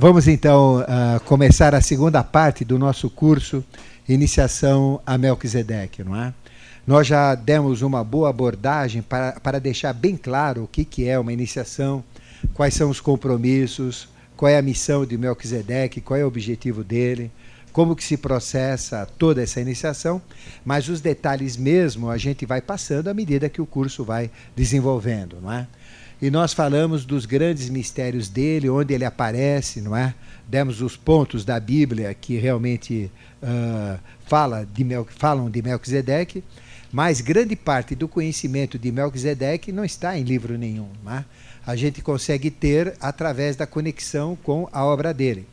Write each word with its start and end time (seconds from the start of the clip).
Vamos 0.00 0.28
então 0.28 0.76
uh, 0.76 1.18
começar 1.24 1.74
a 1.74 1.80
segunda 1.80 2.22
parte 2.22 2.64
do 2.64 2.78
nosso 2.78 3.10
curso 3.10 3.64
Iniciação 4.08 5.00
a 5.04 5.18
Melquisedeque, 5.18 6.04
não 6.04 6.14
é? 6.14 6.32
Nós 6.86 7.04
já 7.04 7.34
demos 7.34 7.82
uma 7.82 8.04
boa 8.04 8.30
abordagem 8.30 9.02
para, 9.02 9.32
para 9.40 9.58
deixar 9.58 9.92
bem 9.92 10.16
claro 10.16 10.62
o 10.62 10.68
que, 10.68 10.84
que 10.84 11.08
é 11.08 11.18
uma 11.18 11.32
iniciação, 11.32 12.04
quais 12.54 12.74
são 12.74 12.90
os 12.90 13.00
compromissos, 13.00 14.08
qual 14.36 14.48
é 14.48 14.56
a 14.56 14.62
missão 14.62 15.04
de 15.04 15.18
Melquisedeque, 15.18 16.00
qual 16.00 16.16
é 16.16 16.24
o 16.24 16.28
objetivo 16.28 16.84
dele, 16.84 17.28
como 17.72 17.96
que 17.96 18.04
se 18.04 18.16
processa 18.16 19.04
toda 19.18 19.42
essa 19.42 19.60
iniciação, 19.60 20.22
mas 20.64 20.88
os 20.88 21.00
detalhes 21.00 21.56
mesmo 21.56 22.08
a 22.08 22.16
gente 22.16 22.46
vai 22.46 22.60
passando 22.60 23.08
à 23.08 23.14
medida 23.14 23.48
que 23.48 23.60
o 23.60 23.66
curso 23.66 24.04
vai 24.04 24.30
desenvolvendo, 24.54 25.40
não 25.42 25.52
é? 25.52 25.66
E 26.20 26.30
nós 26.30 26.52
falamos 26.52 27.04
dos 27.04 27.24
grandes 27.24 27.70
mistérios 27.70 28.28
dele, 28.28 28.68
onde 28.68 28.92
ele 28.92 29.04
aparece, 29.04 29.80
não 29.80 29.96
é? 29.96 30.14
Demos 30.48 30.82
os 30.82 30.96
pontos 30.96 31.44
da 31.44 31.60
Bíblia 31.60 32.12
que 32.12 32.36
realmente 32.36 33.10
uh, 33.42 33.98
fala 34.26 34.66
de 34.66 34.82
Mel, 34.82 35.06
falam 35.08 35.48
de 35.48 35.62
Melquisedeque, 35.62 36.42
mas 36.90 37.20
grande 37.20 37.54
parte 37.54 37.94
do 37.94 38.08
conhecimento 38.08 38.78
de 38.78 38.90
Melquisedeque 38.90 39.70
não 39.70 39.84
está 39.84 40.18
em 40.18 40.24
livro 40.24 40.58
nenhum. 40.58 40.88
Não 41.04 41.12
é? 41.12 41.24
A 41.64 41.76
gente 41.76 42.02
consegue 42.02 42.50
ter 42.50 42.94
através 43.00 43.54
da 43.54 43.66
conexão 43.66 44.36
com 44.42 44.68
a 44.72 44.84
obra 44.84 45.14
dele. 45.14 45.46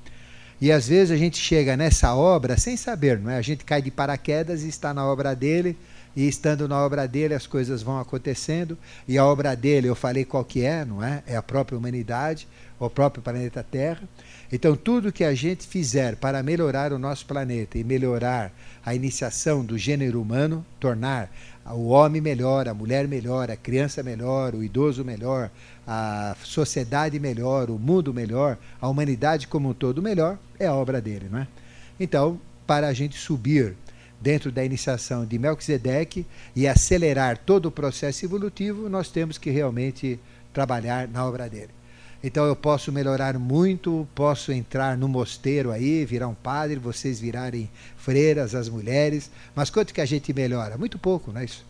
E 0.60 0.72
às 0.72 0.88
vezes 0.88 1.12
a 1.12 1.18
gente 1.18 1.38
chega 1.38 1.78
nessa 1.78 2.16
obra 2.16 2.58
sem 2.58 2.76
saber, 2.76 3.20
não 3.20 3.30
é? 3.30 3.38
A 3.38 3.42
gente 3.42 3.64
cai 3.64 3.82
de 3.82 3.92
paraquedas 3.92 4.64
e 4.64 4.70
está 4.70 4.94
na 4.94 5.06
obra 5.06 5.36
dele 5.36 5.78
e 6.16 6.28
estando 6.28 6.68
na 6.68 6.80
obra 6.80 7.08
dele 7.08 7.34
as 7.34 7.46
coisas 7.46 7.84
vão 7.84 8.00
acontecendo. 8.00 8.78
E 9.08 9.18
a 9.18 9.26
obra 9.26 9.56
dele 9.56 9.88
eu 9.88 9.96
falei 9.96 10.26
qual 10.26 10.46
que 10.46 10.62
é 10.62 10.86
não 10.86 11.04
é? 11.04 11.24
É 11.28 11.36
a 11.36 11.44
própria 11.44 11.78
humanidade 11.78 12.48
o 12.80 12.90
próprio 12.90 13.24
planeta 13.24 13.64
Terra. 13.64 14.04
Então 14.52 14.76
tudo 14.76 15.12
que 15.12 15.24
a 15.24 15.34
gente 15.34 15.66
fizer 15.66 16.16
para 16.16 16.44
melhorar 16.44 16.92
o 16.94 17.00
nosso 17.00 17.26
planeta 17.26 17.78
e 17.78 17.84
melhorar 17.84 18.52
a 18.86 18.94
iniciação 18.94 19.64
do 19.64 19.78
gênero 19.78 20.22
humano 20.22 20.66
tornar 20.80 21.32
o 21.66 21.88
homem 21.88 22.22
melhor 22.22 22.68
a 22.68 22.74
mulher 22.74 23.08
melhor 23.08 23.50
a 23.50 23.56
criança 23.56 24.04
melhor 24.04 24.54
o 24.54 24.64
idoso 24.64 25.04
melhor 25.04 25.50
a 25.88 26.36
sociedade 26.44 27.20
melhor 27.20 27.72
o 27.72 27.80
mundo 27.80 28.14
melhor 28.14 28.58
a 28.80 28.88
humanidade 28.88 29.48
como 29.48 29.70
um 29.70 29.74
todo 29.74 30.02
melhor 30.02 30.38
é 30.60 30.68
a 30.68 30.74
obra 30.74 31.02
dele 31.02 31.28
não 31.32 31.40
é? 31.40 31.48
Então 32.00 32.40
para 32.68 32.88
a 32.88 32.94
gente 32.94 33.18
subir 33.18 33.76
dentro 34.26 34.52
da 34.52 34.66
iniciação 34.66 35.24
de 35.24 35.38
Melquisedeque 35.38 36.26
e 36.56 36.68
acelerar 36.68 37.38
todo 37.38 37.68
o 37.68 37.72
processo 37.72 38.26
evolutivo, 38.26 38.90
nós 38.90 39.12
temos 39.12 39.38
que 39.38 39.52
realmente 39.52 40.20
trabalhar 40.52 41.08
na 41.08 41.24
obra 41.24 41.48
dele. 41.48 41.70
Então 42.24 42.44
eu 42.44 42.56
posso 42.56 42.92
melhorar 42.92 43.38
muito, 43.38 44.08
posso 44.16 44.52
entrar 44.52 44.98
no 44.98 45.08
mosteiro 45.08 45.72
aí, 45.72 46.04
virar 46.06 46.28
um 46.28 46.34
padre, 46.34 46.80
vocês 46.80 47.20
virarem 47.20 47.70
freiras, 47.98 48.56
as 48.56 48.68
mulheres, 48.68 49.30
mas 49.56 49.70
quanto 49.70 49.94
que 49.94 50.02
a 50.02 50.06
gente 50.06 50.34
melhora? 50.34 50.76
Muito 50.76 50.98
pouco, 50.98 51.32
não 51.32 51.42
é 51.42 51.46
isso? 51.46 51.64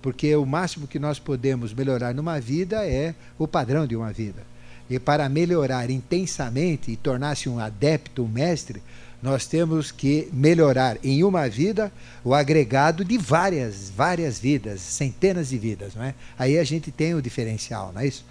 Porque 0.00 0.34
o 0.34 0.46
máximo 0.46 0.86
que 0.86 0.98
nós 0.98 1.18
podemos 1.18 1.74
melhorar 1.74 2.14
numa 2.14 2.40
vida 2.40 2.88
é 2.88 3.14
o 3.38 3.46
padrão 3.46 3.86
de 3.86 3.94
uma 3.94 4.10
vida. 4.14 4.46
E 4.88 4.98
para 4.98 5.28
melhorar 5.28 5.90
intensamente 5.90 6.90
e 6.90 6.96
tornar-se 6.96 7.50
um 7.50 7.58
adepto, 7.58 8.24
um 8.24 8.28
mestre, 8.28 8.82
nós 9.22 9.46
temos 9.46 9.90
que 9.90 10.28
melhorar 10.32 10.96
em 11.02 11.24
uma 11.24 11.48
vida 11.48 11.92
o 12.24 12.34
agregado 12.34 13.04
de 13.04 13.18
várias, 13.18 13.90
várias 13.90 14.38
vidas, 14.38 14.80
centenas 14.80 15.48
de 15.48 15.58
vidas, 15.58 15.94
não 15.94 16.04
é? 16.04 16.14
Aí 16.38 16.58
a 16.58 16.64
gente 16.64 16.90
tem 16.92 17.14
o 17.14 17.22
diferencial, 17.22 17.92
não 17.92 18.00
é 18.00 18.06
isso? 18.06 18.24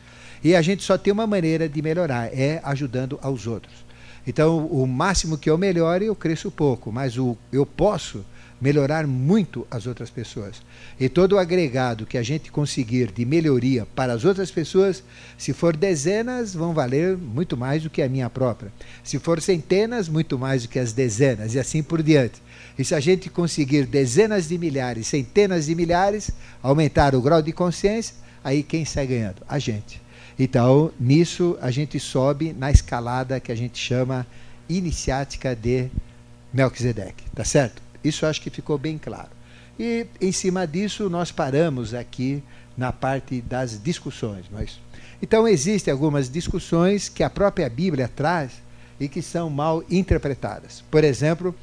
E 0.44 0.56
a 0.56 0.62
gente 0.62 0.84
só 0.84 0.98
tem 0.98 1.12
uma 1.12 1.28
maneira 1.28 1.68
de 1.68 1.82
melhorar, 1.82 2.28
é 2.34 2.62
ajudando 2.64 3.20
aos 3.22 3.48
outros. 3.48 3.86
Então, 4.26 4.66
o 4.68 4.86
máximo 4.86 5.38
que 5.38 5.50
eu 5.50 5.58
melhore, 5.58 6.06
eu 6.06 6.16
cresço 6.16 6.52
pouco, 6.52 6.92
mas 6.92 7.18
o 7.18 7.38
eu 7.52 7.66
posso 7.66 8.26
melhorar 8.60 9.06
muito 9.06 9.66
as 9.70 9.86
outras 9.86 10.10
pessoas. 10.10 10.62
E 11.00 11.08
todo 11.08 11.34
o 11.34 11.38
agregado 11.38 12.06
que 12.06 12.18
a 12.18 12.24
gente 12.24 12.52
conseguir 12.52 13.12
de 13.12 13.26
melhoria 13.26 13.86
para 13.96 14.14
as 14.14 14.26
outras 14.26 14.50
pessoas, 14.50 15.04
se 15.38 15.54
for 15.54 15.76
dezenas, 15.76 16.54
vão 16.54 16.74
valer 16.74 17.16
muito 17.16 17.56
mais 17.56 17.84
do 17.84 17.90
que 17.90 18.02
a 18.02 18.10
minha 18.10 18.30
própria. 18.30 18.72
Se 19.04 19.20
for 19.20 19.42
centenas, 19.42 20.10
muito 20.10 20.38
mais 20.38 20.64
do 20.64 20.70
que 20.70 20.80
as 20.80 20.94
dezenas, 20.94 21.54
e 21.54 21.60
assim 21.60 21.84
por 21.84 22.02
diante. 22.02 22.42
E 22.78 22.84
se 22.84 22.96
a 22.96 23.00
gente 23.00 23.30
conseguir 23.30 23.86
dezenas 23.86 24.48
de 24.48 24.58
milhares, 24.58 25.08
centenas 25.08 25.66
de 25.66 25.76
milhares, 25.76 26.32
aumentar 26.62 27.16
o 27.16 27.22
grau 27.22 27.42
de 27.42 27.52
consciência, 27.52 28.16
aí 28.44 28.64
quem 28.64 28.86
sai 28.86 29.08
ganhando? 29.08 29.42
A 29.48 29.60
gente. 29.60 30.02
Então, 30.40 30.92
nisso, 31.00 31.58
a 31.62 31.72
gente 31.72 32.00
sobe 32.00 32.54
na 32.54 32.70
escalada 32.70 33.40
que 33.40 33.52
a 33.52 33.56
gente 33.56 33.80
chama 33.80 34.26
iniciática 34.70 35.56
de 35.56 35.90
Melquisedeque. 36.54 37.24
Tá 37.34 37.44
certo? 37.44 37.82
Isso 38.04 38.26
acho 38.26 38.42
que 38.42 38.50
ficou 38.50 38.78
bem 38.78 38.98
claro. 38.98 39.30
E 39.80 40.08
em 40.20 40.32
cima 40.32 40.66
disso 40.66 41.10
nós 41.10 41.32
paramos 41.32 41.94
aqui 41.94 42.44
na 42.78 42.92
parte 42.92 43.42
das 43.42 43.82
discussões. 43.82 44.46
Nós. 44.52 44.80
Então 45.22 45.48
existem 45.48 45.92
algumas 45.92 46.30
discussões 46.30 47.10
que 47.10 47.24
a 47.24 47.30
própria 47.30 47.70
Bíblia 47.70 48.08
traz 48.08 48.52
e 49.00 49.08
que 49.08 49.22
são 49.22 49.50
mal 49.50 49.84
interpretadas. 49.90 50.84
Por 50.90 51.04
exemplo, 51.04 51.56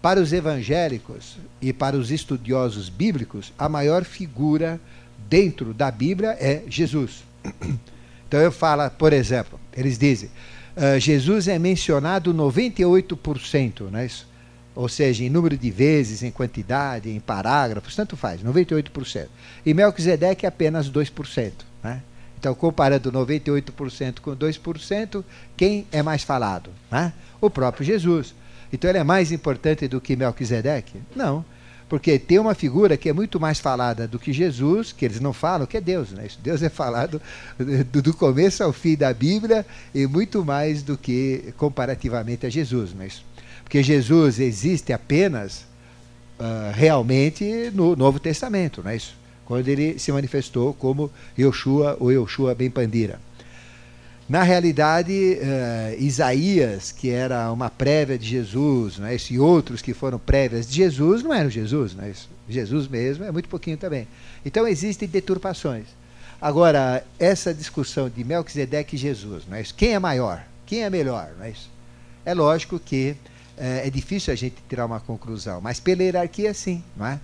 para 0.00 0.20
os 0.20 0.32
evangélicos 0.32 1.38
e 1.60 1.72
para 1.72 1.96
os 1.96 2.10
estudiosos 2.10 2.88
bíblicos, 2.88 3.52
a 3.58 3.68
maior 3.68 4.04
figura 4.04 4.80
dentro 5.28 5.72
da 5.72 5.90
Bíblia 5.90 6.36
é 6.40 6.62
Jesus. 6.68 7.24
Então 8.28 8.40
eu 8.40 8.50
falo, 8.50 8.90
por 8.92 9.12
exemplo, 9.12 9.60
eles 9.76 9.98
dizem, 9.98 10.30
uh, 10.74 10.98
Jesus 10.98 11.48
é 11.48 11.58
mencionado 11.58 12.32
98%, 12.32 13.90
não 13.90 13.98
é 13.98 14.06
isso? 14.06 14.26
Ou 14.74 14.88
seja, 14.88 15.24
em 15.24 15.30
número 15.30 15.56
de 15.56 15.70
vezes, 15.70 16.22
em 16.22 16.30
quantidade, 16.30 17.10
em 17.10 17.20
parágrafos, 17.20 17.94
tanto 17.94 18.16
faz, 18.16 18.42
98%. 18.42 19.28
E 19.64 19.74
Melquisedeque 19.74 20.46
é 20.46 20.48
apenas 20.48 20.90
2%. 20.90 21.52
Né? 21.82 22.02
Então, 22.38 22.54
comparando 22.54 23.12
98% 23.12 24.20
com 24.20 24.34
2%, 24.34 25.24
quem 25.56 25.86
é 25.92 26.02
mais 26.02 26.22
falado? 26.22 26.70
Né? 26.90 27.12
O 27.40 27.50
próprio 27.50 27.84
Jesus. 27.84 28.34
Então, 28.72 28.88
ele 28.90 28.98
é 28.98 29.04
mais 29.04 29.30
importante 29.30 29.86
do 29.86 30.00
que 30.00 30.16
Melquisedeque? 30.16 31.00
Não, 31.14 31.44
porque 31.92 32.18
tem 32.18 32.38
uma 32.38 32.54
figura 32.54 32.96
que 32.96 33.10
é 33.10 33.12
muito 33.12 33.38
mais 33.38 33.60
falada 33.60 34.08
do 34.08 34.18
que 34.18 34.32
Jesus, 34.32 34.92
que 34.92 35.04
eles 35.04 35.20
não 35.20 35.34
falam, 35.34 35.66
que 35.66 35.76
é 35.76 35.80
Deus. 35.80 36.10
Né? 36.10 36.26
Deus 36.42 36.62
é 36.62 36.70
falado 36.70 37.20
do, 37.92 38.14
começo 38.14 38.64
ao 38.64 38.72
fim 38.72 38.96
da 38.96 39.12
Bíblia 39.12 39.66
e 39.94 40.06
muito 40.06 40.42
mais 40.42 40.82
do 40.82 40.96
que 40.96 41.52
comparativamente 41.58 42.46
a 42.46 42.48
Jesus. 42.48 42.94
Não 42.94 43.02
é 43.02 43.08
isso? 43.08 43.22
Porque 43.72 43.82
Jesus 43.82 44.38
existe 44.38 44.92
apenas 44.92 45.64
uh, 46.38 46.74
realmente 46.74 47.70
no 47.72 47.96
Novo 47.96 48.20
Testamento, 48.20 48.82
não 48.82 48.90
é 48.90 48.96
isso? 48.96 49.16
Quando 49.46 49.66
ele 49.66 49.98
se 49.98 50.12
manifestou 50.12 50.74
como 50.74 51.10
Yoshua 51.38 51.96
ou 51.98 52.12
Yoshua 52.12 52.54
Ben 52.54 52.68
Pandira. 52.68 53.18
Na 54.28 54.42
realidade, 54.42 55.14
uh, 55.14 55.98
Isaías, 55.98 56.92
que 56.92 57.08
era 57.08 57.50
uma 57.50 57.70
prévia 57.70 58.18
de 58.18 58.26
Jesus, 58.26 58.98
não 58.98 59.06
é 59.06 59.14
isso? 59.14 59.32
e 59.32 59.38
outros 59.38 59.80
que 59.80 59.94
foram 59.94 60.18
prévias 60.18 60.66
de 60.66 60.76
Jesus, 60.76 61.22
não 61.22 61.32
eram 61.32 61.48
Jesus. 61.48 61.94
Não 61.94 62.04
é 62.04 62.10
isso? 62.10 62.28
Jesus 62.50 62.86
mesmo 62.86 63.24
é 63.24 63.32
muito 63.32 63.48
pouquinho 63.48 63.78
também. 63.78 64.06
Então 64.44 64.68
existem 64.68 65.08
deturpações. 65.08 65.86
Agora, 66.38 67.02
essa 67.18 67.54
discussão 67.54 68.10
de 68.10 68.22
Melquisedeque 68.22 68.96
e 68.96 68.98
Jesus, 68.98 69.44
não 69.48 69.56
é 69.56 69.62
isso? 69.62 69.74
quem 69.74 69.94
é 69.94 69.98
maior? 69.98 70.44
Quem 70.66 70.82
é 70.82 70.90
melhor? 70.90 71.30
Não 71.38 71.46
é, 71.46 71.50
isso? 71.52 71.70
é 72.26 72.34
lógico 72.34 72.78
que 72.78 73.16
é, 73.62 73.86
é 73.86 73.90
difícil 73.90 74.32
a 74.32 74.36
gente 74.36 74.56
tirar 74.68 74.86
uma 74.86 74.98
conclusão, 74.98 75.60
mas 75.60 75.78
pela 75.78 76.02
hierarquia 76.02 76.52
sim, 76.52 76.82
não 76.96 77.06
é? 77.06 77.20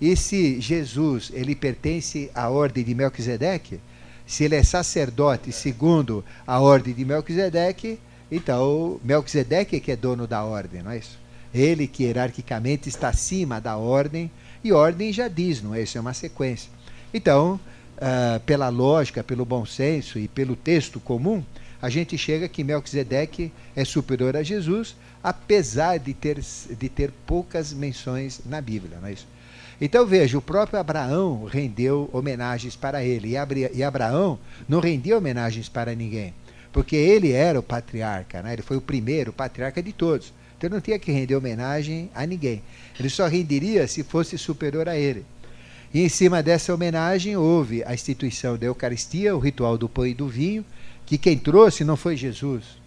E 0.00 0.16
se 0.16 0.60
Jesus 0.60 1.32
ele 1.34 1.54
pertence 1.56 2.30
à 2.32 2.48
ordem 2.48 2.84
de 2.84 2.94
Melquisedeque, 2.94 3.80
se 4.24 4.44
ele 4.44 4.54
é 4.54 4.62
sacerdote 4.62 5.50
segundo 5.50 6.24
a 6.46 6.60
ordem 6.60 6.94
de 6.94 7.04
Melquisedeque, 7.04 7.98
então 8.30 9.00
Melquisedeque 9.02 9.76
é 9.76 9.80
que 9.80 9.90
é 9.90 9.96
dono 9.96 10.28
da 10.28 10.44
ordem, 10.44 10.80
não 10.80 10.92
é 10.92 10.98
isso? 10.98 11.18
Ele 11.52 11.88
que 11.88 12.04
hierarquicamente 12.04 12.88
está 12.88 13.08
acima 13.08 13.60
da 13.60 13.76
ordem, 13.76 14.30
e 14.62 14.72
ordem 14.72 15.12
já 15.12 15.26
diz, 15.26 15.60
não 15.60 15.74
é 15.74 15.82
isso? 15.82 15.98
É 15.98 16.00
uma 16.00 16.14
sequência. 16.14 16.70
Então, 17.12 17.58
uh, 17.96 18.38
pela 18.46 18.68
lógica, 18.68 19.24
pelo 19.24 19.44
bom 19.44 19.66
senso 19.66 20.20
e 20.20 20.28
pelo 20.28 20.54
texto 20.54 21.00
comum, 21.00 21.42
a 21.82 21.88
gente 21.90 22.16
chega 22.16 22.48
que 22.48 22.62
Melquisedeque 22.62 23.52
é 23.74 23.84
superior 23.84 24.36
a 24.36 24.42
Jesus, 24.42 24.94
apesar 25.22 25.98
de 25.98 26.14
ter, 26.14 26.40
de 26.40 26.88
ter 26.88 27.12
poucas 27.26 27.72
menções 27.72 28.40
na 28.46 28.60
Bíblia. 28.60 28.98
Não 29.00 29.08
é 29.08 29.12
isso? 29.12 29.26
Então 29.80 30.06
veja, 30.06 30.36
o 30.36 30.42
próprio 30.42 30.78
Abraão 30.78 31.44
rendeu 31.44 32.10
homenagens 32.12 32.76
para 32.76 33.02
ele, 33.02 33.34
e 33.72 33.82
Abraão 33.82 34.38
não 34.68 34.78
rendia 34.78 35.16
homenagens 35.16 35.70
para 35.70 35.94
ninguém, 35.94 36.34
porque 36.70 36.94
ele 36.94 37.32
era 37.32 37.58
o 37.58 37.62
patriarca, 37.62 38.42
né? 38.42 38.52
ele 38.52 38.62
foi 38.62 38.76
o 38.76 38.82
primeiro 38.82 39.32
patriarca 39.32 39.82
de 39.82 39.92
todos. 39.92 40.34
Então 40.58 40.68
não 40.68 40.80
tinha 40.82 40.98
que 40.98 41.10
render 41.10 41.34
homenagem 41.34 42.10
a 42.14 42.26
ninguém. 42.26 42.62
Ele 42.98 43.08
só 43.08 43.26
renderia 43.26 43.88
se 43.88 44.02
fosse 44.02 44.36
superior 44.36 44.86
a 44.86 44.98
ele. 44.98 45.24
E 45.92 46.02
em 46.02 46.08
cima 46.10 46.42
dessa 46.42 46.74
homenagem 46.74 47.34
houve 47.34 47.82
a 47.84 47.94
instituição 47.94 48.58
da 48.58 48.66
Eucaristia, 48.66 49.34
o 49.34 49.38
ritual 49.38 49.78
do 49.78 49.88
pão 49.88 50.06
e 50.06 50.12
do 50.12 50.28
vinho, 50.28 50.62
que 51.06 51.16
quem 51.16 51.38
trouxe 51.38 51.82
não 51.82 51.96
foi 51.96 52.14
Jesus, 52.14 52.79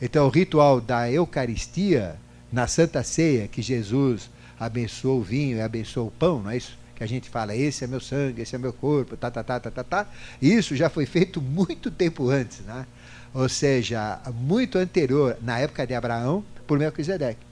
Então, 0.00 0.26
o 0.26 0.30
ritual 0.30 0.80
da 0.80 1.10
Eucaristia, 1.10 2.16
na 2.52 2.66
Santa 2.66 3.02
Ceia, 3.02 3.48
que 3.48 3.62
Jesus 3.62 4.30
abençoou 4.58 5.20
o 5.20 5.22
vinho 5.22 5.56
e 5.56 5.60
abençoou 5.60 6.08
o 6.08 6.10
pão, 6.10 6.42
não 6.42 6.50
é 6.50 6.56
isso? 6.58 6.76
Que 6.94 7.04
a 7.04 7.06
gente 7.06 7.28
fala, 7.28 7.54
esse 7.56 7.84
é 7.84 7.86
meu 7.86 8.00
sangue, 8.00 8.42
esse 8.42 8.54
é 8.54 8.58
meu 8.58 8.72
corpo, 8.72 9.16
tá, 9.16 9.30
tá, 9.30 9.42
tá, 9.42 9.58
tá, 9.60 9.70
tá, 9.70 9.84
tá. 9.84 10.06
Isso 10.40 10.76
já 10.76 10.88
foi 10.88 11.06
feito 11.06 11.40
muito 11.40 11.90
tempo 11.90 12.28
antes, 12.28 12.60
né? 12.60 12.86
Ou 13.34 13.48
seja, 13.48 14.20
muito 14.34 14.78
anterior, 14.78 15.36
na 15.42 15.58
época 15.58 15.86
de 15.86 15.94
Abraão, 15.94 16.44
por 16.66 16.78
Melquisedeque. 16.78 17.44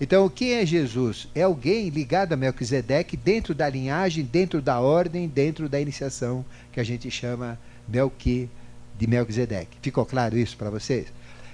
Então, 0.00 0.28
quem 0.28 0.54
é 0.54 0.64
Jesus? 0.64 1.26
É 1.34 1.42
alguém 1.42 1.88
ligado 1.88 2.32
a 2.32 2.36
Melquisedeque 2.36 3.16
dentro 3.16 3.54
da 3.54 3.68
linhagem, 3.68 4.24
dentro 4.24 4.62
da 4.62 4.80
ordem, 4.80 5.26
dentro 5.26 5.68
da 5.68 5.80
iniciação, 5.80 6.44
que 6.72 6.80
a 6.80 6.84
gente 6.84 7.10
chama 7.10 7.58
Melqui, 7.88 8.48
de 8.96 9.06
Melquisedeque. 9.06 9.78
Ficou 9.82 10.06
claro 10.06 10.36
isso 10.36 10.56
para 10.56 10.70
vocês? 10.70 11.06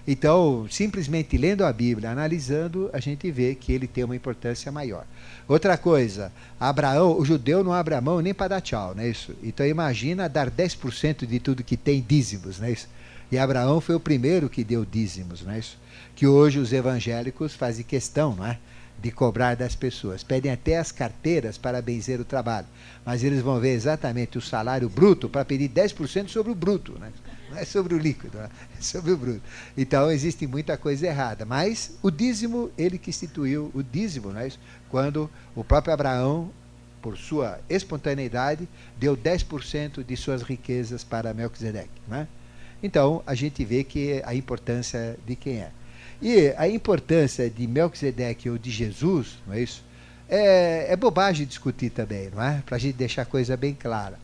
Então, 0.07 0.67
simplesmente 0.71 1.39
lendo 1.39 1.65
a 1.65 1.73
Bíblia, 1.73 2.11
analisando, 2.11 2.91
a 2.93 3.01
gente 3.01 3.31
vê 3.31 3.55
que 3.55 3.73
ele 3.73 3.87
tem 3.87 4.05
uma 4.05 4.15
importância 4.15 4.71
maior. 4.71 5.07
Outra 5.49 5.79
coisa, 5.79 6.31
Abraão, 6.61 7.19
o 7.19 7.25
judeu 7.25 7.65
não 7.65 7.73
abre 7.73 7.95
a 7.95 8.01
mão 8.03 8.21
nem 8.21 8.35
para 8.35 8.49
dar 8.49 8.61
tchau, 8.61 8.95
não 8.95 9.03
é 9.03 9.09
isso? 9.09 9.35
Então 9.43 9.67
imagina 9.67 10.29
dar 10.29 10.51
10% 10.51 11.27
de 11.27 11.41
tudo 11.41 11.65
que 11.65 11.77
tem 11.77 12.05
dízimos, 12.07 12.61
não 12.61 12.67
é 12.67 12.73
isso? 12.73 12.89
E 13.33 13.39
Abraão 13.39 13.81
foi 13.81 13.95
o 13.95 14.01
primeiro 14.01 14.51
que 14.51 14.63
deu 14.63 14.85
dízimos, 14.85 15.43
não 15.43 15.53
é 15.53 15.59
isso? 15.59 15.79
Que 16.15 16.27
hoje 16.27 16.59
os 16.59 16.73
evangélicos 16.73 17.55
fazem 17.55 17.85
questão, 17.85 18.35
não 18.37 18.47
é? 18.47 18.59
De 19.03 19.11
cobrar 19.11 19.57
das 19.57 19.75
pessoas. 19.75 20.23
Pedem 20.23 20.53
até 20.53 20.79
as 20.79 20.93
carteiras 20.93 21.57
para 21.57 21.83
benzer 21.83 22.21
o 22.21 22.25
trabalho. 22.25 22.67
Mas 23.05 23.25
eles 23.25 23.41
vão 23.41 23.59
ver 23.59 23.73
exatamente 23.73 24.39
o 24.39 24.43
salário 24.43 24.89
bruto 24.89 25.29
para 25.29 25.45
pedir 25.45 25.69
10% 25.69 26.29
sobre 26.29 26.53
o 26.53 26.55
bruto, 26.55 26.93
né? 26.99 27.11
Não 27.55 27.61
é 27.61 27.65
sobre 27.65 27.95
o 27.95 27.99
líquido, 27.99 28.39
é 28.39 28.51
sobre 28.81 29.13
o 29.13 29.17
bruto. 29.17 29.43
Então 29.77 30.11
existe 30.11 30.47
muita 30.47 30.77
coisa 30.77 31.07
errada. 31.07 31.45
Mas 31.45 31.93
o 32.03 32.11
dízimo, 32.11 32.71
ele 32.77 32.99
que 32.99 33.11
instituiu 33.11 33.71
o 33.75 33.83
dízimo, 33.83 34.33
não 34.33 34.41
é 34.41 34.49
isso? 34.49 34.59
quando 34.95 35.29
o 35.57 35.65
próprio 35.65 35.93
Abraão, 35.93 36.53
por 37.03 37.19
sua 37.19 37.59
espontaneidade, 37.69 38.69
deu 38.97 39.17
10% 39.17 40.05
de 40.05 40.17
suas 40.17 40.41
riquezas 40.43 41.03
para 41.03 41.35
Melquisedeque. 41.35 41.91
Não 42.07 42.19
é? 42.19 42.29
Então 42.81 43.21
a 43.27 43.35
gente 43.35 43.65
vê 43.65 43.83
que 43.83 44.23
a 44.25 44.37
importância 44.37 45.19
de 45.27 45.35
quem 45.35 45.59
é. 45.59 45.71
E 46.23 46.55
a 46.57 46.69
importância 46.69 47.51
de 47.51 47.67
Melquisedeque 47.67 48.49
ou 48.49 48.57
de 48.57 48.71
Jesus, 48.71 49.39
não 49.47 49.55
é 49.55 49.63
isso? 49.63 49.85
É, 50.29 50.93
é 50.93 50.97
bobagem 50.97 51.45
discutir 51.45 51.91
também, 51.91 52.31
não 52.33 52.41
é? 52.41 52.63
Para 52.65 52.77
a 52.77 52.79
gente 52.79 52.95
deixar 52.95 53.23
a 53.23 53.27
coisa 53.27 53.57
bem 53.57 53.75
clara. 53.75 54.17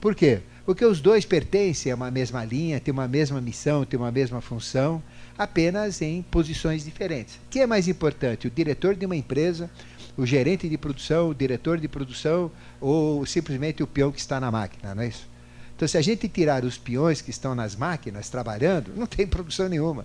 Por 0.00 0.14
quê? 0.14 0.40
Porque 0.66 0.84
os 0.84 1.00
dois 1.00 1.24
pertencem 1.24 1.92
a 1.92 1.94
uma 1.94 2.10
mesma 2.10 2.44
linha, 2.44 2.80
têm 2.80 2.92
uma 2.92 3.06
mesma 3.06 3.40
missão, 3.40 3.84
têm 3.84 3.98
uma 3.98 4.10
mesma 4.10 4.40
função, 4.40 5.00
apenas 5.38 6.02
em 6.02 6.22
posições 6.22 6.84
diferentes. 6.84 7.38
Quem 7.48 7.62
é 7.62 7.66
mais 7.68 7.86
importante? 7.86 8.48
O 8.48 8.50
diretor 8.50 8.96
de 8.96 9.06
uma 9.06 9.14
empresa, 9.14 9.70
o 10.16 10.26
gerente 10.26 10.68
de 10.68 10.76
produção, 10.76 11.28
o 11.28 11.34
diretor 11.34 11.78
de 11.78 11.86
produção 11.86 12.50
ou 12.80 13.24
simplesmente 13.24 13.80
o 13.80 13.86
peão 13.86 14.10
que 14.10 14.18
está 14.18 14.40
na 14.40 14.50
máquina, 14.50 14.92
não 14.92 15.04
é 15.04 15.06
isso? 15.06 15.28
Então, 15.76 15.86
se 15.86 15.96
a 15.96 16.02
gente 16.02 16.28
tirar 16.28 16.64
os 16.64 16.76
peões 16.76 17.20
que 17.20 17.30
estão 17.30 17.54
nas 17.54 17.76
máquinas 17.76 18.28
trabalhando, 18.28 18.92
não 18.96 19.06
tem 19.06 19.24
produção 19.28 19.68
nenhuma. 19.68 20.04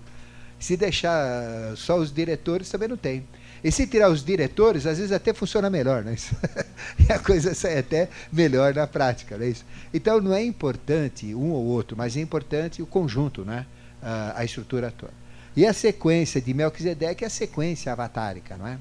Se 0.60 0.78
deixar 0.78 1.75
só 1.75 1.98
os 1.98 2.14
diretores, 2.14 2.69
também 2.69 2.88
não 2.88 2.98
tem. 2.98 3.25
E 3.63 3.72
se 3.72 3.86
tirar 3.86 4.10
os 4.10 4.24
diretores, 4.24 4.88
às 4.88 4.98
vezes 4.98 5.12
até 5.12 5.34
funciona 5.34 5.69
melhor, 5.69 6.04
né? 6.04 6.16
e 6.98 7.12
a 7.12 7.19
coisa 7.19 7.54
sai 7.54 7.78
até 7.78 8.10
melhor 8.31 8.74
na 8.74 8.88
prática, 8.88 9.38
né? 9.38 9.54
Então 9.94 10.19
não 10.19 10.34
é 10.34 10.44
importante 10.44 11.34
um 11.36 11.52
ou 11.52 11.66
outro, 11.66 11.96
mas 11.96 12.18
é 12.18 12.22
importante 12.22 12.81
o 12.81 12.88
conjunto, 12.88 13.46
né? 13.46 13.66
A, 14.02 14.40
a 14.40 14.46
estrutura 14.46 14.92
toda. 14.92 15.13
E 15.56 15.66
a 15.66 15.74
sequência 15.74 16.42
de 16.42 16.54
Melquisedeque 16.54 17.24
é 17.24 17.28
a 17.28 17.30
sequência 17.30 17.92
avatárica, 17.92 18.58
não 18.58 18.68
é? 18.68 18.78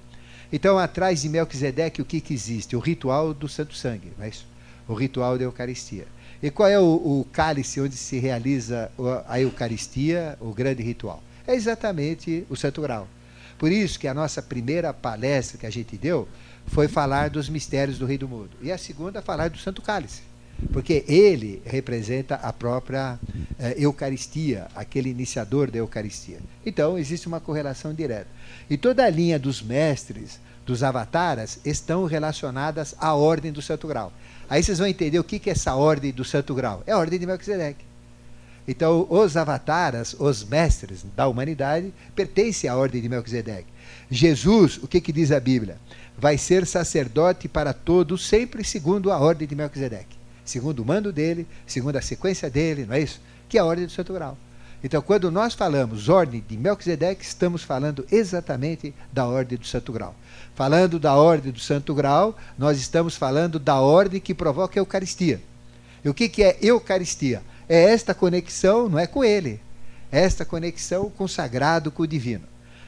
Então, 0.52 0.78
atrás 0.78 1.22
de 1.22 1.28
Melquisedeque, 1.28 2.02
o 2.02 2.04
que, 2.04 2.20
que 2.20 2.34
existe? 2.34 2.74
O 2.74 2.80
ritual 2.80 3.34
do 3.34 3.48
Santo 3.48 3.74
Sangue, 3.74 4.12
não 4.18 4.24
é 4.24 4.28
isso? 4.28 4.46
O 4.88 4.94
ritual 4.94 5.36
da 5.36 5.44
Eucaristia. 5.44 6.06
E 6.42 6.50
qual 6.50 6.68
é 6.68 6.78
o, 6.78 6.84
o 6.84 7.26
cálice 7.32 7.80
onde 7.80 7.96
se 7.96 8.18
realiza 8.18 8.90
a 9.28 9.40
Eucaristia, 9.40 10.36
o 10.40 10.52
grande 10.52 10.82
ritual? 10.82 11.22
É 11.46 11.54
exatamente 11.54 12.46
o 12.48 12.56
Santo 12.56 12.80
Grau. 12.80 13.06
Por 13.60 13.70
isso 13.70 14.00
que 14.00 14.08
a 14.08 14.14
nossa 14.14 14.40
primeira 14.40 14.90
palestra 14.94 15.58
que 15.58 15.66
a 15.66 15.70
gente 15.70 15.98
deu 15.98 16.26
foi 16.66 16.88
falar 16.88 17.28
dos 17.28 17.46
mistérios 17.46 17.98
do 17.98 18.06
Rei 18.06 18.16
do 18.16 18.26
Mundo. 18.26 18.52
E 18.62 18.72
a 18.72 18.78
segunda, 18.78 19.20
falar 19.20 19.50
do 19.50 19.58
Santo 19.58 19.82
Cálice. 19.82 20.22
Porque 20.72 21.04
ele 21.06 21.60
representa 21.66 22.36
a 22.36 22.54
própria 22.54 23.20
eh, 23.58 23.74
Eucaristia, 23.76 24.66
aquele 24.74 25.10
iniciador 25.10 25.70
da 25.70 25.76
Eucaristia. 25.76 26.38
Então, 26.64 26.98
existe 26.98 27.28
uma 27.28 27.38
correlação 27.38 27.92
direta. 27.92 28.28
E 28.68 28.78
toda 28.78 29.04
a 29.04 29.10
linha 29.10 29.38
dos 29.38 29.60
mestres, 29.60 30.40
dos 30.64 30.82
avataras, 30.82 31.60
estão 31.62 32.06
relacionadas 32.06 32.94
à 32.98 33.14
ordem 33.14 33.52
do 33.52 33.60
Santo 33.60 33.86
Grau. 33.86 34.10
Aí 34.48 34.62
vocês 34.62 34.78
vão 34.78 34.88
entender 34.88 35.18
o 35.18 35.24
que 35.24 35.50
é 35.50 35.52
essa 35.52 35.74
ordem 35.74 36.12
do 36.12 36.24
Santo 36.24 36.54
Grau. 36.54 36.82
É 36.86 36.92
a 36.92 36.98
ordem 36.98 37.18
de 37.18 37.26
Melquisedeque. 37.26 37.89
Então, 38.70 39.04
os 39.10 39.36
avataras, 39.36 40.14
os 40.16 40.44
mestres 40.44 41.04
da 41.16 41.26
humanidade, 41.26 41.92
pertencem 42.14 42.70
à 42.70 42.76
ordem 42.76 43.02
de 43.02 43.08
Melquisedeque. 43.08 43.66
Jesus, 44.08 44.78
o 44.80 44.86
que, 44.86 45.00
que 45.00 45.12
diz 45.12 45.32
a 45.32 45.40
Bíblia? 45.40 45.76
Vai 46.16 46.38
ser 46.38 46.64
sacerdote 46.64 47.48
para 47.48 47.72
todos, 47.72 48.28
sempre 48.28 48.62
segundo 48.62 49.10
a 49.10 49.18
ordem 49.18 49.48
de 49.48 49.56
Melquisedeque. 49.56 50.16
Segundo 50.44 50.84
o 50.84 50.86
mando 50.86 51.12
dele, 51.12 51.48
segundo 51.66 51.96
a 51.96 52.00
sequência 52.00 52.48
dele, 52.48 52.86
não 52.86 52.94
é 52.94 53.00
isso? 53.00 53.20
Que 53.48 53.58
é 53.58 53.60
a 53.60 53.64
ordem 53.64 53.86
do 53.86 53.90
Santo 53.90 54.12
Grau. 54.12 54.38
Então, 54.84 55.02
quando 55.02 55.32
nós 55.32 55.52
falamos 55.52 56.08
ordem 56.08 56.40
de 56.48 56.56
Melquisedeque, 56.56 57.24
estamos 57.24 57.64
falando 57.64 58.06
exatamente 58.08 58.94
da 59.12 59.26
ordem 59.26 59.58
do 59.58 59.66
Santo 59.66 59.92
Grau. 59.92 60.14
Falando 60.54 61.00
da 61.00 61.16
ordem 61.16 61.50
do 61.50 61.58
Santo 61.58 61.92
Grau, 61.92 62.38
nós 62.56 62.78
estamos 62.78 63.16
falando 63.16 63.58
da 63.58 63.80
ordem 63.80 64.20
que 64.20 64.32
provoca 64.32 64.78
a 64.78 64.80
Eucaristia. 64.80 65.40
E 66.04 66.08
o 66.08 66.14
que, 66.14 66.28
que 66.28 66.44
é 66.44 66.56
Eucaristia? 66.62 67.42
É 67.70 67.84
esta 67.84 68.12
conexão, 68.12 68.88
não 68.88 68.98
é 68.98 69.06
com 69.06 69.22
ele, 69.22 69.60
é 70.10 70.24
esta 70.24 70.44
conexão 70.44 71.08
com 71.08 71.22
o 71.22 71.28
sagrado, 71.28 71.92
com 71.92 72.02
o 72.02 72.06
divino. 72.06 72.42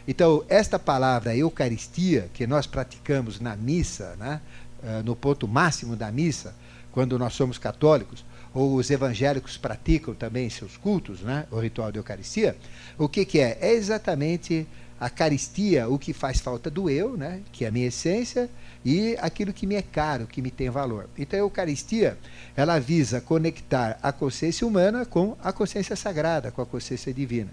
Então, 0.08 0.44
esta 0.48 0.76
palavra 0.76 1.36
Eucaristia, 1.36 2.28
que 2.34 2.48
nós 2.48 2.66
praticamos 2.66 3.38
na 3.38 3.54
missa, 3.54 4.16
né, 4.18 4.40
eh, 4.82 5.00
no 5.04 5.14
ponto 5.14 5.46
máximo 5.46 5.94
da 5.94 6.10
missa, 6.10 6.52
quando 6.90 7.16
nós 7.16 7.32
somos 7.32 7.58
católicos, 7.58 8.24
ou 8.52 8.74
os 8.74 8.90
evangélicos 8.90 9.56
praticam 9.56 10.14
também 10.14 10.50
seus 10.50 10.76
cultos, 10.76 11.20
né, 11.20 11.46
o 11.52 11.60
ritual 11.60 11.92
de 11.92 12.00
Eucaristia, 12.00 12.56
o 12.98 13.08
que, 13.08 13.24
que 13.24 13.38
é? 13.38 13.56
É 13.60 13.72
exatamente 13.74 14.66
a 14.98 15.08
caristia, 15.08 15.88
o 15.88 15.96
que 15.96 16.12
faz 16.12 16.40
falta 16.40 16.68
do 16.68 16.90
eu, 16.90 17.16
né, 17.16 17.40
que 17.52 17.64
é 17.64 17.68
a 17.68 17.70
minha 17.70 17.86
essência, 17.86 18.50
e 18.84 19.16
aquilo 19.20 19.52
que 19.52 19.66
me 19.66 19.74
é 19.74 19.82
caro, 19.82 20.26
que 20.26 20.42
me 20.42 20.50
tem 20.50 20.68
valor. 20.70 21.08
Então 21.16 21.38
a 21.38 21.42
Eucaristia, 21.42 22.18
ela 22.56 22.78
visa 22.78 23.20
conectar 23.20 23.98
a 24.02 24.12
consciência 24.12 24.66
humana 24.66 25.04
com 25.06 25.36
a 25.42 25.52
consciência 25.52 25.96
sagrada, 25.96 26.50
com 26.50 26.62
a 26.62 26.66
consciência 26.66 27.12
divina. 27.12 27.50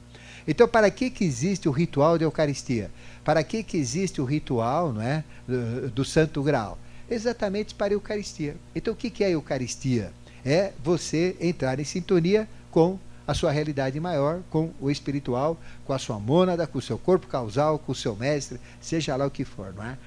Então, 0.47 0.67
para 0.67 0.89
que, 0.89 1.09
que 1.09 1.23
existe 1.23 1.67
o 1.69 1.71
ritual 1.71 2.17
de 2.17 2.23
Eucaristia? 2.23 2.89
Para 3.23 3.43
que, 3.43 3.61
que 3.61 3.77
existe 3.77 4.19
o 4.21 4.25
ritual 4.25 4.91
não 4.91 5.01
é, 5.01 5.23
do, 5.47 5.89
do 5.91 6.05
Santo 6.05 6.41
Grau? 6.41 6.77
Exatamente 7.09 7.75
para 7.75 7.93
a 7.93 7.95
Eucaristia. 7.95 8.55
Então, 8.73 8.93
o 8.93 8.97
que, 8.97 9.09
que 9.09 9.23
é 9.23 9.27
a 9.27 9.31
Eucaristia? 9.31 10.11
É 10.43 10.71
você 10.83 11.35
entrar 11.39 11.79
em 11.79 11.83
sintonia 11.83 12.47
com 12.71 12.97
a 13.27 13.33
sua 13.35 13.51
realidade 13.51 13.99
maior, 13.99 14.41
com 14.49 14.71
o 14.79 14.89
espiritual, 14.89 15.55
com 15.85 15.93
a 15.93 15.99
sua 15.99 16.19
mônada, 16.19 16.65
com 16.65 16.79
o 16.79 16.81
seu 16.81 16.97
corpo 16.97 17.27
causal, 17.27 17.77
com 17.77 17.91
o 17.91 17.95
seu 17.95 18.15
mestre, 18.15 18.59
seja 18.81 19.15
lá 19.15 19.27
o 19.27 19.31
que 19.31 19.45
for, 19.45 19.71
não 19.75 19.83
é? 19.83 19.97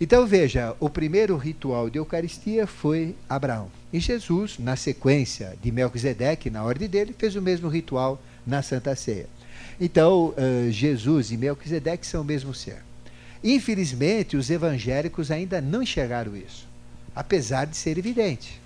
Então 0.00 0.24
veja, 0.24 0.76
o 0.78 0.88
primeiro 0.88 1.36
ritual 1.36 1.90
de 1.90 1.98
Eucaristia 1.98 2.68
foi 2.68 3.16
Abraão. 3.28 3.68
E 3.92 3.98
Jesus, 3.98 4.56
na 4.56 4.76
sequência 4.76 5.56
de 5.60 5.72
Melquisedeque, 5.72 6.50
na 6.50 6.62
ordem 6.62 6.88
dele, 6.88 7.14
fez 7.18 7.34
o 7.34 7.42
mesmo 7.42 7.68
ritual 7.68 8.22
na 8.46 8.62
Santa 8.62 8.94
Ceia. 8.94 9.26
Então, 9.80 10.28
uh, 10.36 10.70
Jesus 10.70 11.32
e 11.32 11.36
Melquisedeque 11.36 12.06
são 12.06 12.22
o 12.22 12.24
mesmo 12.24 12.54
ser. 12.54 12.78
Infelizmente, 13.42 14.36
os 14.36 14.50
evangélicos 14.50 15.32
ainda 15.32 15.60
não 15.60 15.82
enxergaram 15.82 16.36
isso, 16.36 16.68
apesar 17.14 17.64
de 17.66 17.76
ser 17.76 17.98
evidente. 17.98 18.60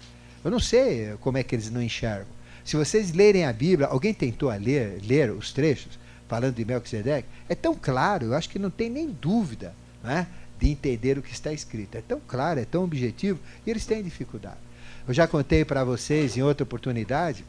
Eu 0.45 0.51
não 0.51 0.61
sei 0.61 1.15
como 1.21 1.39
é 1.39 1.43
que 1.43 1.55
eles 1.55 1.71
não 1.71 1.83
enxergam. 1.83 2.27
Se 2.63 2.77
vocês 2.77 3.13
lerem 3.13 3.45
a 3.45 3.53
Bíblia, 3.53 3.89
alguém 3.89 4.13
tentou 4.13 4.51
ler, 4.51 5.01
ler 5.03 5.31
os 5.31 5.51
trechos 5.53 5.99
falando 6.29 6.55
de 6.55 6.65
Melquisedeque? 6.65 7.29
É 7.49 7.55
tão 7.55 7.75
claro, 7.75 8.27
eu 8.27 8.35
acho 8.35 8.51
que 8.51 8.59
não 8.59 8.71
tem 8.71 8.91
nem 8.91 9.09
dúvida. 9.09 9.75
Não 10.03 10.11
é? 10.11 10.27
De 10.63 10.71
entender 10.71 11.19
o 11.19 11.23
que 11.23 11.33
está 11.33 11.53
escrito. 11.53 11.97
É 11.97 12.01
tão 12.01 12.21
claro, 12.21 12.61
é 12.61 12.65
tão 12.65 12.85
objetivo, 12.85 13.41
e 13.67 13.71
eles 13.71 13.85
têm 13.85 14.01
dificuldade. 14.01 14.59
Eu 15.07 15.13
já 15.13 15.27
contei 15.27 15.65
para 15.65 15.83
vocês 15.83 16.37
em 16.37 16.43
outra 16.43 16.63
oportunidade 16.63 17.45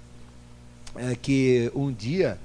é, 0.95 1.15
que 1.15 1.71
um 1.75 1.93
dia 1.93 2.39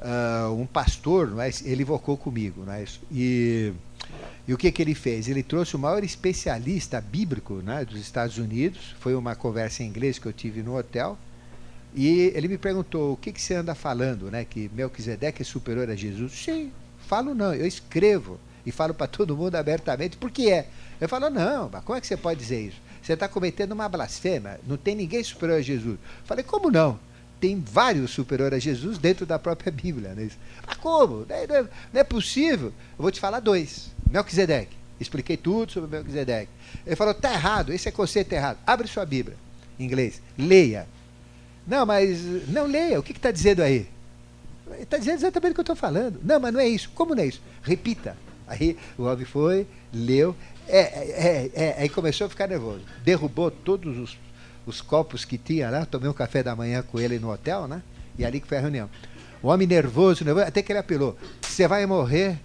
uh, 0.00 0.54
um 0.54 0.64
pastor, 0.64 1.28
não 1.30 1.42
é, 1.42 1.50
ele 1.64 1.82
invocou 1.82 2.16
comigo, 2.16 2.64
não 2.64 2.72
é 2.72 2.82
isso? 2.82 3.02
E, 3.12 3.74
e 4.48 4.54
o 4.54 4.56
que, 4.56 4.72
que 4.72 4.80
ele 4.80 4.94
fez? 4.94 5.28
Ele 5.28 5.42
trouxe 5.42 5.76
o 5.76 5.78
maior 5.78 6.02
especialista 6.02 6.98
bíblico 6.98 7.56
né, 7.56 7.84
dos 7.84 8.00
Estados 8.00 8.38
Unidos. 8.38 8.94
Foi 8.98 9.14
uma 9.14 9.36
conversa 9.36 9.82
em 9.82 9.86
inglês 9.86 10.18
que 10.18 10.24
eu 10.24 10.32
tive 10.32 10.62
no 10.62 10.78
hotel. 10.78 11.18
E 11.94 12.32
ele 12.34 12.48
me 12.48 12.56
perguntou, 12.56 13.12
o 13.12 13.16
que, 13.18 13.32
que 13.32 13.40
você 13.40 13.54
anda 13.54 13.74
falando, 13.74 14.30
né? 14.30 14.44
Que 14.44 14.70
Melquisedeque 14.74 15.42
é 15.42 15.44
superior 15.44 15.90
a 15.90 15.94
Jesus? 15.94 16.32
Sim, 16.32 16.70
falo 17.06 17.34
não, 17.34 17.54
eu 17.54 17.66
escrevo 17.66 18.38
e 18.66 18.72
falo 18.72 18.92
para 18.92 19.06
todo 19.06 19.36
mundo 19.36 19.54
abertamente, 19.54 20.16
por 20.16 20.30
que 20.30 20.50
é? 20.50 20.66
Eu 21.00 21.08
falo, 21.08 21.30
não, 21.30 21.70
mas 21.72 21.84
como 21.84 21.96
é 21.96 22.00
que 22.00 22.06
você 22.06 22.16
pode 22.16 22.40
dizer 22.40 22.60
isso? 22.60 22.82
Você 23.00 23.12
está 23.12 23.28
cometendo 23.28 23.70
uma 23.70 23.88
blasfêmia, 23.88 24.58
não 24.66 24.76
tem 24.76 24.96
ninguém 24.96 25.22
superior 25.22 25.58
a 25.58 25.62
Jesus. 25.62 25.96
Falei, 26.24 26.42
como 26.42 26.68
não? 26.68 26.98
Tem 27.38 27.60
vários 27.60 28.10
superiores 28.10 28.56
a 28.56 28.58
Jesus 28.58 28.98
dentro 28.98 29.24
da 29.24 29.38
própria 29.38 29.70
Bíblia. 29.72 30.14
Né? 30.14 30.28
Mas 30.66 30.76
como? 30.78 31.24
Não 31.24 31.36
é, 31.36 31.46
não 31.46 31.68
é 32.00 32.02
possível. 32.02 32.68
Eu 32.98 33.02
vou 33.02 33.10
te 33.12 33.20
falar 33.20 33.38
dois. 33.38 33.92
Melquisedeque. 34.10 34.74
Expliquei 34.98 35.36
tudo 35.36 35.70
sobre 35.70 35.88
Melquisedeque. 35.88 36.50
Ele 36.84 36.96
falou, 36.96 37.12
está 37.12 37.32
errado, 37.32 37.72
esse 37.72 37.88
é 37.88 37.92
conceito 37.92 38.32
errado. 38.32 38.58
Abre 38.66 38.88
sua 38.88 39.06
Bíblia, 39.06 39.36
em 39.78 39.84
inglês. 39.84 40.20
Leia. 40.36 40.88
Não, 41.64 41.86
mas 41.86 42.20
não 42.48 42.66
leia. 42.66 42.98
O 42.98 43.02
que 43.02 43.12
está 43.12 43.30
dizendo 43.30 43.62
aí? 43.62 43.88
Está 44.80 44.98
dizendo 44.98 45.18
exatamente 45.18 45.52
o 45.52 45.54
que 45.54 45.60
eu 45.60 45.62
estou 45.62 45.76
falando. 45.76 46.18
Não, 46.24 46.40
mas 46.40 46.52
não 46.52 46.58
é 46.58 46.66
isso. 46.66 46.90
Como 46.94 47.14
não 47.14 47.22
é 47.22 47.26
isso? 47.26 47.40
Repita. 47.62 48.16
Aí 48.46 48.76
o 48.96 49.04
homem 49.04 49.24
foi, 49.24 49.66
leu. 49.92 50.36
É, 50.68 50.80
é, 50.80 51.50
é, 51.54 51.76
aí 51.78 51.88
começou 51.88 52.26
a 52.26 52.30
ficar 52.30 52.48
nervoso. 52.48 52.82
Derrubou 53.04 53.50
todos 53.50 53.98
os, 53.98 54.18
os 54.66 54.80
copos 54.80 55.24
que 55.24 55.38
tinha 55.38 55.70
lá. 55.70 55.86
Tomei 55.86 56.08
um 56.08 56.12
café 56.12 56.42
da 56.42 56.54
manhã 56.54 56.82
com 56.82 57.00
ele 57.00 57.18
no 57.18 57.30
hotel, 57.30 57.66
né? 57.66 57.82
E 58.18 58.24
ali 58.24 58.40
que 58.40 58.46
foi 58.46 58.58
a 58.58 58.60
reunião. 58.60 58.88
O 59.42 59.48
homem 59.48 59.66
nervoso, 59.66 60.24
nervoso, 60.24 60.46
até 60.46 60.62
que 60.62 60.72
ele 60.72 60.78
apelou. 60.78 61.16
Você 61.40 61.68
vai 61.68 61.86
morrer 61.86 62.38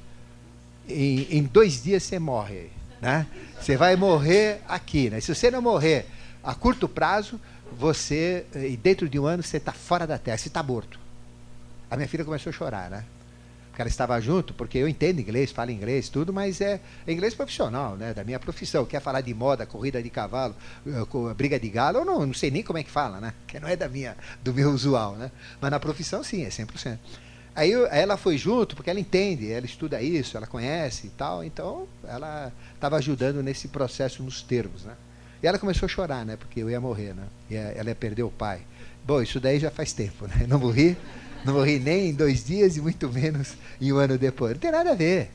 em, 0.88 1.28
em 1.38 1.44
dois 1.44 1.84
dias 1.84 2.04
você 2.04 2.20
morre, 2.20 2.70
né? 3.02 3.28
Você 3.60 3.78
vai 3.78 3.96
morrer 3.96 4.62
aqui, 4.68 5.10
né? 5.10 5.20
Se 5.20 5.34
você 5.34 5.50
não 5.50 5.62
morrer 5.62 6.06
a 6.44 6.54
curto 6.56 6.90
prazo, 6.90 7.40
você, 7.78 8.46
e 8.56 8.76
dentro 8.76 9.08
de 9.08 9.18
um 9.20 9.26
ano, 9.26 9.42
você 9.44 9.58
está 9.58 9.72
fora 9.72 10.06
da 10.06 10.18
terra, 10.18 10.38
você 10.38 10.48
está 10.48 10.62
morto. 10.62 11.00
A 11.90 11.96
minha 11.96 12.08
filha 12.08 12.26
começou 12.26 12.50
a 12.50 12.54
chorar, 12.54 12.90
né? 12.90 13.06
Porque 13.72 13.82
ela 13.82 13.90
estava 13.90 14.20
junto, 14.20 14.54
porque 14.54 14.78
eu 14.78 14.88
entendo 14.88 15.22
inglês, 15.22 15.50
falo 15.50 15.72
inglês, 15.72 16.10
tudo, 16.10 16.34
mas 16.34 16.60
é, 16.60 16.82
inglês 17.08 17.34
profissional, 17.34 17.96
né? 17.96 18.14
Da 18.14 18.22
minha 18.22 18.38
profissão. 18.38 18.86
Quer 18.86 19.00
falar 19.02 19.22
de 19.22 19.34
moda, 19.34 19.66
corrida 19.66 20.04
de 20.04 20.10
cavalo, 20.10 20.54
eh, 20.86 21.34
briga 21.34 21.58
de 21.58 21.70
galo, 21.70 22.00
eu 22.00 22.06
não, 22.06 22.26
não 22.26 22.34
sei 22.34 22.52
nem 22.52 22.62
como 22.64 22.80
é 22.80 22.84
que 22.84 22.92
fala, 22.92 23.22
né? 23.22 23.34
Que 23.48 23.62
não 23.62 23.70
é 23.70 23.78
da 23.78 23.88
minha, 23.88 24.18
do 24.44 24.54
meu 24.54 24.72
usual, 24.72 25.16
né? 25.16 25.32
Mas 25.62 25.72
na 25.72 25.80
profissão, 25.80 26.22
sim, 26.22 26.44
é 26.44 26.50
100%. 26.50 27.00
Aí 27.56 27.72
ela 27.72 28.18
foi 28.18 28.38
junto, 28.38 28.76
porque 28.76 28.90
ela 28.90 29.00
entende, 29.00 29.52
ela 29.52 29.66
estuda 29.66 30.02
isso, 30.02 30.36
ela 30.36 30.48
conhece 30.48 31.08
e 31.08 31.10
tal, 31.10 31.44
então 31.44 31.88
ela 32.06 32.52
estava 32.74 32.98
ajudando 32.98 33.42
nesse 33.42 33.70
processo 33.70 34.22
nos 34.22 34.42
termos, 34.42 34.84
né? 34.84 34.96
E 35.42 35.48
ela 35.48 35.58
começou 35.58 35.86
a 35.86 35.90
chorar, 35.90 36.26
né? 36.26 36.36
Porque 36.36 36.62
eu 36.62 36.70
ia 36.70 36.80
morrer, 36.80 37.14
né? 37.14 37.24
E 37.50 37.56
ela 37.56 37.90
ia 37.90 37.96
perder 37.96 38.24
o 38.24 38.30
pai. 38.30 38.62
Bom, 39.04 39.22
isso 39.22 39.40
daí 39.40 39.60
já 39.60 39.72
faz 39.72 39.92
tempo, 39.94 40.28
né? 40.28 40.46
Não 40.48 40.60
morri, 40.60 40.96
não 41.46 41.54
morri 41.54 41.80
nem 41.80 42.10
em 42.10 42.14
dois 42.14 42.44
dias 42.44 42.78
e 42.78 42.82
muito 42.82 43.10
menos 43.10 43.56
em 43.80 43.92
um 43.92 43.98
ano 43.98 44.18
depois. 44.18 44.54
Não 44.54 44.60
tem 44.60 44.72
nada 44.72 44.92
a 44.92 44.96
ver. 44.96 45.32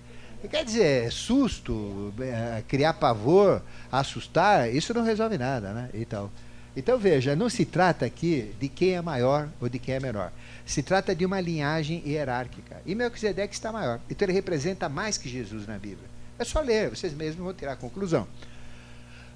Quer 0.51 0.65
dizer, 0.65 1.11
susto, 1.11 2.13
é, 2.21 2.63
criar 2.69 2.95
pavor, 2.95 3.63
assustar, 3.91 4.73
isso 4.73 4.95
não 4.95 5.03
resolve 5.03 5.37
nada, 5.37 5.73
né? 5.73 5.91
Então, 5.93 6.31
então 6.77 6.99
veja, 6.99 7.35
não 7.35 7.49
se 7.49 7.65
trata 7.65 8.05
aqui 8.05 8.53
de 8.61 8.69
quem 8.69 8.93
é 8.93 9.01
maior 9.01 9.49
ou 9.61 9.69
de 9.69 9.79
quem 9.79 9.95
é 9.95 10.01
menor. 10.01 10.31
Se 10.65 10.83
trata 10.83 11.15
de 11.15 11.25
uma 11.25 11.41
linhagem 11.41 12.03
hierárquica. 12.07 12.83
E 12.85 12.95
Melquisedeque 12.95 13.55
está 13.55 13.73
maior. 13.73 13.99
Então 14.11 14.27
ele 14.27 14.35
representa 14.35 14.89
mais 14.89 15.17
que 15.17 15.29
Jesus 15.29 15.67
na 15.67 15.79
Bíblia. 15.79 16.09
É 16.39 16.45
só 16.45 16.61
ler, 16.61 16.91
vocês 16.91 17.15
mesmos 17.15 17.43
vão 17.43 17.55
tirar 17.55 17.73
a 17.73 17.77
conclusão. 17.77 18.29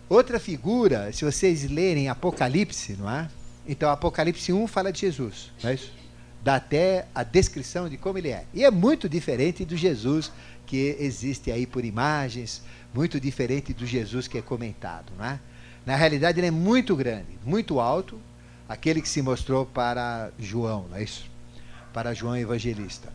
Outra 0.08 0.38
figura, 0.38 1.10
se 1.12 1.24
vocês 1.24 1.68
lerem 1.70 2.08
Apocalipse, 2.08 2.96
não 2.98 3.08
é? 3.10 3.28
Então, 3.66 3.88
Apocalipse 3.90 4.52
1 4.52 4.66
fala 4.66 4.92
de 4.92 5.00
Jesus, 5.00 5.52
não 5.62 5.70
é 5.70 5.74
isso? 5.74 5.92
Dá 6.42 6.56
até 6.56 7.06
a 7.14 7.22
descrição 7.22 7.88
de 7.88 7.96
como 7.96 8.18
ele 8.18 8.30
é. 8.30 8.44
E 8.54 8.64
é 8.64 8.70
muito 8.70 9.08
diferente 9.08 9.64
do 9.64 9.76
Jesus 9.76 10.32
que 10.66 10.96
existe 10.98 11.50
aí 11.50 11.66
por 11.66 11.84
imagens, 11.84 12.62
muito 12.94 13.20
diferente 13.20 13.74
do 13.74 13.84
Jesus 13.84 14.28
que 14.28 14.38
é 14.38 14.42
comentado, 14.42 15.12
não 15.18 15.24
é? 15.24 15.40
Na 15.84 15.96
realidade, 15.96 16.38
ele 16.38 16.46
é 16.46 16.50
muito 16.50 16.94
grande, 16.94 17.38
muito 17.44 17.80
alto, 17.80 18.20
aquele 18.68 19.02
que 19.02 19.08
se 19.08 19.20
mostrou 19.22 19.66
para 19.66 20.30
João, 20.38 20.86
não 20.88 20.96
é 20.96 21.02
isso? 21.02 21.28
Para 21.92 22.14
João 22.14 22.36
Evangelista. 22.36 23.12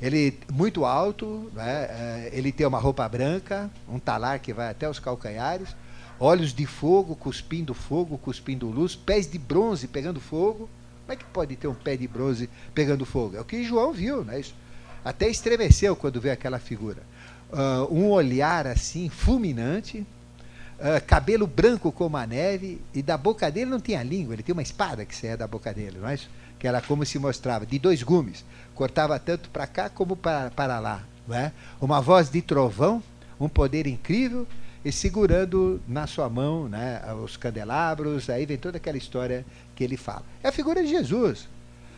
Ele 0.00 0.38
muito 0.52 0.84
alto, 0.84 1.50
né? 1.54 1.86
É, 1.88 2.30
ele 2.32 2.52
tem 2.52 2.66
uma 2.66 2.78
roupa 2.78 3.08
branca, 3.08 3.70
um 3.88 3.98
talar 3.98 4.38
que 4.38 4.52
vai 4.52 4.68
até 4.68 4.88
os 4.88 4.98
calcanhares, 4.98 5.74
olhos 6.20 6.52
de 6.52 6.66
fogo, 6.66 7.16
cuspindo 7.16 7.72
fogo, 7.74 8.18
cuspindo 8.18 8.68
luz, 8.68 8.94
pés 8.94 9.30
de 9.30 9.38
bronze 9.38 9.88
pegando 9.88 10.20
fogo. 10.20 10.68
Como 11.08 11.14
é 11.14 11.16
que 11.16 11.24
pode 11.24 11.56
ter 11.56 11.66
um 11.66 11.74
pé 11.74 11.96
de 11.96 12.06
bronze 12.06 12.50
pegando 12.74 13.06
fogo? 13.06 13.34
É 13.34 13.40
o 13.40 13.44
que 13.44 13.64
João 13.64 13.94
viu, 13.94 14.22
né? 14.22 14.40
Isso. 14.40 14.54
Até 15.02 15.26
estremeceu 15.26 15.96
quando 15.96 16.20
vê 16.20 16.30
aquela 16.30 16.58
figura. 16.58 17.02
Uh, 17.50 17.90
um 17.90 18.10
olhar 18.10 18.66
assim, 18.66 19.08
fulminante, 19.08 20.00
uh, 20.00 21.02
cabelo 21.06 21.46
branco 21.46 21.90
como 21.90 22.18
a 22.18 22.26
neve, 22.26 22.82
e 22.92 23.00
da 23.00 23.16
boca 23.16 23.50
dele 23.50 23.70
não 23.70 23.80
tinha 23.80 24.02
língua, 24.02 24.34
ele 24.34 24.42
tinha 24.42 24.52
uma 24.52 24.60
espada 24.60 25.06
que 25.06 25.16
saía 25.16 25.34
da 25.34 25.46
boca 25.46 25.72
dele, 25.72 25.96
não 25.98 26.10
é 26.10 26.14
isso? 26.14 26.28
Que 26.58 26.68
era 26.68 26.82
como 26.82 27.06
se 27.06 27.18
mostrava, 27.18 27.64
de 27.64 27.78
dois 27.78 28.02
gumes, 28.02 28.44
cortava 28.74 29.18
tanto 29.18 29.48
para 29.48 29.66
cá 29.66 29.88
como 29.88 30.14
para, 30.14 30.50
para 30.50 30.78
lá. 30.78 31.02
Não 31.26 31.34
é? 31.34 31.52
Uma 31.80 32.02
voz 32.02 32.28
de 32.28 32.42
trovão, 32.42 33.02
um 33.40 33.48
poder 33.48 33.86
incrível, 33.86 34.46
e 34.88 34.92
segurando 34.92 35.82
na 35.86 36.06
sua 36.06 36.30
mão 36.30 36.66
né, 36.66 37.02
os 37.22 37.36
candelabros, 37.36 38.30
aí 38.30 38.46
vem 38.46 38.56
toda 38.56 38.78
aquela 38.78 38.96
história 38.96 39.44
que 39.76 39.84
ele 39.84 39.98
fala. 39.98 40.22
É 40.42 40.48
a 40.48 40.52
figura 40.52 40.82
de 40.82 40.88
Jesus. 40.88 41.46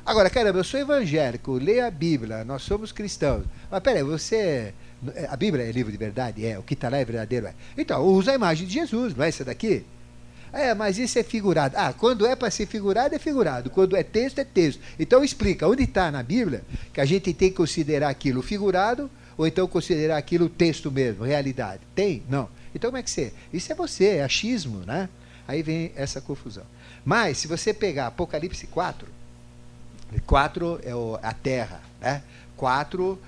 Agora, 0.05 0.29
caramba, 0.29 0.59
eu 0.59 0.65
sou 0.65 0.81
evangélico, 0.81 1.53
leio 1.53 1.87
a 1.87 1.91
Bíblia, 1.91 2.45
nós 2.45 2.63
somos 2.63 2.91
cristãos. 2.91 3.45
Mas 3.71 3.81
peraí, 3.81 4.03
você. 4.03 4.75
A 5.29 5.37
Bíblia 5.37 5.65
é 5.65 5.71
livro 5.71 5.93
de 5.93 5.97
verdade? 5.97 6.45
É. 6.45 6.59
O 6.59 6.65
que 6.65 6.75
está 6.75 6.89
lá 6.89 6.97
é 6.97 7.05
verdadeiro? 7.05 7.47
É. 7.47 7.55
Então, 7.79 8.05
usa 8.05 8.33
a 8.33 8.35
imagem 8.35 8.67
de 8.67 8.75
Jesus, 8.75 9.15
não 9.15 9.25
é 9.25 9.29
essa 9.29 9.45
daqui? 9.45 9.85
É, 10.53 10.75
mas 10.75 10.99
isso 10.99 11.17
é 11.17 11.23
figurado. 11.23 11.77
Ah, 11.79 11.93
quando 11.93 12.27
é 12.27 12.35
para 12.35 12.51
ser 12.51 12.67
figurado, 12.67 13.15
é 13.15 13.21
figurado. 13.21 13.71
Quando 13.71 13.95
é 13.95 14.03
texto, 14.03 14.41
é 14.41 14.45
texto. 14.45 14.81
Então 14.99 15.23
explica, 15.23 15.69
onde 15.69 15.85
está 15.85 16.11
na 16.11 16.25
Bíblia 16.25 16.65
que 16.93 17.01
a 17.01 17.05
gente 17.05 17.33
tem 17.33 17.51
que 17.51 17.57
considerar 17.57 18.09
aquilo 18.09 18.43
figurado 18.43 19.09
ou 19.39 19.47
então 19.47 19.69
considerar 19.69 20.17
aquilo 20.17 20.49
texto 20.49 20.91
mesmo, 20.91 21.23
realidade? 21.23 21.83
Tem? 21.95 22.25
Não. 22.29 22.49
Então 22.75 22.91
como 22.91 22.99
é 22.99 23.03
que 23.03 23.11
você? 23.11 23.33
Isso 23.53 23.73
é 23.73 23.75
você, 23.75 24.17
é 24.17 24.25
achismo, 24.25 24.81
né? 24.87 25.09
Aí 25.47 25.63
vem 25.63 25.93
essa 25.97 26.21
confusão. 26.21 26.65
Mas 27.05 27.39
se 27.39 27.49
você 27.49 27.75
pegar 27.75 28.09
Apocalipse 28.09 28.67
4, 28.67 29.09
4 30.27 30.81
é 30.85 30.95
o, 30.95 31.19
a 31.23 31.33
Terra, 31.33 31.81
né? 32.01 32.23
4 32.57 33.03
uh, 33.03 33.19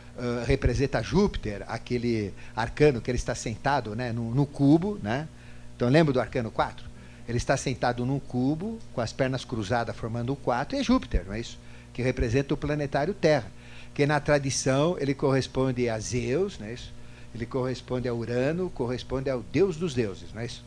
representa 0.46 1.02
Júpiter, 1.02 1.64
aquele 1.66 2.34
arcano 2.54 3.00
que 3.00 3.10
ele 3.10 3.16
está 3.16 3.34
sentado 3.34 3.96
né, 3.96 4.12
no, 4.12 4.34
no 4.34 4.44
cubo, 4.44 4.98
né? 5.02 5.26
Então 5.74 5.88
lembra 5.88 6.12
do 6.12 6.20
arcano 6.20 6.50
4? 6.50 6.84
Ele 7.26 7.38
está 7.38 7.56
sentado 7.56 8.04
num 8.04 8.18
cubo, 8.18 8.78
com 8.92 9.00
as 9.00 9.12
pernas 9.12 9.42
cruzadas 9.42 9.96
formando 9.96 10.34
o 10.34 10.36
4, 10.36 10.76
e 10.76 10.80
é 10.80 10.84
Júpiter, 10.84 11.24
não 11.26 11.32
é 11.32 11.40
isso? 11.40 11.58
Que 11.94 12.02
representa 12.02 12.52
o 12.52 12.56
planetário 12.58 13.14
Terra. 13.14 13.46
Que 13.94 14.04
na 14.06 14.20
tradição 14.20 14.96
ele 14.98 15.14
corresponde 15.14 15.88
a 15.88 15.98
Zeus, 15.98 16.58
não 16.58 16.66
é 16.66 16.74
isso? 16.74 16.92
Ele 17.34 17.46
corresponde 17.46 18.08
a 18.08 18.14
Urano, 18.14 18.70
corresponde 18.70 19.30
ao 19.30 19.40
Deus 19.40 19.76
dos 19.76 19.94
deuses, 19.94 20.32
não 20.32 20.42
é 20.42 20.46
isso? 20.46 20.64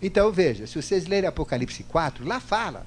Então 0.00 0.30
veja, 0.32 0.66
se 0.66 0.80
vocês 0.80 1.06
lerem 1.06 1.28
Apocalipse 1.28 1.82
4, 1.84 2.26
lá 2.26 2.40
fala 2.40 2.86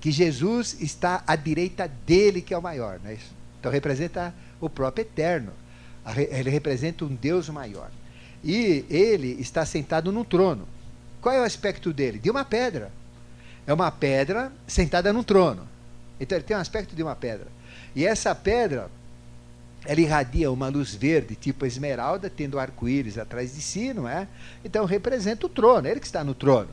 que 0.00 0.10
Jesus 0.10 0.76
está 0.80 1.22
à 1.26 1.34
direita 1.36 1.88
dele, 2.06 2.42
que 2.42 2.52
é 2.52 2.58
o 2.58 2.62
maior, 2.62 3.00
não 3.02 3.10
é 3.10 3.14
isso? 3.14 3.32
Então 3.58 3.72
representa 3.72 4.34
o 4.60 4.68
próprio 4.68 5.02
Eterno. 5.02 5.52
Ele 6.30 6.50
representa 6.50 7.04
um 7.04 7.14
Deus 7.14 7.48
maior. 7.48 7.90
E 8.42 8.84
ele 8.90 9.40
está 9.40 9.64
sentado 9.64 10.12
num 10.12 10.22
trono. 10.22 10.68
Qual 11.22 11.34
é 11.34 11.40
o 11.40 11.44
aspecto 11.44 11.90
dele? 11.94 12.18
De 12.18 12.30
uma 12.30 12.44
pedra. 12.44 12.92
É 13.66 13.72
uma 13.72 13.90
pedra 13.90 14.52
sentada 14.66 15.10
num 15.14 15.22
trono. 15.22 15.66
Então 16.20 16.36
ele 16.36 16.44
tem 16.44 16.54
um 16.54 16.60
aspecto 16.60 16.94
de 16.94 17.02
uma 17.02 17.16
pedra. 17.16 17.46
E 17.96 18.04
essa 18.04 18.34
pedra 18.34 18.90
ela 19.84 20.00
irradia 20.00 20.50
uma 20.50 20.68
luz 20.68 20.94
verde, 20.94 21.36
tipo 21.36 21.66
esmeralda, 21.66 22.30
tendo 22.30 22.58
arco-íris 22.58 23.18
atrás 23.18 23.54
de 23.54 23.60
si, 23.60 23.92
não 23.92 24.08
é? 24.08 24.26
Então 24.64 24.86
representa 24.86 25.46
o 25.46 25.48
trono, 25.48 25.86
ele 25.86 26.00
que 26.00 26.06
está 26.06 26.24
no 26.24 26.34
trono. 26.34 26.70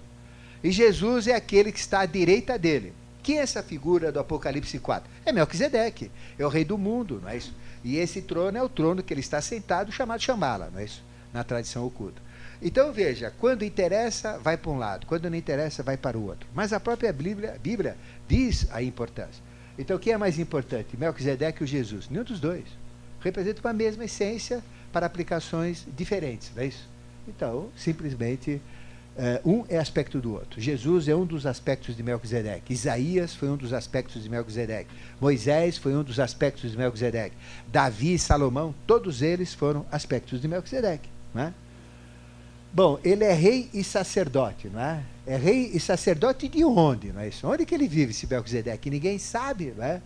E 0.64 0.72
Jesus 0.72 1.28
é 1.28 1.36
aquele 1.36 1.72
que 1.72 1.80
está 1.80 2.02
à 2.02 2.06
direita 2.06 2.58
dele. 2.58 2.94
Quem 3.22 3.40
é 3.40 3.42
essa 3.42 3.62
figura 3.62 4.12
do 4.12 4.20
Apocalipse 4.20 4.80
4? 4.80 5.10
É 5.26 5.32
Melquisedeque, 5.32 6.10
é 6.40 6.46
o 6.46 6.50
rei 6.50 6.64
do 6.64 6.78
mundo, 6.78 7.20
não 7.22 7.30
é 7.30 7.38
isso? 7.38 7.54
E 7.84 7.98
esse 7.98 8.22
trono 8.22 8.58
é 8.58 8.64
o 8.64 8.70
trono 8.70 9.04
que 9.04 9.14
ele 9.14 9.22
está 9.22 9.42
sentado, 9.42 9.92
chamado 9.92 10.22
Chamala, 10.22 10.70
não 10.72 10.80
é 10.80 10.86
isso? 10.86 11.04
Na 11.34 11.44
tradição 11.44 11.86
oculta. 11.86 12.22
Então 12.62 12.94
veja, 12.94 13.34
quando 13.40 13.64
interessa, 13.64 14.38
vai 14.38 14.56
para 14.56 14.72
um 14.72 14.78
lado, 14.78 15.06
quando 15.06 15.30
não 15.30 15.38
interessa, 15.38 15.84
vai 15.84 15.98
para 15.98 16.18
o 16.18 16.26
outro. 16.26 16.48
Mas 16.54 16.72
a 16.72 16.80
própria 16.80 17.12
Bíblia, 17.12 17.60
Bíblia 17.62 17.98
diz 18.28 18.68
a 18.72 18.82
importância. 18.82 19.44
Então 19.78 19.98
quem 19.98 20.14
é 20.14 20.18
mais 20.18 20.40
importante, 20.40 20.96
Melquisedeque 20.96 21.64
ou 21.64 21.68
Jesus? 21.68 22.08
Nenhum 22.08 22.24
dos 22.24 22.40
dois 22.40 22.81
representam 23.22 23.70
a 23.70 23.74
mesma 23.74 24.06
essência 24.06 24.64
para 24.92 25.06
aplicações 25.06 25.86
diferentes, 25.96 26.52
não 26.56 26.64
é 26.64 26.68
isso? 26.68 26.90
Então, 27.28 27.70
simplesmente 27.76 28.62
Uh, 29.12 29.50
um 29.50 29.66
é 29.68 29.78
aspecto 29.78 30.22
do 30.22 30.34
outro. 30.34 30.62
Jesus 30.62 31.10
é 31.10 31.14
um 31.14 31.26
dos 31.26 31.46
aspectos 31.46 31.98
de 31.98 32.02
Melquisedeque. 32.02 32.72
Isaías 32.72 33.36
foi 33.36 33.50
um 33.50 33.58
dos 33.58 33.74
aspectos 33.74 34.24
de 34.24 34.30
Melquisedeque. 34.30 34.90
Moisés 35.20 35.78
foi 35.78 35.94
um 35.94 36.02
dos 36.02 36.18
aspectos 36.18 36.72
de 36.72 36.78
Melquisedeque. 36.78 37.36
Davi, 37.68 38.18
Salomão, 38.18 38.74
todos 38.88 39.22
eles 39.22 39.54
foram 39.54 39.86
aspectos 39.92 40.40
de 40.40 40.48
Melquisedeque. 40.48 41.10
Não 41.34 41.44
é? 41.44 41.54
Bom, 42.74 43.00
ele 43.04 43.26
é 43.26 43.34
rei 43.34 43.70
e 43.74 43.84
sacerdote, 43.84 44.70
não 44.70 44.80
é? 44.80 45.04
É 45.28 45.36
rei 45.36 45.72
e 45.74 45.80
sacerdote 45.80 46.48
de 46.48 46.64
onde, 46.64 47.12
não 47.12 47.20
é 47.20 47.28
isso? 47.28 47.46
Onde 47.46 47.66
que 47.66 47.76
ele 47.76 47.90
vive, 47.90 48.12
esse 48.12 48.26
Melquisedeque? 48.26 48.90
Ninguém 48.90 49.20
sabe, 49.20 49.74
não 49.78 49.84
é? 49.84 50.02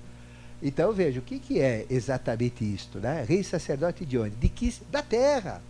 Então 0.62 0.92
veja, 0.94 1.20
o 1.20 1.24
que, 1.24 1.40
que 1.40 1.60
é 1.60 1.86
exatamente 1.90 2.64
isto, 2.64 3.00
né? 3.00 3.26
Rei 3.28 3.44
sacerdote 3.44 4.06
de 4.06 4.18
onde? 4.18 4.36
De 4.36 4.50
que? 4.50 4.74
Da 4.92 5.02
terra. 5.02 5.62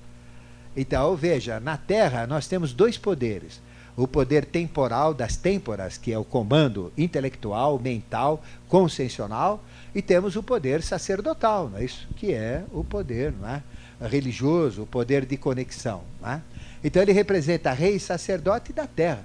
Então, 0.75 1.15
veja, 1.15 1.60
na 1.60 1.77
Terra 1.77 2.27
nós 2.27 2.48
temos 2.48 2.74
dois 2.74 2.98
poderes. 2.98 3.62
O 3.96 4.06
poder 4.06 4.44
temporal 4.44 5.13
das 5.13 5.38
têmporas, 5.38 5.98
que 5.98 6.12
é 6.12 6.18
o 6.18 6.25
comando 6.25 6.92
intelectual, 6.98 7.80
mental, 7.80 8.44
consciencial, 8.68 9.63
e 9.94 10.01
temos 10.01 10.36
o 10.36 10.44
poder 10.44 10.84
sacerdotal, 10.84 11.70
não 11.70 11.77
é 11.77 11.86
isso? 11.86 12.06
que 12.18 12.34
é 12.34 12.65
o 12.74 12.84
poder 12.84 13.32
não 13.32 13.48
é? 13.48 13.63
religioso, 14.06 14.84
o 14.84 14.86
poder 14.86 15.25
de 15.25 15.38
conexão. 15.38 16.01
Não 16.22 16.30
é? 16.30 16.42
Então 16.84 17.01
ele 17.01 17.13
representa 17.13 17.72
rei 17.72 17.96
e 17.96 18.00
sacerdote 18.00 18.74
da 18.74 18.86
terra. 18.86 19.24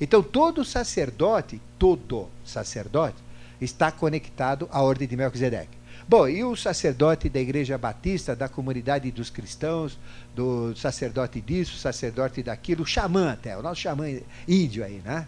Então 0.00 0.20
todo 0.20 0.64
sacerdote, 0.64 1.60
todo 1.78 2.28
sacerdote, 2.44 3.16
está 3.60 3.90
conectado 3.90 4.68
à 4.70 4.82
ordem 4.82 5.08
de 5.08 5.16
Melquisedeque. 5.16 5.78
Bom, 6.08 6.26
e 6.26 6.42
o 6.42 6.56
sacerdote 6.56 7.28
da 7.28 7.38
Igreja 7.38 7.76
Batista, 7.76 8.34
da 8.34 8.48
comunidade 8.48 9.10
dos 9.10 9.28
cristãos, 9.28 9.98
do 10.34 10.74
sacerdote 10.74 11.40
disso, 11.40 11.76
sacerdote 11.76 12.42
daquilo, 12.42 12.86
xamã 12.86 13.32
até, 13.32 13.56
o 13.58 13.62
nosso 13.62 13.82
xamã 13.82 14.06
índio 14.46 14.84
aí, 14.84 15.02
né? 15.04 15.26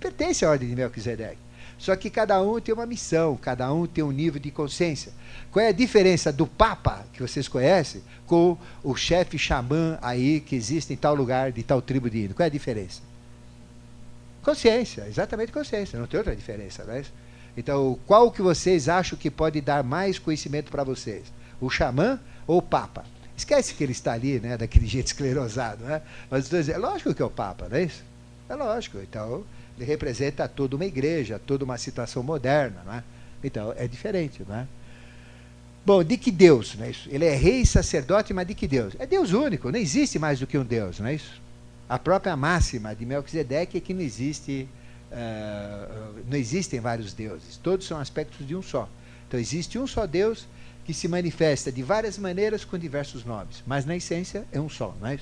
Pertence 0.00 0.44
à 0.44 0.50
ordem 0.50 0.68
de 0.68 0.74
Melquisedeque. 0.74 1.38
Só 1.78 1.96
que 1.96 2.08
cada 2.08 2.40
um 2.40 2.60
tem 2.60 2.72
uma 2.72 2.86
missão, 2.86 3.36
cada 3.36 3.72
um 3.72 3.86
tem 3.86 4.02
um 4.04 4.12
nível 4.12 4.40
de 4.40 4.50
consciência. 4.50 5.12
Qual 5.50 5.64
é 5.64 5.68
a 5.68 5.72
diferença 5.72 6.32
do 6.32 6.46
Papa, 6.46 7.04
que 7.12 7.20
vocês 7.20 7.48
conhecem, 7.48 8.02
com 8.26 8.56
o 8.82 8.94
chefe 8.94 9.36
xamã 9.36 9.98
aí 10.00 10.40
que 10.40 10.54
existe 10.56 10.92
em 10.92 10.96
tal 10.96 11.14
lugar, 11.14 11.52
de 11.52 11.62
tal 11.62 11.82
tribo 11.82 12.08
de 12.08 12.22
índio? 12.22 12.34
Qual 12.36 12.44
é 12.44 12.46
a 12.46 12.50
diferença? 12.50 13.02
Consciência, 14.42 15.06
exatamente 15.08 15.52
consciência, 15.52 15.98
não 15.98 16.06
tem 16.06 16.18
outra 16.18 16.34
diferença, 16.34 16.84
não 16.84 16.94
é 16.94 17.00
isso? 17.00 17.12
Então, 17.56 17.98
qual 18.06 18.30
que 18.30 18.40
vocês 18.40 18.88
acham 18.88 19.18
que 19.18 19.30
pode 19.30 19.60
dar 19.60 19.84
mais 19.84 20.18
conhecimento 20.18 20.70
para 20.70 20.84
vocês? 20.84 21.32
O 21.60 21.68
xamã 21.68 22.18
ou 22.46 22.58
o 22.58 22.62
papa? 22.62 23.04
Esquece 23.36 23.74
que 23.74 23.82
ele 23.82 23.92
está 23.92 24.12
ali, 24.12 24.40
né, 24.40 24.56
daquele 24.56 24.86
jeito 24.88 25.08
esclerosado, 25.08 25.84
né? 25.84 26.02
Mas 26.30 26.52
é 26.68 26.78
lógico 26.78 27.14
que 27.14 27.22
é 27.22 27.24
o 27.24 27.30
papa, 27.30 27.68
não 27.68 27.76
é 27.76 27.84
isso? 27.84 28.02
É 28.48 28.54
lógico. 28.54 28.98
Então, 28.98 29.44
ele 29.76 29.84
representa 29.84 30.48
toda 30.48 30.76
uma 30.76 30.84
igreja, 30.84 31.38
toda 31.38 31.64
uma 31.64 31.78
situação 31.78 32.22
moderna, 32.22 32.82
não 32.84 32.94
é? 32.94 33.04
Então, 33.42 33.74
é 33.76 33.86
diferente, 33.86 34.42
não 34.48 34.56
é? 34.56 34.66
Bom, 35.84 36.04
de 36.04 36.16
que 36.16 36.30
Deus, 36.30 36.76
não 36.76 36.86
é 36.86 36.90
isso? 36.90 37.08
Ele 37.10 37.24
é 37.24 37.34
rei 37.34 37.66
sacerdote, 37.66 38.32
mas 38.32 38.46
de 38.46 38.54
que 38.54 38.68
Deus? 38.68 38.94
É 38.98 39.06
Deus 39.06 39.32
único, 39.32 39.70
não 39.70 39.78
existe 39.78 40.18
mais 40.18 40.38
do 40.38 40.46
que 40.46 40.56
um 40.56 40.64
Deus, 40.64 41.00
não 41.00 41.08
é 41.08 41.14
isso? 41.14 41.42
A 41.88 41.98
própria 41.98 42.36
máxima 42.36 42.94
de 42.94 43.04
Melquisedeque 43.04 43.78
é 43.78 43.80
que 43.80 43.92
não 43.92 44.00
existe 44.00 44.68
Uh, 45.12 46.24
não 46.26 46.38
existem 46.38 46.80
vários 46.80 47.12
deuses, 47.12 47.58
todos 47.58 47.86
são 47.86 47.98
aspectos 47.98 48.46
de 48.46 48.56
um 48.56 48.62
só. 48.62 48.88
Então 49.28 49.38
existe 49.38 49.78
um 49.78 49.86
só 49.86 50.06
Deus 50.06 50.46
que 50.86 50.94
se 50.94 51.06
manifesta 51.06 51.70
de 51.70 51.82
várias 51.82 52.16
maneiras 52.16 52.64
com 52.64 52.78
diversos 52.78 53.24
nomes, 53.24 53.62
mas 53.66 53.84
na 53.84 53.94
essência 53.94 54.44
é 54.50 54.58
um 54.58 54.68
só, 54.68 54.94
não 55.00 55.08
é? 55.08 55.18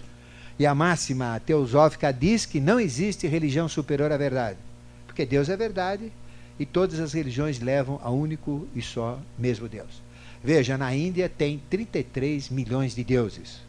E 0.59 0.65
a 0.65 0.75
máxima 0.75 1.41
teosófica 1.45 2.13
diz 2.13 2.47
que 2.47 2.61
não 2.61 2.79
existe 2.79 3.27
religião 3.27 3.69
superior 3.69 4.13
à 4.13 4.17
verdade, 4.17 4.59
porque 5.07 5.27
Deus 5.27 5.49
é 5.49 5.57
verdade 5.57 6.13
e 6.59 6.65
todas 6.65 7.01
as 7.01 7.13
religiões 7.13 7.59
levam 7.59 7.99
a 8.03 8.11
único 8.11 8.69
e 8.75 8.83
só 8.83 9.19
mesmo 9.39 9.69
Deus. 9.69 10.03
Veja, 10.43 10.79
na 10.79 10.95
Índia 10.95 11.29
tem 11.29 11.61
33 11.69 12.49
milhões 12.49 12.95
de 12.95 13.03
deuses. 13.03 13.61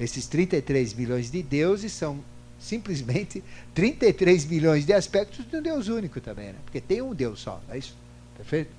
Esses 0.00 0.26
33 0.26 0.94
milhões 0.94 1.30
de 1.30 1.42
deuses 1.42 1.92
são 1.92 2.20
simplesmente 2.58 3.42
33 3.74 4.44
milhões 4.46 4.84
de 4.84 4.92
aspectos 4.92 5.46
de 5.48 5.56
um 5.56 5.62
Deus 5.62 5.88
único 5.88 6.20
também, 6.20 6.48
né? 6.48 6.56
porque 6.64 6.80
tem 6.80 7.00
um 7.00 7.14
Deus 7.14 7.40
só, 7.40 7.60
não 7.66 7.74
é 7.74 7.78
isso? 7.78 7.94
Perfeito? 8.36 8.70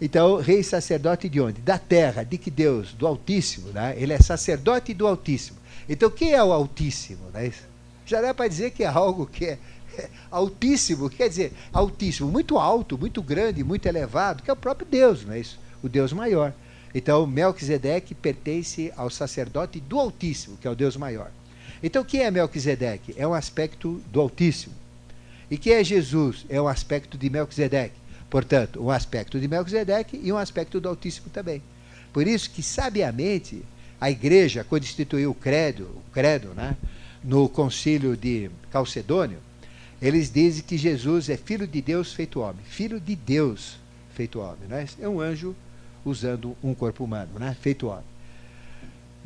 Então, 0.00 0.36
rei 0.36 0.62
sacerdote 0.62 1.28
de 1.28 1.40
onde? 1.40 1.60
Da 1.62 1.78
terra, 1.78 2.22
de 2.22 2.36
que 2.36 2.50
Deus? 2.50 2.92
Do 2.92 3.06
Altíssimo, 3.06 3.68
né? 3.68 3.94
ele 3.96 4.12
é 4.12 4.18
sacerdote 4.18 4.92
do 4.92 5.06
Altíssimo. 5.06 5.58
Então, 5.88 6.10
quem 6.10 6.32
é 6.32 6.42
o 6.42 6.52
Altíssimo? 6.52 7.30
Não 7.32 7.40
é 7.40 7.46
isso? 7.46 7.62
Já 8.04 8.20
dá 8.20 8.34
para 8.34 8.48
dizer 8.48 8.72
que 8.72 8.84
é 8.84 8.86
algo 8.86 9.26
que 9.26 9.46
é, 9.46 9.58
altíssimo, 10.30 11.08
quer 11.08 11.28
dizer, 11.28 11.52
altíssimo, 11.72 12.30
muito 12.30 12.58
alto, 12.58 12.98
muito 12.98 13.22
grande, 13.22 13.64
muito 13.64 13.86
elevado, 13.86 14.42
que 14.42 14.50
é 14.50 14.52
o 14.52 14.56
próprio 14.56 14.86
Deus, 14.86 15.24
não 15.24 15.32
é 15.32 15.40
isso? 15.40 15.58
O 15.82 15.88
Deus 15.88 16.12
maior. 16.12 16.52
Então, 16.94 17.26
Melquisedeque 17.26 18.14
pertence 18.14 18.92
ao 18.96 19.10
sacerdote 19.10 19.80
do 19.80 19.98
Altíssimo, 19.98 20.56
que 20.56 20.66
é 20.66 20.70
o 20.70 20.74
Deus 20.74 20.96
maior. 20.96 21.30
Então, 21.86 22.02
quem 22.02 22.22
é 22.22 22.30
Melquisedeque? 22.32 23.14
É 23.16 23.24
um 23.24 23.32
aspecto 23.32 24.02
do 24.10 24.20
Altíssimo. 24.20 24.74
E 25.48 25.56
quem 25.56 25.74
é 25.74 25.84
Jesus? 25.84 26.44
É 26.48 26.60
um 26.60 26.66
aspecto 26.66 27.16
de 27.16 27.30
Melquisedeque. 27.30 27.94
Portanto, 28.28 28.82
um 28.82 28.90
aspecto 28.90 29.38
de 29.38 29.46
Melquisedeque 29.46 30.20
e 30.20 30.32
um 30.32 30.36
aspecto 30.36 30.80
do 30.80 30.88
Altíssimo 30.88 31.30
também. 31.30 31.62
Por 32.12 32.26
isso 32.26 32.50
que, 32.50 32.60
sabiamente, 32.60 33.64
a 34.00 34.10
igreja, 34.10 34.66
quando 34.68 34.82
instituiu 34.82 35.30
o 35.30 35.34
credo, 35.34 35.84
o 35.84 36.02
credo 36.12 36.48
né, 36.56 36.76
no 37.22 37.48
concílio 37.48 38.16
de 38.16 38.50
Calcedônio, 38.72 39.38
eles 40.02 40.28
dizem 40.28 40.64
que 40.64 40.76
Jesus 40.76 41.28
é 41.28 41.36
filho 41.36 41.68
de 41.68 41.80
Deus 41.80 42.12
feito 42.12 42.40
homem. 42.40 42.64
Filho 42.64 42.98
de 42.98 43.14
Deus 43.14 43.78
feito 44.12 44.40
homem. 44.40 44.66
Né? 44.68 44.88
É 45.00 45.08
um 45.08 45.20
anjo 45.20 45.54
usando 46.04 46.56
um 46.64 46.74
corpo 46.74 47.04
humano, 47.04 47.38
né? 47.38 47.56
feito 47.60 47.86
homem. 47.86 48.15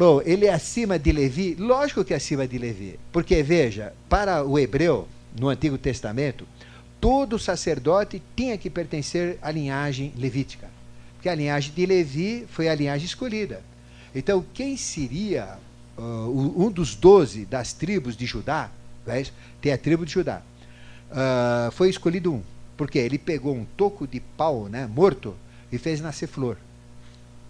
Bom, 0.00 0.22
ele 0.24 0.46
é 0.46 0.50
acima 0.54 0.98
de 0.98 1.12
Levi? 1.12 1.54
Lógico 1.56 2.02
que 2.02 2.14
é 2.14 2.16
acima 2.16 2.48
de 2.48 2.56
Levi. 2.56 2.98
Porque, 3.12 3.42
veja, 3.42 3.92
para 4.08 4.42
o 4.42 4.58
hebreu, 4.58 5.06
no 5.38 5.50
Antigo 5.50 5.76
Testamento, 5.76 6.48
todo 6.98 7.38
sacerdote 7.38 8.22
tinha 8.34 8.56
que 8.56 8.70
pertencer 8.70 9.36
à 9.42 9.50
linhagem 9.50 10.14
levítica. 10.16 10.70
Porque 11.12 11.28
a 11.28 11.34
linhagem 11.34 11.74
de 11.74 11.84
Levi 11.84 12.46
foi 12.48 12.66
a 12.66 12.74
linhagem 12.74 13.04
escolhida. 13.04 13.62
Então, 14.14 14.42
quem 14.54 14.74
seria 14.74 15.58
uh, 15.98 16.54
um 16.56 16.70
dos 16.70 16.94
doze 16.94 17.44
das 17.44 17.74
tribos 17.74 18.16
de 18.16 18.24
Judá? 18.24 18.70
É 19.06 19.22
tem 19.60 19.70
a 19.70 19.76
tribo 19.76 20.06
de 20.06 20.12
Judá. 20.12 20.40
Uh, 21.10 21.70
foi 21.72 21.90
escolhido 21.90 22.32
um. 22.32 22.42
Porque 22.74 22.98
ele 22.98 23.18
pegou 23.18 23.54
um 23.54 23.66
toco 23.76 24.06
de 24.06 24.18
pau 24.18 24.66
né, 24.66 24.86
morto 24.86 25.36
e 25.70 25.76
fez 25.76 26.00
nascer 26.00 26.26
flor. 26.26 26.56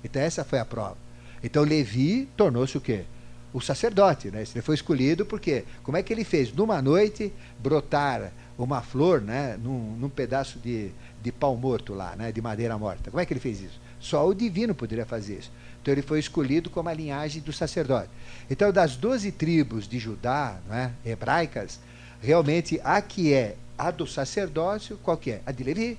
Então, 0.03 0.21
essa 0.21 0.43
foi 0.43 0.59
a 0.59 0.65
prova. 0.65 1.10
Então 1.43 1.63
Levi 1.63 2.29
tornou-se 2.37 2.77
o 2.77 2.81
quê? 2.81 3.05
O 3.53 3.61
sacerdote, 3.61 4.31
né? 4.31 4.45
Ele 4.55 4.63
foi 4.63 4.75
escolhido 4.75 5.27
porque 5.27 5.65
como 5.83 5.97
é 5.97 6.03
que 6.03 6.13
ele 6.13 6.25
fez 6.25 6.53
numa 6.53 6.81
noite 6.81 7.33
brotar 7.59 8.33
uma 8.57 8.83
flor, 8.83 9.21
né, 9.21 9.57
num, 9.61 9.97
num 9.97 10.09
pedaço 10.09 10.59
de, 10.59 10.91
de 11.23 11.33
pau 11.33 11.57
morto 11.57 11.95
lá, 11.95 12.15
né, 12.15 12.31
de 12.31 12.41
madeira 12.41 12.77
morta? 12.79 13.11
Como 13.11 13.21
é 13.21 13.27
que 13.27 13.33
ele 13.33 13.41
fez 13.41 13.61
isso? 13.61 13.81
Só 13.99 14.27
o 14.27 14.35
divino 14.35 14.75
poderia 14.75 15.07
fazer 15.07 15.39
isso. 15.39 15.51
Então 15.81 15.93
ele 15.93 16.03
foi 16.03 16.21
escolhido 16.21 16.69
como 16.71 16.89
a 16.89 16.95
linhagem 16.95 17.43
do 17.43 17.53
sacerdote. 17.53 18.11
Então 18.51 18.71
das 18.71 18.97
doze 18.97 19.33
tribos 19.33 19.89
de 19.89 19.99
Judá, 19.99 20.59
né, 20.69 20.93
hebraicas, 21.05 21.81
realmente 22.21 22.81
a 22.85 23.01
que 23.01 23.33
é 23.33 23.57
a 23.77 23.91
do 23.91 24.07
sacerdócio, 24.07 24.99
qual 25.03 25.17
que 25.17 25.33
é? 25.33 25.43
A 25.47 25.53
de 25.53 25.65
Levi. 25.65 25.99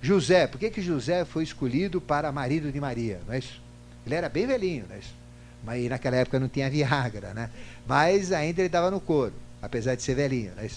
José, 0.00 0.46
por 0.46 0.60
que, 0.60 0.70
que 0.70 0.80
José 0.80 1.24
foi 1.24 1.42
escolhido 1.42 2.00
para 2.00 2.30
marido 2.30 2.70
de 2.70 2.80
Maria? 2.80 3.20
Não 3.26 3.34
é 3.34 3.38
isso? 3.38 3.60
Ele 4.06 4.14
era 4.14 4.28
bem 4.28 4.46
velhinho, 4.46 4.84
né? 4.86 5.00
mas 5.64 5.88
naquela 5.88 6.16
época 6.16 6.38
não 6.38 6.48
tinha 6.48 6.68
Viagra, 6.68 7.32
né? 7.32 7.50
Mas 7.86 8.32
ainda 8.32 8.60
ele 8.60 8.66
estava 8.66 8.90
no 8.90 9.00
couro, 9.00 9.32
apesar 9.62 9.94
de 9.94 10.02
ser 10.02 10.14
velhinho, 10.14 10.52
né? 10.54 10.68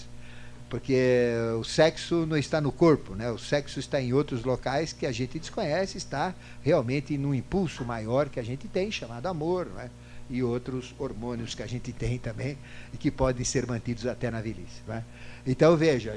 Porque 0.70 1.32
o 1.58 1.64
sexo 1.64 2.26
não 2.26 2.36
está 2.36 2.60
no 2.60 2.70
corpo, 2.70 3.14
né? 3.14 3.30
O 3.30 3.38
sexo 3.38 3.78
está 3.78 4.00
em 4.00 4.12
outros 4.12 4.44
locais 4.44 4.92
que 4.92 5.06
a 5.06 5.12
gente 5.12 5.38
desconhece, 5.38 5.96
está 5.96 6.34
realmente 6.62 7.16
num 7.16 7.34
impulso 7.34 7.84
maior 7.84 8.28
que 8.28 8.38
a 8.40 8.42
gente 8.42 8.68
tem, 8.68 8.90
chamado 8.90 9.26
amor, 9.26 9.66
né? 9.66 9.90
E 10.30 10.42
outros 10.42 10.94
hormônios 10.98 11.54
que 11.54 11.62
a 11.62 11.66
gente 11.66 11.90
tem 11.90 12.18
também 12.18 12.58
e 12.92 12.98
que 12.98 13.10
podem 13.10 13.44
ser 13.44 13.66
mantidos 13.66 14.06
até 14.06 14.30
na 14.30 14.42
velhice. 14.42 14.82
Né? 14.86 15.02
Então 15.46 15.74
veja, 15.74 16.14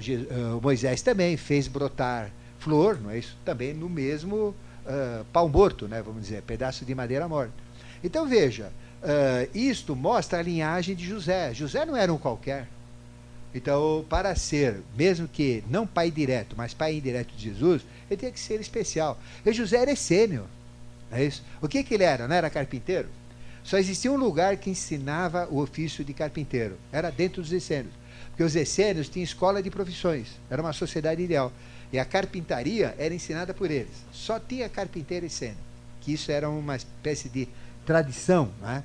Moisés 0.61 1.01
também 1.01 1.37
fez 1.37 1.69
brotar 1.69 2.29
flor, 2.59 2.99
não 2.99 3.09
é 3.09 3.19
isso? 3.19 3.37
Também 3.45 3.73
no 3.73 3.87
mesmo 3.87 4.53
uh, 4.85 5.25
pau 5.31 5.47
morto, 5.47 5.87
né, 5.87 6.01
vamos 6.01 6.23
dizer, 6.23 6.41
pedaço 6.43 6.85
de 6.85 6.93
madeira 6.95 7.27
morta. 7.27 7.53
Então 8.03 8.27
veja, 8.27 8.71
uh, 9.01 9.57
isto 9.57 9.95
mostra 9.95 10.39
a 10.39 10.43
linhagem 10.43 10.95
de 10.95 11.05
José. 11.05 11.53
José 11.53 11.85
não 11.85 11.95
era 11.95 12.13
um 12.13 12.17
qualquer. 12.17 12.67
Então, 13.53 14.05
para 14.09 14.33
ser, 14.33 14.81
mesmo 14.95 15.27
que 15.27 15.63
não 15.69 15.85
pai 15.85 16.09
direto, 16.09 16.55
mas 16.57 16.73
pai 16.73 16.95
indireto 16.95 17.33
de 17.35 17.43
Jesus, 17.43 17.81
ele 18.09 18.17
tinha 18.17 18.31
que 18.31 18.39
ser 18.39 18.61
especial. 18.61 19.19
E 19.45 19.51
José 19.51 19.77
era 19.77 19.91
essênio. 19.91 20.45
É 21.11 21.23
isso? 21.23 21.43
O 21.61 21.67
que, 21.67 21.83
que 21.83 21.93
ele 21.93 22.05
era? 22.05 22.27
Não 22.27 22.35
era 22.35 22.49
carpinteiro? 22.49 23.09
Só 23.63 23.77
existia 23.77 24.11
um 24.11 24.17
lugar 24.17 24.57
que 24.57 24.69
ensinava 24.69 25.47
o 25.49 25.61
ofício 25.61 26.03
de 26.03 26.13
carpinteiro. 26.13 26.77
Era 26.91 27.09
dentro 27.09 27.41
dos 27.41 27.51
essênios. 27.51 27.93
Porque 28.29 28.43
os 28.43 28.55
essênios 28.55 29.09
tinham 29.09 29.23
escola 29.23 29.61
de 29.61 29.69
profissões, 29.69 30.29
era 30.49 30.61
uma 30.61 30.73
sociedade 30.73 31.21
ideal. 31.21 31.51
E 31.91 31.99
a 31.99 32.05
carpintaria 32.05 32.95
era 32.97 33.13
ensinada 33.13 33.53
por 33.53 33.69
eles. 33.69 33.93
Só 34.11 34.39
tinha 34.39 34.69
carpinteiro 34.69 35.25
essênio, 35.25 35.57
que 35.99 36.13
isso 36.13 36.31
era 36.31 36.49
uma 36.49 36.75
espécie 36.75 37.27
de 37.27 37.47
tradição. 37.85 38.51
Né? 38.61 38.83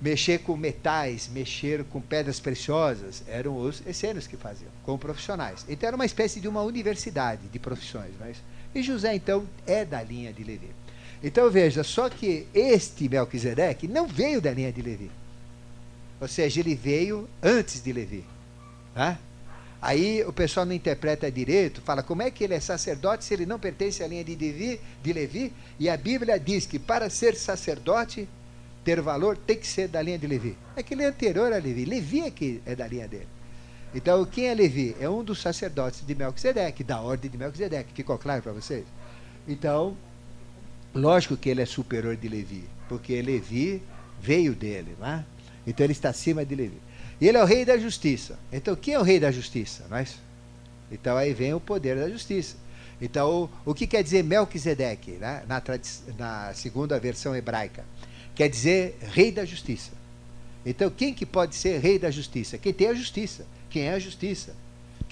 Mexer 0.00 0.38
com 0.38 0.56
metais, 0.56 1.28
mexer 1.28 1.84
com 1.84 2.00
pedras 2.00 2.40
preciosas, 2.40 3.22
eram 3.28 3.56
os 3.56 3.86
essênios 3.86 4.26
que 4.26 4.36
faziam, 4.36 4.70
como 4.82 4.98
profissionais. 4.98 5.64
Então 5.68 5.86
era 5.86 5.94
uma 5.94 6.06
espécie 6.06 6.40
de 6.40 6.48
uma 6.48 6.62
universidade 6.62 7.46
de 7.48 7.58
profissões. 7.58 8.12
Mas... 8.18 8.38
E 8.74 8.82
José, 8.82 9.14
então, 9.14 9.46
é 9.66 9.84
da 9.84 10.02
linha 10.02 10.32
de 10.32 10.42
Levi. 10.42 10.70
Então 11.22 11.48
veja, 11.50 11.84
só 11.84 12.08
que 12.08 12.46
este 12.52 13.08
Melquisedeque 13.08 13.86
não 13.86 14.06
veio 14.06 14.40
da 14.40 14.52
linha 14.52 14.72
de 14.72 14.82
Levi. 14.82 15.10
Ou 16.20 16.26
seja, 16.26 16.60
ele 16.60 16.74
veio 16.74 17.28
antes 17.42 17.82
de 17.82 17.92
Levi. 17.92 18.24
Tá? 18.94 19.18
Aí 19.80 20.24
o 20.24 20.32
pessoal 20.32 20.64
não 20.64 20.72
interpreta 20.72 21.30
direito, 21.30 21.80
fala 21.82 22.02
como 22.02 22.22
é 22.22 22.30
que 22.30 22.44
ele 22.44 22.54
é 22.54 22.60
sacerdote 22.60 23.24
se 23.24 23.34
ele 23.34 23.44
não 23.44 23.58
pertence 23.58 24.02
à 24.02 24.06
linha 24.06 24.22
de 24.22 24.36
Levi, 24.36 24.80
de 25.02 25.12
Levi? 25.12 25.52
E 25.78 25.88
a 25.88 25.96
Bíblia 25.96 26.38
diz 26.38 26.66
que 26.66 26.78
para 26.78 27.10
ser 27.10 27.34
sacerdote, 27.34 28.28
ter 28.84 29.00
valor, 29.00 29.36
tem 29.36 29.56
que 29.56 29.66
ser 29.66 29.88
da 29.88 30.00
linha 30.00 30.18
de 30.18 30.26
Levi. 30.26 30.56
É 30.76 30.82
que 30.82 30.94
ele 30.94 31.02
é 31.02 31.06
anterior 31.06 31.52
a 31.52 31.56
Levi. 31.56 31.84
Levi 31.84 32.20
é 32.20 32.30
que 32.30 32.60
é 32.64 32.76
da 32.76 32.86
linha 32.86 33.08
dele. 33.08 33.26
Então, 33.94 34.24
quem 34.24 34.46
é 34.46 34.54
Levi? 34.54 34.96
É 35.00 35.08
um 35.08 35.22
dos 35.22 35.40
sacerdotes 35.40 36.06
de 36.06 36.14
Melquisedeque, 36.14 36.82
da 36.82 37.00
ordem 37.00 37.30
de 37.30 37.36
Melquisedeque. 37.36 37.92
Ficou 37.92 38.16
claro 38.16 38.42
para 38.42 38.52
vocês? 38.52 38.84
Então, 39.46 39.96
Lógico 40.94 41.36
que 41.36 41.48
ele 41.48 41.62
é 41.62 41.66
superior 41.66 42.16
de 42.16 42.28
Levi, 42.28 42.64
porque 42.88 43.20
Levi 43.22 43.82
veio 44.20 44.54
dele, 44.54 44.94
não 45.00 45.06
é? 45.06 45.24
Então 45.66 45.84
ele 45.84 45.92
está 45.92 46.10
acima 46.10 46.44
de 46.44 46.54
Levi. 46.54 46.78
E 47.20 47.28
ele 47.28 47.38
é 47.38 47.42
o 47.42 47.46
rei 47.46 47.64
da 47.64 47.78
justiça. 47.78 48.38
Então 48.52 48.76
quem 48.76 48.94
é 48.94 48.98
o 48.98 49.02
rei 49.02 49.18
da 49.18 49.30
justiça? 49.30 49.84
Não 49.88 49.96
é? 49.96 50.06
Então 50.90 51.16
aí 51.16 51.32
vem 51.32 51.54
o 51.54 51.60
poder 51.60 51.96
da 51.96 52.10
justiça. 52.10 52.56
Então 53.00 53.50
o, 53.64 53.70
o 53.70 53.74
que 53.74 53.86
quer 53.86 54.02
dizer 54.02 54.22
Melquisedeque, 54.22 55.12
né? 55.12 55.42
na, 55.48 55.62
na 56.18 56.54
segunda 56.54 56.98
versão 57.00 57.34
hebraica? 57.34 57.84
Quer 58.34 58.48
dizer 58.48 58.98
rei 59.00 59.32
da 59.32 59.44
justiça. 59.44 59.92
Então 60.64 60.90
quem 60.90 61.14
que 61.14 61.24
pode 61.24 61.54
ser 61.54 61.78
rei 61.78 61.98
da 61.98 62.10
justiça? 62.10 62.58
Quem 62.58 62.72
tem 62.72 62.88
a 62.88 62.94
justiça. 62.94 63.46
Quem 63.70 63.84
é 63.84 63.94
a 63.94 63.98
justiça? 63.98 64.54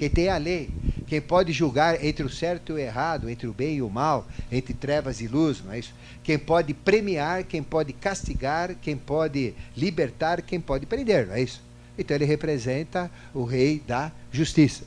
Quem 0.00 0.08
tem 0.08 0.30
a 0.30 0.38
lei, 0.38 0.70
quem 1.06 1.20
pode 1.20 1.52
julgar 1.52 2.02
entre 2.02 2.24
o 2.24 2.28
certo 2.30 2.70
e 2.70 2.72
o 2.72 2.78
errado, 2.78 3.28
entre 3.28 3.46
o 3.46 3.52
bem 3.52 3.76
e 3.76 3.82
o 3.82 3.90
mal, 3.90 4.26
entre 4.50 4.72
trevas 4.72 5.20
e 5.20 5.28
luz, 5.28 5.62
não 5.62 5.74
é 5.74 5.80
isso? 5.80 5.92
Quem 6.24 6.38
pode 6.38 6.72
premiar, 6.72 7.44
quem 7.44 7.62
pode 7.62 7.92
castigar, 7.92 8.74
quem 8.80 8.96
pode 8.96 9.52
libertar, 9.76 10.40
quem 10.40 10.58
pode 10.58 10.86
prender, 10.86 11.26
não 11.26 11.34
é 11.34 11.42
isso? 11.42 11.60
Então 11.98 12.16
ele 12.16 12.24
representa 12.24 13.10
o 13.34 13.44
rei 13.44 13.82
da 13.86 14.10
justiça. 14.32 14.84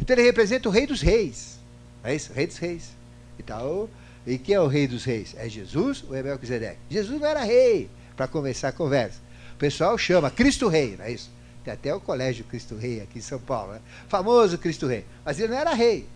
Então 0.00 0.16
ele 0.16 0.22
representa 0.24 0.70
o 0.70 0.72
rei 0.72 0.86
dos 0.86 1.02
reis, 1.02 1.58
não 2.02 2.08
é 2.08 2.16
isso? 2.16 2.32
Rei 2.32 2.46
dos 2.46 2.56
reis. 2.56 2.92
Então, 3.38 3.90
e 4.26 4.38
quem 4.38 4.54
é 4.54 4.60
o 4.60 4.66
rei 4.66 4.88
dos 4.88 5.04
reis? 5.04 5.34
É 5.36 5.46
Jesus 5.50 6.02
ou 6.08 6.16
é 6.16 6.22
Melquisedeque? 6.22 6.78
Jesus 6.88 7.20
não 7.20 7.28
era 7.28 7.44
rei, 7.44 7.90
para 8.16 8.26
começar 8.26 8.68
a 8.68 8.72
conversa. 8.72 9.20
O 9.52 9.58
pessoal 9.58 9.98
chama 9.98 10.30
Cristo 10.30 10.66
Rei, 10.66 10.96
não 10.96 11.04
é 11.04 11.12
isso? 11.12 11.35
Tem 11.66 11.72
até 11.72 11.92
o 11.92 11.98
Colégio 11.98 12.44
Cristo 12.44 12.76
Rei 12.76 13.00
aqui 13.00 13.18
em 13.18 13.22
São 13.22 13.40
Paulo, 13.40 13.72
né? 13.72 13.80
famoso 14.08 14.56
Cristo 14.56 14.86
Rei. 14.86 15.04
Mas 15.24 15.40
ele 15.40 15.48
não 15.48 15.58
era 15.58 15.74
rei. 15.74 16.06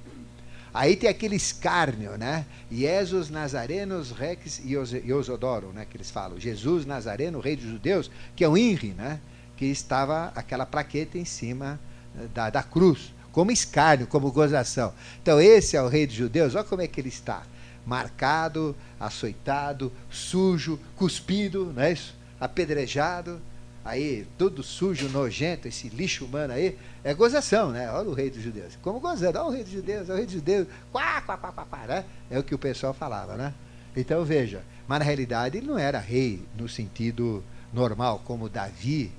Aí 0.72 0.94
tem 0.94 1.10
aquele 1.10 1.34
escárnio, 1.34 2.16
né? 2.16 2.46
Jesus 2.70 3.28
Nazarenos 3.28 4.12
Rex 4.12 4.62
e 4.64 5.12
Osodoro, 5.12 5.72
né? 5.74 5.84
Que 5.90 5.96
eles 5.96 6.08
falam. 6.08 6.38
Jesus 6.38 6.86
Nazareno, 6.86 7.40
rei 7.40 7.56
dos 7.56 7.64
judeus, 7.64 8.08
que 8.36 8.44
é 8.44 8.48
o 8.48 8.56
INRI, 8.56 8.90
né? 8.90 9.18
Que 9.56 9.64
estava 9.64 10.32
aquela 10.36 10.64
plaqueta 10.64 11.18
em 11.18 11.24
cima 11.24 11.80
eh, 12.16 12.28
da, 12.32 12.48
da 12.48 12.62
cruz, 12.62 13.12
como 13.32 13.50
escárnio, 13.50 14.06
como 14.06 14.30
gozação. 14.30 14.94
Então 15.20 15.40
esse 15.40 15.76
é 15.76 15.82
o 15.82 15.88
rei 15.88 16.06
dos 16.06 16.14
judeus, 16.14 16.54
olha 16.54 16.62
como 16.62 16.82
é 16.82 16.86
que 16.86 17.00
ele 17.00 17.08
está. 17.08 17.42
Marcado, 17.84 18.76
açoitado, 19.00 19.92
sujo, 20.08 20.78
cuspido, 20.94 21.72
não 21.74 21.82
é 21.82 21.92
isso? 21.92 22.14
Apedrejado 22.38 23.42
aí, 23.84 24.26
tudo 24.36 24.62
sujo, 24.62 25.08
nojento, 25.08 25.68
esse 25.68 25.88
lixo 25.88 26.24
humano 26.24 26.52
aí, 26.52 26.76
é 27.02 27.14
gozação, 27.14 27.70
né? 27.70 27.90
Olha 27.90 28.08
o 28.08 28.14
rei 28.14 28.30
dos 28.30 28.42
judeus. 28.42 28.78
Como 28.82 29.00
gozando, 29.00 29.38
olha 29.38 29.48
o 29.48 29.50
rei 29.50 29.62
dos 29.62 29.72
judeus, 29.72 30.08
olha 30.08 30.14
o 30.14 30.16
rei 30.16 30.26
dos 30.26 30.34
judeus, 30.34 30.68
quá, 30.92 31.20
quá, 31.22 31.36
quá, 31.36 31.52
quá, 31.52 31.64
quá, 31.64 31.86
né? 31.86 32.04
É 32.30 32.38
o 32.38 32.42
que 32.42 32.54
o 32.54 32.58
pessoal 32.58 32.92
falava, 32.92 33.36
né? 33.36 33.54
Então 33.96 34.24
veja, 34.24 34.62
mas 34.86 34.98
na 34.98 35.04
realidade 35.04 35.58
ele 35.58 35.66
não 35.66 35.78
era 35.78 35.98
rei 35.98 36.42
no 36.56 36.68
sentido 36.68 37.42
normal, 37.72 38.22
como 38.24 38.48
Davi 38.48 39.12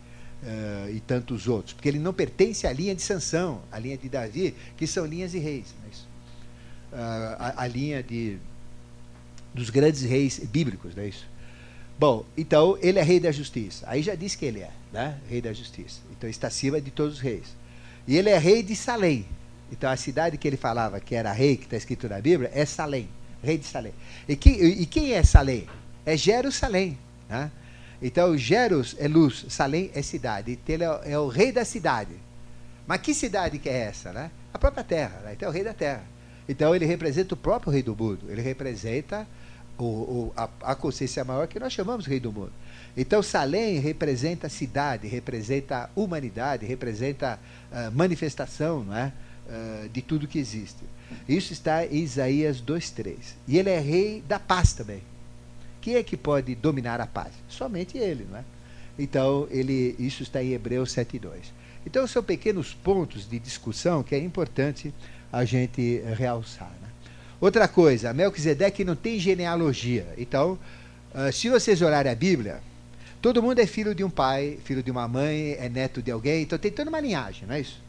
uh, 0.43 0.89
e 0.89 0.99
tantos 0.99 1.47
outros, 1.47 1.73
porque 1.73 1.87
ele 1.87 1.99
não 1.99 2.13
pertence 2.13 2.67
à 2.67 2.73
linha 2.73 2.95
de 2.95 3.01
Sansão, 3.01 3.61
à 3.71 3.79
linha 3.79 3.97
de 3.97 4.09
Davi, 4.09 4.55
que 4.77 4.85
são 4.87 5.05
linhas 5.05 5.31
de 5.31 5.39
reis. 5.39 5.71
Uh, 6.91 6.95
a, 7.39 7.63
a 7.63 7.67
linha 7.67 8.03
de, 8.03 8.37
dos 9.53 9.69
grandes 9.69 10.01
reis 10.01 10.39
bíblicos, 10.39 10.95
não 10.95 11.03
é 11.03 11.07
isso? 11.07 11.25
Bom, 12.01 12.25
então 12.35 12.79
ele 12.81 12.97
é 12.97 13.03
rei 13.03 13.19
da 13.19 13.31
justiça. 13.31 13.85
Aí 13.87 14.01
já 14.01 14.15
disse 14.15 14.35
que 14.35 14.43
ele 14.43 14.61
é, 14.61 14.71
né? 14.91 15.19
Rei 15.29 15.39
da 15.39 15.53
justiça. 15.53 15.99
Então 16.09 16.27
está 16.27 16.47
acima 16.47 16.81
de 16.81 16.89
todos 16.89 17.17
os 17.17 17.19
reis. 17.19 17.55
E 18.07 18.17
ele 18.17 18.31
é 18.31 18.39
rei 18.39 18.63
de 18.63 18.75
Salém. 18.75 19.23
Então 19.71 19.87
a 19.87 19.95
cidade 19.95 20.35
que 20.35 20.47
ele 20.47 20.57
falava 20.57 20.99
que 20.99 21.13
era 21.13 21.31
rei, 21.31 21.57
que 21.57 21.65
está 21.65 21.77
escrito 21.77 22.09
na 22.09 22.19
Bíblia, 22.19 22.49
é 22.55 22.65
Salém, 22.65 23.07
rei 23.43 23.55
de 23.55 23.65
Salém. 23.65 23.93
E, 24.27 24.35
que, 24.35 24.49
e 24.49 24.83
quem 24.87 25.13
é 25.13 25.21
Salém? 25.23 25.67
É 26.03 26.17
Jerusalém. 26.17 26.97
Né? 27.29 27.51
Então 28.01 28.35
Jerus 28.35 28.95
é 28.97 29.07
luz, 29.07 29.45
Salém 29.49 29.91
é 29.93 30.01
cidade. 30.01 30.53
Então 30.53 30.73
ele 30.73 30.83
é, 30.83 31.11
é, 31.11 31.19
o 31.19 31.27
rei 31.27 31.51
da 31.51 31.63
cidade. 31.63 32.15
Mas 32.87 32.99
que 33.01 33.13
cidade 33.13 33.59
que 33.59 33.69
é 33.69 33.77
essa? 33.77 34.11
Né? 34.11 34.31
A 34.51 34.57
própria 34.57 34.83
terra. 34.83 35.21
Né? 35.23 35.33
Então 35.33 35.49
é 35.49 35.51
o 35.51 35.53
rei 35.53 35.63
da 35.63 35.73
terra. 35.75 36.03
Então 36.49 36.75
ele 36.75 36.87
representa 36.87 37.35
o 37.35 37.37
próprio 37.37 37.71
rei 37.71 37.83
do 37.83 37.95
mundo. 37.95 38.25
Ele 38.27 38.41
representa 38.41 39.27
a, 40.35 40.49
a, 40.61 40.75
consciência 40.75 41.23
maior 41.23 41.47
que 41.47 41.59
nós 41.59 41.73
chamamos 41.73 42.05
rei 42.05 42.19
do 42.19 42.31
mundo. 42.31 42.51
Então, 42.95 43.23
Salém 43.23 43.79
representa 43.79 44.47
a 44.47 44.49
cidade, 44.49 45.07
representa 45.07 45.77
a 45.77 45.89
humanidade, 45.95 46.65
representa 46.65 47.39
a 47.71 47.89
manifestação 47.91 48.83
não 48.83 48.95
é? 48.95 49.13
Uh, 49.47 49.89
de 49.89 50.01
tudo 50.01 50.27
que 50.27 50.39
existe. 50.39 50.83
Isso 51.27 51.51
está 51.51 51.85
em 51.85 51.97
Isaías 51.97 52.61
2,3. 52.61 53.15
E 53.47 53.57
ele 53.57 53.69
é 53.69 53.79
rei 53.79 54.23
da 54.27 54.39
paz 54.39 54.73
também. 54.73 55.01
Quem 55.81 55.95
é 55.95 56.03
que 56.03 56.15
pode 56.15 56.53
dominar 56.55 57.01
a 57.01 57.07
paz? 57.07 57.33
Somente 57.49 57.97
ele, 57.97 58.27
não 58.29 58.37
é? 58.37 58.43
Então, 58.99 59.47
ele, 59.49 59.95
isso 59.97 60.21
está 60.21 60.43
em 60.43 60.51
Hebreus 60.51 60.93
7,2. 60.93 61.31
Então, 61.85 62.05
são 62.05 62.23
pequenos 62.23 62.73
pontos 62.73 63.27
de 63.27 63.39
discussão 63.39 64.03
que 64.03 64.13
é 64.13 64.19
importante 64.19 64.93
a 65.31 65.43
gente 65.43 66.03
realçar. 66.15 66.71
Outra 67.41 67.67
coisa, 67.67 68.13
Melquisedeque 68.13 68.85
não 68.85 68.95
tem 68.95 69.19
genealogia. 69.19 70.05
Então, 70.15 70.59
uh, 71.15 71.33
se 71.33 71.49
vocês 71.49 71.81
olharem 71.81 72.11
a 72.11 72.15
Bíblia, 72.15 72.59
todo 73.19 73.41
mundo 73.41 73.57
é 73.57 73.65
filho 73.65 73.95
de 73.95 74.03
um 74.03 74.11
pai, 74.11 74.59
filho 74.63 74.83
de 74.83 74.91
uma 74.91 75.07
mãe, 75.07 75.57
é 75.59 75.67
neto 75.67 76.03
de 76.03 76.11
alguém, 76.11 76.43
então 76.43 76.59
tem 76.59 76.71
toda 76.71 76.91
uma 76.91 76.99
linhagem, 76.99 77.47
não 77.47 77.55
é 77.55 77.61
isso? 77.61 77.81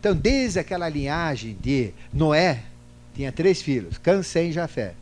Então, 0.00 0.12
desde 0.12 0.58
aquela 0.58 0.88
linhagem 0.88 1.56
de 1.60 1.92
Noé, 2.12 2.64
tinha 3.14 3.30
três 3.30 3.62
filhos, 3.62 3.96
Cã, 3.96 4.24
Sem 4.24 4.50
e 4.50 4.52
Jafé. 4.52 4.94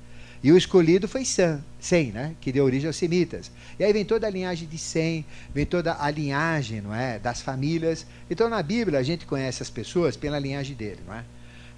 E 0.42 0.52
o 0.52 0.58
escolhido 0.58 1.08
foi 1.08 1.24
Sam, 1.24 1.64
Sem, 1.80 2.12
né? 2.12 2.34
que 2.42 2.52
deu 2.52 2.66
origem 2.66 2.86
aos 2.86 2.96
semitas. 2.96 3.50
E 3.78 3.84
aí 3.84 3.90
vem 3.90 4.04
toda 4.04 4.26
a 4.26 4.30
linhagem 4.30 4.68
de 4.68 4.76
Sem, 4.76 5.24
vem 5.54 5.64
toda 5.64 5.96
a 5.98 6.10
linhagem 6.10 6.82
não 6.82 6.94
é? 6.94 7.18
das 7.18 7.40
famílias. 7.40 8.06
Então, 8.30 8.50
na 8.50 8.62
Bíblia, 8.62 8.98
a 8.98 9.02
gente 9.02 9.24
conhece 9.24 9.62
as 9.62 9.70
pessoas 9.70 10.14
pela 10.14 10.38
linhagem 10.38 10.76
dele. 10.76 11.00
Não 11.06 11.14
é? 11.14 11.24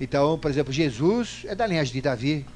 Então, 0.01 0.39
por 0.39 0.51
exemplo, 0.51 0.73
Jesus 0.73 1.45
é 1.45 1.55
da 1.55 1.67
linhagem 1.67 1.93
de 1.93 2.01
Davi. 2.01 2.47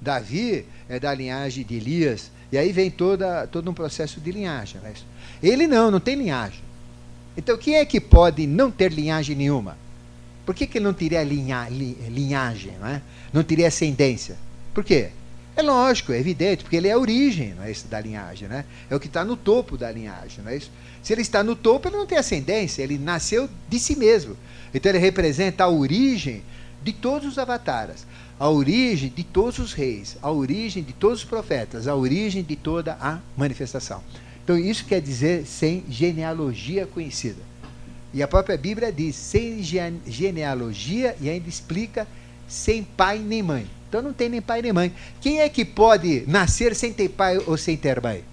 Davi 0.00 0.66
é 0.88 1.00
da 1.00 1.12
linhagem 1.14 1.64
de 1.64 1.74
Elias. 1.74 2.30
E 2.52 2.58
aí 2.58 2.72
vem 2.72 2.90
toda, 2.90 3.46
todo 3.46 3.68
um 3.70 3.74
processo 3.74 4.20
de 4.20 4.30
linhagem. 4.30 4.80
Né? 4.80 4.92
Ele 5.42 5.66
não, 5.66 5.90
não 5.90 6.00
tem 6.00 6.14
linhagem. 6.14 6.60
Então, 7.36 7.58
quem 7.58 7.76
é 7.76 7.84
que 7.84 8.00
pode 8.00 8.46
não 8.46 8.70
ter 8.70 8.92
linhagem 8.92 9.34
nenhuma? 9.34 9.76
Por 10.46 10.54
que, 10.54 10.66
que 10.66 10.78
ele 10.78 10.84
não 10.84 10.92
teria 10.92 11.22
linha, 11.24 11.66
linhagem? 11.68 12.72
Não, 12.80 12.86
é? 12.86 13.02
não 13.32 13.42
teria 13.42 13.68
ascendência? 13.68 14.36
Por 14.72 14.84
quê? 14.84 15.10
É 15.56 15.62
lógico, 15.62 16.12
é 16.12 16.18
evidente, 16.18 16.64
porque 16.64 16.76
ele 16.76 16.88
é 16.88 16.92
a 16.92 16.98
origem 16.98 17.54
não 17.54 17.62
é 17.62 17.70
isso, 17.70 17.86
da 17.86 18.00
linhagem. 18.00 18.48
Né? 18.48 18.64
É 18.90 18.94
o 18.94 19.00
que 19.00 19.06
está 19.06 19.24
no 19.24 19.36
topo 19.36 19.76
da 19.76 19.90
linhagem. 19.90 20.44
Não 20.44 20.50
é 20.50 20.56
isso? 20.56 20.70
Se 21.02 21.12
ele 21.12 21.22
está 21.22 21.42
no 21.42 21.54
topo, 21.56 21.88
ele 21.88 21.96
não 21.96 22.06
tem 22.06 22.18
ascendência, 22.18 22.82
ele 22.82 22.98
nasceu 22.98 23.48
de 23.68 23.78
si 23.78 23.96
mesmo. 23.96 24.36
Então, 24.72 24.90
ele 24.90 24.98
representa 24.98 25.64
a 25.64 25.68
origem 25.68 26.42
de 26.84 26.92
todos 26.92 27.26
os 27.26 27.38
avataras, 27.38 28.06
a 28.38 28.48
origem 28.48 29.08
de 29.08 29.24
todos 29.24 29.58
os 29.58 29.72
reis, 29.72 30.16
a 30.20 30.30
origem 30.30 30.82
de 30.82 30.92
todos 30.92 31.20
os 31.20 31.24
profetas, 31.24 31.88
a 31.88 31.94
origem 31.96 32.42
de 32.42 32.54
toda 32.54 32.98
a 33.00 33.18
manifestação. 33.36 34.02
Então, 34.44 34.58
isso 34.58 34.84
quer 34.84 35.00
dizer 35.00 35.46
sem 35.46 35.82
genealogia 35.88 36.86
conhecida. 36.86 37.40
E 38.12 38.22
a 38.22 38.28
própria 38.28 38.56
Bíblia 38.56 38.92
diz 38.92 39.16
sem 39.16 39.60
genealogia 40.06 41.16
e 41.20 41.28
ainda 41.28 41.48
explica 41.48 42.06
sem 42.46 42.84
pai 42.84 43.18
nem 43.18 43.42
mãe. 43.42 43.66
Então 43.88 44.02
não 44.02 44.12
tem 44.12 44.28
nem 44.28 44.40
pai 44.40 44.62
nem 44.62 44.72
mãe. 44.72 44.92
Quem 45.20 45.40
é 45.40 45.48
que 45.48 45.64
pode 45.64 46.24
nascer 46.26 46.74
sem 46.76 46.92
ter 46.92 47.08
pai 47.08 47.38
ou 47.38 47.56
sem 47.56 47.76
ter 47.76 48.00
mãe? 48.00 48.24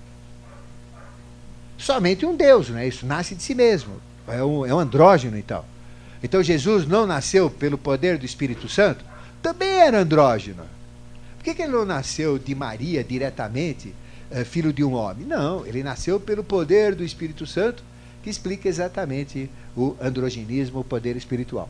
Somente 1.78 2.26
um 2.26 2.36
Deus, 2.36 2.70
né? 2.70 2.88
Isso 2.88 3.08
nasce 3.08 3.34
de 3.34 3.42
si 3.42 3.56
mesmo. 3.56 3.96
É 4.28 4.44
um, 4.44 4.66
é 4.66 4.74
um 4.74 4.80
andrógeno 4.80 5.36
e 5.36 5.40
então. 5.40 5.62
tal. 5.62 5.71
Então 6.24 6.44
Jesus 6.44 6.88
não 6.88 7.08
nasceu 7.08 7.50
pelo 7.50 7.78
poder 7.78 8.18
do 8.18 8.26
Espírito 8.26 8.70
Santo? 8.70 9.04
Também 9.42 9.80
era 9.80 10.02
andrógeno. 10.02 10.64
Por 11.38 11.44
que, 11.46 11.56
que 11.56 11.64
ele 11.64 11.72
não 11.72 11.86
nasceu 11.86 12.38
de 12.38 12.54
Maria 12.54 13.04
diretamente, 13.04 13.94
é, 14.30 14.44
filho 14.44 14.72
de 14.72 14.84
um 14.84 14.94
homem? 14.94 15.26
Não, 15.26 15.66
ele 15.66 15.82
nasceu 15.82 16.20
pelo 16.20 16.44
poder 16.44 16.94
do 16.94 17.04
Espírito 17.04 17.48
Santo, 17.48 17.84
que 18.22 18.30
explica 18.30 18.70
exatamente 18.70 19.50
o 19.76 19.96
androgenismo, 20.00 20.82
o 20.82 20.84
poder 20.84 21.16
espiritual. 21.18 21.68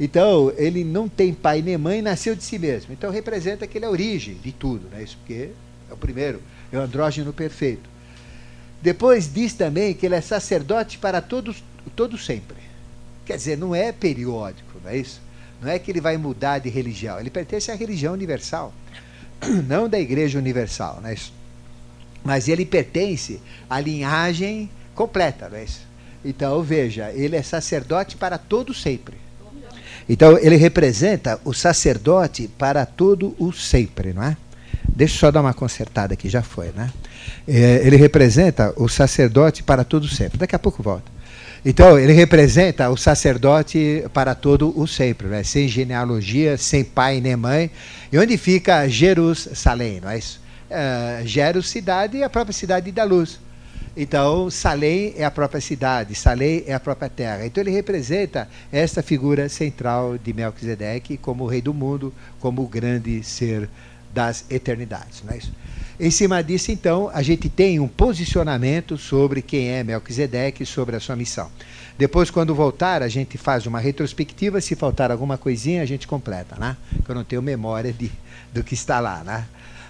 Então, 0.00 0.52
ele 0.56 0.82
não 0.82 1.08
tem 1.08 1.32
pai 1.32 1.62
nem 1.62 1.78
mãe, 1.78 2.02
nasceu 2.02 2.34
de 2.34 2.42
si 2.42 2.58
mesmo. 2.58 2.92
Então, 2.92 3.12
representa 3.12 3.66
que 3.66 3.78
ele 3.78 3.84
é 3.84 3.88
a 3.88 3.90
origem 3.92 4.34
de 4.34 4.50
tudo, 4.50 4.88
né? 4.90 5.04
Isso 5.04 5.16
porque 5.18 5.50
é 5.88 5.92
o 5.92 5.96
primeiro, 5.96 6.42
é 6.72 6.78
o 6.78 6.80
andrógeno 6.80 7.32
perfeito. 7.32 7.88
Depois 8.80 9.32
diz 9.32 9.52
também 9.52 9.94
que 9.94 10.04
ele 10.04 10.16
é 10.16 10.20
sacerdote 10.20 10.98
para 10.98 11.20
todos, 11.20 11.62
todo 11.94 12.18
sempre. 12.18 12.56
Quer 13.24 13.36
dizer, 13.36 13.56
não 13.56 13.74
é 13.74 13.92
periódico, 13.92 14.80
não 14.82 14.90
é 14.90 14.96
isso? 14.96 15.20
Não 15.60 15.70
é 15.70 15.78
que 15.78 15.90
ele 15.90 16.00
vai 16.00 16.16
mudar 16.16 16.58
de 16.58 16.68
religião, 16.68 17.20
ele 17.20 17.30
pertence 17.30 17.70
à 17.70 17.74
religião 17.74 18.12
universal, 18.12 18.72
não 19.68 19.88
da 19.88 19.98
igreja 19.98 20.38
universal, 20.38 20.98
não 21.00 21.08
é 21.08 21.14
isso? 21.14 21.32
Mas 22.24 22.48
ele 22.48 22.64
pertence 22.64 23.40
à 23.70 23.80
linhagem 23.80 24.68
completa, 24.94 25.48
não 25.48 25.56
é 25.56 25.64
isso? 25.64 25.86
Então, 26.24 26.62
veja, 26.62 27.10
ele 27.12 27.36
é 27.36 27.42
sacerdote 27.42 28.16
para 28.16 28.38
todo 28.38 28.72
sempre. 28.72 29.16
Então, 30.08 30.36
ele 30.38 30.56
representa 30.56 31.40
o 31.44 31.52
sacerdote 31.52 32.48
para 32.48 32.84
todo 32.84 33.34
o 33.38 33.52
sempre, 33.52 34.12
não 34.12 34.22
é? 34.22 34.36
Deixa 34.88 35.14
eu 35.14 35.20
só 35.20 35.30
dar 35.30 35.40
uma 35.40 35.54
consertada 35.54 36.14
aqui, 36.14 36.28
já 36.28 36.42
foi, 36.42 36.70
né? 36.72 36.92
É, 37.46 37.80
ele 37.84 37.96
representa 37.96 38.72
o 38.76 38.88
sacerdote 38.88 39.62
para 39.62 39.84
todo 39.84 40.08
sempre. 40.08 40.38
Daqui 40.38 40.54
a 40.54 40.58
pouco 40.58 40.82
volta. 40.82 41.10
Então, 41.64 41.96
ele 41.96 42.12
representa 42.12 42.90
o 42.90 42.96
sacerdote 42.96 44.04
para 44.12 44.34
todo 44.34 44.76
o 44.76 44.84
sempre, 44.86 45.28
né? 45.28 45.44
sem 45.44 45.68
genealogia, 45.68 46.56
sem 46.58 46.82
pai 46.82 47.20
nem 47.20 47.36
mãe. 47.36 47.70
E 48.10 48.18
onde 48.18 48.36
fica 48.36 48.88
Jerusalém, 48.88 50.00
não 50.00 50.10
é 50.10 50.18
isso? 50.18 50.40
Jeru, 51.24 51.62
cidade, 51.62 52.16
e 52.16 52.22
a 52.24 52.30
própria 52.30 52.52
cidade 52.52 52.90
da 52.90 53.04
luz. 53.04 53.38
Então, 53.96 54.50
Salém 54.50 55.12
é 55.16 55.24
a 55.24 55.30
própria 55.30 55.60
cidade, 55.60 56.14
Salém 56.14 56.64
é 56.66 56.72
a 56.72 56.80
própria 56.80 57.10
terra. 57.10 57.46
Então, 57.46 57.62
ele 57.62 57.70
representa 57.70 58.48
esta 58.72 59.02
figura 59.02 59.48
central 59.48 60.16
de 60.18 60.32
Melquisedeque 60.32 61.16
como 61.16 61.44
o 61.44 61.46
rei 61.46 61.60
do 61.60 61.74
mundo, 61.74 62.12
como 62.40 62.62
o 62.62 62.66
grande 62.66 63.22
ser 63.22 63.68
das 64.12 64.46
eternidades. 64.50 65.22
Não 65.24 65.32
é 65.32 65.36
isso? 65.36 65.52
Em 66.00 66.10
cima 66.10 66.42
disso, 66.42 66.72
então, 66.72 67.10
a 67.12 67.22
gente 67.22 67.48
tem 67.48 67.78
um 67.78 67.86
posicionamento 67.86 68.96
sobre 68.96 69.42
quem 69.42 69.68
é 69.68 69.84
Melquisedeque, 69.84 70.64
sobre 70.64 70.96
a 70.96 71.00
sua 71.00 71.14
missão. 71.14 71.50
Depois, 71.98 72.30
quando 72.30 72.54
voltar, 72.54 73.02
a 73.02 73.08
gente 73.08 73.36
faz 73.36 73.66
uma 73.66 73.78
retrospectiva. 73.78 74.60
Se 74.60 74.74
faltar 74.74 75.10
alguma 75.10 75.36
coisinha, 75.36 75.82
a 75.82 75.86
gente 75.86 76.06
completa, 76.06 76.56
né? 76.58 76.76
Eu 77.06 77.14
não 77.14 77.22
tenho 77.22 77.42
memória 77.42 77.92
de, 77.92 78.10
do 78.52 78.64
que 78.64 78.74
está 78.74 78.98
lá, 78.98 79.22
né? 79.22 79.46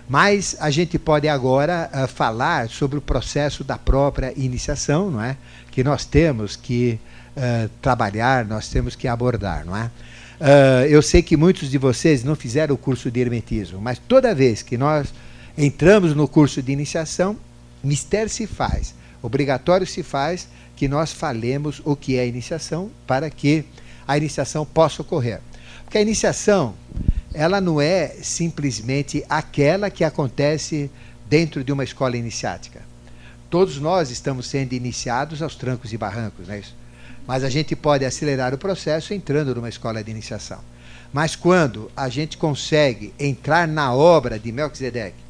Mas 0.08 0.56
a 0.58 0.68
gente 0.68 0.98
pode 0.98 1.28
agora 1.28 1.88
uh, 1.94 2.08
falar 2.08 2.68
sobre 2.68 2.98
o 2.98 3.00
processo 3.00 3.62
da 3.62 3.78
própria 3.78 4.32
iniciação, 4.36 5.10
não 5.10 5.22
é? 5.22 5.36
Que 5.70 5.84
nós 5.84 6.04
temos 6.04 6.56
que 6.56 6.98
uh, 7.36 7.70
trabalhar, 7.80 8.44
nós 8.44 8.68
temos 8.68 8.96
que 8.96 9.06
abordar, 9.06 9.64
não 9.64 9.76
é? 9.76 9.84
Uh, 10.40 10.86
eu 10.88 11.00
sei 11.00 11.22
que 11.22 11.36
muitos 11.36 11.70
de 11.70 11.78
vocês 11.78 12.24
não 12.24 12.34
fizeram 12.34 12.74
o 12.74 12.78
curso 12.78 13.10
de 13.10 13.20
hermetismo, 13.20 13.80
mas 13.80 13.98
toda 13.98 14.34
vez 14.34 14.60
que 14.60 14.76
nós 14.76 15.14
entramos 15.56 16.14
no 16.14 16.26
curso 16.26 16.62
de 16.62 16.72
iniciação, 16.72 17.36
mistério 17.82 18.30
se 18.30 18.46
faz, 18.46 18.94
obrigatório 19.22 19.86
se 19.86 20.02
faz 20.02 20.48
que 20.76 20.88
nós 20.88 21.12
falemos 21.12 21.80
o 21.84 21.94
que 21.94 22.16
é 22.16 22.26
iniciação 22.26 22.90
para 23.06 23.30
que 23.30 23.64
a 24.06 24.16
iniciação 24.16 24.64
possa 24.64 25.02
ocorrer. 25.02 25.40
Porque 25.84 25.98
a 25.98 26.02
iniciação 26.02 26.74
ela 27.34 27.60
não 27.60 27.80
é 27.80 28.08
simplesmente 28.22 29.24
aquela 29.28 29.90
que 29.90 30.04
acontece 30.04 30.90
dentro 31.28 31.64
de 31.64 31.72
uma 31.72 31.84
escola 31.84 32.16
iniciática. 32.16 32.82
Todos 33.48 33.78
nós 33.78 34.10
estamos 34.10 34.46
sendo 34.46 34.72
iniciados 34.72 35.42
aos 35.42 35.54
trancos 35.54 35.92
e 35.92 35.98
barrancos, 35.98 36.48
não 36.48 36.54
é 36.54 36.58
isso? 36.60 36.74
Mas 37.26 37.44
a 37.44 37.48
gente 37.48 37.76
pode 37.76 38.04
acelerar 38.04 38.52
o 38.52 38.58
processo 38.58 39.14
entrando 39.14 39.54
numa 39.54 39.68
escola 39.68 40.02
de 40.02 40.10
iniciação. 40.10 40.58
Mas 41.12 41.36
quando 41.36 41.90
a 41.96 42.08
gente 42.08 42.36
consegue 42.36 43.12
entrar 43.18 43.68
na 43.68 43.94
obra 43.94 44.38
de 44.38 44.50
Melquisedeque, 44.50 45.21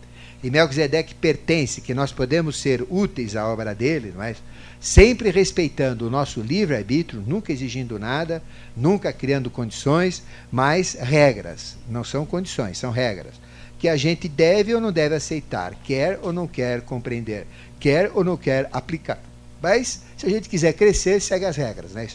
e 0.42 0.50
Melquisedeque 0.50 1.14
pertence, 1.14 1.80
que 1.80 1.94
nós 1.94 2.12
podemos 2.12 2.60
ser 2.60 2.84
úteis 2.90 3.36
à 3.36 3.46
obra 3.46 3.74
dele, 3.74 4.12
não 4.14 4.22
é? 4.22 4.34
sempre 4.82 5.30
respeitando 5.30 6.08
o 6.08 6.10
nosso 6.10 6.40
livre-arbítrio, 6.40 7.22
nunca 7.24 7.52
exigindo 7.52 8.00
nada, 8.00 8.42
nunca 8.76 9.12
criando 9.12 9.48
condições, 9.48 10.24
mas 10.50 10.94
regras. 10.94 11.76
Não 11.88 12.02
são 12.02 12.26
condições, 12.26 12.78
são 12.78 12.90
regras. 12.90 13.34
Que 13.78 13.88
a 13.88 13.96
gente 13.96 14.28
deve 14.28 14.74
ou 14.74 14.80
não 14.80 14.90
deve 14.90 15.14
aceitar, 15.14 15.76
quer 15.84 16.18
ou 16.20 16.32
não 16.32 16.48
quer 16.48 16.80
compreender, 16.80 17.46
quer 17.78 18.10
ou 18.12 18.24
não 18.24 18.36
quer 18.36 18.68
aplicar. 18.72 19.20
Mas, 19.62 20.02
se 20.16 20.26
a 20.26 20.28
gente 20.28 20.48
quiser 20.48 20.72
crescer, 20.72 21.20
segue 21.20 21.44
as 21.44 21.56
regras. 21.56 21.92
Né? 21.92 22.08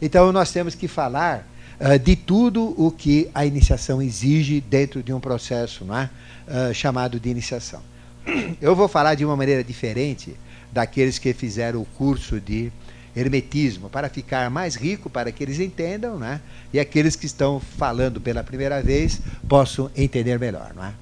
Então, 0.00 0.32
nós 0.32 0.52
temos 0.52 0.76
que 0.76 0.86
falar 0.86 1.44
uh, 1.80 1.98
de 1.98 2.14
tudo 2.14 2.72
o 2.80 2.92
que 2.92 3.28
a 3.34 3.44
iniciação 3.44 4.00
exige 4.00 4.60
dentro 4.60 5.02
de 5.02 5.12
um 5.12 5.18
processo 5.18 5.84
não 5.84 5.98
é? 5.98 6.10
Uh, 6.46 6.74
chamado 6.74 7.20
de 7.20 7.28
iniciação. 7.28 7.80
Eu 8.60 8.74
vou 8.74 8.88
falar 8.88 9.14
de 9.14 9.24
uma 9.24 9.36
maneira 9.36 9.62
diferente 9.62 10.36
daqueles 10.72 11.18
que 11.18 11.32
fizeram 11.32 11.80
o 11.80 11.84
curso 11.84 12.40
de 12.40 12.72
hermetismo, 13.14 13.90
para 13.90 14.08
ficar 14.08 14.50
mais 14.50 14.74
rico, 14.74 15.10
para 15.10 15.30
que 15.30 15.42
eles 15.42 15.60
entendam, 15.60 16.18
né? 16.18 16.40
e 16.72 16.80
aqueles 16.80 17.14
que 17.14 17.26
estão 17.26 17.60
falando 17.60 18.20
pela 18.20 18.42
primeira 18.42 18.82
vez 18.82 19.20
possam 19.46 19.90
entender 19.94 20.38
melhor. 20.38 20.72
Não 20.74 20.84
é? 20.84 20.94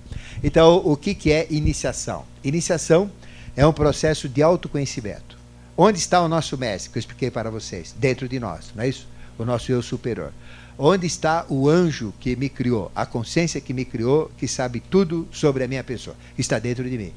Então, 0.43 0.83
o 0.85 0.97
que, 0.97 1.15
que 1.15 1.31
é 1.31 1.47
iniciação? 1.51 2.25
Iniciação 2.43 3.11
é 3.57 3.67
um 3.67 3.73
processo 3.73 4.29
de 4.29 4.43
autoconhecimento. 4.43 5.39
Onde 5.77 5.99
está 5.99 6.21
o 6.21 6.29
nosso 6.29 6.59
mestre, 6.59 6.91
que 6.91 6.99
eu 6.99 7.01
expliquei 7.01 7.31
para 7.31 7.51
vocês? 7.51 7.95
Dentro 7.97 8.29
de 8.29 8.41
nós, 8.41 8.73
não 8.75 8.83
é 8.83 8.89
isso? 8.89 9.09
O 9.39 9.45
nosso 9.45 9.71
eu 9.71 9.81
superior. 9.81 10.33
Onde 10.79 11.07
está 11.07 11.45
o 11.49 11.69
anjo 11.69 12.13
que 12.19 12.35
me 12.37 12.49
criou, 12.49 12.91
a 12.95 13.05
consciência 13.05 13.61
que 13.61 13.75
me 13.75 13.85
criou, 13.85 14.31
que 14.39 14.49
sabe 14.49 14.81
tudo 14.81 15.29
sobre 15.31 15.65
a 15.65 15.69
minha 15.69 15.85
pessoa? 15.85 16.17
Está 16.39 16.59
dentro 16.59 16.89
de 16.89 16.97
mim. 16.97 17.13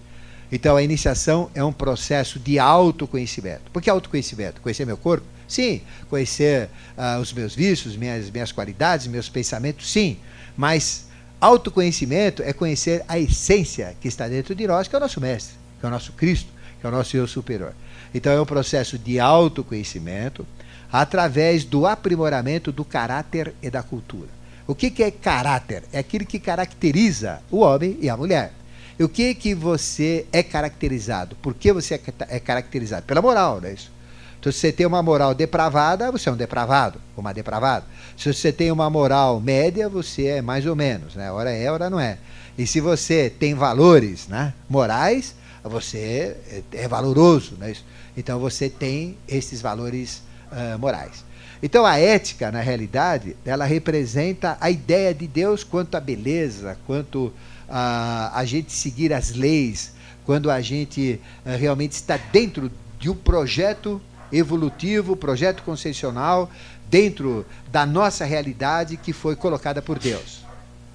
Então 0.52 0.76
a 0.76 0.84
iniciação 0.84 1.50
é 1.56 1.64
um 1.64 1.74
processo 1.74 2.38
de 2.40 2.60
autoconhecimento. 2.60 3.72
Por 3.72 3.82
que 3.82 3.90
autoconhecimento? 3.90 4.62
Conhecer 4.62 4.86
meu 4.86 4.98
corpo? 4.98 5.26
Sim. 5.48 5.82
Conhecer 6.10 6.70
uh, 6.98 7.20
os 7.20 7.34
meus 7.34 7.56
vícios, 7.56 7.96
minhas, 7.96 8.30
minhas 8.30 8.52
qualidades, 8.52 9.08
meus 9.08 9.30
pensamentos? 9.30 9.92
Sim. 9.92 10.18
Mas 10.56 11.08
autoconhecimento 11.42 12.44
é 12.44 12.54
conhecer 12.54 13.04
a 13.08 13.18
essência 13.18 13.96
que 14.00 14.08
está 14.08 14.28
dentro 14.28 14.54
de 14.54 14.68
nós, 14.68 14.88
que 14.88 14.96
é 14.96 14.98
o 14.98 15.02
nosso 15.02 15.20
mestre, 15.20 15.56
que 15.80 15.86
é 15.86 15.90
o 15.90 15.92
nosso 15.92 16.14
Cristo, 16.14 16.50
que 16.80 16.86
é 16.86 16.90
o 16.90 16.92
nosso 16.92 17.18
eu 17.18 17.28
superior. 17.28 17.74
Então 18.14 18.32
é 18.32 18.40
um 18.40 18.46
processo 18.46 18.98
de 18.98 19.20
autoconhecimento 19.20 20.46
através 20.94 21.64
do 21.64 21.88
aprimoramento 21.88 22.72
do 22.72 22.86
caráter 22.86 23.56
e 23.64 23.70
da 23.72 23.82
cultura. 23.82 24.30
O 24.68 24.76
que, 24.76 24.92
que 24.92 25.02
é 25.02 25.10
caráter? 25.10 25.84
É 25.92 25.98
aquilo 25.98 26.24
que 26.24 26.38
caracteriza 26.38 27.42
o 27.50 27.62
homem 27.62 27.98
e 28.00 28.08
a 28.08 28.16
mulher. 28.16 28.54
E 29.00 29.04
o 29.04 29.10
que 29.10 29.34
que 29.34 29.56
você 29.56 30.28
é 30.32 30.44
caracterizado? 30.44 31.36
Por 31.38 31.56
que 31.56 31.74
você 31.74 31.96
é, 31.96 32.02
é 32.30 32.40
caracterizado? 32.40 33.08
Pela 33.08 33.24
moral, 33.24 33.60
não 33.60 33.70
é 33.70 33.74
isso? 33.74 33.92
Então, 34.40 34.52
se 34.52 34.60
você 34.60 34.72
tem 34.72 34.86
uma 34.86 35.02
moral 35.02 35.34
depravada, 35.34 36.12
você 36.12 36.30
é 36.30 36.32
um 36.32 36.36
depravado, 36.36 37.02
uma 37.18 37.34
depravada. 37.34 37.86
Se 38.16 38.32
você 38.32 38.52
tem 38.52 38.72
uma 38.72 38.88
moral 38.88 39.40
média, 39.40 39.90
você 39.90 40.28
é 40.28 40.42
mais 40.44 40.66
ou 40.68 40.76
menos, 40.76 41.16
né? 41.16 41.32
Hora 41.32 41.50
é, 41.50 41.72
hora 41.72 41.90
não 41.90 42.00
é. 42.00 42.20
E 42.56 42.68
se 42.68 42.80
você 42.80 43.32
tem 43.32 43.56
valores 43.56 44.28
né, 44.28 44.54
morais, 44.70 45.34
você 45.64 46.38
é, 46.52 46.84
é 46.84 46.88
valoroso, 46.88 47.56
não 47.60 47.66
é 47.66 47.72
isso? 47.72 47.86
Então, 48.16 48.38
você 48.38 48.70
tem 48.70 49.18
esses 49.28 49.60
valores 49.60 50.22
uh, 50.54 50.80
morais. 50.80 51.26
Então, 51.62 51.86
a 51.86 51.98
ética, 51.98 52.52
na 52.52 52.60
realidade, 52.60 53.38
ela 53.46 53.66
representa 53.66 54.58
a 54.60 54.70
ideia 54.70 55.14
de 55.14 55.26
Deus 55.26 55.64
quanto 55.64 55.96
à 55.96 56.00
beleza, 56.00 56.78
quanto 56.86 57.34
a, 57.70 58.38
a 58.38 58.46
gente 58.46 58.74
seguir 58.74 59.14
as 59.14 59.32
leis, 59.32 59.94
quando 60.26 60.52
a 60.52 60.60
gente 60.62 61.20
eh, 61.46 61.56
realmente 61.56 61.94
está 61.94 62.18
dentro 62.18 62.72
de 63.00 63.10
um 63.10 63.16
projeto 63.16 64.02
evolutivo, 64.32 65.16
projeto 65.16 65.64
conceitual, 65.64 66.52
dentro 66.90 67.46
da 67.72 67.86
nossa 67.86 68.26
realidade 68.26 68.98
que 68.98 69.14
foi 69.14 69.36
colocada 69.36 69.82
por 69.82 70.00
Deus. 70.00 70.44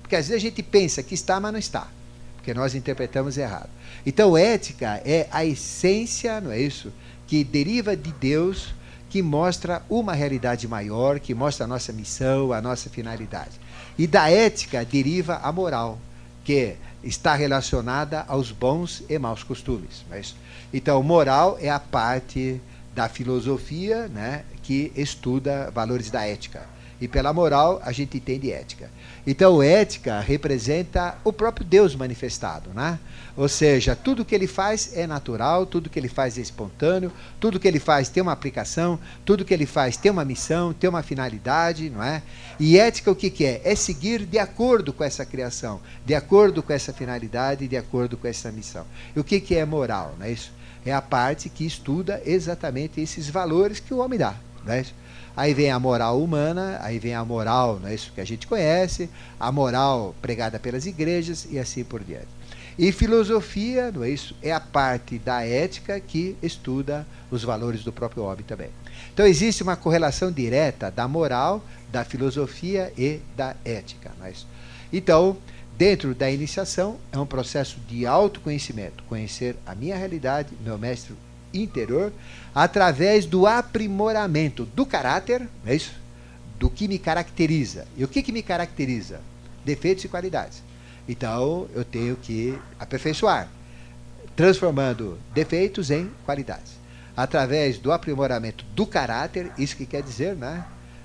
Porque 0.03 0.17
às 0.17 0.29
vezes 0.29 0.43
a 0.43 0.47
gente 0.49 0.63
pensa 0.63 1.03
que 1.03 1.15
está, 1.15 1.39
mas 1.41 1.53
não 1.53 1.59
está, 1.59 1.89
porque 2.37 2.55
nós 2.55 2.75
interpretamos 2.75 3.37
errado. 3.37 3.71
Então, 4.05 4.37
ética 4.37 5.01
é 5.05 5.27
a 5.31 5.45
essência, 5.45 6.41
não 6.41 6.51
é 6.51 6.61
isso? 6.61 6.93
Que 7.27 7.45
deriva 7.45 7.97
de 7.97 8.13
Deus, 8.13 8.75
que 9.09 9.23
mostra 9.23 9.83
uma 9.89 10.13
realidade 10.13 10.69
maior, 10.69 11.19
que 11.19 11.35
mostra 11.35 11.65
a 11.65 11.69
nossa 11.69 11.93
missão, 11.93 12.53
a 12.53 12.61
nossa 12.61 12.91
finalidade. 12.91 13.53
E 13.99 14.07
da 14.07 14.31
ética 14.31 14.85
deriva 14.85 15.37
a 15.43 15.51
moral, 15.51 15.99
que 16.45 16.77
está 17.03 17.35
relacionada 17.35 18.25
aos 18.29 18.51
bons 18.51 19.03
e 19.09 19.19
maus 19.19 19.43
costumes. 19.43 20.05
Mas, 20.11 20.35
então, 20.73 21.03
moral 21.03 21.59
é 21.61 21.71
a 21.71 21.81
parte 21.81 22.61
da 22.95 23.09
filosofia 23.09 24.09
né, 24.09 24.45
que 24.63 24.93
estuda 24.97 25.71
valores 25.71 26.11
da 26.11 26.27
ética. 26.27 26.67
E 27.01 27.07
pela 27.07 27.33
moral 27.33 27.81
a 27.85 27.93
gente 27.93 28.17
entende 28.17 28.51
ética. 28.51 28.91
Então, 29.27 29.63
ética 29.63 30.21
representa 30.21 31.17
o 31.23 31.33
próprio 31.33 31.65
Deus 31.65 31.95
manifestado, 31.95 32.71
né? 32.75 32.99
Ou 33.39 33.49
seja, 33.49 33.95
tudo 33.95 34.25
que 34.25 34.35
ele 34.35 34.49
faz 34.49 34.91
é 34.97 35.07
natural, 35.07 35.65
tudo 35.65 35.89
que 35.89 35.97
ele 35.97 36.09
faz 36.09 36.37
é 36.37 36.41
espontâneo, 36.41 37.13
tudo 37.39 37.61
que 37.61 37.69
ele 37.69 37.79
faz 37.79 38.09
tem 38.09 38.21
uma 38.21 38.33
aplicação, 38.33 38.99
tudo 39.25 39.45
que 39.45 39.55
ele 39.55 39.65
faz 39.65 39.97
tem 39.97 40.11
uma 40.11 40.25
missão, 40.25 40.73
tem 40.73 40.91
uma 40.91 41.05
finalidade, 41.05 41.89
não 41.89 42.03
é? 42.03 42.21
E 42.59 42.77
ética 42.77 43.13
o 43.13 43.15
que, 43.15 43.31
que 43.31 43.45
é? 43.45 43.61
É 43.63 43.77
seguir 43.77 44.27
de 44.27 44.41
acordo 44.41 44.93
com 44.93 45.05
essa 45.05 45.25
criação, 45.25 45.81
de 46.05 46.17
acordo 46.17 46.65
com 46.65 46.73
essa 46.73 46.93
finalidade, 46.93 47.69
de 47.69 47.77
acordo 47.77 48.17
com 48.17 48.27
essa 48.27 48.51
missão. 48.51 48.85
E 49.15 49.21
o 49.21 49.23
que, 49.23 49.39
que 49.39 49.55
é 49.55 49.65
moral, 49.65 50.17
não 50.19 50.27
é 50.27 50.33
isso? 50.33 50.51
É 50.85 50.93
a 50.93 51.01
parte 51.01 51.49
que 51.49 51.65
estuda 51.65 52.21
exatamente 52.27 53.01
esses 53.01 53.31
valores 53.31 53.79
que 53.79 53.95
o 53.95 53.99
homem 53.99 54.19
dá, 54.19 54.35
não 54.67 54.73
é 54.73 54.81
isso? 54.81 54.95
Aí 55.37 55.55
vem 55.55 55.71
a 55.71 55.79
moral 55.79 56.21
humana, 56.21 56.81
aí 56.83 56.99
vem 56.99 57.15
a 57.15 57.25
moral, 57.25 57.79
não 57.81 57.89
é 57.89 57.95
isso 57.95 58.11
que 58.13 58.21
a 58.21 58.27
gente 58.27 58.49
conhece, 58.49 59.09
a 59.39 59.53
moral 59.53 60.13
pregada 60.21 60.59
pelas 60.59 60.87
igrejas 60.87 61.47
e 61.49 61.57
assim 61.57 61.85
por 61.85 62.03
diante. 62.03 62.27
E 62.79 62.93
filosofia, 62.93 63.91
não 63.91 64.05
é 64.05 64.11
isso? 64.11 64.37
É 64.41 64.53
a 64.53 64.61
parte 64.61 65.19
da 65.19 65.45
ética 65.45 65.99
que 65.99 66.37
estuda 66.41 67.05
os 67.29 67.43
valores 67.43 67.83
do 67.83 67.93
próprio 67.93 68.23
homem 68.23 68.45
também. 68.45 68.71
Então 69.13 69.27
existe 69.27 69.65
uma 69.65 69.75
correlação 69.75 70.31
direta 70.31 70.89
da 70.89 71.09
moral, 71.09 71.61
da 71.91 72.05
filosofia 72.05 72.93
e 72.97 73.21
da 73.37 73.57
ética, 73.65 74.13
não 74.17 74.27
é 74.27 74.31
isso? 74.31 74.47
Então, 74.93 75.37
dentro 75.77 76.15
da 76.15 76.31
iniciação 76.31 76.99
é 77.11 77.19
um 77.19 77.27
processo 77.27 77.79
de 77.89 78.07
autoconhecimento, 78.07 79.03
conhecer 79.09 79.57
a 79.67 79.75
minha 79.75 79.97
realidade, 79.97 80.51
meu 80.65 80.79
mestre 80.79 81.17
interior 81.53 82.13
através 82.55 83.27
do 83.27 83.47
aprimoramento 83.47 84.65
do 84.65 84.87
caráter, 84.87 85.49
é 85.67 85.75
isso? 85.75 85.93
Do 86.59 86.71
que 86.71 86.87
me 86.87 86.99
caracteriza. 86.99 87.87
E 87.97 88.05
o 88.05 88.09
que, 88.09 88.23
que 88.23 88.33
me 88.33 88.43
caracteriza? 88.43 89.21
Defeitos 89.65 90.05
e 90.05 90.09
qualidades. 90.09 90.63
Então, 91.09 91.69
eu 91.75 91.85
tenho 91.85 92.17
que 92.17 92.59
aperfeiçoar, 92.79 93.49
transformando 94.37 95.19
defeitos 95.33 95.91
em 95.91 96.11
qualidades. 96.25 96.73
Através 97.17 97.79
do 97.79 97.91
aprimoramento 97.91 98.65
do 98.75 98.87
caráter, 98.87 99.51
isso 99.59 99.77
que 99.77 99.87
quer 99.87 100.03
dizer, 100.03 100.37
né? 100.37 100.65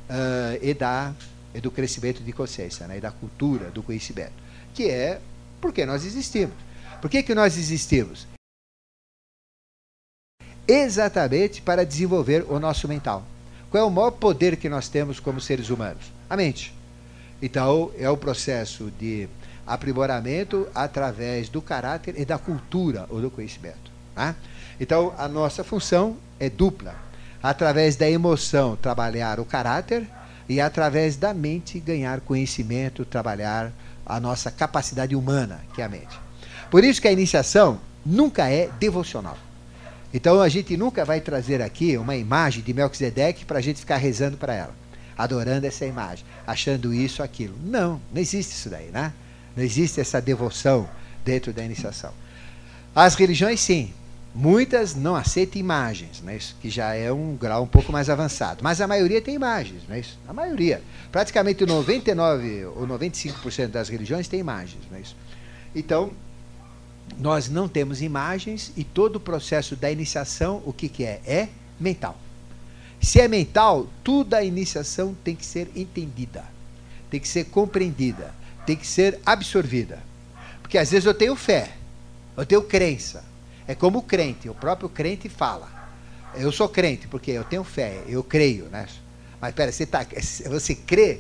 Uh, 0.10 0.60
e, 0.62 0.74
da, 0.74 1.14
e 1.56 1.62
do 1.62 1.72
crescimento 1.72 2.22
de 2.22 2.32
consciência, 2.34 2.86
né? 2.86 2.98
e 2.98 3.02
da 3.02 3.12
cultura, 3.12 3.72
do 3.72 3.82
conhecimento. 3.82 4.34
Que 4.74 4.90
é 4.90 5.22
porque 5.62 5.86
nós 5.86 6.06
existimos. 6.06 6.56
Por 7.02 7.10
que, 7.10 7.24
que 7.24 7.34
nós 7.34 7.58
existimos? 7.58 8.28
exatamente 10.68 11.62
para 11.62 11.86
desenvolver 11.86 12.46
o 12.50 12.60
nosso 12.60 12.88
mental. 12.88 13.26
Qual 13.70 13.84
é 13.84 13.86
o 13.86 13.90
maior 13.90 14.12
poder 14.12 14.58
que 14.58 14.70
nós 14.70 14.88
temos 14.88 15.20
como 15.20 15.42
seres 15.42 15.70
humanos? 15.70 16.12
A 16.30 16.38
mente. 16.38 16.74
Então, 17.42 17.92
é 17.98 18.10
o 18.10 18.18
processo 18.18 18.92
de 19.00 19.28
aprimoramento 19.66 20.68
através 20.74 21.50
do 21.50 21.62
caráter 21.62 22.20
e 22.20 22.26
da 22.26 22.38
cultura 22.38 23.06
ou 23.10 23.22
do 23.22 23.32
conhecimento. 23.32 23.92
Tá? 24.16 24.36
Então, 24.80 25.14
a 25.18 25.28
nossa 25.28 25.64
função 25.64 26.18
é 26.40 26.50
dupla. 26.50 26.96
Através 27.42 27.96
da 27.96 28.10
emoção, 28.10 28.76
trabalhar 28.76 29.40
o 29.40 29.46
caráter 29.46 30.08
e 30.48 30.62
através 30.62 31.16
da 31.16 31.34
mente, 31.34 31.80
ganhar 31.80 32.22
conhecimento, 32.22 33.06
trabalhar 33.06 33.72
a 34.06 34.20
nossa 34.20 34.52
capacidade 34.52 35.16
humana, 35.16 35.62
que 35.74 35.82
é 35.82 35.86
a 35.86 35.90
mente. 35.90 36.20
Por 36.70 36.84
isso 36.84 37.02
que 37.02 37.08
a 37.08 37.12
iniciação 37.12 37.80
nunca 38.06 38.50
é 38.50 38.70
devocional. 38.80 39.38
Então 40.14 40.42
a 40.42 40.50
gente 40.50 40.78
nunca 40.78 41.04
vai 41.04 41.20
trazer 41.22 41.62
aqui 41.62 41.98
uma 41.98 42.16
imagem 42.16 42.64
de 42.64 42.74
Melquisedeque 42.74 43.46
para 43.46 43.60
a 43.60 43.62
gente 43.62 43.80
ficar 43.80 43.98
rezando 43.98 44.38
para 44.38 44.54
ela, 44.54 44.76
adorando 45.18 45.66
essa 45.66 45.86
imagem, 45.86 46.24
achando 46.46 46.94
isso, 46.94 47.24
aquilo. 47.24 47.56
Não, 47.64 48.00
não 48.12 48.22
existe 48.22 48.54
isso 48.54 48.70
daí, 48.70 48.90
né? 48.92 49.12
Não 49.56 49.64
existe 49.64 50.00
essa 50.00 50.22
devoção 50.22 50.90
dentro 51.24 51.54
da 51.54 51.64
iniciação. 51.64 52.12
As 52.96 53.16
religiões, 53.16 53.60
sim. 53.60 53.94
Muitas 54.36 54.96
não 54.96 55.16
aceitam 55.16 55.60
imagens, 55.60 56.20
né? 56.22 56.36
isso 56.38 56.56
que 56.60 56.68
já 56.68 56.96
é 56.96 57.12
um 57.12 57.36
grau 57.36 57.64
um 57.64 57.68
pouco 57.68 57.92
mais 57.92 58.10
avançado. 58.10 58.64
Mas 58.64 58.82
a 58.82 58.88
maioria 58.88 59.22
tem 59.22 59.36
imagens, 59.36 59.84
não 59.88 59.96
é 59.96 60.00
isso? 60.00 60.18
A 60.28 60.34
maioria. 60.34 60.82
Praticamente 61.12 61.64
99 61.68 62.66
ou 62.66 62.88
95% 62.88 63.68
das 63.68 63.90
religiões 63.90 64.28
tem 64.28 64.40
imagens. 64.40 64.82
Não 64.90 64.98
é 64.98 65.02
isso? 65.02 65.16
Então, 65.76 66.12
nós 67.20 67.48
não 67.48 67.68
temos 67.68 68.02
imagens 68.02 68.72
e 68.76 68.84
todo 68.84 69.18
o 69.18 69.20
processo 69.20 69.76
da 69.76 69.92
iniciação, 69.92 70.64
o 70.66 70.74
que, 70.74 70.90
que 70.90 71.04
é? 71.04 71.22
É 71.26 71.50
mental. 71.80 72.18
Se 73.00 73.20
é 73.20 73.28
mental, 73.28 73.88
toda 74.04 74.38
a 74.38 74.44
iniciação 74.44 75.16
tem 75.24 75.36
que 75.36 75.46
ser 75.46 75.70
entendida, 75.76 76.44
tem 77.10 77.20
que 77.20 77.28
ser 77.28 77.46
compreendida, 77.46 78.34
tem 78.66 78.76
que 78.76 78.88
ser 78.88 79.20
absorvida. 79.26 80.00
Porque 80.62 80.78
às 80.78 80.92
vezes 80.92 81.06
eu 81.06 81.14
tenho 81.14 81.36
fé, 81.36 81.72
eu 82.36 82.46
tenho 82.46 82.62
crença. 82.64 83.24
É 83.68 83.76
como 83.76 84.00
o 84.00 84.04
crente, 84.04 84.50
o 84.50 84.56
próprio 84.56 84.90
crente 84.90 85.30
fala. 85.30 85.70
Eu 86.36 86.52
sou 86.52 86.68
crente 86.68 87.08
porque 87.08 87.32
eu 87.32 87.44
tenho 87.44 87.64
fé, 87.64 88.02
eu 88.08 88.24
creio, 88.24 88.66
né? 88.66 88.88
Mas 89.40 89.54
pera, 89.54 89.72
você, 89.72 89.86
tá, 89.86 90.06
você 90.50 90.76
crê 90.76 91.20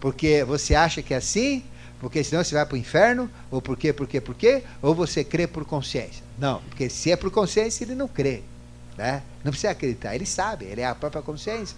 porque 0.00 0.42
você 0.42 0.74
acha 0.74 1.00
que 1.00 1.14
é 1.14 1.18
assim 1.18 1.62
porque 2.02 2.24
senão 2.24 2.42
você 2.42 2.52
vai 2.52 2.66
para 2.66 2.74
o 2.74 2.78
inferno, 2.78 3.30
ou 3.48 3.62
por 3.62 3.76
quê, 3.76 3.92
por 3.92 4.08
quê, 4.08 4.20
por 4.20 4.34
quê, 4.34 4.64
ou 4.82 4.92
você 4.92 5.22
crê 5.22 5.46
por 5.46 5.64
consciência. 5.64 6.24
Não, 6.36 6.60
porque 6.62 6.90
se 6.90 7.12
é 7.12 7.16
por 7.16 7.30
consciência, 7.30 7.84
ele 7.84 7.94
não 7.94 8.08
crê. 8.08 8.42
Né? 8.98 9.22
Não 9.44 9.52
precisa 9.52 9.70
acreditar, 9.70 10.12
ele 10.12 10.26
sabe, 10.26 10.64
ele 10.64 10.80
é 10.80 10.86
a 10.86 10.96
própria 10.96 11.22
consciência. 11.22 11.76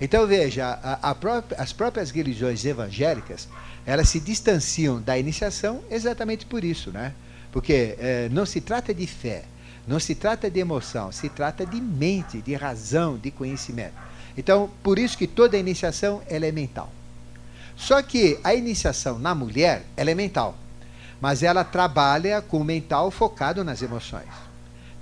Então 0.00 0.28
veja, 0.28 0.78
a, 0.80 1.10
a 1.10 1.14
própria, 1.16 1.60
as 1.60 1.72
próprias 1.72 2.12
religiões 2.12 2.64
evangélicas, 2.64 3.48
elas 3.86 4.08
se 4.08 4.20
distanciam 4.20 5.00
da 5.00 5.18
iniciação 5.18 5.80
exatamente 5.90 6.46
por 6.46 6.64
isso, 6.64 6.90
né? 6.90 7.12
Porque 7.52 7.96
é, 7.98 8.28
não 8.30 8.46
se 8.46 8.60
trata 8.60 8.92
de 8.92 9.06
fé, 9.06 9.44
não 9.86 10.00
se 10.00 10.14
trata 10.14 10.50
de 10.50 10.58
emoção, 10.58 11.12
se 11.12 11.28
trata 11.28 11.66
de 11.66 11.80
mente, 11.80 12.40
de 12.40 12.54
razão, 12.54 13.16
de 13.18 13.30
conhecimento. 13.30 13.94
Então, 14.36 14.70
por 14.82 14.98
isso 14.98 15.16
que 15.16 15.26
toda 15.26 15.56
iniciação 15.56 16.22
ela 16.28 16.46
é 16.46 16.52
mental. 16.52 16.90
Só 17.76 18.02
que 18.02 18.38
a 18.42 18.54
iniciação 18.54 19.18
na 19.18 19.34
mulher 19.34 19.84
ela 19.96 20.10
é 20.10 20.14
mental, 20.14 20.56
mas 21.20 21.42
ela 21.42 21.64
trabalha 21.64 22.40
com 22.40 22.60
o 22.60 22.64
mental 22.64 23.10
focado 23.10 23.62
nas 23.62 23.82
emoções. 23.82 24.28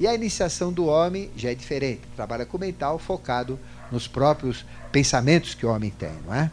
E 0.01 0.07
a 0.07 0.15
iniciação 0.15 0.73
do 0.73 0.87
homem 0.87 1.31
já 1.37 1.51
é 1.51 1.55
diferente, 1.55 2.01
trabalha 2.17 2.45
com 2.45 2.57
o 2.57 2.61
mental 2.61 2.99
focado 2.99 3.59
nos 3.91 4.09
próprios 4.09 4.65
pensamentos 4.91 5.55
que 5.55 5.65
o 5.65 5.71
homem 5.71 5.91
tem, 5.91 6.13
não 6.27 6.35
é? 6.35 6.51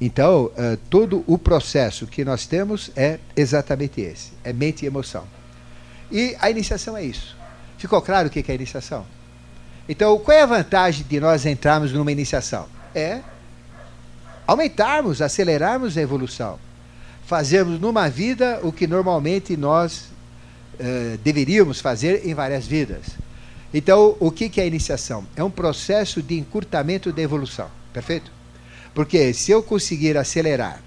Então, 0.00 0.46
uh, 0.46 0.76
todo 0.90 1.24
o 1.26 1.38
processo 1.38 2.06
que 2.06 2.24
nós 2.24 2.46
temos 2.46 2.90
é 2.94 3.18
exatamente 3.34 4.00
esse: 4.00 4.32
é 4.44 4.52
mente 4.52 4.82
e 4.82 4.86
emoção. 4.86 5.24
E 6.10 6.36
a 6.38 6.50
iniciação 6.50 6.96
é 6.96 7.04
isso. 7.04 7.36
Ficou 7.78 8.00
claro 8.02 8.28
o 8.28 8.30
que 8.30 8.44
é 8.50 8.54
iniciação? 8.54 9.06
Então, 9.88 10.18
qual 10.18 10.36
é 10.36 10.42
a 10.42 10.46
vantagem 10.46 11.04
de 11.08 11.20
nós 11.20 11.46
entrarmos 11.46 11.92
numa 11.92 12.10
iniciação? 12.10 12.66
É 12.94 13.20
aumentarmos, 14.46 15.22
acelerarmos 15.22 15.96
a 15.96 16.02
evolução. 16.02 16.58
Fazermos 17.24 17.80
numa 17.80 18.08
vida 18.08 18.60
o 18.62 18.70
que 18.70 18.86
normalmente 18.86 19.56
nós 19.56 20.10
uh, 20.74 21.18
deveríamos 21.24 21.80
fazer 21.80 22.26
em 22.26 22.34
várias 22.34 22.66
vidas. 22.66 23.06
Então, 23.72 24.16
o 24.20 24.30
que, 24.30 24.48
que 24.48 24.60
é 24.60 24.64
a 24.64 24.66
iniciação? 24.66 25.26
É 25.34 25.42
um 25.42 25.50
processo 25.50 26.22
de 26.22 26.38
encurtamento 26.38 27.12
da 27.12 27.22
evolução. 27.22 27.68
Perfeito? 27.92 28.35
Porque 28.96 29.34
se 29.34 29.50
eu 29.50 29.62
conseguir 29.62 30.16
acelerar 30.16 30.82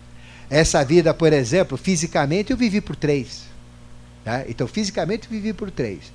essa 0.49 0.83
vida, 0.83 1.13
por 1.13 1.31
exemplo, 1.31 1.77
fisicamente 1.77 2.49
eu 2.49 2.57
vivi 2.57 2.81
por 2.81 2.95
três. 2.95 3.43
Tá? 4.25 4.43
Então, 4.49 4.67
fisicamente 4.67 5.27
eu 5.27 5.29
vivi 5.29 5.53
por 5.53 5.69
três. 5.69 6.05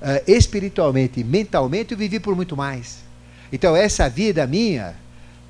Uh, 0.00 0.22
espiritualmente 0.26 1.20
e 1.20 1.24
mentalmente 1.24 1.92
eu 1.92 1.98
vivi 1.98 2.20
por 2.20 2.36
muito 2.36 2.54
mais. 2.54 2.98
Então, 3.50 3.74
essa 3.74 4.10
vida 4.10 4.46
minha, 4.46 4.94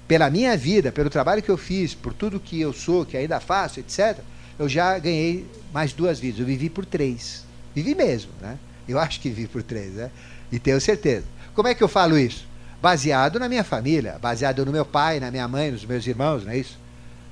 pela 0.06 0.30
minha 0.30 0.56
vida, 0.56 0.92
pelo 0.92 1.10
trabalho 1.10 1.42
que 1.42 1.50
eu 1.50 1.58
fiz, 1.58 1.94
por 1.94 2.14
tudo 2.14 2.38
que 2.38 2.60
eu 2.60 2.72
sou, 2.72 3.04
que 3.04 3.16
ainda 3.16 3.40
faço, 3.40 3.80
etc., 3.80 4.18
eu 4.56 4.68
já 4.68 4.96
ganhei 5.00 5.44
mais 5.74 5.92
duas 5.92 6.20
vidas. 6.20 6.38
Eu 6.38 6.46
vivi 6.46 6.70
por 6.70 6.86
três. 6.86 7.44
Vivi 7.74 7.96
mesmo, 7.96 8.30
né? 8.40 8.56
Eu 8.88 9.00
acho 9.00 9.18
que 9.18 9.28
vivi 9.28 9.48
por 9.48 9.64
três, 9.64 9.94
né? 9.94 10.12
E 10.52 10.60
tenho 10.60 10.80
certeza. 10.80 11.24
Como 11.56 11.66
é 11.66 11.74
que 11.74 11.82
eu 11.82 11.88
falo 11.88 12.16
isso? 12.16 12.47
Baseado 12.80 13.38
na 13.38 13.48
minha 13.48 13.64
família, 13.64 14.18
baseado 14.20 14.64
no 14.64 14.72
meu 14.72 14.84
pai, 14.84 15.18
na 15.18 15.30
minha 15.30 15.48
mãe, 15.48 15.70
nos 15.70 15.84
meus 15.84 16.06
irmãos, 16.06 16.44
não 16.44 16.52
é 16.52 16.58
isso? 16.58 16.78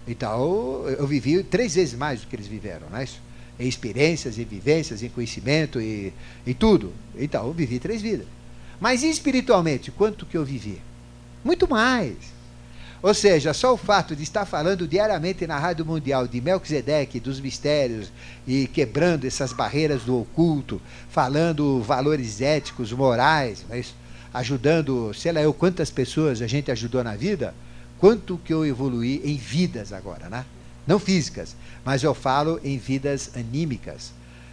Então, 0.07 0.84
eu 0.88 1.07
vivi 1.07 1.42
três 1.42 1.74
vezes 1.74 1.94
mais 1.94 2.20
do 2.20 2.26
que 2.26 2.36
eles 2.36 2.47
viveram, 2.47 2.88
não 2.90 2.99
é 2.99 3.05
isso? 3.05 3.20
Em 3.59 3.68
experiências, 3.68 4.38
em 4.38 4.44
vivências, 4.44 5.03
em 5.03 5.09
conhecimento 5.09 5.80
e, 5.80 6.12
e 6.47 6.53
tudo. 6.53 6.92
Então, 7.16 7.47
eu 7.47 7.53
vivi 7.53 7.78
três 7.78 8.03
vidas. 8.03 8.26
Mas 8.80 9.03
espiritualmente, 9.03 9.90
quanto 9.90 10.26
que 10.26 10.36
eu 10.36 10.44
vivi? 10.44 10.80
Muito 11.44 11.68
mais. 11.68 12.14
Ou 13.03 13.14
seja, 13.14 13.55
só 13.55 13.72
o 13.72 13.76
fato 13.76 14.16
de 14.16 14.22
estar 14.22 14.44
falando 14.44 14.88
diariamente 14.88 15.47
na 15.47 15.59
Rádio 15.59 15.84
Mundial 15.84 16.26
de 16.26 16.40
Melquisedeque, 16.40 17.20
dos 17.20 17.40
mistérios 17.40 18.11
e 18.47 18.66
quebrando 18.66 19.26
essas 19.26 19.53
barreiras 19.53 20.03
do 20.03 20.20
oculto, 20.20 20.80
falando 21.09 21.80
valores 21.82 22.40
éticos, 22.40 22.92
morais, 22.92 23.64
mas 23.68 23.94
ajudando, 24.37 25.14
sei 25.14 25.32
lá 25.32 25.41
eu 25.41 25.55
quantas 25.55 25.91
pessoas 25.91 26.43
a 26.43 26.47
gente 26.47 26.70
ajudou 26.70 27.03
na 27.03 27.16
vida, 27.16 27.55
quanto 27.99 28.37
que 28.39 28.53
eu 28.53 28.66
evoluí 28.66 29.22
em 29.24 29.37
vidas 29.37 29.95
agora, 29.95 30.28
né? 30.28 30.45
Não 30.87 30.99
físicas, 30.99 31.57
mas 31.84 32.03
eu 32.03 32.14
falo 32.14 32.61
em 32.62 32.76
vidas 32.76 33.30
anímicas. 33.34 34.12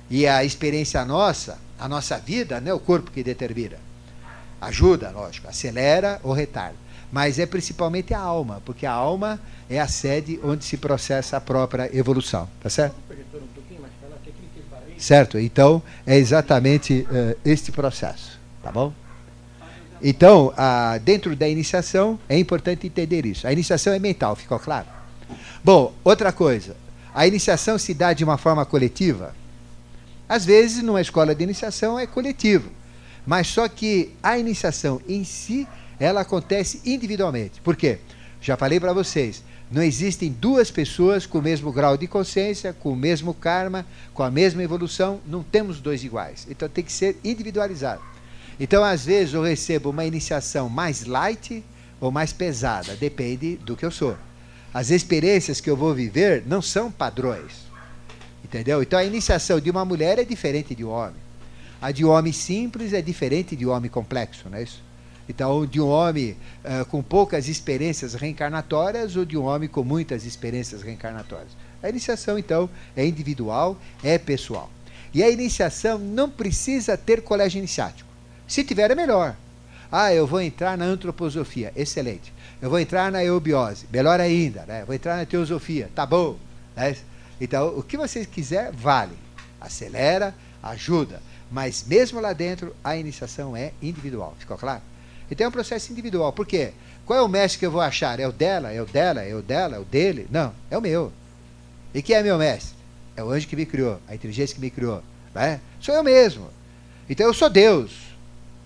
E 0.10 0.26
a 0.26 0.44
experiência 0.44 1.04
nossa, 1.04 1.60
a 1.78 1.88
nossa 1.88 2.18
vida, 2.18 2.62
não 2.62 2.72
é 2.72 2.74
o 2.74 2.80
corpo 2.80 3.12
que 3.12 3.22
determina. 3.22 3.78
Ajuda, 4.62 5.12
lógico, 5.12 5.50
acelera 5.50 6.20
ou 6.24 6.32
retarda. 6.32 6.78
Mas 7.12 7.38
é 7.38 7.46
principalmente 7.46 8.14
a 8.14 8.20
alma, 8.20 8.62
porque 8.66 8.86
a 8.86 8.92
alma 8.92 9.40
é 9.70 9.80
a 9.80 9.88
sede 9.88 10.40
onde 10.44 10.64
se 10.64 10.78
processa 10.78 11.38
a 11.38 11.42
própria 11.42 11.96
evolução. 11.96 12.50
Tá 12.62 12.70
certo? 12.70 12.96
Certo? 14.98 15.38
Então, 15.38 15.84
é 16.08 16.16
exatamente 16.16 17.06
uh, 17.12 17.38
este 17.44 17.72
processo. 17.72 18.40
Tá 18.64 18.72
bom? 18.72 18.94
Então, 20.04 20.54
a, 20.58 20.98
dentro 20.98 21.34
da 21.34 21.48
iniciação, 21.48 22.20
é 22.28 22.38
importante 22.38 22.86
entender 22.86 23.26
isso. 23.26 23.48
A 23.48 23.54
iniciação 23.54 23.94
é 23.94 24.00
mental, 24.00 24.36
ficou 24.36 24.60
claro? 24.60 24.86
Bom, 25.64 25.94
outra 26.04 26.34
coisa. 26.34 26.76
A 27.16 27.26
iniciação 27.26 27.78
se 27.78 27.94
dá 27.94 28.12
de 28.12 28.22
uma 28.22 28.38
forma 28.38 28.66
coletiva? 28.66 29.34
Às 30.28 30.44
vezes, 30.44 30.84
numa 30.84 31.00
escola 31.00 31.34
de 31.34 31.44
iniciação, 31.44 31.98
é 31.98 32.06
coletivo. 32.06 32.70
Mas 33.26 33.48
só 33.48 33.66
que 33.70 34.12
a 34.22 34.38
iniciação 34.38 35.00
em 35.08 35.24
si, 35.24 35.66
ela 35.98 36.20
acontece 36.20 36.82
individualmente. 36.86 37.62
Por 37.62 37.78
quê? 37.78 38.00
Já 38.42 38.58
falei 38.58 38.82
para 38.82 38.92
vocês. 38.92 39.42
Não 39.72 39.82
existem 39.82 40.30
duas 40.30 40.70
pessoas 40.70 41.26
com 41.26 41.40
o 41.40 41.42
mesmo 41.42 41.72
grau 41.72 41.96
de 41.96 42.08
consciência, 42.08 42.74
com 42.74 42.92
o 42.92 42.96
mesmo 42.96 43.34
karma, 43.34 43.86
com 44.14 44.22
a 44.22 44.30
mesma 44.30 44.62
evolução. 44.62 45.22
Não 45.26 45.42
temos 45.42 45.80
dois 45.80 46.04
iguais. 46.04 46.46
Então 46.50 46.68
tem 46.68 46.84
que 46.84 46.92
ser 46.92 47.18
individualizado. 47.24 48.13
Então, 48.60 48.84
às 48.84 49.06
vezes, 49.06 49.34
eu 49.34 49.42
recebo 49.42 49.90
uma 49.90 50.06
iniciação 50.06 50.70
mais 50.70 51.06
light 51.06 51.64
ou 52.00 52.12
mais 52.12 52.32
pesada. 52.32 52.96
Depende 52.96 53.56
do 53.58 53.76
que 53.76 53.86
eu 53.86 53.92
sou. 53.92 54.16
As 54.74 54.90
experiências 54.90 55.62
que 55.62 55.70
eu 55.70 55.78
vou 55.78 55.94
viver 55.94 56.44
não 56.46 56.62
são 56.62 56.92
padrões. 56.92 57.64
Entendeu? 58.44 58.82
Então, 58.82 59.00
a 59.00 59.06
iniciação 59.06 59.60
de 59.60 59.70
uma 59.70 59.86
mulher 59.86 60.20
é 60.20 60.24
diferente 60.24 60.76
de 60.76 60.84
um 60.84 60.90
homem. 60.90 61.22
A 61.82 61.92
de 61.92 62.06
um 62.06 62.10
homem 62.10 62.32
simples 62.32 62.94
é 62.94 63.02
diferente 63.02 63.56
de 63.56 63.66
um 63.66 63.72
homem 63.72 63.90
complexo, 63.90 64.50
não 64.50 64.58
é 64.58 64.64
isso? 64.64 64.82
Então, 65.28 65.66
de 65.66 65.80
um 65.80 65.88
homem 65.88 66.36
uh, 66.64 66.86
com 66.86 67.02
poucas 67.02 67.48
experiências 67.48 68.14
reencarnatórias 68.14 69.16
ou 69.16 69.24
de 69.24 69.38
um 69.38 69.44
homem 69.44 69.70
com 69.70 69.84
muitas 69.84 70.26
experiências 70.26 70.82
reencarnatórias. 70.82 71.52
A 71.82 71.90
iniciação, 71.90 72.38
então, 72.38 72.70
é 72.96 73.06
individual, 73.06 73.78
é 74.04 74.18
pessoal. 74.18 74.70
E 75.14 75.24
a 75.24 75.30
iniciação 75.30 75.98
não 75.98 76.30
precisa 76.30 76.98
ter 76.98 77.22
colégio 77.22 77.60
iniciático. 77.60 78.13
Se 78.54 78.64
tiver, 78.64 78.92
é 78.92 78.94
melhor. 78.94 79.36
Ah, 79.92 80.14
eu 80.14 80.28
vou 80.28 80.40
entrar 80.40 80.78
na 80.78 80.86
antroposofia, 80.86 81.74
excelente. 81.76 82.32
Eu 82.62 82.70
vou 82.70 82.80
entrar 82.80 83.12
na 83.12 83.24
eubiose, 83.24 83.88
melhor 83.92 84.20
ainda. 84.20 84.64
Né? 84.68 84.86
Vou 84.86 84.94
entrar 84.94 85.18
na 85.18 85.26
teosofia, 85.26 85.90
tá 85.96 86.06
bom. 86.06 86.38
Né? 86.76 86.96
Então, 87.42 87.76
o 87.76 87.82
que 87.82 87.98
você 87.98 88.24
quiser, 88.28 88.72
vale. 88.72 89.18
Acelera, 89.60 90.36
ajuda. 90.62 91.20
Mas 91.50 91.84
mesmo 91.88 92.20
lá 92.20 92.32
dentro, 92.32 92.76
a 92.84 92.96
iniciação 92.96 93.58
é 93.58 93.72
individual. 93.82 94.36
Ficou 94.38 94.56
claro? 94.56 94.84
Então 95.32 95.46
é 95.46 95.48
um 95.48 95.52
processo 95.52 95.92
individual. 95.92 96.32
Por 96.32 96.46
quê? 96.46 96.74
Qual 97.08 97.18
é 97.18 97.24
o 97.24 97.28
mestre 97.28 97.58
que 97.58 97.66
eu 97.66 97.72
vou 97.72 97.82
achar? 97.82 98.20
É 98.20 98.28
o 98.28 98.32
dela? 98.32 98.72
É 98.72 98.80
o 98.80 98.86
dela? 98.86 99.24
É 99.24 99.34
o 99.34 99.42
dela? 99.42 99.78
É 99.78 99.80
o 99.80 99.84
dele? 99.84 100.28
Não, 100.30 100.54
é 100.70 100.78
o 100.78 100.82
meu. 100.82 101.12
E 101.92 102.04
quem 102.04 102.18
é 102.18 102.22
meu 102.22 102.38
mestre? 102.38 102.76
É 103.18 103.24
o 103.24 103.32
anjo 103.32 103.48
que 103.48 103.56
me 103.56 103.66
criou, 103.66 104.00
a 104.08 104.14
inteligência 104.14 104.54
que 104.54 104.62
me 104.62 104.70
criou. 104.70 105.02
Né? 105.34 105.60
Sou 105.82 105.96
eu 105.96 106.04
mesmo. 106.04 106.48
Então 107.10 107.26
eu 107.26 107.34
sou 107.34 107.50
Deus. 107.50 108.13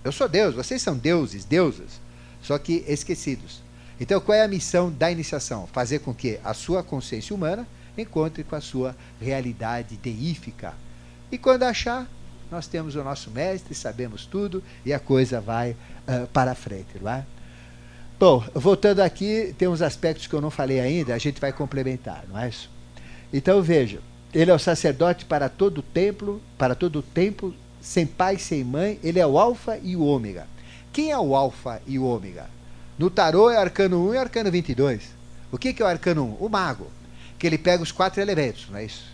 Eu 0.08 0.12
sou 0.14 0.30
Deus, 0.30 0.56
vocês 0.56 0.82
são 0.82 0.98
deuses, 0.98 1.44
deusas, 1.44 2.00
só 2.42 2.58
que 2.58 2.82
esquecidos. 2.88 3.62
Então 4.00 4.22
qual 4.22 4.38
é 4.38 4.42
a 4.42 4.48
missão 4.48 4.90
da 4.90 5.12
iniciação? 5.12 5.68
Fazer 5.68 6.00
com 6.00 6.14
que 6.14 6.40
a 6.46 6.54
sua 6.54 6.82
consciência 6.82 7.36
humana 7.36 7.68
encontre 7.98 8.42
com 8.46 8.56
a 8.56 8.62
sua 8.62 8.96
realidade 9.20 9.98
deífica. 9.98 10.74
E 11.30 11.38
quando 11.38 11.64
achar, 11.64 12.08
nós 12.50 12.68
temos 12.68 12.96
o 12.96 13.04
nosso 13.04 13.30
mestre, 13.32 13.76
sabemos 13.76 14.26
tudo 14.26 14.64
e 14.86 14.94
a 14.94 15.00
coisa 15.00 15.42
vai 15.42 15.72
uh, 15.72 16.26
para 16.28 16.56
frente, 16.56 16.88
não 17.02 17.12
é? 17.12 17.26
Bom, 18.18 18.42
voltando 18.54 19.02
aqui, 19.02 19.54
tem 19.58 19.68
uns 19.68 19.82
aspectos 19.82 20.26
que 20.26 20.34
eu 20.34 20.40
não 20.40 20.50
falei 20.50 20.80
ainda, 20.80 21.16
a 21.16 21.18
gente 21.18 21.42
vai 21.42 21.52
complementar, 21.52 22.24
não 22.30 22.40
é 22.40 22.48
isso? 22.48 22.70
Então 23.34 23.62
veja, 23.62 24.00
ele 24.34 24.52
é 24.52 24.54
o 24.54 24.60
sacerdote 24.60 25.26
para 25.26 25.50
todo 25.50 25.80
o 25.80 25.84
templo, 25.84 26.42
para 26.58 26.76
todo 26.76 27.00
o 27.00 27.04
templo, 27.04 27.54
sem 27.82 28.06
pai, 28.06 28.38
sem 28.38 28.64
mãe, 28.64 29.00
ele 29.04 29.20
é 29.20 29.28
o 29.28 29.38
alfa 29.38 29.80
e 29.82 29.96
o 29.96 30.04
ômega. 30.04 30.48
Quem 30.92 31.12
é 31.12 31.18
o 31.18 31.36
alfa 31.36 31.82
e 31.86 32.00
o 32.00 32.06
ômega? 32.06 32.50
No 32.98 33.10
tarô 33.10 33.50
é 33.50 33.58
arcano 33.58 34.10
1 34.10 34.14
e 34.14 34.18
arcano 34.18 34.52
22. 34.52 35.04
O 35.52 35.58
que, 35.58 35.72
que 35.72 35.82
é 35.82 35.86
o 35.86 35.88
arcano 35.88 36.26
1? 36.42 36.46
O 36.46 36.50
mago, 36.50 36.88
que 37.38 37.46
ele 37.46 37.58
pega 37.58 37.84
os 37.84 37.92
quatro 37.92 38.22
elementos, 38.22 38.68
não 38.70 38.78
é 38.78 38.86
isso? 38.86 39.06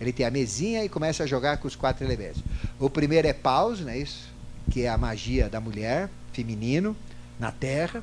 Ele 0.00 0.12
tem 0.12 0.24
a 0.24 0.30
mesinha 0.30 0.84
e 0.84 0.88
começa 0.88 1.24
a 1.24 1.26
jogar 1.26 1.58
com 1.58 1.68
os 1.68 1.76
quatro 1.76 2.04
elementos. 2.04 2.42
O 2.78 2.88
primeiro 2.88 3.28
é 3.28 3.32
paus, 3.32 3.80
não 3.80 3.90
é 3.90 3.98
isso? 3.98 4.28
Que 4.70 4.82
é 4.82 4.88
a 4.88 4.96
magia 4.96 5.48
da 5.48 5.60
mulher, 5.60 6.08
feminino, 6.32 6.96
na 7.38 7.50
terra. 7.50 8.02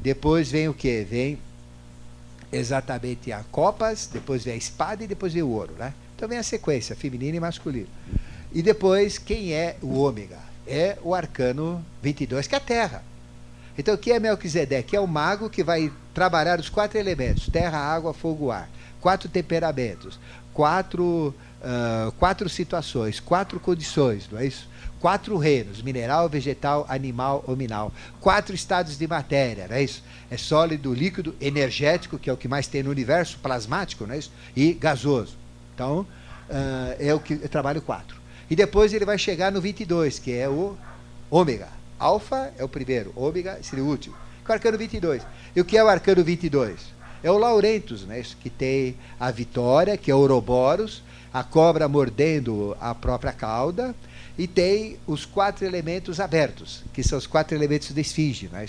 Depois 0.00 0.50
vem 0.50 0.68
o 0.68 0.74
que? 0.74 1.04
Vem 1.04 1.38
exatamente 2.50 3.32
a 3.32 3.42
copas, 3.50 4.08
depois 4.12 4.44
vem 4.44 4.54
a 4.54 4.56
espada 4.56 5.04
e 5.04 5.06
depois 5.06 5.32
vem 5.32 5.42
o 5.42 5.48
ouro, 5.48 5.74
né? 5.78 5.92
Então 6.14 6.28
vem 6.28 6.38
a 6.38 6.42
sequência, 6.42 6.96
feminino 6.96 7.36
e 7.36 7.40
masculino. 7.40 7.88
E 8.52 8.62
depois, 8.62 9.18
quem 9.18 9.52
é 9.52 9.76
o 9.82 9.98
ômega? 9.98 10.38
É 10.66 10.96
o 11.02 11.14
arcano 11.14 11.84
22, 12.02 12.46
que 12.46 12.54
é 12.54 12.58
a 12.58 12.60
terra. 12.60 13.02
Então, 13.78 13.94
o 13.94 13.98
que 13.98 14.10
é 14.10 14.18
Melquisedeque? 14.18 14.96
É 14.96 15.00
o 15.00 15.06
mago 15.06 15.50
que 15.50 15.62
vai 15.62 15.92
trabalhar 16.14 16.58
os 16.58 16.68
quatro 16.68 16.98
elementos: 16.98 17.48
terra, 17.48 17.78
água, 17.78 18.14
fogo, 18.14 18.50
ar. 18.50 18.68
Quatro 19.00 19.28
temperamentos 19.28 20.18
quatro, 20.56 21.34
uh, 21.60 22.10
quatro 22.12 22.48
situações, 22.48 23.20
quatro 23.20 23.60
condições, 23.60 24.26
não 24.32 24.38
é 24.38 24.46
isso? 24.46 24.66
Quatro 24.98 25.36
reinos, 25.36 25.82
mineral, 25.82 26.30
vegetal, 26.30 26.86
animal, 26.88 27.44
hominal. 27.46 27.92
Quatro 28.22 28.54
estados 28.54 28.96
de 28.96 29.06
matéria, 29.06 29.66
não 29.68 29.76
é 29.76 29.82
isso? 29.82 30.02
É 30.30 30.38
sólido, 30.38 30.94
líquido, 30.94 31.36
energético, 31.42 32.18
que 32.18 32.30
é 32.30 32.32
o 32.32 32.38
que 32.38 32.48
mais 32.48 32.66
tem 32.66 32.82
no 32.82 32.90
universo, 32.90 33.38
plasmático, 33.42 34.06
não 34.06 34.14
é 34.14 34.18
isso? 34.18 34.32
E 34.56 34.72
gasoso. 34.72 35.36
Então, 35.74 36.00
uh, 36.00 36.96
é 36.98 37.12
o 37.12 37.20
que 37.20 37.34
eu 37.34 37.48
trabalho 37.50 37.82
quatro. 37.82 38.16
E 38.48 38.56
depois 38.56 38.92
ele 38.92 39.04
vai 39.04 39.18
chegar 39.18 39.50
no 39.50 39.60
22, 39.60 40.18
que 40.18 40.32
é 40.32 40.48
o 40.48 40.76
ômega. 41.30 41.68
Alfa 41.98 42.52
é 42.58 42.64
o 42.64 42.68
primeiro, 42.68 43.12
ômega 43.16 43.58
seria 43.62 43.84
o 43.84 43.88
último. 43.88 44.14
Que 44.44 44.50
é 44.50 44.54
o 44.54 44.54
arcano 44.54 44.78
22. 44.78 45.22
E 45.54 45.60
o 45.60 45.64
que 45.64 45.76
é 45.76 45.82
o 45.82 45.88
arcano 45.88 46.22
22? 46.22 46.96
é 47.26 47.30
o 47.30 47.38
Laurentus, 47.38 48.02
né, 48.02 48.22
que 48.40 48.48
tem 48.48 48.96
a 49.18 49.32
vitória, 49.32 49.96
que 49.96 50.10
é 50.10 50.14
o 50.14 50.18
Ouroboros, 50.18 51.02
a 51.32 51.42
cobra 51.42 51.88
mordendo 51.88 52.76
a 52.80 52.94
própria 52.94 53.32
cauda, 53.32 53.94
e 54.38 54.46
tem 54.46 54.96
os 55.06 55.24
quatro 55.24 55.64
elementos 55.66 56.20
abertos, 56.20 56.84
que 56.92 57.02
são 57.02 57.18
os 57.18 57.26
quatro 57.26 57.56
elementos 57.56 57.90
da 57.90 58.00
esfinge. 58.00 58.48
Né? 58.52 58.66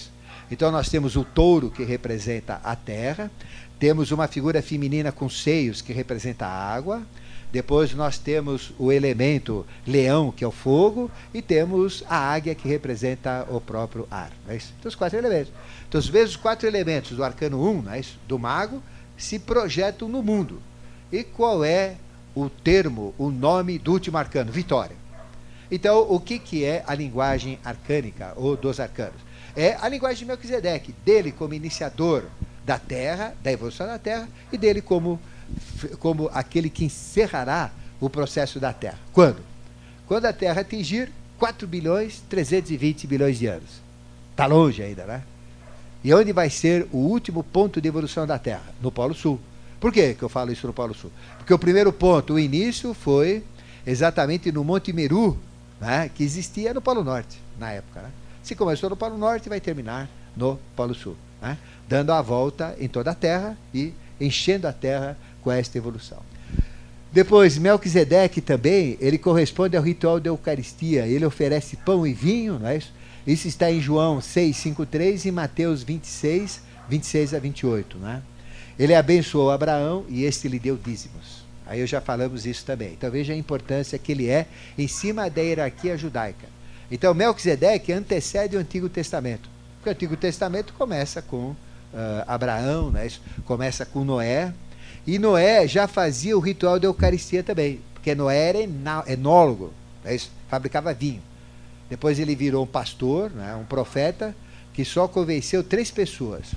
Então 0.49 0.71
nós 0.71 0.89
temos 0.89 1.15
o 1.15 1.23
touro, 1.23 1.69
que 1.69 1.83
representa 1.83 2.59
a 2.63 2.75
terra, 2.75 3.29
temos 3.77 4.11
uma 4.11 4.27
figura 4.27 4.59
feminina 4.61 5.11
com 5.11 5.29
seios, 5.29 5.81
que 5.81 5.93
representa 5.93 6.47
a 6.47 6.73
água, 6.73 7.03
depois 7.51 7.93
nós 7.93 8.17
temos 8.17 8.73
o 8.77 8.91
elemento 8.91 9.65
leão, 9.85 10.31
que 10.31 10.43
é 10.43 10.47
o 10.47 10.51
fogo, 10.51 11.09
e 11.33 11.41
temos 11.41 12.03
a 12.09 12.17
águia, 12.17 12.53
que 12.53 12.67
representa 12.67 13.47
o 13.49 13.61
próprio 13.61 14.07
ar. 14.11 14.31
É 14.47 14.55
isso? 14.55 14.73
Então, 14.77 14.89
os 14.89 14.95
quatro 14.95 15.17
elementos. 15.17 15.53
Então, 15.87 15.99
às 15.99 16.07
vezes, 16.07 16.31
os 16.31 16.35
quatro 16.35 16.67
elementos 16.67 17.15
do 17.15 17.23
arcano 17.23 17.61
1, 17.61 17.81
não 17.83 17.91
é 17.91 17.99
isso? 17.99 18.19
do 18.27 18.37
mago, 18.37 18.83
se 19.17 19.39
projetam 19.39 20.09
no 20.09 20.21
mundo. 20.21 20.61
E 21.11 21.23
qual 21.23 21.63
é 21.63 21.95
o 22.35 22.49
termo, 22.49 23.15
o 23.17 23.29
nome 23.29 23.79
do 23.79 23.93
último 23.93 24.17
arcano? 24.17 24.51
Vitória. 24.51 24.95
Então, 25.71 26.05
o 26.09 26.19
que, 26.19 26.39
que 26.39 26.65
é 26.65 26.83
a 26.85 26.93
linguagem 26.93 27.59
arcânica, 27.63 28.33
ou 28.35 28.57
dos 28.57 28.79
arcanos? 28.79 29.21
É 29.55 29.77
a 29.81 29.87
linguagem 29.87 30.19
de 30.19 30.25
Melquisedeque, 30.25 30.93
dele 31.03 31.31
como 31.31 31.53
iniciador 31.53 32.25
da 32.65 32.77
Terra, 32.77 33.33
da 33.41 33.51
evolução 33.51 33.87
da 33.87 33.97
Terra, 33.97 34.27
e 34.51 34.57
dele 34.57 34.81
como 34.81 35.19
como 35.99 36.29
aquele 36.33 36.69
que 36.69 36.85
encerrará 36.85 37.71
o 37.99 38.09
processo 38.09 38.59
da 38.59 38.73
Terra. 38.73 38.99
Quando? 39.13 39.41
Quando 40.07 40.25
a 40.25 40.33
Terra 40.33 40.61
atingir 40.61 41.11
4 41.37 41.67
bilhões 41.67 42.23
320 42.29 43.07
bilhões 43.07 43.37
de 43.37 43.47
anos. 43.47 43.81
Está 44.31 44.45
longe 44.45 44.81
ainda, 44.81 45.05
né? 45.05 45.23
E 46.03 46.13
onde 46.13 46.31
vai 46.31 46.49
ser 46.49 46.87
o 46.91 46.97
último 46.97 47.43
ponto 47.43 47.81
de 47.81 47.87
evolução 47.87 48.25
da 48.25 48.37
Terra? 48.37 48.63
No 48.81 48.91
Polo 48.91 49.13
Sul. 49.13 49.39
Por 49.79 49.91
que, 49.91 50.13
que 50.13 50.23
eu 50.23 50.29
falo 50.29 50.51
isso 50.51 50.65
no 50.65 50.73
Polo 50.73 50.93
Sul? 50.93 51.11
Porque 51.37 51.53
o 51.53 51.59
primeiro 51.59 51.91
ponto, 51.91 52.33
o 52.33 52.39
início, 52.39 52.93
foi 52.93 53.43
exatamente 53.85 54.51
no 54.51 54.63
Monte 54.63 54.91
Meru, 54.91 55.37
né, 55.79 56.09
que 56.13 56.23
existia 56.23 56.73
no 56.73 56.81
Polo 56.81 57.03
Norte, 57.03 57.39
na 57.59 57.71
época. 57.71 58.01
Né? 58.01 58.11
Se 58.43 58.55
começou 58.55 58.89
no 58.89 58.97
Polo 58.97 59.17
Norte, 59.17 59.49
vai 59.49 59.59
terminar 59.59 60.09
no 60.35 60.59
Polo 60.75 60.95
Sul. 60.95 61.15
Né? 61.41 61.57
Dando 61.87 62.11
a 62.11 62.21
volta 62.21 62.75
em 62.79 62.87
toda 62.87 63.11
a 63.11 63.15
Terra 63.15 63.57
e 63.73 63.93
enchendo 64.19 64.67
a 64.67 64.73
Terra 64.73 65.17
com 65.47 65.51
esta 65.53 65.77
evolução. 65.77 66.19
Depois, 67.09 67.57
Melquisedeque 67.57 68.41
também, 68.41 68.97
ele 68.99 69.17
corresponde 69.17 69.77
ao 69.77 69.83
ritual 69.83 70.19
da 70.19 70.29
Eucaristia. 70.29 71.07
Ele 71.07 71.25
oferece 71.25 71.77
pão 71.77 72.05
e 72.05 72.13
vinho, 72.13 72.59
não 72.59 72.67
é 72.67 72.75
isso? 72.75 72.91
Isso 73.25 73.47
está 73.47 73.71
em 73.71 73.79
João 73.79 74.19
6, 74.19 74.57
5, 74.57 74.85
3 74.85 75.23
e 75.23 75.31
Mateus 75.31 75.83
26, 75.83 76.61
26 76.89 77.33
a 77.33 77.39
28, 77.39 77.97
né? 77.97 78.21
Ele 78.77 78.93
abençoou 78.93 79.49
Abraão 79.49 80.05
e 80.09 80.25
este 80.25 80.49
lhe 80.49 80.59
deu 80.59 80.75
dízimos. 80.75 81.45
Aí 81.65 81.85
já 81.87 82.01
falamos 82.01 82.45
isso 82.45 82.65
também. 82.65 82.91
Então 82.91 83.09
veja 83.09 83.31
a 83.31 83.37
importância 83.37 83.97
que 83.97 84.11
ele 84.11 84.27
é 84.29 84.47
em 84.77 84.87
cima 84.87 85.29
da 85.29 85.41
hierarquia 85.41 85.97
judaica. 85.97 86.47
Então 86.91 87.13
Melquisedeque 87.13 87.93
antecede 87.93 88.57
o 88.57 88.59
Antigo 88.59 88.89
Testamento. 88.89 89.49
Porque 89.77 89.89
o 89.89 89.93
Antigo 89.93 90.17
Testamento 90.17 90.73
começa 90.73 91.21
com 91.21 91.51
uh, 91.51 91.55
Abraão, 92.27 92.91
né? 92.91 93.07
começa 93.45 93.85
com 93.85 94.03
Noé. 94.03 94.53
E 95.05 95.17
Noé 95.17 95.67
já 95.67 95.87
fazia 95.87 96.37
o 96.37 96.39
ritual 96.39 96.79
da 96.79 96.87
Eucaristia 96.87 97.43
também. 97.43 97.79
Porque 97.93 98.13
Noé 98.13 98.49
era 98.49 98.59
enólogo, 99.11 99.73
né? 100.03 100.17
fabricava 100.49 100.93
vinho. 100.93 101.21
Depois 101.89 102.19
ele 102.19 102.35
virou 102.35 102.63
um 102.63 102.67
pastor, 102.67 103.31
né? 103.31 103.55
um 103.55 103.63
profeta, 103.63 104.35
que 104.73 104.83
só 104.83 105.07
convenceu 105.07 105.63
três 105.63 105.89
pessoas. 105.89 106.47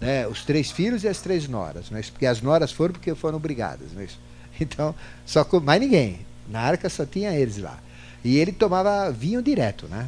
Né? 0.00 0.26
Os 0.26 0.44
três 0.44 0.70
filhos 0.70 1.04
e 1.04 1.08
as 1.08 1.20
três 1.20 1.46
noras. 1.46 1.90
Né? 1.90 2.00
Porque 2.10 2.26
as 2.26 2.40
noras 2.40 2.72
foram 2.72 2.92
porque 2.92 3.14
foram 3.14 3.36
obrigadas. 3.36 3.92
Né? 3.92 4.06
Então, 4.62 4.94
só 5.24 5.42
com 5.42 5.58
mais 5.58 5.80
ninguém. 5.80 6.18
Na 6.46 6.60
arca 6.60 6.90
só 6.90 7.06
tinha 7.06 7.32
eles 7.32 7.56
lá. 7.56 7.78
E 8.22 8.36
ele 8.36 8.52
tomava 8.52 9.10
vinho 9.10 9.40
direto, 9.40 9.86
né? 9.88 10.06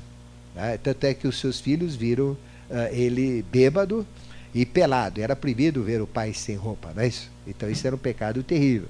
né? 0.54 0.78
Tanto 0.82 1.04
é 1.04 1.14
que 1.14 1.26
os 1.26 1.40
seus 1.40 1.58
filhos 1.58 1.94
viram 1.94 2.32
uh, 2.32 2.88
ele 2.90 3.42
bêbado 3.50 4.06
e 4.54 4.66
pelado. 4.66 5.20
Era 5.20 5.34
proibido 5.34 5.82
ver 5.82 6.00
o 6.00 6.06
pai 6.06 6.34
sem 6.34 6.56
roupa, 6.56 6.92
não 6.94 7.02
é 7.02 7.08
isso? 7.08 7.30
Então 7.46 7.70
isso 7.70 7.86
era 7.86 7.96
um 7.96 7.98
pecado 7.98 8.42
terrível. 8.42 8.88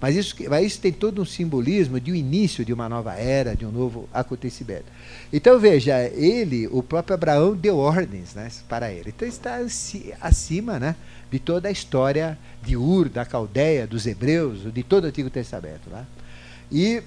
Mas 0.00 0.16
isso, 0.16 0.34
mas 0.48 0.66
isso 0.66 0.80
tem 0.80 0.92
todo 0.92 1.20
um 1.20 1.26
simbolismo 1.26 2.00
de 2.00 2.10
um 2.10 2.14
início 2.14 2.64
de 2.64 2.72
uma 2.72 2.88
nova 2.88 3.12
era, 3.14 3.54
de 3.54 3.66
um 3.66 3.70
novo 3.70 4.08
acontecimento. 4.14 4.86
Então 5.30 5.58
veja, 5.58 6.02
ele, 6.14 6.66
o 6.68 6.82
próprio 6.82 7.14
Abraão, 7.14 7.54
deu 7.54 7.76
ordens 7.76 8.34
né, 8.34 8.50
para 8.66 8.90
ele. 8.90 9.10
Então 9.14 9.28
está 9.28 9.58
acima 10.20 10.78
né, 10.78 10.96
de 11.30 11.38
toda 11.38 11.68
a 11.68 11.70
história 11.70 12.38
de 12.62 12.78
Ur, 12.78 13.10
da 13.10 13.26
Caldeia, 13.26 13.86
dos 13.86 14.06
Hebreus, 14.06 14.72
de 14.72 14.82
todo 14.82 15.04
o 15.04 15.06
Antigo 15.08 15.28
Testamento. 15.28 15.90
Né? 15.90 16.06
E 16.72 17.02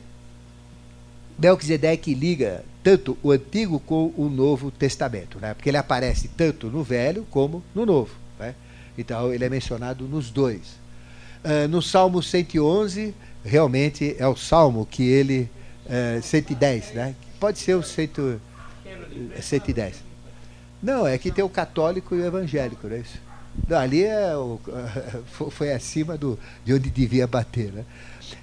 Melquisedeque 1.38 2.14
liga 2.14 2.64
tanto 2.84 3.18
o 3.24 3.32
Antigo 3.32 3.80
com 3.80 4.14
o 4.18 4.30
Novo 4.30 4.70
Testamento, 4.70 5.40
né? 5.40 5.54
porque 5.54 5.70
ele 5.70 5.78
aparece 5.78 6.28
tanto 6.28 6.68
no 6.68 6.84
Velho 6.84 7.26
como 7.32 7.64
no 7.74 7.86
Novo. 7.86 8.12
Né? 8.38 8.54
Então 8.98 9.34
ele 9.34 9.46
é 9.46 9.50
mencionado 9.50 10.06
nos 10.06 10.30
dois. 10.30 10.84
Uh, 11.44 11.68
no 11.70 11.82
Salmo 11.82 12.22
111, 12.22 13.14
realmente 13.44 14.16
é 14.18 14.28
o 14.28 14.36
salmo 14.36 14.86
que 14.86 15.04
ele. 15.04 15.50
Uh, 15.86 16.22
110, 16.22 16.94
né? 16.94 17.16
Pode 17.38 17.60
ser 17.60 17.76
o 17.76 17.84
cento, 17.84 18.40
110. 19.42 20.02
Não, 20.82 21.06
é 21.06 21.18
que 21.18 21.30
tem 21.30 21.44
o 21.44 21.50
católico 21.50 22.16
e 22.16 22.20
o 22.20 22.26
evangélico, 22.26 22.88
não 22.88 22.96
é 22.96 23.00
isso? 23.00 23.20
Não, 23.68 23.78
ali 23.78 24.04
é 24.04 24.36
o, 24.36 24.60
foi 25.52 25.74
acima 25.74 26.18
do, 26.18 26.40
de 26.64 26.74
onde 26.74 26.90
devia 26.90 27.28
bater. 27.28 27.74
Né? 27.74 27.84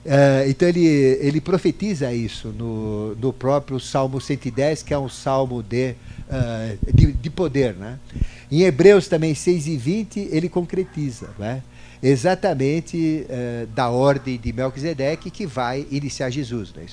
Uh, 0.05 0.49
então 0.49 0.67
ele, 0.67 0.87
ele 1.21 1.41
profetiza 1.43 2.11
isso 2.13 2.49
no, 2.49 3.15
no 3.17 3.33
próprio 3.35 3.79
Salmo 3.79 4.19
110, 4.19 4.83
que 4.83 4.95
é 4.95 4.99
um 4.99 5.11
salmo 5.11 5.63
de, 5.63 5.91
uh, 5.91 6.93
de, 6.95 7.13
de, 7.13 7.31
poder. 7.31 7.75
Né? 7.75 7.99
Em 8.51 8.63
Hebreus 8.63 9.09
também 9.09 9.35
6 9.35 9.67
e 9.67 9.77
20, 9.77 10.29
ele 10.33 10.49
concretiza 10.49 11.29
né? 11.39 11.63
exatamente 12.03 13.27
uh, 13.29 13.67
da 13.69 13.91
ordem 13.91 14.39
de 14.39 14.53
Melquisedeque 14.55 15.31
que 15.31 15.47
vai 15.47 15.87
iniciar 15.91 16.31
Jesus. 16.31 16.73
Né? 16.73 16.87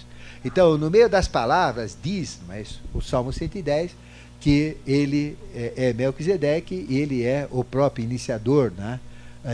Então, 0.44 0.78
no 0.78 0.92
meio 0.92 1.08
das 1.08 1.30
palavras, 1.30 1.98
diz 2.02 2.40
mas, 2.46 2.82
o 2.94 3.02
Salmo 3.02 3.32
110 3.32 3.92
que 4.40 4.78
ele 4.86 5.38
é, 5.56 5.74
é 5.78 5.94
Melquisedeque 5.94 6.86
e 6.90 6.98
ele 6.98 7.24
é 7.24 7.48
o 7.50 7.64
próprio 7.64 8.04
iniciador 8.04 8.72
né? 8.78 9.00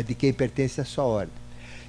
de 0.06 0.14
quem 0.16 0.34
pertence 0.34 0.82
à 0.82 0.84
sua 0.84 1.06
ordem. 1.06 1.43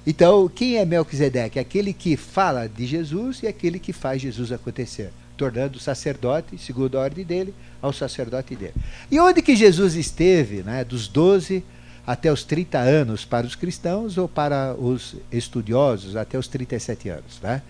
Então, 0.07 0.47
quem 0.47 0.77
é 0.77 0.85
Melquisedeque? 0.85 1.57
Aquele 1.57 1.91
que 1.91 2.15
fala 2.15 2.67
de 2.67 2.85
Jesus 2.85 3.41
e 3.41 3.47
aquele 3.47 3.79
que 3.79 3.91
faz 3.91 4.21
Jesus 4.21 4.51
acontecer, 4.51 5.11
tornando 5.35 5.77
o 5.77 5.81
sacerdote, 5.81 6.57
segundo 6.59 6.97
a 6.97 7.01
ordem 7.01 7.25
dele, 7.25 7.53
ao 7.81 7.91
sacerdote 7.91 8.55
dele. 8.55 8.75
E 9.09 9.19
onde 9.19 9.41
que 9.41 9.55
Jesus 9.55 9.95
esteve, 9.95 10.61
né, 10.61 10.83
dos 10.83 11.07
12 11.07 11.63
até 12.05 12.31
os 12.31 12.43
30 12.43 12.77
anos 12.77 13.25
para 13.25 13.47
os 13.47 13.55
cristãos 13.55 14.17
ou 14.17 14.27
para 14.27 14.75
os 14.77 15.15
estudiosos 15.31 16.15
até 16.15 16.37
os 16.37 16.47
37 16.47 17.09
anos, 17.09 17.41
né? 17.41 17.63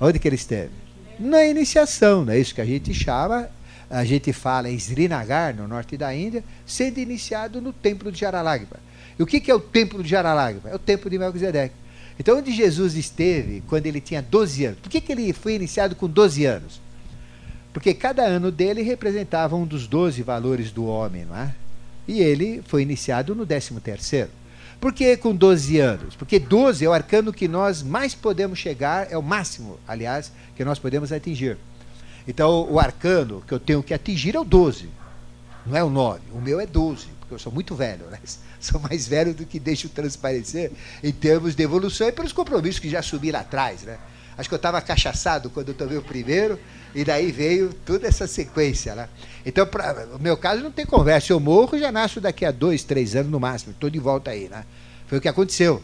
Onde 0.00 0.20
que 0.20 0.28
ele 0.28 0.36
esteve? 0.36 0.70
Na 1.18 1.44
iniciação, 1.44 2.28
é 2.28 2.38
isso 2.38 2.54
que 2.54 2.60
a 2.60 2.64
gente 2.64 2.94
chama, 2.94 3.48
a 3.90 4.04
gente 4.04 4.32
fala 4.32 4.70
em 4.70 4.76
Srinagar, 4.76 5.54
no 5.54 5.66
norte 5.66 5.96
da 5.96 6.14
Índia, 6.14 6.44
sendo 6.64 6.98
iniciado 6.98 7.60
no 7.60 7.72
templo 7.72 8.12
de 8.12 8.20
Jaralagba. 8.20 8.78
E 9.18 9.22
o 9.22 9.26
que, 9.26 9.40
que 9.40 9.50
é 9.50 9.54
o 9.54 9.60
templo 9.60 10.02
de 10.02 10.08
Jaralagma? 10.08 10.70
É 10.70 10.74
o 10.74 10.78
templo 10.78 11.08
de 11.08 11.18
Melquisedeque. 11.18 11.74
Então, 12.18 12.38
onde 12.38 12.52
Jesus 12.52 12.94
esteve 12.94 13.62
quando 13.68 13.86
ele 13.86 14.00
tinha 14.00 14.22
12 14.22 14.64
anos? 14.66 14.78
Por 14.80 14.88
que, 14.88 15.00
que 15.00 15.12
ele 15.12 15.32
foi 15.32 15.54
iniciado 15.54 15.96
com 15.96 16.08
12 16.08 16.44
anos? 16.44 16.80
Porque 17.72 17.92
cada 17.92 18.22
ano 18.22 18.52
dele 18.52 18.82
representava 18.82 19.56
um 19.56 19.66
dos 19.66 19.88
12 19.88 20.22
valores 20.22 20.70
do 20.70 20.84
homem, 20.84 21.24
não 21.24 21.36
é? 21.36 21.52
E 22.06 22.20
ele 22.20 22.62
foi 22.66 22.82
iniciado 22.82 23.34
no 23.34 23.44
13 23.44 23.80
terceiro. 23.80 24.30
Por 24.80 24.92
que 24.92 25.16
com 25.16 25.34
12 25.34 25.78
anos? 25.80 26.14
Porque 26.14 26.38
12 26.38 26.84
é 26.84 26.88
o 26.88 26.92
arcano 26.92 27.32
que 27.32 27.48
nós 27.48 27.82
mais 27.82 28.14
podemos 28.14 28.58
chegar, 28.58 29.10
é 29.10 29.18
o 29.18 29.22
máximo, 29.22 29.78
aliás, 29.88 30.30
que 30.54 30.64
nós 30.64 30.78
podemos 30.78 31.10
atingir. 31.10 31.56
Então, 32.28 32.70
o 32.70 32.78
arcano 32.78 33.42
que 33.46 33.52
eu 33.52 33.58
tenho 33.58 33.82
que 33.82 33.94
atingir 33.94 34.36
é 34.36 34.38
o 34.38 34.44
12, 34.44 34.88
não 35.66 35.76
é 35.76 35.82
o 35.82 35.90
9. 35.90 36.20
O 36.32 36.40
meu 36.40 36.60
é 36.60 36.66
12, 36.66 37.06
porque 37.34 37.36
eu 37.36 37.38
sou 37.38 37.52
muito 37.52 37.74
velho, 37.74 38.06
né? 38.06 38.18
sou 38.60 38.80
mais 38.80 39.06
velho 39.06 39.34
do 39.34 39.44
que 39.44 39.58
deixo 39.58 39.88
transparecer 39.88 40.70
em 41.02 41.12
termos 41.12 41.54
de 41.54 41.62
evolução 41.62 42.08
e 42.08 42.12
pelos 42.12 42.32
compromissos 42.32 42.78
que 42.78 42.88
já 42.88 43.00
assumi 43.00 43.30
lá 43.30 43.40
atrás, 43.40 43.82
né? 43.82 43.98
Acho 44.36 44.48
que 44.48 44.54
eu 44.54 44.56
estava 44.56 44.80
cachaçado 44.80 45.48
quando 45.48 45.68
eu 45.68 45.74
tomei 45.74 45.96
o 45.96 46.02
primeiro, 46.02 46.58
e 46.92 47.04
daí 47.04 47.30
veio 47.30 47.72
toda 47.86 48.08
essa 48.08 48.26
sequência. 48.26 48.92
Né? 48.92 49.08
Então, 49.46 49.64
pra, 49.64 50.06
no 50.06 50.18
meu 50.18 50.36
caso, 50.36 50.60
não 50.60 50.72
tem 50.72 50.84
conversa. 50.84 51.32
Eu 51.32 51.38
morro 51.38 51.78
já 51.78 51.92
nasço 51.92 52.20
daqui 52.20 52.44
a 52.44 52.50
dois, 52.50 52.82
três 52.82 53.14
anos 53.14 53.30
no 53.30 53.38
máximo. 53.38 53.70
Estou 53.70 53.88
de 53.88 54.00
volta 54.00 54.32
aí. 54.32 54.48
Né? 54.48 54.64
Foi 55.06 55.18
o 55.18 55.20
que 55.20 55.28
aconteceu. 55.28 55.80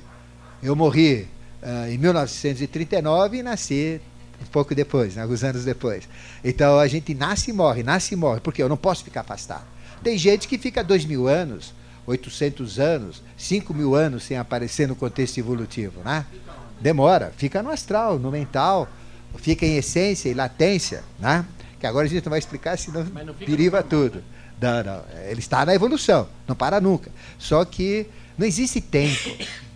Eu 0.60 0.74
morri 0.74 1.28
uh, 1.62 1.88
em 1.88 1.96
1939 1.96 3.38
e 3.38 3.42
nasci 3.44 4.00
um 4.42 4.46
pouco 4.46 4.74
depois, 4.74 5.14
né? 5.14 5.22
alguns 5.22 5.44
anos 5.44 5.64
depois. 5.64 6.08
Então, 6.42 6.76
a 6.76 6.88
gente 6.88 7.14
nasce 7.14 7.50
e 7.50 7.54
morre, 7.54 7.84
nasce 7.84 8.14
e 8.14 8.16
morre, 8.16 8.40
porque 8.40 8.60
eu 8.60 8.68
não 8.68 8.76
posso 8.76 9.04
ficar 9.04 9.20
afastado. 9.20 9.64
Tem 10.02 10.16
gente 10.16 10.48
que 10.48 10.58
fica 10.58 10.82
dois 10.82 11.04
mil 11.04 11.28
anos 11.28 11.74
800 12.10 12.78
anos, 12.78 13.22
5 13.36 13.72
mil 13.72 13.94
anos 13.94 14.24
sem 14.24 14.36
aparecer 14.36 14.88
no 14.88 14.96
contexto 14.96 15.38
evolutivo, 15.38 16.00
né? 16.04 16.26
Demora, 16.80 17.32
fica 17.36 17.62
no 17.62 17.70
astral, 17.70 18.18
no 18.18 18.30
mental, 18.30 18.88
fica 19.36 19.64
em 19.64 19.76
essência 19.76 20.28
e 20.28 20.34
latência, 20.34 21.04
né? 21.18 21.44
Que 21.78 21.86
agora 21.86 22.06
a 22.06 22.10
gente 22.10 22.24
não 22.24 22.30
vai 22.30 22.38
explicar, 22.38 22.76
senão 22.78 23.06
deriva 23.38 23.82
tudo. 23.82 24.22
Não, 24.60 24.82
não, 24.82 25.04
ele 25.28 25.40
está 25.40 25.64
na 25.64 25.74
evolução, 25.74 26.28
não 26.46 26.54
para 26.54 26.80
nunca. 26.80 27.10
Só 27.38 27.64
que 27.64 28.06
não 28.36 28.46
existe 28.46 28.80
tempo. 28.80 29.30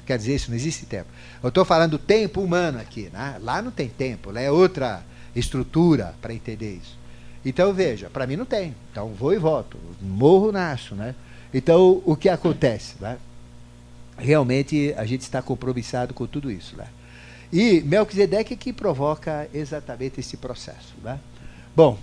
Quer 0.05 0.18
dizer 0.18 0.35
isso, 0.35 0.51
não 0.51 0.57
existe 0.57 0.85
tempo. 0.85 1.09
Eu 1.43 1.49
estou 1.49 1.64
falando 1.64 1.99
tempo 1.99 2.43
humano 2.43 2.79
aqui, 2.79 3.09
né? 3.12 3.39
Lá 3.41 3.62
não 3.62 3.70
tem 3.70 3.89
tempo, 3.89 4.31
lá 4.31 4.41
é 4.41 4.51
outra 4.51 5.03
estrutura 5.35 6.14
para 6.20 6.35
entender 6.35 6.75
isso. 6.77 6.99
Então 7.45 7.72
veja, 7.72 8.09
para 8.09 8.26
mim 8.26 8.36
não 8.36 8.47
tem. 8.47 8.74
Então 8.90 9.09
vou 9.09 9.32
e 9.32 9.38
volto, 9.38 9.78
morro, 10.01 10.51
nasço, 10.51 10.95
né? 10.95 11.14
Então, 11.55 12.03
o 12.05 12.16
que 12.16 12.28
acontece? 12.28 12.97
Né? 13.01 13.16
Realmente, 14.18 14.92
a 14.97 15.07
gente 15.07 15.20
está 15.20 15.40
compromissado 15.40 16.12
com 16.12 16.26
tudo 16.26 16.51
isso. 16.51 16.76
Né? 16.76 16.88
E 17.53 17.80
Melquisedeque 17.82 18.55
é 18.55 18.57
que 18.57 18.72
provoca 18.72 19.49
exatamente 19.55 20.18
esse 20.18 20.36
processo. 20.36 20.95
Né? 21.01 21.20
Bom, 21.76 21.97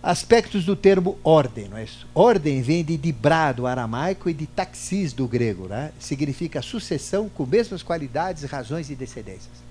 aspectos 0.00 0.64
do 0.64 0.76
termo 0.76 1.18
ordem, 1.24 1.68
não 1.68 1.76
é 1.76 1.82
isso? 1.82 2.06
Ordem 2.14 2.62
vem 2.62 2.84
de 2.84 2.96
dibrá 2.96 3.50
do 3.50 3.66
aramaico 3.66 4.30
e 4.30 4.32
de 4.32 4.46
taxis 4.46 5.12
do 5.12 5.26
grego, 5.26 5.66
né? 5.66 5.90
Significa 5.98 6.62
sucessão 6.62 7.28
com 7.28 7.44
mesmas 7.44 7.82
qualidades, 7.82 8.44
razões 8.44 8.90
e 8.90 8.94
descendências. 8.94 9.62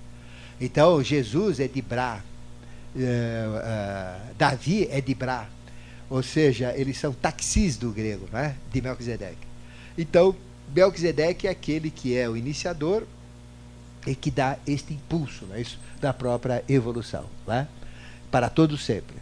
Então, 0.60 1.02
Jesus 1.02 1.60
é 1.60 1.66
dibrá, 1.66 2.22
uh, 2.94 4.34
Davi 4.36 4.88
é 4.90 5.00
dibrá, 5.00 5.48
ou 6.08 6.22
seja, 6.22 6.74
eles 6.76 6.98
são 6.98 7.12
taxis 7.12 7.76
do 7.76 7.90
grego, 7.90 8.28
né? 8.32 8.56
de 8.70 8.82
Melquisedeque. 8.82 9.46
Então, 9.96 10.34
Melquisedeque 10.74 11.46
é 11.46 11.50
aquele 11.50 11.90
que 11.90 12.16
é 12.16 12.28
o 12.28 12.36
iniciador 12.36 13.04
e 14.06 14.14
que 14.14 14.30
dá 14.30 14.58
este 14.66 14.94
impulso 14.94 15.44
né? 15.46 15.60
Isso, 15.60 15.78
da 16.00 16.12
própria 16.12 16.64
evolução, 16.68 17.26
né? 17.46 17.68
para 18.30 18.48
todo 18.48 18.76
sempre. 18.76 19.16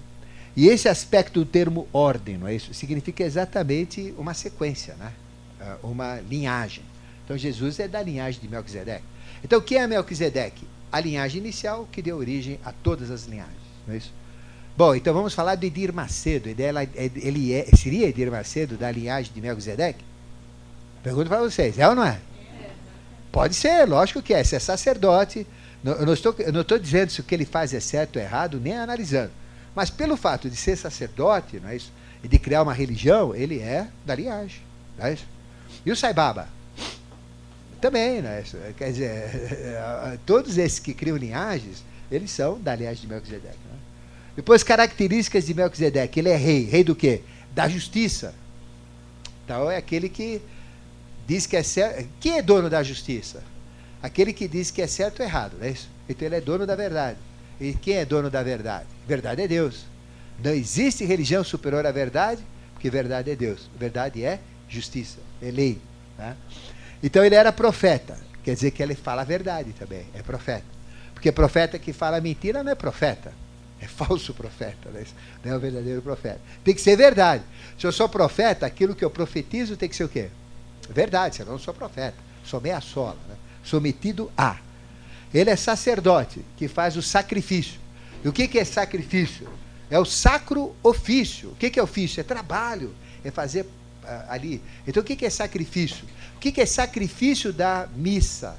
E 0.56 0.68
esse 0.68 0.88
aspecto 0.88 1.40
do 1.40 1.46
termo 1.46 1.86
ordem, 1.92 2.36
não 2.36 2.48
é 2.48 2.54
isso? 2.54 2.74
Significa 2.74 3.22
exatamente 3.22 4.14
uma 4.18 4.34
sequência, 4.34 4.94
né? 4.94 5.12
Uma 5.82 6.20
linhagem. 6.20 6.82
Então 7.24 7.38
Jesus 7.38 7.78
é 7.78 7.86
da 7.86 8.02
linhagem 8.02 8.40
de 8.40 8.48
Melquisedeque. 8.48 9.04
Então 9.44 9.60
quem 9.60 9.78
é 9.78 9.86
Melquisedeque? 9.86 10.66
A 10.90 10.98
linhagem 10.98 11.40
inicial 11.40 11.88
que 11.92 12.02
deu 12.02 12.16
origem 12.16 12.58
a 12.64 12.72
todas 12.72 13.10
as 13.10 13.26
linhagens, 13.26 13.59
não 13.86 13.94
é 13.94 13.98
isso? 13.98 14.12
Bom, 14.76 14.94
então 14.94 15.12
vamos 15.12 15.34
falar 15.34 15.56
do 15.56 15.66
Edir 15.66 15.92
Macedo. 15.92 16.48
Ele, 16.48 16.62
é, 16.62 16.88
ele 16.96 17.52
é, 17.52 17.66
seria 17.76 18.08
Edir 18.08 18.30
Macedo 18.30 18.76
da 18.76 18.90
linhagem 18.90 19.32
de 19.32 19.40
Melquisedeque? 19.40 20.02
Pergunto 21.02 21.28
para 21.28 21.40
vocês, 21.40 21.78
é 21.78 21.88
ou 21.88 21.94
não 21.94 22.04
é? 22.04 22.18
Pode 23.32 23.54
ser, 23.54 23.86
lógico 23.86 24.22
que 24.22 24.34
é. 24.34 24.42
Se 24.42 24.56
é 24.56 24.58
sacerdote, 24.58 25.46
eu 25.84 26.04
não 26.04 26.12
estou, 26.12 26.34
eu 26.38 26.52
não 26.52 26.62
estou 26.62 26.78
dizendo 26.78 27.10
se 27.10 27.20
o 27.20 27.24
que 27.24 27.34
ele 27.34 27.44
faz 27.44 27.72
é 27.72 27.80
certo 27.80 28.16
ou 28.16 28.22
errado, 28.22 28.60
nem 28.60 28.76
analisando. 28.76 29.32
Mas 29.74 29.88
pelo 29.88 30.16
fato 30.16 30.50
de 30.50 30.56
ser 30.56 30.76
sacerdote, 30.76 31.60
não 31.60 31.68
é 31.68 31.76
isso? 31.76 31.92
E 32.22 32.28
de 32.28 32.38
criar 32.38 32.62
uma 32.62 32.74
religião, 32.74 33.34
ele 33.34 33.60
é 33.60 33.88
da 34.04 34.14
linhagem. 34.14 34.60
Não 34.98 35.06
é 35.06 35.14
isso? 35.14 35.26
E 35.86 35.90
o 35.90 35.96
Saibaba? 35.96 36.48
Também, 37.80 38.20
né? 38.20 38.44
Quer 38.76 38.92
dizer, 38.92 40.18
todos 40.26 40.58
esses 40.58 40.78
que 40.78 40.92
criam 40.92 41.16
linhagens, 41.16 41.82
eles 42.10 42.30
são 42.30 42.60
da 42.60 42.74
linhagem 42.74 43.02
de 43.02 43.06
Melquisedeque. 43.06 43.69
Né? 44.40 44.42
Depois, 44.42 44.62
características 44.62 45.46
de 45.46 45.54
Melquisedeque. 45.54 46.18
Ele 46.18 46.30
é 46.30 46.36
rei. 46.36 46.64
Rei 46.64 46.82
do 46.82 46.94
quê? 46.94 47.20
Da 47.54 47.68
justiça. 47.68 48.34
Então, 49.44 49.70
é 49.70 49.76
aquele 49.76 50.08
que 50.08 50.40
diz 51.26 51.46
que 51.46 51.56
é 51.56 51.62
certo. 51.62 52.08
Quem 52.18 52.38
é 52.38 52.42
dono 52.42 52.70
da 52.70 52.82
justiça? 52.82 53.42
Aquele 54.02 54.32
que 54.32 54.48
diz 54.48 54.70
que 54.70 54.80
é 54.80 54.86
certo 54.86 55.20
ou 55.20 55.26
errado, 55.26 55.56
não 55.58 55.66
é 55.66 55.70
isso? 55.70 55.88
Então, 56.08 56.26
ele 56.26 56.36
é 56.36 56.40
dono 56.40 56.66
da 56.66 56.74
verdade. 56.74 57.18
E 57.60 57.74
quem 57.74 57.96
é 57.96 58.04
dono 58.04 58.30
da 58.30 58.42
verdade? 58.42 58.86
Verdade 59.06 59.42
é 59.42 59.48
Deus. 59.48 59.84
Não 60.42 60.52
existe 60.52 61.04
religião 61.04 61.44
superior 61.44 61.84
à 61.84 61.92
verdade, 61.92 62.42
porque 62.72 62.88
verdade 62.88 63.30
é 63.30 63.36
Deus. 63.36 63.68
Verdade 63.78 64.24
é 64.24 64.40
justiça, 64.66 65.18
é 65.42 65.50
lei. 65.50 65.78
Tá? 66.16 66.34
Então 67.02 67.22
ele 67.22 67.34
era 67.34 67.52
profeta, 67.52 68.16
quer 68.42 68.54
dizer 68.54 68.70
que 68.70 68.82
ele 68.82 68.94
fala 68.94 69.20
a 69.20 69.24
verdade 69.24 69.74
também, 69.74 70.06
é 70.14 70.22
profeta. 70.22 70.64
Porque 71.12 71.30
profeta 71.30 71.78
que 71.78 71.92
fala 71.92 72.18
mentira 72.22 72.62
não 72.62 72.72
é 72.72 72.74
profeta, 72.74 73.34
é 73.80 73.86
falso 73.86 74.34
profeta, 74.34 74.90
né? 74.90 75.04
não 75.42 75.52
é 75.52 75.56
o 75.56 75.60
verdadeiro 75.60 76.02
profeta. 76.02 76.40
Tem 76.62 76.74
que 76.74 76.80
ser 76.80 76.96
verdade. 76.96 77.42
Se 77.78 77.86
eu 77.86 77.92
sou 77.92 78.08
profeta, 78.08 78.66
aquilo 78.66 78.94
que 78.94 79.04
eu 79.04 79.10
profetizo 79.10 79.76
tem 79.76 79.88
que 79.88 79.96
ser 79.96 80.04
o 80.04 80.08
quê? 80.08 80.28
Verdade, 80.90 81.36
senão 81.36 81.50
eu 81.50 81.52
não 81.52 81.58
sou 81.58 81.72
profeta, 81.72 82.16
sou 82.44 82.60
meia 82.60 82.80
sola, 82.80 83.16
né? 83.28 83.36
sou 83.64 83.80
metido 83.80 84.30
a. 84.36 84.58
Ele 85.32 85.48
é 85.48 85.56
sacerdote, 85.56 86.44
que 86.56 86.68
faz 86.68 86.96
o 86.96 87.02
sacrifício. 87.02 87.80
E 88.22 88.28
o 88.28 88.32
que, 88.32 88.48
que 88.48 88.58
é 88.58 88.64
sacrifício? 88.64 89.48
É 89.88 89.98
o 89.98 90.04
sacro 90.04 90.74
ofício. 90.82 91.50
O 91.50 91.56
que, 91.56 91.70
que 91.70 91.80
é 91.80 91.82
ofício? 91.82 92.20
É 92.20 92.24
trabalho, 92.24 92.94
é 93.24 93.30
fazer 93.30 93.62
uh, 93.62 93.68
ali. 94.28 94.62
Então 94.86 95.02
o 95.02 95.06
que, 95.06 95.16
que 95.16 95.24
é 95.24 95.30
sacrifício? 95.30 96.04
O 96.36 96.38
que, 96.38 96.52
que 96.52 96.60
é 96.60 96.66
sacrifício 96.66 97.52
da 97.52 97.88
missa? 97.94 98.58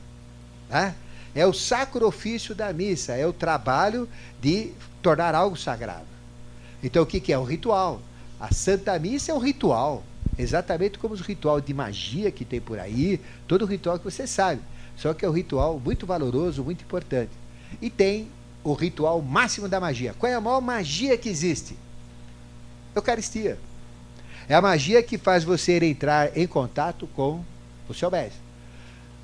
Né? 0.69 0.95
É 1.33 1.45
o 1.45 1.53
sacro 1.53 2.05
ofício 2.05 2.53
da 2.53 2.73
missa, 2.73 3.13
é 3.13 3.25
o 3.25 3.31
trabalho 3.31 4.07
de 4.41 4.71
tornar 5.01 5.33
algo 5.33 5.55
sagrado. 5.55 6.05
Então 6.83 7.03
o 7.03 7.05
que, 7.05 7.31
é? 7.31 7.37
O 7.37 7.43
ritual. 7.43 8.01
A 8.39 8.53
Santa 8.53 8.97
Missa 8.97 9.31
é 9.31 9.35
um 9.35 9.39
ritual, 9.39 10.03
exatamente 10.37 10.97
como 10.97 11.13
os 11.13 11.21
ritual 11.21 11.61
de 11.61 11.73
magia 11.73 12.31
que 12.31 12.43
tem 12.43 12.59
por 12.59 12.79
aí, 12.79 13.21
todo 13.47 13.65
ritual 13.65 13.99
que 13.99 14.03
você 14.03 14.25
sabe. 14.25 14.61
Só 14.97 15.13
que 15.13 15.23
é 15.23 15.29
um 15.29 15.31
ritual 15.31 15.79
muito 15.79 16.05
valoroso, 16.05 16.63
muito 16.63 16.81
importante. 16.81 17.31
E 17.79 17.89
tem 17.89 18.29
o 18.63 18.73
ritual 18.73 19.21
máximo 19.21 19.69
da 19.69 19.79
magia. 19.79 20.15
Qual 20.17 20.31
é 20.31 20.35
a 20.35 20.41
maior 20.41 20.59
magia 20.59 21.17
que 21.17 21.29
existe? 21.29 21.77
Eucaristia. 22.95 23.57
É 24.49 24.55
a 24.55 24.61
magia 24.61 25.01
que 25.01 25.17
faz 25.17 25.43
você 25.43 25.77
entrar 25.83 26.35
em 26.35 26.47
contato 26.47 27.07
com 27.15 27.43
o 27.87 27.93
seu 27.93 28.09
mestre. 28.09 28.40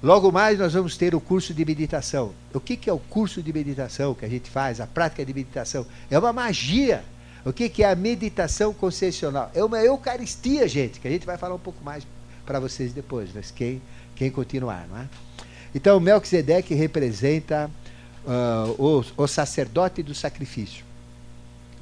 Logo 0.02 0.32
mais 0.32 0.60
nós 0.60 0.74
vamos 0.74 0.96
ter 0.96 1.16
o 1.16 1.20
curso 1.20 1.54
de 1.54 1.66
meditação. 1.66 2.32
O 2.54 2.60
que, 2.60 2.78
que 2.78 2.90
é 2.90 2.94
o 2.94 3.00
curso 3.00 3.42
de 3.42 3.52
meditação 3.52 4.14
que 4.14 4.26
a 4.26 4.30
gente 4.30 4.50
faz, 4.50 4.80
a 4.80 4.86
prática 4.86 5.26
de 5.26 5.34
meditação? 5.34 5.86
É 6.10 6.20
uma 6.20 6.32
magia. 6.32 7.04
O 7.44 7.52
que, 7.52 7.68
que 7.68 7.84
é 7.84 7.90
a 7.90 7.96
meditação 7.96 8.74
concessional? 8.74 9.50
É 9.56 9.64
uma 9.64 9.80
Eucaristia, 9.80 10.68
gente, 10.68 11.00
que 11.00 11.08
a 11.08 11.12
gente 11.12 11.26
vai 11.26 11.38
falar 11.38 11.56
um 11.56 11.60
pouco 11.60 11.84
mais 11.84 12.06
para 12.46 12.60
vocês 12.60 12.94
depois, 12.94 13.30
mas 13.34 13.50
quem, 13.50 13.82
quem 14.16 14.30
continuar, 14.30 14.88
não 14.88 15.00
é? 15.00 15.08
Então, 15.74 16.00
Melquisedeque 16.00 16.74
representa 16.74 17.70
uh, 18.26 19.04
o, 19.18 19.24
o 19.24 19.28
sacerdote 19.28 20.04
do 20.04 20.14
sacrifício. 20.14 20.86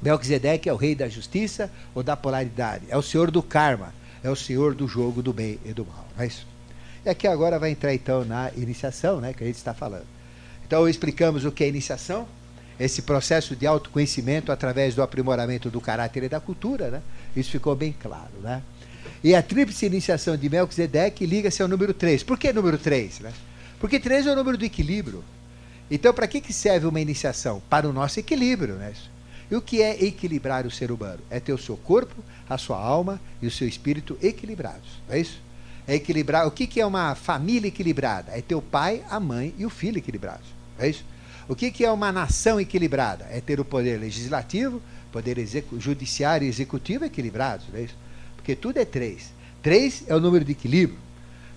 Melquisedeque 0.02 0.68
é 0.68 0.72
o 0.72 0.76
rei 0.76 0.94
da 0.94 1.08
justiça 1.08 1.70
ou 1.94 2.02
da 2.02 2.16
polaridade, 2.16 2.84
é 2.88 2.96
o 2.96 3.02
senhor 3.02 3.30
do 3.30 3.42
karma, 3.42 3.94
é 4.22 4.30
o 4.30 4.36
senhor 4.36 4.74
do 4.74 4.86
jogo 4.86 5.22
do 5.22 5.32
bem 5.32 5.58
e 5.64 5.72
do 5.72 5.84
mal. 5.84 6.06
Não 6.16 6.24
é 6.24 6.26
isso? 6.26 6.46
E 7.06 7.08
aqui 7.08 7.28
agora 7.28 7.56
vai 7.56 7.70
entrar 7.70 7.94
então 7.94 8.24
na 8.24 8.50
iniciação, 8.56 9.20
né, 9.20 9.32
que 9.32 9.44
a 9.44 9.46
gente 9.46 9.54
está 9.54 9.72
falando. 9.72 10.06
Então 10.66 10.88
explicamos 10.88 11.44
o 11.44 11.52
que 11.52 11.62
é 11.62 11.68
iniciação, 11.68 12.26
esse 12.80 13.00
processo 13.00 13.54
de 13.54 13.64
autoconhecimento 13.64 14.50
através 14.50 14.96
do 14.96 15.02
aprimoramento 15.02 15.70
do 15.70 15.80
caráter 15.80 16.24
e 16.24 16.28
da 16.28 16.40
cultura, 16.40 16.90
né? 16.90 17.02
Isso 17.36 17.52
ficou 17.52 17.76
bem 17.76 17.94
claro, 17.96 18.32
né? 18.42 18.60
E 19.22 19.36
a 19.36 19.40
tríplice 19.40 19.86
iniciação 19.86 20.36
de 20.36 20.50
Melquisedeque 20.50 21.24
liga-se 21.24 21.62
ao 21.62 21.68
número 21.68 21.94
3. 21.94 22.24
Por 22.24 22.36
que 22.36 22.52
número 22.52 22.76
3? 22.76 23.20
Né? 23.20 23.32
Porque 23.78 24.00
3 24.00 24.26
é 24.26 24.32
o 24.32 24.36
número 24.36 24.58
do 24.58 24.64
equilíbrio. 24.64 25.22
Então, 25.88 26.12
para 26.12 26.26
que, 26.26 26.40
que 26.40 26.52
serve 26.52 26.86
uma 26.86 27.00
iniciação? 27.00 27.62
Para 27.70 27.88
o 27.88 27.92
nosso 27.92 28.18
equilíbrio, 28.18 28.74
né? 28.74 28.92
E 29.48 29.54
o 29.54 29.62
que 29.62 29.80
é 29.80 30.04
equilibrar 30.04 30.66
o 30.66 30.72
ser 30.72 30.90
humano? 30.90 31.20
É 31.30 31.38
ter 31.38 31.52
o 31.52 31.58
seu 31.58 31.76
corpo, 31.76 32.16
a 32.50 32.58
sua 32.58 32.78
alma 32.78 33.20
e 33.40 33.46
o 33.46 33.50
seu 33.50 33.68
espírito 33.68 34.18
equilibrados. 34.20 35.00
Não 35.08 35.14
é 35.14 35.20
isso? 35.20 35.46
É 35.86 35.94
equilibrar. 35.94 36.46
O 36.46 36.50
que, 36.50 36.66
que 36.66 36.80
é 36.80 36.86
uma 36.86 37.14
família 37.14 37.68
equilibrada? 37.68 38.32
É 38.32 38.40
ter 38.40 38.54
o 38.54 38.62
pai, 38.62 39.02
a 39.08 39.20
mãe 39.20 39.54
e 39.56 39.64
o 39.64 39.70
filho 39.70 39.98
equilibrados. 39.98 40.46
É? 40.78 40.92
O 41.48 41.54
que, 41.54 41.70
que 41.70 41.84
é 41.84 41.90
uma 41.90 42.10
nação 42.10 42.60
equilibrada? 42.60 43.26
É 43.30 43.40
ter 43.40 43.60
o 43.60 43.64
poder 43.64 43.98
legislativo, 43.98 44.82
poder 45.12 45.38
judiciário 45.78 46.44
e 46.44 46.48
executivo 46.48 47.04
equilibrados. 47.04 47.66
É? 47.72 47.86
Porque 48.34 48.56
tudo 48.56 48.78
é 48.78 48.84
três. 48.84 49.32
Três 49.62 50.04
é 50.06 50.14
o 50.14 50.20
número 50.20 50.44
de 50.44 50.52
equilíbrio. 50.52 50.98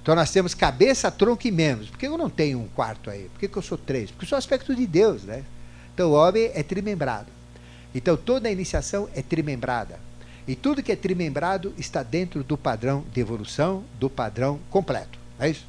Então 0.02 0.16
nós 0.16 0.32
temos 0.32 0.54
cabeça, 0.54 1.12
tronco 1.12 1.48
e 1.48 1.52
membros. 1.52 1.90
Por 1.90 2.00
que 2.00 2.08
eu 2.08 2.18
não 2.18 2.30
tenho 2.30 2.60
um 2.60 2.68
quarto 2.68 3.10
aí? 3.10 3.30
Por 3.34 3.40
que, 3.40 3.48
que 3.48 3.58
eu 3.58 3.62
sou 3.62 3.78
três? 3.78 4.10
Porque 4.10 4.26
eu 4.26 4.30
sou 4.30 4.38
aspecto 4.38 4.76
de 4.76 4.88
Deus, 4.88 5.24
né? 5.24 5.44
Então 5.94 6.12
o 6.12 6.14
homem 6.14 6.50
é 6.54 6.64
trimembrado. 6.64 7.28
Então 7.94 8.16
toda 8.16 8.48
a 8.48 8.52
iniciação 8.52 9.10
é 9.14 9.22
trimembrada. 9.22 10.00
E 10.50 10.56
tudo 10.56 10.82
que 10.82 10.92
é 10.92 10.96
trimembrado 10.96 11.76
está 11.78 12.02
dentro 12.02 12.44
do 12.44 12.58
padrão 12.58 13.06
de 13.14 13.22
evolução, 13.22 13.84
do 14.00 14.10
padrão 14.10 14.60
completo. 14.68 15.20
É 15.40 15.48
isso? 15.48 15.64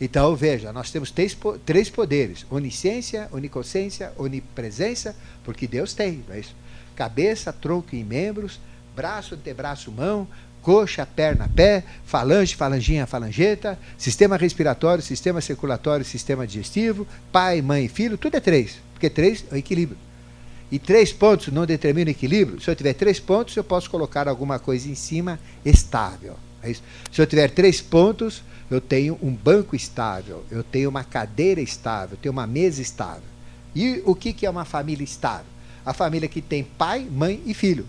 Então, 0.00 0.34
veja, 0.34 0.72
nós 0.72 0.90
temos 0.90 1.10
três, 1.10 1.36
três 1.66 1.90
poderes: 1.90 2.46
onisciência, 2.48 3.28
oniconsciência, 3.30 4.14
onipresença, 4.16 5.14
porque 5.44 5.66
Deus 5.66 5.92
tem, 5.92 6.24
é 6.30 6.40
isso? 6.40 6.56
Cabeça, 6.96 7.52
tronco 7.52 7.94
e 7.94 8.02
membros, 8.02 8.58
braço, 8.96 9.34
antebraço, 9.34 9.92
mão, 9.92 10.26
coxa, 10.62 11.04
perna, 11.04 11.46
pé, 11.54 11.84
falange, 12.06 12.56
falanginha, 12.56 13.06
falangeta, 13.06 13.78
sistema 13.98 14.38
respiratório, 14.38 15.04
sistema 15.04 15.42
circulatório, 15.42 16.02
sistema 16.02 16.46
digestivo, 16.46 17.06
pai, 17.30 17.60
mãe, 17.60 17.88
filho, 17.88 18.16
tudo 18.16 18.38
é 18.38 18.40
três, 18.40 18.78
porque 18.94 19.10
três 19.10 19.44
é 19.50 19.54
o 19.54 19.58
equilíbrio. 19.58 19.98
E 20.74 20.78
três 20.80 21.12
pontos 21.12 21.52
não 21.52 21.64
determinam 21.64 22.10
equilíbrio. 22.10 22.60
Se 22.60 22.68
eu 22.68 22.74
tiver 22.74 22.94
três 22.94 23.20
pontos, 23.20 23.54
eu 23.56 23.62
posso 23.62 23.88
colocar 23.88 24.26
alguma 24.26 24.58
coisa 24.58 24.90
em 24.90 24.96
cima 24.96 25.38
estável. 25.64 26.34
É. 26.60 26.74
Se 26.74 26.82
eu 27.22 27.24
tiver 27.28 27.48
três 27.48 27.80
pontos, 27.80 28.42
eu 28.68 28.80
tenho 28.80 29.16
um 29.22 29.32
banco 29.32 29.76
estável, 29.76 30.44
eu 30.50 30.64
tenho 30.64 30.90
uma 30.90 31.04
cadeira 31.04 31.60
estável, 31.60 32.14
eu 32.14 32.18
tenho 32.20 32.32
uma 32.32 32.44
mesa 32.44 32.82
estável. 32.82 33.22
E 33.72 34.02
o 34.04 34.16
que, 34.16 34.44
é 34.44 34.50
uma 34.50 34.64
família 34.64 35.04
estável? 35.04 35.46
A 35.86 35.92
família 35.92 36.28
que 36.28 36.42
tem 36.42 36.64
pai, 36.64 37.06
mãe 37.08 37.40
e 37.46 37.54
filho. 37.54 37.86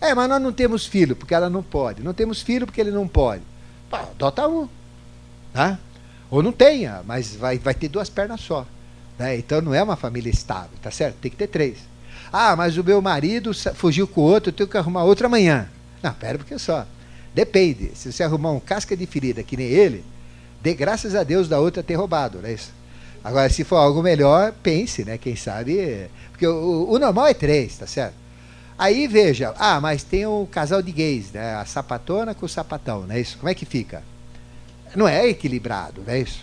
É, 0.00 0.14
mas 0.14 0.26
nós 0.26 0.40
não 0.40 0.54
temos 0.54 0.86
filho, 0.86 1.14
porque 1.14 1.34
ela 1.34 1.50
não 1.50 1.62
pode. 1.62 2.02
Não 2.02 2.14
temos 2.14 2.40
filho 2.40 2.64
porque 2.64 2.80
ele 2.80 2.92
não 2.92 3.06
pode. 3.06 3.42
Pô, 3.90 3.96
adota 3.96 4.48
um. 4.48 4.66
Tá? 5.52 5.78
Ou 6.30 6.42
não 6.42 6.50
tenha, 6.50 7.02
mas 7.04 7.36
vai, 7.36 7.58
vai 7.58 7.74
ter 7.74 7.88
duas 7.88 8.08
pernas 8.08 8.40
só. 8.40 8.66
Né? 9.18 9.36
Então 9.36 9.60
não 9.60 9.74
é 9.74 9.82
uma 9.82 9.96
família 9.96 10.30
estável, 10.30 10.78
tá 10.80 10.90
certo? 10.90 11.16
Tem 11.16 11.30
que 11.30 11.36
ter 11.36 11.48
três. 11.48 11.91
Ah, 12.32 12.56
mas 12.56 12.78
o 12.78 12.84
meu 12.84 13.02
marido 13.02 13.52
fugiu 13.74 14.08
com 14.08 14.22
o 14.22 14.24
outro, 14.24 14.48
eu 14.48 14.54
tenho 14.54 14.68
que 14.68 14.78
arrumar 14.78 15.04
outro 15.04 15.26
amanhã. 15.26 15.68
Não, 16.02 16.14
pera 16.14 16.38
porque 16.38 16.58
só. 16.58 16.86
Depende. 17.34 17.92
Se 17.94 18.10
você 18.10 18.22
arrumar 18.22 18.52
um 18.52 18.60
casca 18.60 18.96
de 18.96 19.06
ferida 19.06 19.42
que 19.42 19.56
nem 19.56 19.66
ele, 19.66 20.04
dê 20.62 20.74
graças 20.74 21.14
a 21.14 21.22
Deus 21.22 21.48
da 21.48 21.60
outra 21.60 21.82
ter 21.82 21.94
roubado, 21.94 22.38
não 22.40 22.48
é 22.48 22.54
isso? 22.54 22.72
Agora, 23.22 23.48
se 23.48 23.62
for 23.62 23.76
algo 23.76 24.02
melhor, 24.02 24.52
pense, 24.62 25.04
né? 25.04 25.16
Quem 25.18 25.36
sabe. 25.36 26.08
Porque 26.30 26.46
o, 26.46 26.88
o 26.90 26.98
normal 26.98 27.28
é 27.28 27.34
três, 27.34 27.76
tá 27.76 27.86
certo? 27.86 28.14
Aí 28.76 29.06
veja, 29.06 29.54
ah, 29.58 29.80
mas 29.80 30.02
tem 30.02 30.26
um 30.26 30.44
casal 30.44 30.82
de 30.82 30.90
gays, 30.90 31.30
né? 31.32 31.54
A 31.54 31.64
sapatona 31.64 32.34
com 32.34 32.46
o 32.46 32.48
sapatão, 32.48 33.02
não 33.06 33.14
é 33.14 33.20
isso? 33.20 33.38
Como 33.38 33.48
é 33.48 33.54
que 33.54 33.64
fica? 33.64 34.02
Não 34.96 35.06
é 35.06 35.28
equilibrado, 35.28 36.02
não 36.04 36.12
é 36.12 36.20
isso? 36.20 36.40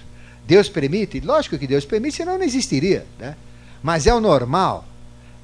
Deus 0.48 0.70
permite? 0.70 1.20
Lógico 1.20 1.58
que 1.58 1.68
Deus 1.68 1.84
permite, 1.84 2.18
senão 2.18 2.38
não 2.38 2.46
existiria, 2.46 3.06
né? 3.20 3.36
Mas 3.84 4.08
é 4.08 4.14
o 4.14 4.20
normal? 4.20 4.86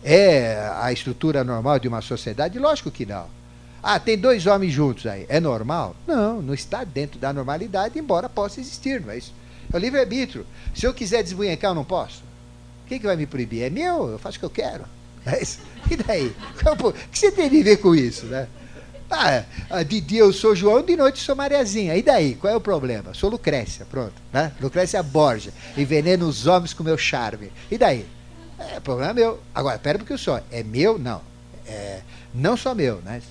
É 0.07 0.71
a 0.79 0.93
estrutura 0.93 1.43
normal 1.43 1.79
de 1.79 1.87
uma 1.87 1.99
sociedade? 1.99 2.59
Lógico 2.59 2.91
que 2.91 3.07
não. 3.07 3.25
Ah, 3.81 3.99
tem 3.99 4.15
dois 4.15 4.45
homens 4.45 4.71
juntos 4.71 5.07
aí. 5.07 5.25
É 5.27 5.39
normal? 5.39 5.95
Não, 6.05 6.43
não 6.43 6.53
está 6.53 6.83
dentro 6.83 7.19
da 7.19 7.33
normalidade, 7.33 7.97
embora 7.97 8.29
possa 8.29 8.59
existir, 8.59 9.01
não 9.01 9.11
é 9.11 9.17
isso? 9.17 9.33
É 9.73 9.75
o 9.75 9.79
livre-arbítrio. 9.79 10.45
Se 10.75 10.85
eu 10.85 10.93
quiser 10.93 11.23
desbunhecar, 11.23 11.71
eu 11.71 11.75
não 11.75 11.83
posso. 11.83 12.23
Quem 12.87 12.99
que 12.99 13.07
vai 13.07 13.15
me 13.15 13.25
proibir? 13.25 13.63
É 13.63 13.69
meu, 13.71 14.09
eu 14.09 14.19
faço 14.19 14.37
o 14.37 14.39
que 14.41 14.45
eu 14.45 14.49
quero. 14.51 14.85
É 15.25 15.41
isso. 15.41 15.57
E 15.89 15.95
daí? 15.95 16.35
O 16.71 16.93
que 16.93 17.17
você 17.17 17.31
tem 17.31 17.47
a 17.47 17.63
ver 17.63 17.77
com 17.77 17.95
isso, 17.95 18.27
né? 18.27 18.47
Ah, 19.09 19.43
de 19.83 19.99
dia 20.01 20.19
eu 20.19 20.31
sou 20.31 20.55
João, 20.55 20.83
de 20.83 20.95
noite 20.95 21.19
sou 21.19 21.35
Mariazinha. 21.35 21.95
E 21.95 22.03
daí? 22.03 22.35
Qual 22.35 22.53
é 22.53 22.55
o 22.55 22.61
problema? 22.61 23.11
Sou 23.15 23.29
Lucrécia, 23.29 23.87
pronto. 23.89 24.13
Né? 24.31 24.51
Lucrécia 24.61 25.01
Borgia. 25.01 25.51
Envenena 25.75 26.25
os 26.25 26.45
homens 26.45 26.73
com 26.73 26.83
meu 26.83 26.97
charme. 26.97 27.51
E 27.71 27.77
daí? 27.77 28.05
É 28.59 28.79
problema 28.79 29.13
meu. 29.13 29.39
Agora, 29.53 29.77
pera 29.77 29.97
porque 29.97 30.13
eu 30.13 30.17
sou. 30.17 30.39
É 30.51 30.63
meu? 30.63 30.97
Não. 30.97 31.21
É, 31.67 32.01
não 32.33 32.55
só 32.55 32.73
meu, 32.73 32.97
né? 33.01 33.21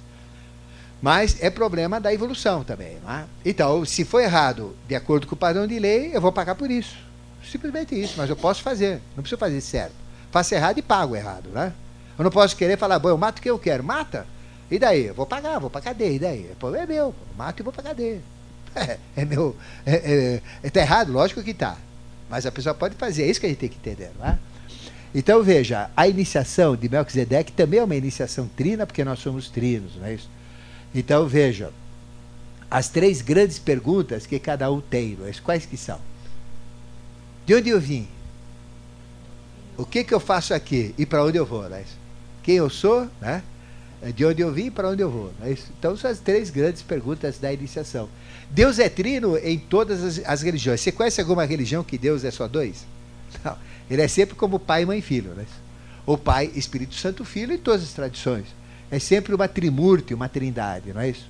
Mas 1.01 1.43
é 1.43 1.51
problema 1.51 2.01
da 2.01 2.13
evolução 2.13 2.65
também. 2.65 2.97
É? 3.07 3.25
Então, 3.45 3.85
se 3.85 4.05
for 4.05 4.21
errado 4.21 4.75
de 4.89 4.95
acordo 4.95 5.27
com 5.27 5.35
o 5.35 5.39
padrão 5.39 5.67
de 5.67 5.79
lei, 5.79 6.11
eu 6.15 6.21
vou 6.21 6.33
pagar 6.33 6.55
por 6.55 6.71
isso. 6.71 6.97
Simplesmente 7.45 7.95
isso, 7.95 8.15
mas 8.17 8.31
eu 8.31 8.37
posso 8.37 8.63
fazer. 8.63 9.01
Não 9.15 9.23
preciso 9.23 9.39
fazer 9.39 9.61
certo. 9.61 9.93
Faço 10.31 10.55
errado 10.55 10.79
e 10.79 10.83
pago 10.83 11.15
errado, 11.15 11.51
né? 11.51 11.73
Eu 12.19 12.25
não 12.25 12.31
posso 12.31 12.57
querer 12.57 12.79
falar, 12.79 12.99
bom, 12.99 13.09
eu 13.09 13.19
mato 13.19 13.39
o 13.39 13.43
que 13.43 13.51
eu 13.51 13.59
quero. 13.59 13.85
Mata. 13.85 14.27
E 14.71 14.79
daí? 14.79 15.07
Eu 15.07 15.15
vou 15.15 15.27
pagar, 15.27 15.59
vou 15.59 15.69
pra 15.69 15.81
cadeia. 15.81 16.13
E 16.13 16.19
daí? 16.19 16.51
O 16.53 16.57
problema 16.57 16.85
é 16.85 16.87
meu. 16.87 17.07
Eu 17.07 17.15
mato 17.37 17.61
e 17.61 17.63
vou 17.63 17.73
pra 17.73 17.83
cadeia. 17.85 18.23
É, 18.75 18.99
é 19.17 19.25
meu. 19.25 19.55
É, 19.85 19.93
é, 19.95 20.43
é, 20.63 20.71
tá 20.71 20.81
errado? 20.81 21.13
Lógico 21.13 21.43
que 21.43 21.55
tá. 21.55 21.77
Mas 22.29 22.47
a 22.47 22.51
pessoa 22.51 22.75
pode 22.75 22.95
fazer. 22.95 23.25
É 23.25 23.27
isso 23.27 23.39
que 23.39 23.47
a 23.47 23.49
gente 23.49 23.59
tem 23.59 23.69
que 23.69 23.77
entender, 23.77 24.11
não 24.19 24.27
é? 24.27 24.39
Então 25.15 25.43
veja, 25.45 25.91
a 25.97 26.09
iniciação 26.09 26.75
de 26.75 26.89
Melquisedeque 26.89 27.53
também 27.53 27.79
é 27.79 27.85
uma 27.85 27.95
iniciação 27.95 28.49
trina, 28.57 28.85
porque 28.85 29.05
nós 29.05 29.21
somos 29.21 29.49
trinos, 29.49 29.95
não 29.97 30.07
é 30.07 30.15
isso? 30.15 30.29
Então 30.93 31.29
veja, 31.29 31.71
as 32.69 32.89
três 32.89 33.23
grandes 33.23 33.59
perguntas 33.59 34.27
que 34.27 34.39
cada 34.41 34.71
um 34.73 34.81
tem, 34.81 35.17
não 35.17 35.27
é? 35.27 35.33
quais 35.45 35.65
que 35.65 35.77
são? 35.77 36.01
De 37.47 37.55
onde 37.55 37.69
eu 37.69 37.81
vim? 37.81 38.09
O 39.77 39.85
que, 39.85 40.03
que 40.03 40.13
eu 40.13 40.19
faço 40.19 40.53
aqui? 40.53 40.93
E 40.99 41.07
para 41.07 41.25
onde 41.25 41.39
eu 41.39 41.47
vou? 41.47 41.69
Não 41.69 41.77
é 41.77 41.83
isso? 41.83 41.97
Quem 42.43 42.57
eu 42.57 42.69
sou? 42.69 43.09
Né? 43.21 43.43
De 44.15 44.25
onde 44.25 44.43
eu 44.43 44.53
vim 44.53 44.67
e 44.67 44.71
para 44.71 44.89
onde 44.89 45.03
eu 45.03 45.11
vou? 45.11 45.33
Não 45.39 45.47
é 45.47 45.53
isso? 45.53 45.71
Então 45.79 45.97
são 45.97 46.11
as 46.11 46.19
três 46.19 46.51
grandes 46.51 46.83
perguntas 46.83 47.39
da 47.39 47.53
iniciação. 47.53 48.09
Deus 48.51 48.79
é 48.79 48.89
trino 48.89 49.37
em 49.39 49.59
todas 49.59 50.03
as, 50.03 50.19
as 50.25 50.43
religiões. 50.43 50.81
Você 50.81 50.91
conhece 50.91 51.21
alguma 51.21 51.45
religião 51.45 51.85
que 51.85 51.97
Deus 51.97 52.25
é 52.25 52.31
só 52.31 52.49
dois? 52.49 52.85
Não. 53.45 53.57
Ele 53.91 54.03
é 54.03 54.09
sempre 54.09 54.35
como 54.35 54.59
pai, 54.59 54.85
mãe 54.85 54.99
e 54.99 55.03
filho. 55.03 55.31
Né? 55.35 55.45
O 56.07 56.17
pai, 56.17 56.51
Espírito 56.55 56.95
Santo, 56.95 57.25
Filho 57.25 57.55
em 57.55 57.59
todas 57.59 57.83
as 57.83 57.93
tradições. 57.93 58.47
É 58.91 58.99
sempre 58.99 59.35
uma 59.35 59.49
trimurte, 59.49 60.15
uma 60.15 60.29
trindade, 60.29 60.93
não 60.93 61.01
é 61.01 61.11
isso? 61.11 61.27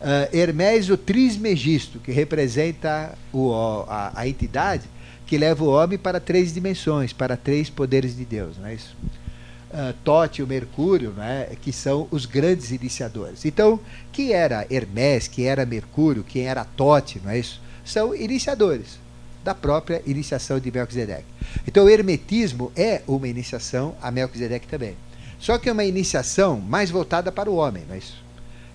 Uh, 0.00 0.36
Hermes, 0.36 0.90
o 0.90 0.98
trismegisto, 0.98 1.98
que 1.98 2.12
representa 2.12 3.16
o, 3.32 3.52
a, 3.88 4.12
a, 4.14 4.28
entidade 4.28 4.84
que 5.24 5.38
leva 5.38 5.64
o 5.64 5.68
homem 5.68 5.96
para 5.96 6.20
três 6.20 6.52
dimensões, 6.52 7.12
para 7.12 7.36
três 7.38 7.70
poderes 7.70 8.14
de 8.14 8.24
Deus, 8.24 8.58
não 8.58 8.66
é 8.66 8.74
isso? 8.74 8.94
Uh, 9.72 9.94
Tote 10.04 10.40
e 10.40 10.44
o 10.44 10.46
Mercúrio, 10.46 11.14
não 11.16 11.22
é? 11.24 11.48
que 11.60 11.72
são 11.72 12.06
os 12.10 12.26
grandes 12.26 12.70
iniciadores. 12.70 13.46
Então, 13.46 13.80
quem 14.12 14.32
era 14.32 14.66
Hermes, 14.70 15.26
quem 15.26 15.46
era 15.46 15.64
Mercúrio, 15.64 16.22
quem 16.22 16.42
era 16.46 16.64
Tote, 16.64 17.20
não 17.24 17.30
é 17.30 17.38
isso? 17.38 17.60
São 17.82 18.14
iniciadores 18.14 18.98
da 19.44 19.54
própria 19.54 20.02
iniciação 20.06 20.58
de 20.58 20.72
Melquisedeque. 20.72 21.26
Então 21.68 21.84
o 21.84 21.88
hermetismo 21.90 22.72
é 22.74 23.02
uma 23.06 23.28
iniciação 23.28 23.94
a 24.00 24.10
Melquisedeque 24.10 24.66
também. 24.66 24.96
Só 25.38 25.58
que 25.58 25.68
é 25.68 25.72
uma 25.72 25.84
iniciação 25.84 26.58
mais 26.58 26.90
voltada 26.90 27.30
para 27.30 27.50
o 27.50 27.56
homem, 27.56 27.84
é 27.90 27.98
isso? 27.98 28.24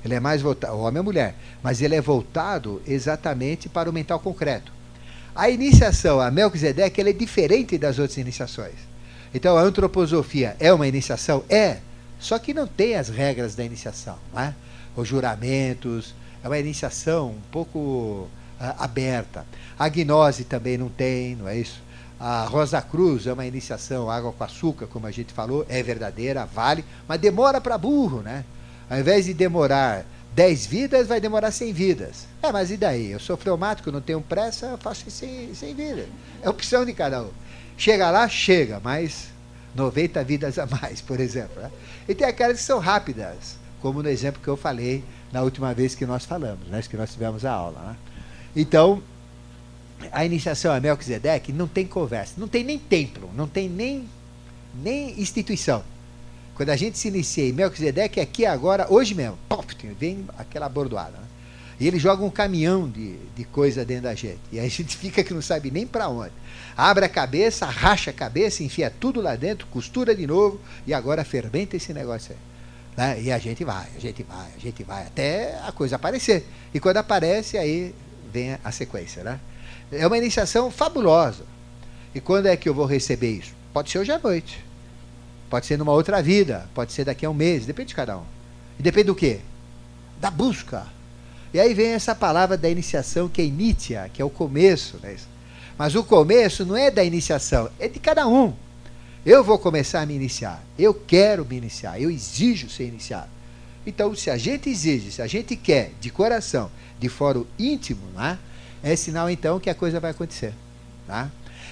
Ele 0.05 0.13
é 0.13 0.19
mais 0.19 0.41
voltado, 0.41 0.75
o 0.75 0.81
homem 0.81 0.99
é 0.99 1.03
mulher, 1.03 1.35
mas 1.63 1.81
ele 1.81 1.95
é 1.95 2.01
voltado 2.01 2.81
exatamente 2.87 3.67
para 3.67 3.89
o 3.89 3.93
mental 3.93 4.19
concreto. 4.19 4.71
A 5.35 5.49
iniciação 5.49 6.21
a 6.21 6.29
Melquisedeque 6.29 7.01
é 7.01 7.11
diferente 7.11 7.77
das 7.77 7.97
outras 7.97 8.17
iniciações. 8.17 8.75
Então 9.33 9.57
a 9.57 9.61
antroposofia 9.61 10.55
é 10.59 10.71
uma 10.71 10.87
iniciação? 10.87 11.43
É, 11.49 11.77
só 12.19 12.37
que 12.37 12.53
não 12.53 12.67
tem 12.67 12.95
as 12.95 13.09
regras 13.09 13.55
da 13.55 13.63
iniciação, 13.63 14.17
é? 14.35 14.53
Os 14.95 15.07
juramentos, 15.07 16.13
é 16.43 16.47
uma 16.47 16.59
iniciação 16.59 17.31
um 17.31 17.41
pouco 17.51 18.27
aberta. 18.59 19.45
A 19.77 19.87
gnose 19.87 20.43
também 20.43 20.77
não 20.77 20.89
tem, 20.89 21.35
não 21.35 21.47
é 21.47 21.57
isso? 21.57 21.81
A 22.19 22.43
Rosa 22.43 22.81
Cruz 22.81 23.27
é 23.27 23.33
uma 23.33 23.45
iniciação 23.45 24.09
água 24.09 24.33
com 24.33 24.43
açúcar, 24.43 24.87
como 24.87 25.07
a 25.07 25.11
gente 25.11 25.33
falou, 25.33 25.65
é 25.69 25.81
verdadeira, 25.81 26.45
vale, 26.45 26.83
mas 27.07 27.19
demora 27.19 27.61
para 27.61 27.77
burro, 27.77 28.21
né? 28.21 28.43
Ao 28.89 28.99
invés 28.99 29.25
de 29.25 29.33
demorar 29.33 30.05
10 30.35 30.65
vidas, 30.65 31.07
vai 31.07 31.21
demorar 31.21 31.51
100 31.51 31.73
vidas. 31.73 32.27
É, 32.41 32.51
mas 32.51 32.71
e 32.71 32.77
daí? 32.77 33.11
Eu 33.11 33.19
sou 33.19 33.37
fleumático, 33.37 33.91
não 33.91 34.01
tenho 34.01 34.19
pressa, 34.19 34.65
eu 34.67 34.77
faço 34.77 35.09
100, 35.09 35.53
100 35.53 35.75
vidas. 35.75 36.07
É 36.41 36.49
opção 36.49 36.85
de 36.85 36.93
cada 36.93 37.23
um. 37.23 37.29
Chega 37.77 38.11
lá, 38.11 38.27
chega, 38.27 38.81
mas 38.83 39.29
90 39.73 40.23
vidas 40.23 40.59
a 40.59 40.65
mais, 40.65 40.99
por 40.99 41.19
exemplo. 41.19 41.61
Né? 41.61 41.71
E 42.07 42.13
tem 42.13 42.27
aquelas 42.27 42.57
que 42.57 42.63
são 42.63 42.79
rápidas, 42.79 43.57
como 43.81 44.03
no 44.03 44.09
exemplo 44.09 44.41
que 44.41 44.47
eu 44.47 44.57
falei 44.57 45.03
na 45.31 45.41
última 45.41 45.73
vez 45.73 45.95
que 45.95 46.05
nós 46.05 46.25
falamos, 46.25 46.67
né? 46.67 46.81
que 46.81 46.97
nós 46.97 47.11
tivemos 47.11 47.45
a 47.45 47.51
aula. 47.51 47.79
Né? 47.81 47.95
Então, 48.55 49.01
a 50.11 50.25
iniciação 50.25 50.73
a 50.73 50.79
Melquisedeque 50.79 51.51
não 51.51 51.67
tem 51.67 51.85
conversa, 51.85 52.33
não 52.37 52.47
tem 52.47 52.63
nem 52.63 52.79
templo, 52.79 53.29
não 53.35 53.47
tem 53.47 53.69
nem, 53.69 54.07
nem 54.81 55.19
instituição. 55.19 55.83
Quando 56.55 56.69
a 56.69 56.75
gente 56.75 56.97
se 56.97 57.07
inicia 57.07 57.47
em 57.47 57.53
Melquisedeque, 57.53 58.19
aqui 58.19 58.45
agora, 58.45 58.85
hoje 58.89 59.15
mesmo, 59.15 59.37
pop, 59.47 59.75
vem 59.97 60.25
aquela 60.37 60.67
bordoada. 60.67 61.17
Né? 61.17 61.27
E 61.79 61.87
ele 61.87 61.97
joga 61.97 62.23
um 62.25 62.29
caminhão 62.29 62.89
de, 62.89 63.15
de 63.35 63.45
coisa 63.45 63.85
dentro 63.85 64.03
da 64.03 64.13
gente. 64.13 64.39
E 64.51 64.59
a 64.59 64.67
gente 64.67 64.95
fica 64.97 65.23
que 65.23 65.33
não 65.33 65.41
sabe 65.41 65.71
nem 65.71 65.87
para 65.87 66.09
onde. 66.09 66.33
Abre 66.75 67.05
a 67.05 67.09
cabeça, 67.09 67.65
racha 67.65 68.11
a 68.11 68.13
cabeça, 68.13 68.63
enfia 68.63 68.89
tudo 68.89 69.21
lá 69.21 69.35
dentro, 69.35 69.67
costura 69.67 70.13
de 70.13 70.27
novo 70.27 70.59
e 70.85 70.93
agora 70.93 71.23
fermenta 71.23 71.77
esse 71.77 71.93
negócio 71.93 72.33
aí. 72.33 72.49
Né? 72.97 73.21
E 73.21 73.31
a 73.31 73.37
gente 73.37 73.63
vai, 73.63 73.87
a 73.95 73.99
gente 73.99 74.23
vai, 74.23 74.47
a 74.53 74.59
gente 74.59 74.83
vai, 74.83 75.07
até 75.07 75.57
a 75.65 75.71
coisa 75.71 75.95
aparecer. 75.95 76.45
E 76.73 76.79
quando 76.81 76.97
aparece, 76.97 77.57
aí 77.57 77.95
vem 78.31 78.57
a 78.63 78.71
sequência, 78.71 79.23
né? 79.23 79.39
É 79.91 80.05
uma 80.05 80.17
iniciação 80.17 80.69
fabulosa. 80.69 81.43
E 82.13 82.19
quando 82.19 82.47
é 82.47 82.55
que 82.55 82.67
eu 82.67 82.73
vou 82.73 82.85
receber 82.85 83.31
isso? 83.31 83.53
Pode 83.73 83.89
ser 83.89 83.99
hoje 83.99 84.11
à 84.11 84.19
noite. 84.19 84.63
Pode 85.49 85.65
ser 85.65 85.77
numa 85.77 85.91
outra 85.91 86.21
vida. 86.21 86.69
Pode 86.73 86.93
ser 86.93 87.05
daqui 87.05 87.25
a 87.25 87.29
um 87.29 87.33
mês. 87.33 87.65
Depende 87.65 87.89
de 87.89 87.95
cada 87.95 88.17
um. 88.17 88.23
E 88.79 88.83
depende 88.83 89.05
do 89.05 89.15
quê? 89.15 89.39
Da 90.19 90.29
busca. 90.29 90.85
E 91.53 91.59
aí 91.59 91.73
vem 91.73 91.87
essa 91.87 92.13
palavra 92.13 92.55
da 92.55 92.69
iniciação 92.69 93.27
que 93.27 93.41
é 93.41 93.45
initia, 93.45 94.09
que 94.13 94.21
é 94.21 94.25
o 94.25 94.29
começo. 94.29 94.99
Né? 95.01 95.15
Mas 95.77 95.95
o 95.95 96.03
começo 96.03 96.65
não 96.65 96.77
é 96.77 96.91
da 96.91 97.03
iniciação, 97.03 97.69
é 97.79 97.87
de 97.87 97.99
cada 97.99 98.27
um. 98.27 98.53
Eu 99.25 99.43
vou 99.43 99.57
começar 99.57 100.01
a 100.01 100.05
me 100.05 100.13
iniciar. 100.13 100.63
Eu 100.77 100.93
quero 100.93 101.45
me 101.45 101.57
iniciar. 101.57 101.99
Eu 101.99 102.09
exijo 102.09 102.69
ser 102.69 102.87
iniciado. 102.87 103.29
Então, 103.85 104.13
se 104.15 104.29
a 104.29 104.37
gente 104.37 104.69
exige, 104.69 105.11
se 105.11 105.21
a 105.21 105.27
gente 105.27 105.55
quer 105.55 105.91
de 105.99 106.09
coração, 106.09 106.69
de 106.99 107.09
fórum 107.09 107.45
íntimo, 107.57 108.01
né, 108.15 108.37
é 108.83 108.95
sinal 108.95 109.29
então 109.29 109.59
que 109.59 109.69
a 109.69 109.75
coisa 109.75 109.99
vai 109.99 110.11
acontecer. 110.11 110.53
Tá? 111.07 111.29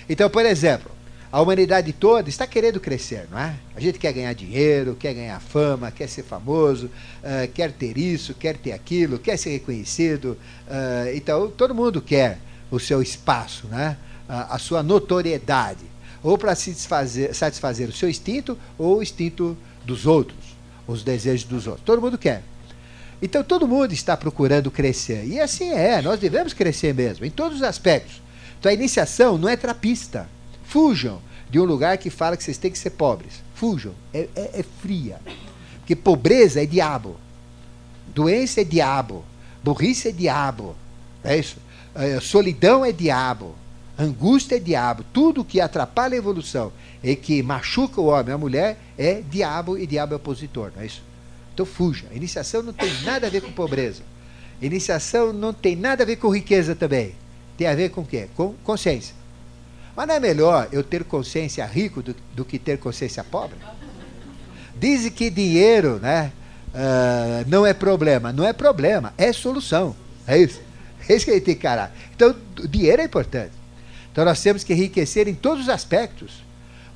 Então, 0.10 0.30
por 0.30 0.46
exemplo, 0.46 0.92
a 1.32 1.42
humanidade 1.42 1.92
toda 1.92 2.30
está 2.30 2.48
querendo 2.48 2.80
crescer, 2.80 3.28
não 3.30 3.38
é? 3.38 3.56
A 3.76 3.80
gente 3.80 4.00
quer 4.00 4.14
ganhar 4.14 4.34
dinheiro, 4.34 4.96
quer 4.96 5.14
ganhar 5.14 5.40
fama, 5.42 5.92
quer 5.92 6.08
ser 6.08 6.24
famoso, 6.24 6.88
uh, 6.88 7.52
quer 7.54 7.72
ter 7.72 7.98
isso, 7.98 8.34
quer 8.34 8.56
ter 8.58 8.72
aquilo, 8.72 9.20
quer 9.20 9.38
ser 9.38 9.52
reconhecido. 9.52 10.38
Uh, 10.68 11.16
então, 11.16 11.50
todo 11.50 11.76
mundo 11.76 12.02
quer 12.02 12.40
o 12.72 12.80
seu 12.80 13.02
espaço, 13.02 13.68
né? 13.68 13.98
Uh, 14.30 14.54
a 14.54 14.58
sua 14.58 14.82
notoriedade, 14.82 15.86
ou 16.24 16.38
para 16.38 16.56
satisfazer, 16.56 17.36
satisfazer 17.36 17.90
o 17.90 17.94
seu 17.94 18.10
instinto 18.10 18.58
ou 18.78 19.00
o 19.00 19.04
instinto 19.04 19.58
dos 19.86 20.06
outros, 20.06 20.56
os 20.88 21.04
desejos 21.04 21.44
dos 21.44 21.68
outros. 21.68 21.86
Todo 21.86 22.02
mundo 22.02 22.18
quer. 22.18 22.42
Então 23.22 23.44
todo 23.44 23.68
mundo 23.68 23.94
está 23.94 24.16
procurando 24.16 24.70
crescer. 24.70 25.26
E 25.26 25.40
assim 25.40 25.72
é, 25.72 26.02
nós 26.02 26.20
devemos 26.20 26.54
crescer 26.54 26.94
mesmo, 26.94 27.26
em 27.26 27.32
todos 27.32 27.58
os 27.58 27.64
aspectos. 27.64 28.22
Então 28.60 28.70
a 28.70 28.74
iniciação 28.74 29.38
não 29.38 29.50
é 29.50 29.56
trapista. 29.56 30.28
Fujam 30.64 31.22
de 31.50 31.60
um 31.60 31.64
lugar 31.64 31.98
que 31.98 32.10
fala 32.10 32.36
que 32.36 32.44
vocês 32.44 32.58
têm 32.58 32.72
que 32.72 32.78
ser 32.78 32.92
pobres. 32.92 33.42
Fujam. 33.56 33.94
É, 34.14 34.28
é, 34.36 34.60
é 34.60 34.66
fria. 34.82 35.20
Porque 35.80 35.96
pobreza 35.96 36.62
é 36.62 36.66
diabo. 36.66 37.18
Doença 38.14 38.62
é 38.62 38.64
diabo. 38.64 39.24
Burrice 39.64 40.10
é 40.10 40.12
diabo. 40.12 40.76
É 41.24 41.38
isso? 41.38 41.58
É, 41.96 42.20
solidão 42.20 42.86
é 42.86 42.92
diabo. 42.92 43.56
Angústia 43.98 44.58
é 44.58 44.60
diabo. 44.60 45.04
Tudo 45.12 45.44
que 45.44 45.60
atrapalha 45.60 46.14
a 46.14 46.18
evolução 46.18 46.72
e 47.04 47.16
que 47.16 47.42
machuca 47.42 48.00
o 48.00 48.06
homem, 48.06 48.34
a 48.34 48.38
mulher, 48.38 48.80
é 48.98 49.22
diabo 49.22 49.78
e 49.78 49.88
diabo 49.88 50.14
é 50.14 50.18
opositor. 50.18 50.72
Não 50.76 50.84
é 50.84 50.86
isso? 50.86 51.02
Então 51.58 51.66
fuja. 51.66 52.06
Iniciação 52.12 52.62
não 52.62 52.72
tem 52.72 52.94
nada 53.02 53.26
a 53.26 53.30
ver 53.32 53.42
com 53.42 53.52
pobreza. 53.52 54.04
Iniciação 54.62 55.34
não 55.34 55.52
tem 55.52 55.76
nada 55.76 56.04
a 56.04 56.06
ver 56.06 56.18
com 56.18 56.30
riqueza 56.30 56.76
também. 56.76 57.16
Tem 57.58 57.66
a 57.66 57.74
ver 57.74 57.90
com 57.90 58.02
o 58.02 58.06
quê? 58.06 58.28
Com 58.36 58.54
consciência. 58.64 59.16
Mas 59.96 60.08
não 60.08 60.14
é 60.14 60.20
melhor 60.20 60.70
eu 60.72 60.84
ter 60.84 61.04
consciência 61.04 61.66
rico 61.66 62.04
do, 62.04 62.16
do 62.36 62.46
que 62.46 62.60
ter 62.60 62.78
consciência 62.78 63.24
pobre? 63.24 63.58
Dizem 64.76 65.10
que 65.10 65.32
dinheiro 65.32 65.98
né, 65.98 66.32
uh, 66.76 67.50
não 67.50 67.66
é 67.66 67.74
problema. 67.74 68.32
Não 68.32 68.48
é 68.48 68.54
problema, 68.54 69.12
é 69.18 69.34
solução. 69.34 69.96
É 70.28 70.38
isso. 70.38 70.62
É 71.10 71.16
isso 71.16 71.26
que 71.26 71.32
a 71.32 71.34
gente 71.34 71.44
tem 71.44 71.56
que 71.56 71.62
encarar. 71.62 71.92
Então, 72.16 72.36
dinheiro 72.70 73.02
é 73.02 73.06
importante. 73.06 73.54
Então, 74.12 74.24
nós 74.24 74.40
temos 74.44 74.64
que 74.64 74.74
enriquecer 74.74 75.28
em 75.28 75.34
todos 75.34 75.64
os 75.64 75.70
aspectos. 75.70 76.44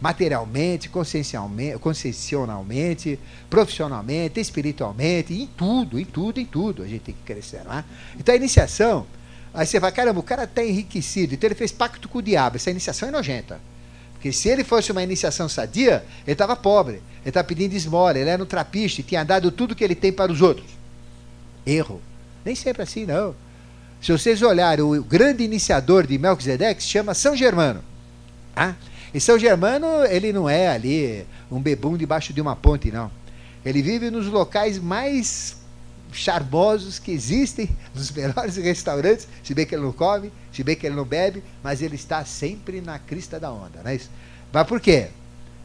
Materialmente, 0.01 0.89
consciencialmente, 0.89 3.19
profissionalmente, 3.47 4.39
espiritualmente, 4.39 5.33
em 5.33 5.45
tudo, 5.45 5.99
em 5.99 6.05
tudo, 6.05 6.39
em 6.39 6.45
tudo 6.45 6.81
a 6.81 6.87
gente 6.87 7.01
tem 7.01 7.15
que 7.15 7.21
crescer, 7.23 7.63
não 7.63 7.73
é? 7.73 7.83
Então 8.19 8.33
a 8.33 8.35
iniciação, 8.35 9.05
aí 9.53 9.67
você 9.67 9.79
vai, 9.79 9.91
caramba, 9.91 10.19
o 10.19 10.23
cara 10.23 10.45
está 10.45 10.65
enriquecido, 10.65 11.35
então 11.35 11.47
ele 11.47 11.55
fez 11.55 11.71
pacto 11.71 12.09
com 12.09 12.17
o 12.17 12.21
diabo, 12.21 12.55
essa 12.55 12.71
iniciação 12.71 13.09
é 13.09 13.11
nojenta. 13.11 13.59
Porque 14.13 14.31
se 14.31 14.49
ele 14.49 14.63
fosse 14.63 14.91
uma 14.91 15.03
iniciação 15.03 15.47
sadia, 15.47 16.03
ele 16.25 16.33
estava 16.33 16.55
pobre, 16.55 16.95
ele 16.95 17.03
estava 17.25 17.47
pedindo 17.47 17.75
esmola, 17.75 18.17
ele 18.17 18.29
era 18.29 18.41
um 18.41 18.45
trapista 18.45 19.01
e 19.01 19.03
tinha 19.03 19.23
dado 19.23 19.51
tudo 19.51 19.75
que 19.75 19.83
ele 19.83 19.95
tem 19.95 20.11
para 20.11 20.31
os 20.31 20.41
outros. 20.41 20.69
Erro. 21.65 22.01
Nem 22.43 22.55
sempre 22.55 22.83
assim, 22.83 23.05
não. 23.05 23.35
Se 24.01 24.11
vocês 24.11 24.41
olharem, 24.41 24.83
o 24.83 25.03
grande 25.03 25.43
iniciador 25.43 26.07
de 26.07 26.17
Melquisedeque 26.17 26.81
se 26.81 26.89
chama 26.89 27.13
São 27.13 27.35
Germano. 27.35 27.83
Ah? 28.55 28.73
E 29.13 29.19
São 29.19 29.37
Germano, 29.37 30.05
ele 30.05 30.31
não 30.31 30.49
é 30.49 30.69
ali 30.69 31.25
um 31.51 31.59
bebum 31.59 31.97
debaixo 31.97 32.31
de 32.33 32.39
uma 32.39 32.55
ponte, 32.55 32.91
não. 32.91 33.11
Ele 33.65 33.81
vive 33.81 34.09
nos 34.09 34.27
locais 34.27 34.79
mais 34.79 35.57
charmosos 36.13 36.99
que 36.99 37.11
existem, 37.11 37.69
nos 37.93 38.11
melhores 38.11 38.55
restaurantes, 38.57 39.27
se 39.43 39.53
bem 39.53 39.65
que 39.65 39.75
ele 39.75 39.83
não 39.83 39.91
come, 39.91 40.31
se 40.51 40.63
bem 40.63 40.75
que 40.75 40.85
ele 40.85 40.95
não 40.95 41.05
bebe, 41.05 41.43
mas 41.63 41.81
ele 41.81 41.95
está 41.95 42.23
sempre 42.25 42.81
na 42.81 42.99
crista 42.99 43.39
da 43.39 43.51
onda, 43.51 43.81
não 43.83 43.91
é 43.91 43.95
isso? 43.95 44.09
Mas 44.51 44.67
por 44.67 44.79
quê? 44.79 45.07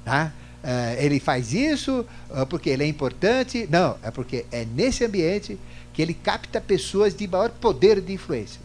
Tá? 0.04 0.32
Uh, 0.62 1.00
ele 1.00 1.20
faz 1.20 1.52
isso 1.52 2.04
uh, 2.30 2.46
porque 2.46 2.70
ele 2.70 2.82
é 2.82 2.86
importante? 2.86 3.68
Não, 3.70 3.96
é 4.02 4.10
porque 4.10 4.46
é 4.50 4.64
nesse 4.64 5.04
ambiente 5.04 5.58
que 5.92 6.02
ele 6.02 6.14
capta 6.14 6.60
pessoas 6.60 7.14
de 7.14 7.26
maior 7.26 7.50
poder 7.50 8.00
de 8.00 8.12
influência. 8.12 8.60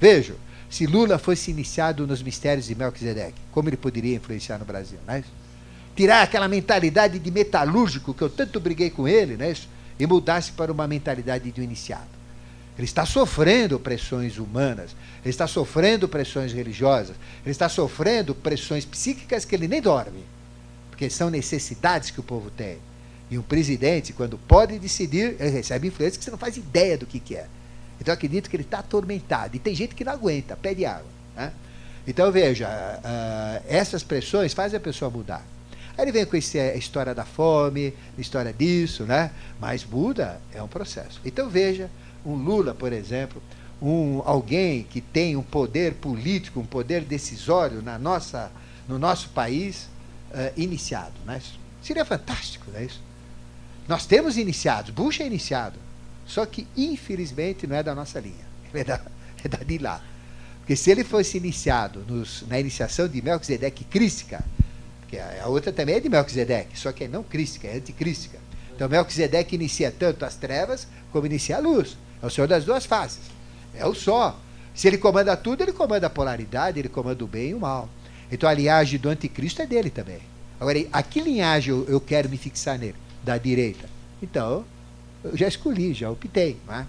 Veja, 0.00 0.34
se 0.70 0.86
Lula 0.86 1.18
fosse 1.18 1.50
iniciado 1.50 2.06
nos 2.06 2.22
mistérios 2.22 2.66
de 2.66 2.76
Melquisedeque, 2.76 3.40
como 3.50 3.68
ele 3.68 3.76
poderia 3.76 4.14
influenciar 4.14 4.56
no 4.56 4.64
Brasil? 4.64 5.00
Né? 5.04 5.24
Tirar 5.96 6.22
aquela 6.22 6.46
mentalidade 6.46 7.18
de 7.18 7.30
metalúrgico, 7.30 8.14
que 8.14 8.22
eu 8.22 8.30
tanto 8.30 8.60
briguei 8.60 8.88
com 8.88 9.08
ele, 9.08 9.36
né? 9.36 9.52
e 9.98 10.06
mudar-se 10.06 10.52
para 10.52 10.70
uma 10.70 10.86
mentalidade 10.86 11.50
de 11.50 11.60
um 11.60 11.64
iniciado. 11.64 12.08
Ele 12.78 12.86
está 12.86 13.04
sofrendo 13.04 13.80
pressões 13.80 14.38
humanas, 14.38 14.92
ele 15.22 15.30
está 15.30 15.48
sofrendo 15.48 16.08
pressões 16.08 16.52
religiosas, 16.52 17.16
ele 17.44 17.50
está 17.50 17.68
sofrendo 17.68 18.32
pressões 18.32 18.84
psíquicas 18.84 19.44
que 19.44 19.54
ele 19.54 19.66
nem 19.66 19.82
dorme, 19.82 20.24
porque 20.88 21.10
são 21.10 21.28
necessidades 21.28 22.10
que 22.10 22.20
o 22.20 22.22
povo 22.22 22.48
tem. 22.48 22.78
E 23.28 23.36
um 23.36 23.42
presidente, 23.42 24.12
quando 24.12 24.38
pode 24.38 24.78
decidir, 24.78 25.36
ele 25.38 25.50
recebe 25.50 25.88
influência 25.88 26.18
que 26.18 26.24
você 26.24 26.30
não 26.30 26.38
faz 26.38 26.56
ideia 26.56 26.96
do 26.96 27.06
que, 27.06 27.20
que 27.20 27.36
é. 27.36 27.48
Então 28.00 28.14
acredito 28.14 28.48
que 28.48 28.56
ele 28.56 28.62
está 28.62 28.78
atormentado. 28.78 29.56
E 29.56 29.58
tem 29.58 29.74
gente 29.74 29.94
que 29.94 30.04
não 30.04 30.12
aguenta, 30.12 30.56
pede 30.56 30.84
água. 30.86 31.10
Né? 31.36 31.52
Então 32.06 32.32
veja, 32.32 32.68
uh, 32.68 33.64
essas 33.68 34.02
pressões 34.02 34.54
fazem 34.54 34.76
a 34.76 34.80
pessoa 34.80 35.10
mudar. 35.10 35.44
Aí 35.96 36.04
ele 36.04 36.12
vem 36.12 36.24
com 36.24 36.36
esse, 36.36 36.58
a 36.58 36.76
história 36.76 37.14
da 37.14 37.24
fome, 37.24 37.92
a 38.16 38.20
história 38.20 38.52
disso, 38.52 39.04
né? 39.04 39.30
Mas 39.60 39.84
muda 39.84 40.40
é 40.54 40.62
um 40.62 40.68
processo. 40.68 41.20
Então 41.24 41.48
veja, 41.48 41.90
um 42.24 42.34
Lula, 42.34 42.74
por 42.74 42.92
exemplo, 42.92 43.42
um 43.82 44.22
alguém 44.24 44.84
que 44.84 45.00
tem 45.00 45.36
um 45.36 45.42
poder 45.42 45.94
político, 45.94 46.60
um 46.60 46.64
poder 46.64 47.02
decisório 47.02 47.82
na 47.82 47.98
nossa, 47.98 48.50
no 48.88 48.98
nosso 48.98 49.28
país 49.30 49.88
uh, 50.30 50.52
iniciado, 50.56 51.14
né? 51.26 51.40
Seria 51.82 52.04
fantástico, 52.04 52.66
não 52.70 52.78
é 52.78 52.84
isso? 52.84 53.02
Nós 53.86 54.06
temos 54.06 54.36
iniciados, 54.36 54.90
Bush 54.90 55.20
é 55.20 55.26
iniciado. 55.26 55.78
Só 56.30 56.46
que, 56.46 56.64
infelizmente, 56.76 57.66
não 57.66 57.74
é 57.74 57.82
da 57.82 57.94
nossa 57.94 58.20
linha. 58.20 58.50
É 58.72 58.84
da, 58.84 59.00
é 59.44 59.48
da 59.48 59.58
de 59.58 59.78
lá. 59.78 60.00
Porque 60.60 60.76
se 60.76 60.92
ele 60.92 61.02
fosse 61.02 61.36
iniciado 61.36 62.04
nos, 62.06 62.44
na 62.46 62.60
iniciação 62.60 63.08
de 63.08 63.20
Melquisedeque 63.20 63.82
crística, 63.82 64.44
que 65.08 65.18
a, 65.18 65.42
a 65.42 65.48
outra 65.48 65.72
também 65.72 65.96
é 65.96 66.00
de 66.00 66.08
Melquisedeque, 66.08 66.78
só 66.78 66.92
que 66.92 67.02
é 67.02 67.08
não 67.08 67.24
crística, 67.24 67.66
é 67.66 67.78
anticrística. 67.78 68.38
Então 68.72 68.88
Melquisedeque 68.88 69.56
inicia 69.56 69.90
tanto 69.90 70.24
as 70.24 70.36
trevas 70.36 70.86
como 71.10 71.26
inicia 71.26 71.56
a 71.56 71.58
luz. 71.58 71.96
É 72.22 72.26
o 72.26 72.30
senhor 72.30 72.46
das 72.46 72.64
duas 72.64 72.86
faces. 72.86 73.24
É 73.74 73.84
o 73.84 73.92
só. 73.92 74.38
Se 74.72 74.86
ele 74.86 74.98
comanda 74.98 75.36
tudo, 75.36 75.64
ele 75.64 75.72
comanda 75.72 76.06
a 76.06 76.10
polaridade, 76.10 76.78
ele 76.78 76.88
comanda 76.88 77.24
o 77.24 77.26
bem 77.26 77.48
e 77.48 77.54
o 77.54 77.58
mal. 77.58 77.88
Então 78.30 78.48
a 78.48 78.54
linhagem 78.54 79.00
do 79.00 79.08
anticristo 79.08 79.62
é 79.62 79.66
dele 79.66 79.90
também. 79.90 80.20
Agora, 80.60 80.78
a 80.92 81.02
que 81.02 81.20
linhagem 81.20 81.74
eu 81.88 82.00
quero 82.00 82.28
me 82.28 82.36
fixar 82.36 82.78
nele? 82.78 82.94
Da 83.24 83.36
direita. 83.36 83.88
Então, 84.22 84.64
eu 85.24 85.36
já 85.36 85.48
escolhi, 85.48 85.92
já 85.94 86.10
optei. 86.10 86.56
Não 86.66 86.74
é? 86.74 86.86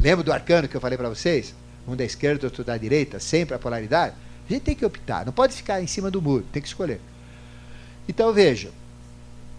Lembra 0.00 0.24
do 0.24 0.32
arcano 0.32 0.68
que 0.68 0.76
eu 0.76 0.80
falei 0.80 0.96
para 0.96 1.08
vocês? 1.08 1.54
Um 1.86 1.94
da 1.94 2.04
esquerda, 2.04 2.46
outro 2.46 2.64
da 2.64 2.76
direita, 2.76 3.20
sempre 3.20 3.54
a 3.54 3.58
polaridade? 3.58 4.14
A 4.48 4.52
gente 4.52 4.62
tem 4.62 4.74
que 4.74 4.84
optar, 4.84 5.24
não 5.24 5.32
pode 5.32 5.54
ficar 5.54 5.82
em 5.82 5.86
cima 5.86 6.10
do 6.10 6.20
muro, 6.20 6.44
tem 6.52 6.60
que 6.60 6.68
escolher. 6.68 7.00
Então 8.08 8.32
veja, 8.32 8.70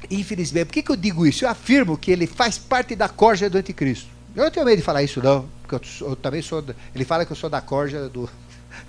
infelizmente, 0.10 0.68
por 0.68 0.74
que, 0.74 0.84
que 0.84 0.92
eu 0.92 0.96
digo 0.96 1.26
isso? 1.26 1.46
Eu 1.46 1.50
afirmo 1.50 1.98
que 1.98 2.12
ele 2.12 2.28
faz 2.28 2.58
parte 2.58 2.96
da 2.96 3.10
corja 3.10 3.50
do 3.50 3.58
anticristo. 3.58 4.08
Eu 4.36 4.44
não 4.44 4.52
tenho 4.52 4.66
medo 4.66 4.78
de 4.78 4.84
falar 4.84 5.02
isso, 5.02 5.22
não, 5.24 5.50
porque 5.62 5.76
eu, 5.76 6.10
eu 6.10 6.16
também 6.16 6.42
sou. 6.42 6.64
Ele 6.94 7.06
fala 7.06 7.26
que 7.26 7.32
eu 7.32 7.36
sou 7.36 7.50
da 7.50 7.62
corja 7.62 8.10
do, 8.10 8.30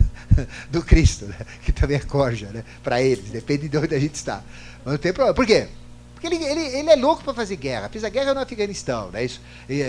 do 0.70 0.82
Cristo, 0.82 1.26
né? 1.26 1.36
que 1.62 1.72
também 1.72 1.96
é 1.96 2.00
corja, 2.00 2.48
né? 2.48 2.64
para 2.82 3.00
eles, 3.00 3.30
depende 3.30 3.68
de 3.68 3.78
onde 3.78 3.94
a 3.94 3.98
gente 3.98 4.14
está. 4.14 4.42
Mas 4.84 4.92
não 4.92 4.98
tem 4.98 5.12
problema. 5.12 5.34
Por 5.34 5.46
quê? 5.46 5.68
Porque 6.16 6.28
ele, 6.28 6.42
ele, 6.42 6.60
ele 6.78 6.90
é 6.90 6.96
louco 6.96 7.22
para 7.22 7.34
fazer 7.34 7.56
guerra. 7.56 7.90
Fez 7.90 8.02
a 8.02 8.08
guerra 8.08 8.32
no 8.32 8.40
Afeganistão, 8.40 9.10
né? 9.10 9.22
Isso, 9.22 9.38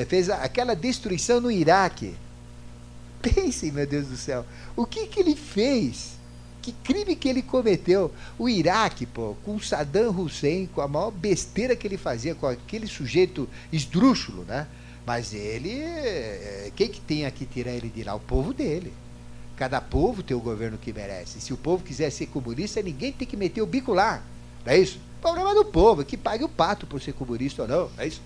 fez 0.09 0.29
aquela 0.29 0.75
destruição 0.75 1.39
no 1.39 1.49
Iraque. 1.49 2.13
Pensem, 3.23 3.71
meu 3.71 3.87
Deus 3.87 4.07
do 4.07 4.17
céu, 4.17 4.45
o 4.75 4.85
que, 4.85 5.07
que 5.07 5.21
ele 5.21 5.37
fez? 5.37 6.17
Que 6.61 6.73
crime 6.83 7.15
que 7.15 7.29
ele 7.29 7.41
cometeu? 7.41 8.13
O 8.37 8.49
Iraque, 8.49 9.05
pô, 9.05 9.37
com 9.45 9.57
Saddam 9.57 10.11
Hussein, 10.11 10.67
com 10.67 10.81
a 10.81 10.87
maior 10.87 11.11
besteira 11.11 11.77
que 11.77 11.87
ele 11.87 11.97
fazia, 11.97 12.35
com 12.35 12.45
aquele 12.45 12.87
sujeito 12.87 13.47
esdrúxulo, 13.71 14.43
né? 14.43 14.67
Mas 15.05 15.33
ele, 15.33 15.79
é, 15.79 16.69
quem 16.75 16.89
que 16.89 16.99
tem 16.99 17.25
aqui 17.25 17.45
tirar 17.45 17.71
ele 17.71 17.87
de 17.87 18.03
lá? 18.03 18.13
O 18.13 18.19
povo 18.19 18.53
dele. 18.53 18.91
Cada 19.55 19.79
povo 19.79 20.21
tem 20.21 20.35
o 20.35 20.41
governo 20.41 20.77
que 20.77 20.91
merece. 20.91 21.39
Se 21.39 21.53
o 21.53 21.57
povo 21.57 21.85
quiser 21.85 22.11
ser 22.11 22.25
comunista, 22.27 22.81
ninguém 22.81 23.13
tem 23.13 23.25
que 23.25 23.37
meter 23.37 23.61
o 23.61 23.65
bico 23.65 23.93
lá. 23.93 24.21
Não 24.65 24.73
é 24.73 24.77
isso? 24.77 24.99
Problema 25.21 25.53
do 25.53 25.65
povo, 25.65 26.03
que 26.03 26.17
pague 26.17 26.43
o 26.43 26.49
pato 26.49 26.85
por 26.85 27.01
ser 27.01 27.13
comunista 27.13 27.63
ou 27.63 27.67
não. 27.67 27.89
É 27.97 28.07
isso? 28.07 28.21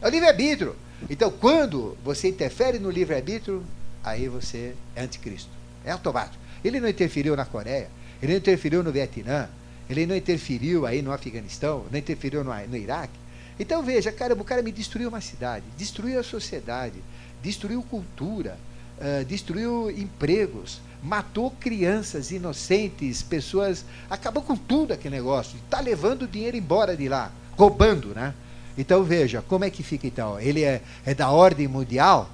É 0.00 0.06
o 0.06 0.10
livre-arbítrio. 0.10 0.76
Então, 1.08 1.30
quando 1.30 1.96
você 2.04 2.28
interfere 2.28 2.78
no 2.78 2.90
livre-arbítrio, 2.90 3.62
aí 4.02 4.28
você 4.28 4.74
é 4.94 5.02
anticristo. 5.02 5.50
É 5.84 5.90
automático. 5.90 6.42
Ele 6.64 6.80
não 6.80 6.88
interferiu 6.88 7.36
na 7.36 7.44
Coreia, 7.44 7.88
ele 8.22 8.32
não 8.32 8.38
interferiu 8.38 8.82
no 8.82 8.90
Vietnã, 8.90 9.48
ele 9.88 10.06
não 10.06 10.16
interferiu 10.16 10.86
aí 10.86 11.02
no 11.02 11.12
Afeganistão, 11.12 11.84
não 11.90 11.98
interferiu 11.98 12.42
no, 12.42 12.54
no 12.66 12.76
Iraque. 12.76 13.12
Então 13.58 13.82
veja, 13.82 14.10
cara, 14.10 14.34
o 14.34 14.44
cara 14.44 14.62
me 14.62 14.72
destruiu 14.72 15.08
uma 15.08 15.20
cidade, 15.20 15.64
destruiu 15.76 16.18
a 16.18 16.22
sociedade, 16.22 16.96
destruiu 17.42 17.82
cultura, 17.82 18.58
uh, 18.98 19.24
destruiu 19.24 19.90
empregos, 19.90 20.80
matou 21.04 21.50
crianças 21.50 22.30
inocentes, 22.30 23.22
pessoas. 23.22 23.84
Acabou 24.08 24.42
com 24.42 24.56
tudo 24.56 24.94
aquele 24.94 25.14
negócio. 25.14 25.58
Está 25.62 25.80
levando 25.80 26.22
o 26.22 26.26
dinheiro 26.26 26.56
embora 26.56 26.96
de 26.96 27.08
lá, 27.08 27.30
roubando, 27.56 28.14
né? 28.14 28.32
Então 28.76 29.04
veja, 29.04 29.42
como 29.46 29.64
é 29.64 29.70
que 29.70 29.82
fica 29.82 30.06
então? 30.06 30.40
Ele 30.40 30.64
é, 30.64 30.80
é 31.04 31.14
da 31.14 31.30
ordem 31.30 31.68
mundial? 31.68 32.30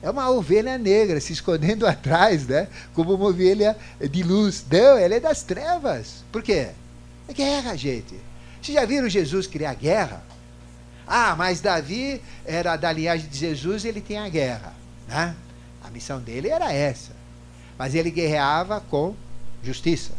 É 0.00 0.08
uma 0.08 0.30
ovelha 0.30 0.78
negra 0.78 1.20
se 1.20 1.32
escondendo 1.32 1.84
atrás, 1.86 2.46
né? 2.46 2.68
Como 2.94 3.14
uma 3.14 3.26
ovelha 3.26 3.76
de 4.00 4.22
luz. 4.22 4.64
Não, 4.70 4.98
ele 4.98 5.16
é 5.16 5.20
das 5.20 5.42
trevas. 5.42 6.24
Por 6.30 6.42
quê? 6.42 6.68
É 7.28 7.32
guerra, 7.34 7.76
gente. 7.76 8.14
Vocês 8.60 8.78
já 8.78 8.84
viram 8.84 9.08
Jesus 9.08 9.48
criar 9.48 9.74
guerra? 9.74 10.22
Ah, 11.06 11.34
mas 11.36 11.60
Davi 11.60 12.22
era 12.44 12.76
da 12.76 12.92
linhagem 12.92 13.28
de 13.28 13.36
Jesus, 13.36 13.84
ele 13.84 14.00
tem 14.00 14.18
a 14.18 14.28
guerra. 14.28 14.72
Né? 15.08 15.34
A 15.82 15.90
missão 15.90 16.20
dele 16.20 16.48
era 16.48 16.72
essa. 16.72 17.21
Mas 17.78 17.94
ele 17.94 18.10
guerreava 18.10 18.80
com 18.80 19.14
justiça. 19.62 20.12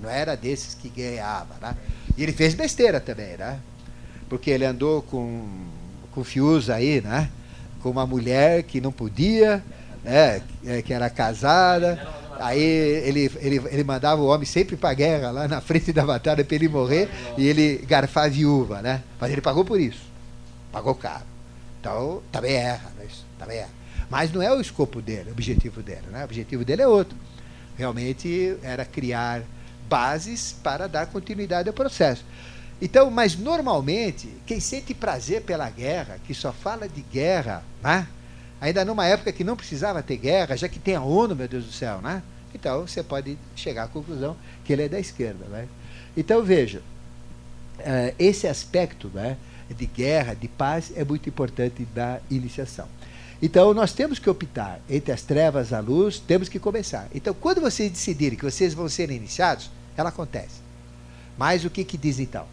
Não 0.00 0.08
era 0.08 0.36
desses 0.36 0.74
que 0.74 0.88
guerreava. 0.88 1.54
Né? 1.60 1.76
E 2.16 2.22
ele 2.22 2.32
fez 2.32 2.54
besteira 2.54 3.00
também, 3.00 3.36
né? 3.36 3.58
Porque 4.28 4.50
ele 4.50 4.64
andou 4.64 5.02
com, 5.02 5.46
com 6.12 6.24
fios 6.24 6.70
aí, 6.70 7.00
né? 7.00 7.28
Com 7.82 7.90
uma 7.90 8.06
mulher 8.06 8.62
que 8.62 8.80
não 8.80 8.92
podia, 8.92 9.62
né? 10.02 10.42
que 10.84 10.92
era 10.92 11.10
casada. 11.10 12.00
Aí 12.38 12.62
ele, 12.62 13.30
ele, 13.40 13.56
ele 13.70 13.84
mandava 13.84 14.22
o 14.22 14.26
homem 14.26 14.46
sempre 14.46 14.74
para 14.74 14.90
a 14.90 14.94
guerra, 14.94 15.30
lá 15.30 15.46
na 15.46 15.60
frente 15.60 15.92
da 15.92 16.06
batalha, 16.06 16.42
para 16.42 16.54
ele 16.54 16.68
morrer, 16.68 17.10
e 17.36 17.46
ele 17.46 17.84
garfar 17.86 18.24
a 18.24 18.28
viúva, 18.28 18.80
né? 18.80 19.02
Mas 19.20 19.30
ele 19.30 19.42
pagou 19.42 19.62
por 19.62 19.78
isso. 19.78 20.00
Pagou 20.72 20.94
caro. 20.94 21.24
Então, 21.78 22.22
também 22.32 22.54
erra, 22.54 22.90
né? 22.98 23.06
também 23.38 23.58
erra. 23.58 23.79
Mas 24.10 24.32
não 24.32 24.42
é 24.42 24.52
o 24.52 24.60
escopo 24.60 25.00
dele, 25.00 25.30
o 25.30 25.32
objetivo 25.32 25.82
dele. 25.82 26.06
Né? 26.10 26.20
O 26.22 26.24
objetivo 26.24 26.64
dele 26.64 26.82
é 26.82 26.88
outro. 26.88 27.16
Realmente 27.78 28.56
era 28.62 28.84
criar 28.84 29.42
bases 29.88 30.54
para 30.62 30.88
dar 30.88 31.06
continuidade 31.06 31.68
ao 31.68 31.74
processo. 31.74 32.24
Então, 32.82 33.10
mas 33.10 33.36
normalmente, 33.36 34.28
quem 34.46 34.58
sente 34.58 34.92
prazer 34.92 35.42
pela 35.42 35.68
guerra, 35.70 36.18
que 36.26 36.34
só 36.34 36.52
fala 36.52 36.88
de 36.88 37.02
guerra, 37.02 37.62
né? 37.82 38.06
ainda 38.60 38.84
numa 38.84 39.06
época 39.06 39.32
que 39.32 39.44
não 39.44 39.56
precisava 39.56 40.02
ter 40.02 40.16
guerra, 40.16 40.56
já 40.56 40.68
que 40.68 40.78
tem 40.78 40.94
a 40.94 41.02
ONU, 41.02 41.36
meu 41.36 41.48
Deus 41.48 41.64
do 41.64 41.72
céu, 41.72 42.00
né? 42.00 42.22
Então 42.54 42.86
você 42.86 43.02
pode 43.02 43.38
chegar 43.54 43.84
à 43.84 43.88
conclusão 43.88 44.36
que 44.64 44.72
ele 44.72 44.82
é 44.82 44.88
da 44.88 44.98
esquerda. 44.98 45.44
Né? 45.46 45.68
Então, 46.16 46.42
veja, 46.42 46.82
uh, 47.78 48.14
esse 48.18 48.46
aspecto 48.46 49.08
né, 49.14 49.36
de 49.70 49.86
guerra, 49.86 50.34
de 50.34 50.48
paz, 50.48 50.92
é 50.96 51.04
muito 51.04 51.28
importante 51.28 51.84
da 51.94 52.20
iniciação. 52.30 52.88
Então, 53.42 53.72
nós 53.72 53.92
temos 53.92 54.18
que 54.18 54.28
optar 54.28 54.80
entre 54.88 55.12
as 55.12 55.22
trevas 55.22 55.70
e 55.70 55.74
a 55.74 55.80
luz, 55.80 56.18
temos 56.18 56.48
que 56.48 56.58
começar. 56.58 57.08
Então, 57.14 57.32
quando 57.32 57.60
vocês 57.60 57.90
decidirem 57.90 58.38
que 58.38 58.44
vocês 58.44 58.74
vão 58.74 58.88
ser 58.88 59.10
iniciados, 59.10 59.70
ela 59.96 60.10
acontece. 60.10 60.60
Mas 61.38 61.64
o 61.64 61.70
que, 61.70 61.82
que 61.82 61.96
diz 61.96 62.18
então? 62.18 62.44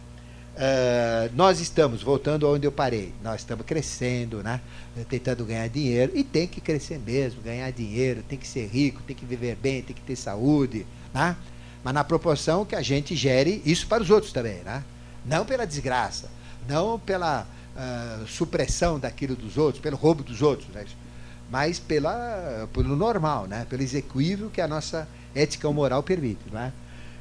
Uh, 0.58 1.30
nós 1.36 1.60
estamos, 1.60 2.02
voltando 2.02 2.48
onde 2.48 2.66
eu 2.66 2.72
parei, 2.72 3.12
nós 3.22 3.42
estamos 3.42 3.64
crescendo, 3.64 4.42
né? 4.42 4.60
tentando 5.08 5.44
ganhar 5.44 5.68
dinheiro, 5.68 6.10
e 6.16 6.24
tem 6.24 6.48
que 6.48 6.60
crescer 6.60 6.98
mesmo, 6.98 7.40
ganhar 7.42 7.70
dinheiro, 7.70 8.24
tem 8.28 8.36
que 8.36 8.48
ser 8.48 8.66
rico, 8.66 9.00
tem 9.06 9.14
que 9.14 9.24
viver 9.24 9.56
bem, 9.56 9.82
tem 9.82 9.94
que 9.94 10.02
ter 10.02 10.16
saúde, 10.16 10.84
né? 11.14 11.36
mas 11.84 11.94
na 11.94 12.02
proporção 12.02 12.64
que 12.64 12.74
a 12.74 12.82
gente 12.82 13.14
gere 13.14 13.62
isso 13.64 13.86
para 13.86 14.02
os 14.02 14.10
outros 14.10 14.32
também, 14.32 14.56
né? 14.64 14.82
não 15.24 15.44
pela 15.44 15.64
desgraça, 15.64 16.28
não 16.66 16.98
pela 16.98 17.46
supressão 18.26 18.98
daquilo 18.98 19.36
dos 19.36 19.56
outros, 19.56 19.80
pelo 19.80 19.96
roubo 19.96 20.22
dos 20.22 20.42
outros, 20.42 20.68
né? 20.70 20.84
mas 21.50 21.78
pela, 21.78 22.68
pelo 22.72 22.96
normal, 22.96 23.46
né? 23.46 23.66
pelo 23.68 23.82
execuível 23.82 24.50
que 24.50 24.60
a 24.60 24.68
nossa 24.68 25.08
ética 25.34 25.66
ou 25.66 25.74
moral 25.74 26.02
permite. 26.02 26.40
Né? 26.50 26.72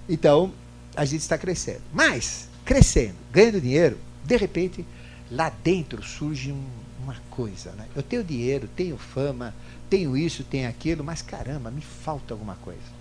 Então, 0.10 0.52
a 0.96 1.06
gente 1.06 1.22
está 1.22 1.38
crescendo. 1.38 1.82
Mas, 1.94 2.50
crescendo, 2.66 3.16
ganhando 3.32 3.62
dinheiro, 3.62 3.98
de 4.24 4.36
repente, 4.36 4.86
lá 5.32 5.50
dentro 5.64 6.04
surge 6.04 6.52
um, 6.52 6.66
uma 7.04 7.16
coisa. 7.30 7.72
Né? 7.72 7.86
Eu 7.96 8.04
tenho 8.04 8.24
dinheiro, 8.24 8.68
tenho 8.76 8.98
fama, 8.98 9.54
tenho 9.90 10.18
isso, 10.18 10.44
tenho 10.44 10.68
aquilo, 10.68 11.04
mas 11.04 11.22
caramba, 11.22 11.72
me 11.72 11.82
falta 11.82 12.34
alguma 12.34 12.56
coisa. 12.56 12.98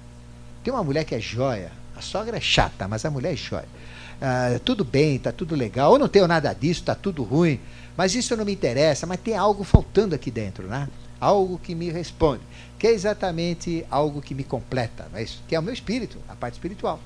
Tem 0.62 0.72
uma 0.72 0.84
mulher 0.84 1.04
que 1.04 1.14
é 1.14 1.20
joia, 1.20 1.72
a 1.96 2.00
sogra 2.00 2.36
é 2.36 2.40
chata, 2.40 2.86
mas 2.86 3.04
a 3.04 3.10
mulher 3.10 3.32
é 3.32 3.36
joia. 3.36 3.68
Ah, 4.20 4.58
tudo 4.64 4.84
bem, 4.84 5.16
está 5.16 5.30
tudo 5.30 5.54
legal, 5.54 5.92
ou 5.92 5.98
não 5.98 6.08
tenho 6.08 6.26
nada 6.26 6.52
disso, 6.54 6.80
está 6.80 6.94
tudo 6.94 7.22
ruim, 7.22 7.60
mas 7.96 8.14
isso 8.14 8.36
não 8.36 8.44
me 8.44 8.52
interessa, 8.52 9.06
mas 9.06 9.20
tem 9.20 9.36
algo 9.36 9.62
faltando 9.62 10.14
aqui 10.14 10.30
dentro, 10.30 10.66
né? 10.66 10.88
Algo 11.20 11.58
que 11.58 11.74
me 11.74 11.90
responde, 11.90 12.42
que 12.78 12.86
é 12.86 12.92
exatamente 12.92 13.84
algo 13.90 14.22
que 14.22 14.34
me 14.34 14.44
completa, 14.44 15.06
não 15.12 15.18
é 15.18 15.22
isso? 15.22 15.42
Que 15.46 15.54
é 15.54 15.60
o 15.60 15.62
meu 15.62 15.72
espírito, 15.72 16.18
a 16.28 16.34
parte 16.34 16.54
espiritual. 16.54 16.98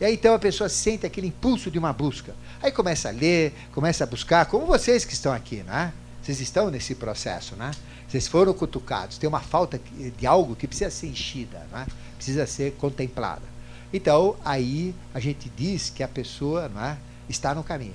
E 0.00 0.04
aí 0.04 0.14
então 0.14 0.34
a 0.34 0.38
pessoa 0.38 0.68
sente 0.68 1.06
aquele 1.06 1.28
impulso 1.28 1.70
de 1.70 1.78
uma 1.78 1.92
busca. 1.92 2.34
Aí 2.62 2.72
começa 2.72 3.08
a 3.08 3.12
ler, 3.12 3.52
começa 3.72 4.04
a 4.04 4.06
buscar, 4.06 4.46
como 4.46 4.66
vocês 4.66 5.04
que 5.04 5.12
estão 5.12 5.32
aqui, 5.32 5.62
né? 5.62 5.92
Vocês 6.22 6.40
estão 6.40 6.70
nesse 6.70 6.94
processo, 6.94 7.54
né? 7.56 7.70
Vocês 8.08 8.28
foram 8.28 8.54
cutucados, 8.54 9.18
tem 9.18 9.28
uma 9.28 9.40
falta 9.40 9.80
de 10.16 10.26
algo 10.26 10.54
que 10.54 10.68
precisa 10.68 10.90
ser 10.90 11.08
enchida, 11.08 11.66
né? 11.72 11.86
precisa 12.16 12.46
ser 12.46 12.72
contemplada. 12.74 13.42
Então, 13.94 14.34
aí 14.44 14.92
a 15.14 15.20
gente 15.20 15.48
diz 15.48 15.88
que 15.88 16.02
a 16.02 16.08
pessoa 16.08 16.68
né, 16.68 16.98
está 17.28 17.54
no 17.54 17.62
caminho. 17.62 17.94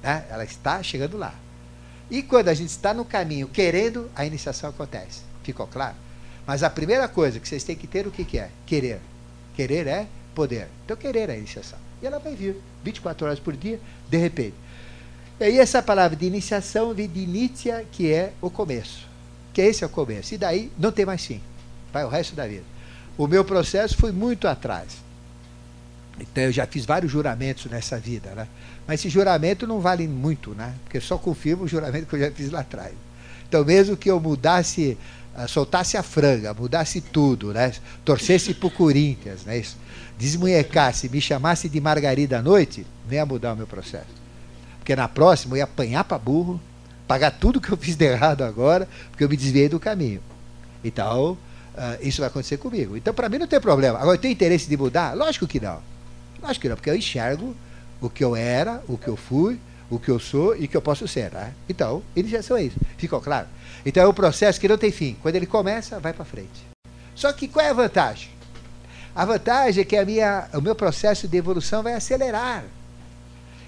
Né? 0.00 0.24
Ela 0.30 0.44
está 0.44 0.80
chegando 0.84 1.18
lá. 1.18 1.34
E 2.08 2.22
quando 2.22 2.46
a 2.46 2.54
gente 2.54 2.70
está 2.70 2.94
no 2.94 3.04
caminho 3.04 3.48
querendo, 3.48 4.08
a 4.14 4.24
iniciação 4.24 4.70
acontece. 4.70 5.22
Ficou 5.42 5.66
claro? 5.66 5.96
Mas 6.46 6.62
a 6.62 6.70
primeira 6.70 7.08
coisa 7.08 7.40
que 7.40 7.48
vocês 7.48 7.64
têm 7.64 7.74
que 7.74 7.88
ter, 7.88 8.06
o 8.06 8.12
que, 8.12 8.24
que 8.24 8.38
é? 8.38 8.50
Querer. 8.64 9.00
Querer 9.56 9.88
é 9.88 10.06
poder. 10.32 10.68
Então, 10.84 10.96
querer 10.96 11.28
é 11.28 11.32
a 11.32 11.36
iniciação. 11.36 11.78
E 12.00 12.06
ela 12.06 12.20
vai 12.20 12.36
vir 12.36 12.54
24 12.84 13.26
horas 13.26 13.40
por 13.40 13.56
dia, 13.56 13.80
de 14.08 14.16
repente. 14.16 14.54
E 15.40 15.44
aí, 15.44 15.58
essa 15.58 15.82
palavra 15.82 16.16
de 16.16 16.24
iniciação 16.24 16.94
vem 16.94 17.08
de 17.08 17.18
inicia, 17.18 17.84
que 17.90 18.12
é 18.12 18.32
o 18.40 18.48
começo. 18.48 19.08
Que 19.52 19.60
esse 19.60 19.82
é 19.82 19.88
o 19.88 19.90
começo. 19.90 20.34
E 20.34 20.38
daí 20.38 20.70
não 20.78 20.92
tem 20.92 21.04
mais 21.04 21.26
fim. 21.26 21.42
Vai 21.92 22.04
o 22.04 22.08
resto 22.08 22.36
da 22.36 22.46
vida. 22.46 22.77
O 23.18 23.26
meu 23.26 23.44
processo 23.44 23.96
foi 23.96 24.12
muito 24.12 24.46
atrás. 24.48 24.96
Então, 26.20 26.44
eu 26.44 26.52
já 26.52 26.66
fiz 26.66 26.86
vários 26.86 27.12
juramentos 27.12 27.66
nessa 27.66 27.98
vida, 27.98 28.30
né? 28.30 28.48
Mas 28.86 29.00
esse 29.00 29.08
juramento 29.08 29.66
não 29.66 29.80
vale 29.80 30.08
muito, 30.08 30.52
né? 30.52 30.74
Porque 30.84 31.00
só 31.00 31.18
confirma 31.18 31.64
o 31.64 31.68
juramento 31.68 32.06
que 32.06 32.14
eu 32.14 32.20
já 32.20 32.30
fiz 32.30 32.50
lá 32.50 32.60
atrás. 32.60 32.94
Então, 33.48 33.64
mesmo 33.64 33.96
que 33.96 34.10
eu 34.10 34.20
mudasse, 34.20 34.96
ah, 35.34 35.46
soltasse 35.46 35.96
a 35.96 36.02
franga, 36.02 36.54
mudasse 36.54 37.00
tudo, 37.00 37.52
né? 37.52 37.72
Torcesse 38.04 38.54
para 38.54 38.68
o 38.68 38.70
Corinthians, 38.70 39.44
né? 39.44 39.58
Isso 39.58 39.76
desmunhecasse, 40.18 41.08
me 41.08 41.20
chamasse 41.20 41.68
de 41.68 41.80
Margarida 41.80 42.38
à 42.38 42.42
noite, 42.42 42.84
ia 43.10 43.24
mudar 43.24 43.52
o 43.52 43.56
meu 43.56 43.66
processo. 43.66 44.06
Porque 44.78 44.96
na 44.96 45.06
próxima 45.06 45.54
eu 45.54 45.58
ia 45.58 45.64
apanhar 45.64 46.02
para 46.02 46.18
burro, 46.18 46.60
pagar 47.06 47.30
tudo 47.30 47.60
que 47.60 47.70
eu 47.70 47.76
fiz 47.76 47.94
de 47.94 48.04
errado 48.04 48.42
agora, 48.42 48.88
porque 49.10 49.22
eu 49.22 49.28
me 49.28 49.36
desviei 49.36 49.68
do 49.68 49.78
caminho. 49.78 50.20
Então, 50.82 51.38
uh, 51.78 52.06
isso 52.06 52.20
vai 52.20 52.28
acontecer 52.28 52.58
comigo. 52.58 52.96
Então, 52.96 53.14
para 53.14 53.28
mim 53.28 53.38
não 53.38 53.46
tem 53.46 53.60
problema. 53.60 53.98
Agora, 53.98 54.16
eu 54.16 54.20
tenho 54.20 54.32
interesse 54.32 54.68
de 54.68 54.76
mudar? 54.76 55.16
Lógico 55.16 55.46
que 55.46 55.60
não. 55.60 55.80
Lógico 56.42 56.62
que 56.62 56.68
não, 56.68 56.76
porque 56.76 56.90
eu 56.90 56.96
enxergo 56.96 57.56
o 58.00 58.10
que 58.10 58.22
eu 58.22 58.36
era, 58.36 58.82
o 58.88 58.98
que 58.98 59.08
eu 59.08 59.16
fui, 59.16 59.58
o 59.88 59.98
que 59.98 60.10
eu 60.10 60.18
sou 60.18 60.56
e 60.56 60.64
o 60.64 60.68
que 60.68 60.76
eu 60.76 60.82
posso 60.82 61.06
ser. 61.08 61.32
Né? 61.32 61.54
Então, 61.68 62.02
iniciação 62.14 62.56
é 62.56 62.64
isso. 62.64 62.76
Ficou 62.96 63.20
claro? 63.20 63.46
Então, 63.86 64.02
é 64.02 64.08
um 64.08 64.14
processo 64.14 64.60
que 64.60 64.68
não 64.68 64.76
tem 64.76 64.90
fim. 64.90 65.16
Quando 65.22 65.36
ele 65.36 65.46
começa, 65.46 65.98
vai 65.98 66.12
para 66.12 66.24
frente. 66.24 66.66
Só 67.14 67.32
que 67.32 67.48
qual 67.48 67.64
é 67.64 67.70
a 67.70 67.74
vantagem? 67.74 68.30
A 69.14 69.24
vantagem 69.24 69.82
é 69.82 69.84
que 69.84 69.96
a 69.96 70.04
minha, 70.04 70.48
o 70.54 70.60
meu 70.60 70.74
processo 70.74 71.26
de 71.26 71.36
evolução 71.36 71.82
vai 71.82 71.94
acelerar. 71.94 72.64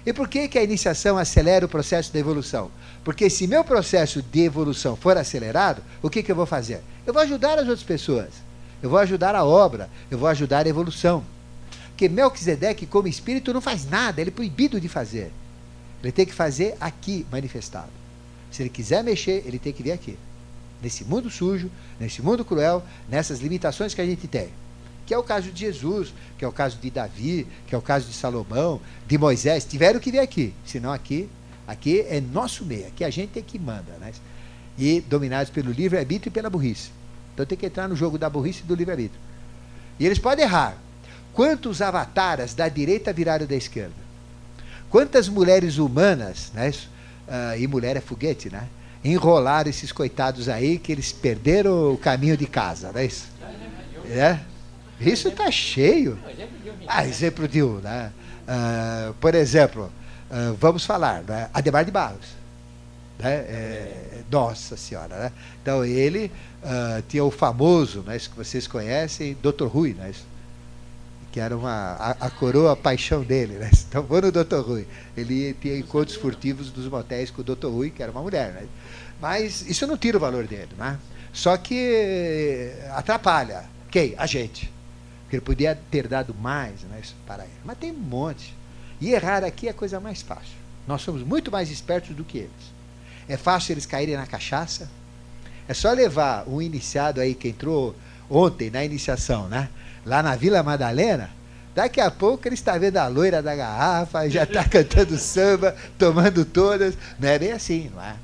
E 0.05 0.11
por 0.11 0.27
que, 0.27 0.47
que 0.47 0.57
a 0.57 0.63
iniciação 0.63 1.17
acelera 1.17 1.65
o 1.65 1.69
processo 1.69 2.11
de 2.11 2.17
evolução? 2.17 2.71
Porque 3.03 3.29
se 3.29 3.45
meu 3.47 3.63
processo 3.63 4.21
de 4.21 4.41
evolução 4.41 4.95
for 4.95 5.15
acelerado, 5.17 5.83
o 6.01 6.09
que, 6.09 6.23
que 6.23 6.31
eu 6.31 6.35
vou 6.35 6.45
fazer? 6.45 6.81
Eu 7.05 7.13
vou 7.13 7.21
ajudar 7.21 7.53
as 7.53 7.67
outras 7.67 7.83
pessoas. 7.83 8.29
Eu 8.81 8.89
vou 8.89 8.99
ajudar 8.99 9.35
a 9.35 9.43
obra. 9.43 9.89
Eu 10.09 10.17
vou 10.17 10.27
ajudar 10.27 10.65
a 10.65 10.69
evolução. 10.69 11.23
Porque 11.89 12.09
Melquisedeque, 12.09 12.87
como 12.87 13.07
espírito, 13.07 13.53
não 13.53 13.61
faz 13.61 13.87
nada. 13.87 14.21
Ele 14.21 14.31
é 14.31 14.33
proibido 14.33 14.81
de 14.81 14.87
fazer. 14.87 15.31
Ele 16.01 16.11
tem 16.11 16.25
que 16.25 16.33
fazer 16.33 16.75
aqui, 16.79 17.25
manifestado. 17.31 17.91
Se 18.51 18.63
ele 18.63 18.69
quiser 18.69 19.03
mexer, 19.03 19.43
ele 19.45 19.59
tem 19.59 19.71
que 19.71 19.83
vir 19.83 19.91
aqui. 19.91 20.17
Nesse 20.81 21.03
mundo 21.03 21.29
sujo, 21.29 21.69
nesse 21.99 22.23
mundo 22.23 22.43
cruel, 22.43 22.83
nessas 23.07 23.39
limitações 23.39 23.93
que 23.93 24.01
a 24.01 24.05
gente 24.05 24.27
tem 24.27 24.49
que 25.05 25.13
é 25.13 25.17
o 25.17 25.23
caso 25.23 25.51
de 25.51 25.59
Jesus, 25.59 26.13
que 26.37 26.45
é 26.45 26.47
o 26.47 26.51
caso 26.51 26.77
de 26.77 26.89
Davi, 26.89 27.47
que 27.67 27.75
é 27.75 27.77
o 27.77 27.81
caso 27.81 28.07
de 28.07 28.13
Salomão, 28.13 28.79
de 29.07 29.17
Moisés, 29.17 29.65
tiveram 29.65 29.99
que 29.99 30.11
vir 30.11 30.19
aqui. 30.19 30.53
Senão 30.65 30.91
aqui, 30.91 31.29
aqui 31.67 32.01
é 32.01 32.21
nosso 32.21 32.65
meio, 32.65 32.87
aqui 32.87 33.03
a 33.03 33.09
gente 33.09 33.37
é 33.37 33.41
que 33.41 33.59
manda, 33.59 33.93
né? 33.99 34.11
E 34.77 35.01
dominados 35.01 35.51
pelo 35.51 35.71
livre-arbítrio 35.71 36.29
e 36.29 36.33
pela 36.33 36.49
burrice. 36.49 36.91
Então 37.33 37.45
tem 37.45 37.57
que 37.57 37.65
entrar 37.65 37.87
no 37.87 37.95
jogo 37.95 38.17
da 38.17 38.29
burrice 38.29 38.61
e 38.63 38.65
do 38.65 38.75
livre-arbítrio. 38.75 39.19
E 39.99 40.05
eles 40.05 40.19
podem 40.19 40.45
errar. 40.45 40.75
Quantos 41.33 41.81
avataras 41.81 42.53
da 42.53 42.67
direita 42.67 43.13
viraram 43.13 43.45
da 43.45 43.55
esquerda? 43.55 43.93
Quantas 44.89 45.29
mulheres 45.29 45.77
humanas, 45.77 46.51
né? 46.53 46.69
Uh, 46.69 47.57
e 47.57 47.67
mulher 47.67 47.95
é 47.95 48.01
foguete, 48.01 48.49
né? 48.49 48.67
Enrolaram 49.03 49.69
esses 49.69 49.91
coitados 49.91 50.49
aí 50.49 50.77
que 50.77 50.91
eles 50.91 51.11
perderam 51.11 51.93
o 51.93 51.97
caminho 51.97 52.35
de 52.35 52.45
casa, 52.45 52.91
não 52.91 52.99
é 52.99 53.05
isso? 53.05 53.27
É? 54.09 54.39
Isso 55.01 55.29
está 55.29 55.49
cheio. 55.49 56.17
Ah, 56.87 57.05
exemplo 57.05 57.47
de 57.47 57.63
um. 57.63 57.79
Né? 57.79 58.11
Uh, 58.41 59.13
por 59.15 59.33
exemplo, 59.33 59.91
uh, 60.29 60.53
vamos 60.55 60.85
falar, 60.85 61.23
né? 61.23 61.49
Ademar 61.53 61.85
de 61.85 61.91
Barros. 61.91 62.41
Né? 63.17 63.33
É, 63.33 64.21
nossa 64.31 64.77
Senhora. 64.77 65.15
Né? 65.15 65.31
Então, 65.61 65.85
ele 65.85 66.31
uh, 66.63 67.01
tinha 67.07 67.23
o 67.23 67.31
famoso, 67.31 68.01
né, 68.01 68.17
isso 68.17 68.29
que 68.29 68.37
vocês 68.37 68.67
conhecem, 68.67 69.37
Dr. 69.41 69.65
Rui, 69.65 69.93
né? 69.93 70.11
que 71.31 71.39
era 71.39 71.55
uma, 71.55 71.93
a, 71.93 72.11
a, 72.11 72.29
coroa 72.29 72.73
a 72.73 72.75
paixão 72.75 73.23
dele. 73.23 73.53
Né? 73.55 73.69
Então, 73.87 74.03
vou 74.03 74.21
no 74.21 74.31
Dr. 74.31 74.59
Rui. 74.65 74.87
Ele 75.17 75.53
tinha 75.55 75.77
encontros 75.77 76.15
furtivos 76.15 76.71
dos 76.71 76.87
motéis 76.87 77.29
com 77.29 77.41
o 77.41 77.43
Dr. 77.43 77.67
Rui, 77.67 77.89
que 77.89 78.01
era 78.01 78.11
uma 78.11 78.21
mulher. 78.21 78.53
Né? 78.53 78.67
Mas 79.19 79.61
isso 79.69 79.85
não 79.85 79.97
tira 79.97 80.17
o 80.17 80.19
valor 80.19 80.47
dele. 80.47 80.69
Né? 80.77 80.97
Só 81.33 81.57
que 81.57 82.71
atrapalha. 82.93 83.65
Quem? 83.89 84.15
A 84.17 84.25
gente. 84.25 84.71
Porque 85.31 85.37
ele 85.37 85.45
podia 85.45 85.79
ter 85.89 86.09
dado 86.09 86.35
mais 86.35 86.81
né, 86.81 87.01
para 87.25 87.43
ele. 87.43 87.53
Mas 87.63 87.77
tem 87.77 87.89
um 87.89 87.97
monte. 87.97 88.53
E 88.99 89.13
errar 89.13 89.45
aqui 89.45 89.69
é 89.69 89.71
a 89.71 89.73
coisa 89.73 89.97
mais 89.97 90.21
fácil. 90.21 90.57
Nós 90.85 91.03
somos 91.03 91.23
muito 91.23 91.49
mais 91.49 91.71
espertos 91.71 92.13
do 92.13 92.25
que 92.25 92.39
eles. 92.39 92.51
É 93.29 93.37
fácil 93.37 93.71
eles 93.71 93.85
caírem 93.85 94.17
na 94.17 94.27
cachaça. 94.27 94.91
É 95.69 95.73
só 95.73 95.93
levar 95.93 96.45
um 96.49 96.61
iniciado 96.61 97.21
aí 97.21 97.33
que 97.33 97.47
entrou 97.47 97.95
ontem 98.29 98.69
na 98.69 98.83
iniciação, 98.83 99.47
né? 99.47 99.69
Lá 100.05 100.21
na 100.21 100.35
Vila 100.35 100.61
Madalena. 100.63 101.29
Daqui 101.73 102.01
a 102.01 102.11
pouco 102.11 102.45
ele 102.45 102.55
está 102.55 102.77
vendo 102.77 102.97
a 102.97 103.07
loira 103.07 103.41
da 103.41 103.55
garrafa, 103.55 104.29
já 104.29 104.43
está 104.43 104.67
cantando 104.67 105.17
samba, 105.17 105.77
tomando 105.97 106.43
todas. 106.43 106.97
Não 107.17 107.29
é 107.29 107.39
bem 107.39 107.53
assim, 107.53 107.89
não 107.95 108.03
é? 108.03 108.15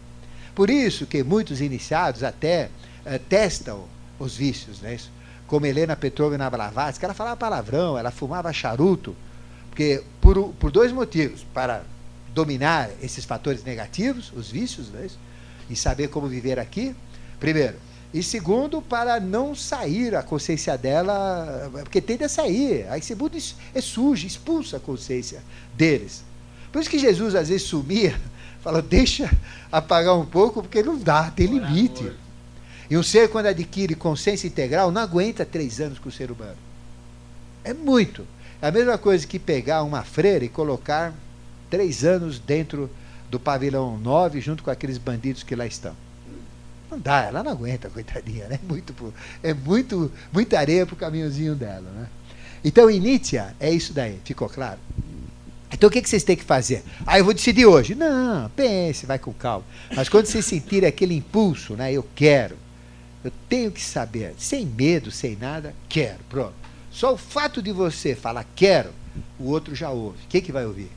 Por 0.53 0.69
isso 0.69 1.05
que 1.05 1.23
muitos 1.23 1.61
iniciados 1.61 2.21
até 2.21 2.69
uh, 3.05 3.17
testam 3.29 3.85
os 4.19 4.35
vícios, 4.35 4.81
né? 4.81 4.97
Como 5.47 5.65
Helena 5.65 5.95
Petrovna 5.95 6.49
Blavatsky, 6.49 7.05
ela 7.05 7.13
falava 7.13 7.37
palavrão, 7.37 7.97
ela 7.97 8.11
fumava 8.11 8.51
charuto, 8.53 9.15
porque 9.69 10.03
por, 10.21 10.49
por 10.59 10.71
dois 10.71 10.91
motivos, 10.91 11.45
para 11.53 11.83
dominar 12.33 12.89
esses 13.01 13.25
fatores 13.25 13.63
negativos, 13.63 14.31
os 14.35 14.51
vícios, 14.51 14.89
né, 14.89 15.07
e 15.69 15.75
saber 15.75 16.09
como 16.09 16.27
viver 16.27 16.59
aqui. 16.59 16.95
Primeiro, 17.39 17.75
E 18.13 18.23
segundo, 18.23 18.81
para 18.81 19.19
não 19.19 19.53
sair 19.53 20.15
a 20.15 20.23
consciência 20.23 20.77
dela, 20.77 21.69
porque 21.83 22.01
tende 22.01 22.23
a 22.23 22.29
sair. 22.29 22.87
Aí 22.89 23.01
segundo 23.01 23.37
é 23.75 23.81
sujo, 23.81 24.25
expulsa 24.25 24.77
a 24.77 24.79
consciência 24.79 25.41
deles. 25.75 26.23
Por 26.71 26.81
isso 26.81 26.89
que 26.89 26.99
Jesus 26.99 27.35
às 27.35 27.49
vezes 27.49 27.67
sumia, 27.67 28.19
fala, 28.63 28.81
deixa 28.81 29.29
apagar 29.71 30.17
um 30.17 30.25
pouco, 30.25 30.61
porque 30.61 30.81
não 30.81 30.97
dá, 30.97 31.29
tem 31.31 31.47
limite. 31.47 32.11
E 32.89 32.97
um 32.97 33.03
ser, 33.03 33.29
quando 33.29 33.47
adquire 33.47 33.95
consciência 33.95 34.47
integral, 34.47 34.91
não 34.91 35.01
aguenta 35.01 35.45
três 35.45 35.79
anos 35.79 35.99
com 35.99 36.09
o 36.09 36.11
ser 36.11 36.31
humano. 36.31 36.57
É 37.63 37.73
muito. 37.73 38.25
É 38.61 38.67
a 38.67 38.71
mesma 38.71 38.97
coisa 38.97 39.27
que 39.27 39.37
pegar 39.37 39.83
uma 39.83 40.03
freira 40.03 40.45
e 40.45 40.49
colocar 40.49 41.13
três 41.69 42.03
anos 42.03 42.39
dentro 42.39 42.89
do 43.29 43.39
pavilhão 43.39 43.97
9, 43.97 44.39
junto 44.39 44.63
com 44.63 44.71
aqueles 44.71 44.97
bandidos 44.97 45.43
que 45.43 45.55
lá 45.55 45.65
estão. 45.65 45.93
Não 46.89 46.97
dá, 46.97 47.25
ela 47.25 47.43
não 47.43 47.51
aguenta, 47.51 47.89
coitadinha, 47.89 48.47
né? 48.47 48.59
Muito, 48.63 49.13
é 49.43 49.53
muito, 49.53 50.11
muita 50.31 50.57
areia 50.57 50.85
para 50.85 50.93
o 50.93 50.97
caminhozinho 50.97 51.53
dela. 51.53 51.89
Né? 51.91 52.07
Então, 52.63 52.89
Inícia 52.89 53.53
é 53.59 53.69
isso 53.69 53.93
daí, 53.93 54.19
ficou 54.23 54.47
claro? 54.47 54.79
Então, 55.69 55.89
o 55.89 55.91
que, 55.91 56.01
que 56.01 56.09
vocês 56.09 56.23
têm 56.23 56.37
que 56.37 56.45
fazer? 56.45 56.83
Ah, 57.05 57.19
eu 57.19 57.25
vou 57.25 57.33
decidir 57.33 57.65
hoje. 57.65 57.93
Não, 57.93 58.49
pense, 58.51 59.05
vai 59.05 59.19
com 59.19 59.33
calma. 59.33 59.65
Mas 59.93 60.07
quando 60.07 60.25
vocês 60.25 60.45
sentirem 60.45 60.87
aquele 60.87 61.13
impulso, 61.13 61.73
né? 61.73 61.91
Eu 61.91 62.07
quero, 62.15 62.55
eu 63.27 63.33
tenho 63.49 63.71
que 63.71 63.81
saber, 63.81 64.33
sem 64.37 64.65
medo, 64.65 65.11
sem 65.11 65.35
nada, 65.35 65.75
quero, 65.89 66.19
pronto. 66.29 66.53
Só 66.89 67.13
o 67.13 67.17
fato 67.17 67.61
de 67.61 67.71
você 67.71 68.15
falar 68.15 68.45
quero, 68.55 68.91
o 69.37 69.49
outro 69.49 69.75
já 69.75 69.89
ouve. 69.89 70.19
Quem 70.29 70.41
que 70.41 70.51
vai 70.51 70.65
ouvir? 70.65 70.89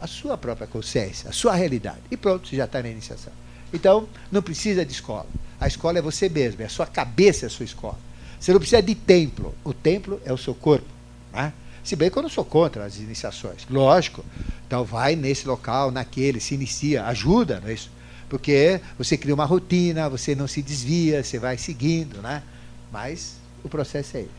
A 0.00 0.06
sua 0.06 0.38
própria 0.38 0.66
consciência, 0.66 1.28
a 1.28 1.32
sua 1.32 1.54
realidade. 1.54 2.00
E 2.10 2.16
pronto, 2.16 2.48
você 2.48 2.56
já 2.56 2.66
está 2.66 2.80
na 2.80 2.88
iniciação. 2.88 3.32
Então, 3.72 4.08
não 4.30 4.40
precisa 4.40 4.84
de 4.84 4.92
escola. 4.92 5.26
A 5.60 5.66
escola 5.66 5.98
é 5.98 6.02
você 6.02 6.28
mesmo, 6.28 6.62
é 6.62 6.66
a 6.66 6.70
sua 6.70 6.86
cabeça 6.86 7.46
é 7.46 7.48
a 7.48 7.50
sua 7.50 7.64
escola. 7.64 7.98
Você 8.38 8.52
não 8.52 8.60
precisa 8.60 8.80
de 8.80 8.94
templo. 8.94 9.54
O 9.64 9.74
templo 9.74 10.20
é 10.24 10.32
o 10.32 10.38
seu 10.38 10.54
corpo. 10.54 10.88
Né? 11.32 11.52
Se 11.82 11.96
bem 11.96 12.10
que 12.10 12.16
eu 12.16 12.22
não 12.22 12.30
sou 12.30 12.44
contra 12.44 12.84
as 12.84 12.96
iniciações. 12.98 13.66
Lógico. 13.68 14.24
Então 14.66 14.84
vai 14.84 15.16
nesse 15.16 15.46
local, 15.46 15.90
naquele, 15.90 16.38
se 16.38 16.54
inicia, 16.54 17.04
ajuda, 17.06 17.60
não 17.60 17.68
é 17.68 17.74
isso? 17.74 17.90
Porque 18.30 18.80
você 18.96 19.16
cria 19.16 19.34
uma 19.34 19.44
rotina, 19.44 20.08
você 20.08 20.36
não 20.36 20.46
se 20.46 20.62
desvia, 20.62 21.22
você 21.22 21.36
vai 21.36 21.58
seguindo, 21.58 22.22
né? 22.22 22.44
Mas 22.92 23.34
o 23.64 23.68
processo 23.68 24.16
é 24.16 24.20
esse. 24.20 24.30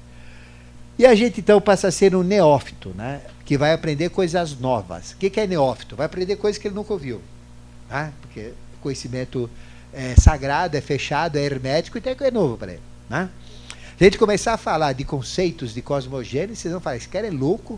E 0.98 1.06
a 1.06 1.14
gente 1.14 1.42
então 1.42 1.60
passa 1.60 1.89
a 1.89 1.92
ser 1.92 2.16
um 2.16 2.24
neófito, 2.24 2.89
né? 2.96 3.22
Que 3.44 3.58
vai 3.58 3.74
aprender 3.74 4.10
coisas 4.10 4.58
novas. 4.58 5.12
O 5.12 5.18
que 5.18 5.38
é 5.39 5.46
neófito? 5.46 5.98
Vai 5.98 6.06
aprender 6.06 6.38
coisas 6.38 6.60
que 6.60 6.70
ele 6.70 6.76
nunca 6.76 6.94
ouviu. 6.94 7.22
Né? 7.89 8.14
Porque 8.22 8.54
conhecimento 8.82 9.50
é, 9.92 10.16
sagrado, 10.16 10.78
é 10.78 10.82
fechado, 10.82 11.38
é 11.38 11.44
hermético, 11.44 11.98
então 11.98 12.16
é 12.18 12.32
novo 12.32 12.58
para 12.58 12.72
ele. 12.72 12.82
Né? 13.10 13.30
Se 13.98 14.04
a 14.04 14.04
gente 14.06 14.18
começar 14.18 14.54
a 14.54 14.58
falar 14.58 14.94
de 14.94 15.04
conceitos 15.04 15.74
de 15.74 15.82
cosmogênese, 15.82 16.62
vocês 16.62 16.72
vão 16.72 16.80
falar, 16.80 16.96
esse 16.96 17.10
cara 17.10 17.28
é 17.28 17.32
louco, 17.32 17.78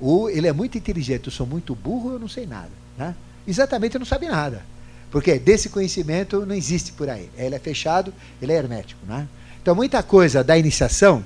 ou 0.00 0.30
ele 0.30 0.48
é 0.48 0.52
muito 0.52 0.78
inteligente, 0.78 1.26
eu 1.26 1.32
sou 1.32 1.46
muito 1.46 1.74
burro, 1.74 2.12
eu 2.12 2.18
não 2.18 2.28
sei 2.28 2.46
nada. 2.46 2.70
Né? 2.96 3.14
Exatamente, 3.46 3.98
não 3.98 4.06
sabe 4.06 4.28
nada. 4.28 4.64
Porque 5.10 5.38
desse 5.38 5.68
conhecimento 5.68 6.46
não 6.46 6.54
existe 6.54 6.92
por 6.92 7.08
aí. 7.08 7.28
Ele 7.36 7.54
é 7.54 7.58
fechado, 7.58 8.12
ele 8.40 8.52
é 8.52 8.56
hermético. 8.56 9.04
Né? 9.06 9.28
Então, 9.60 9.74
muita 9.74 10.02
coisa 10.02 10.42
da 10.42 10.56
iniciação, 10.56 11.22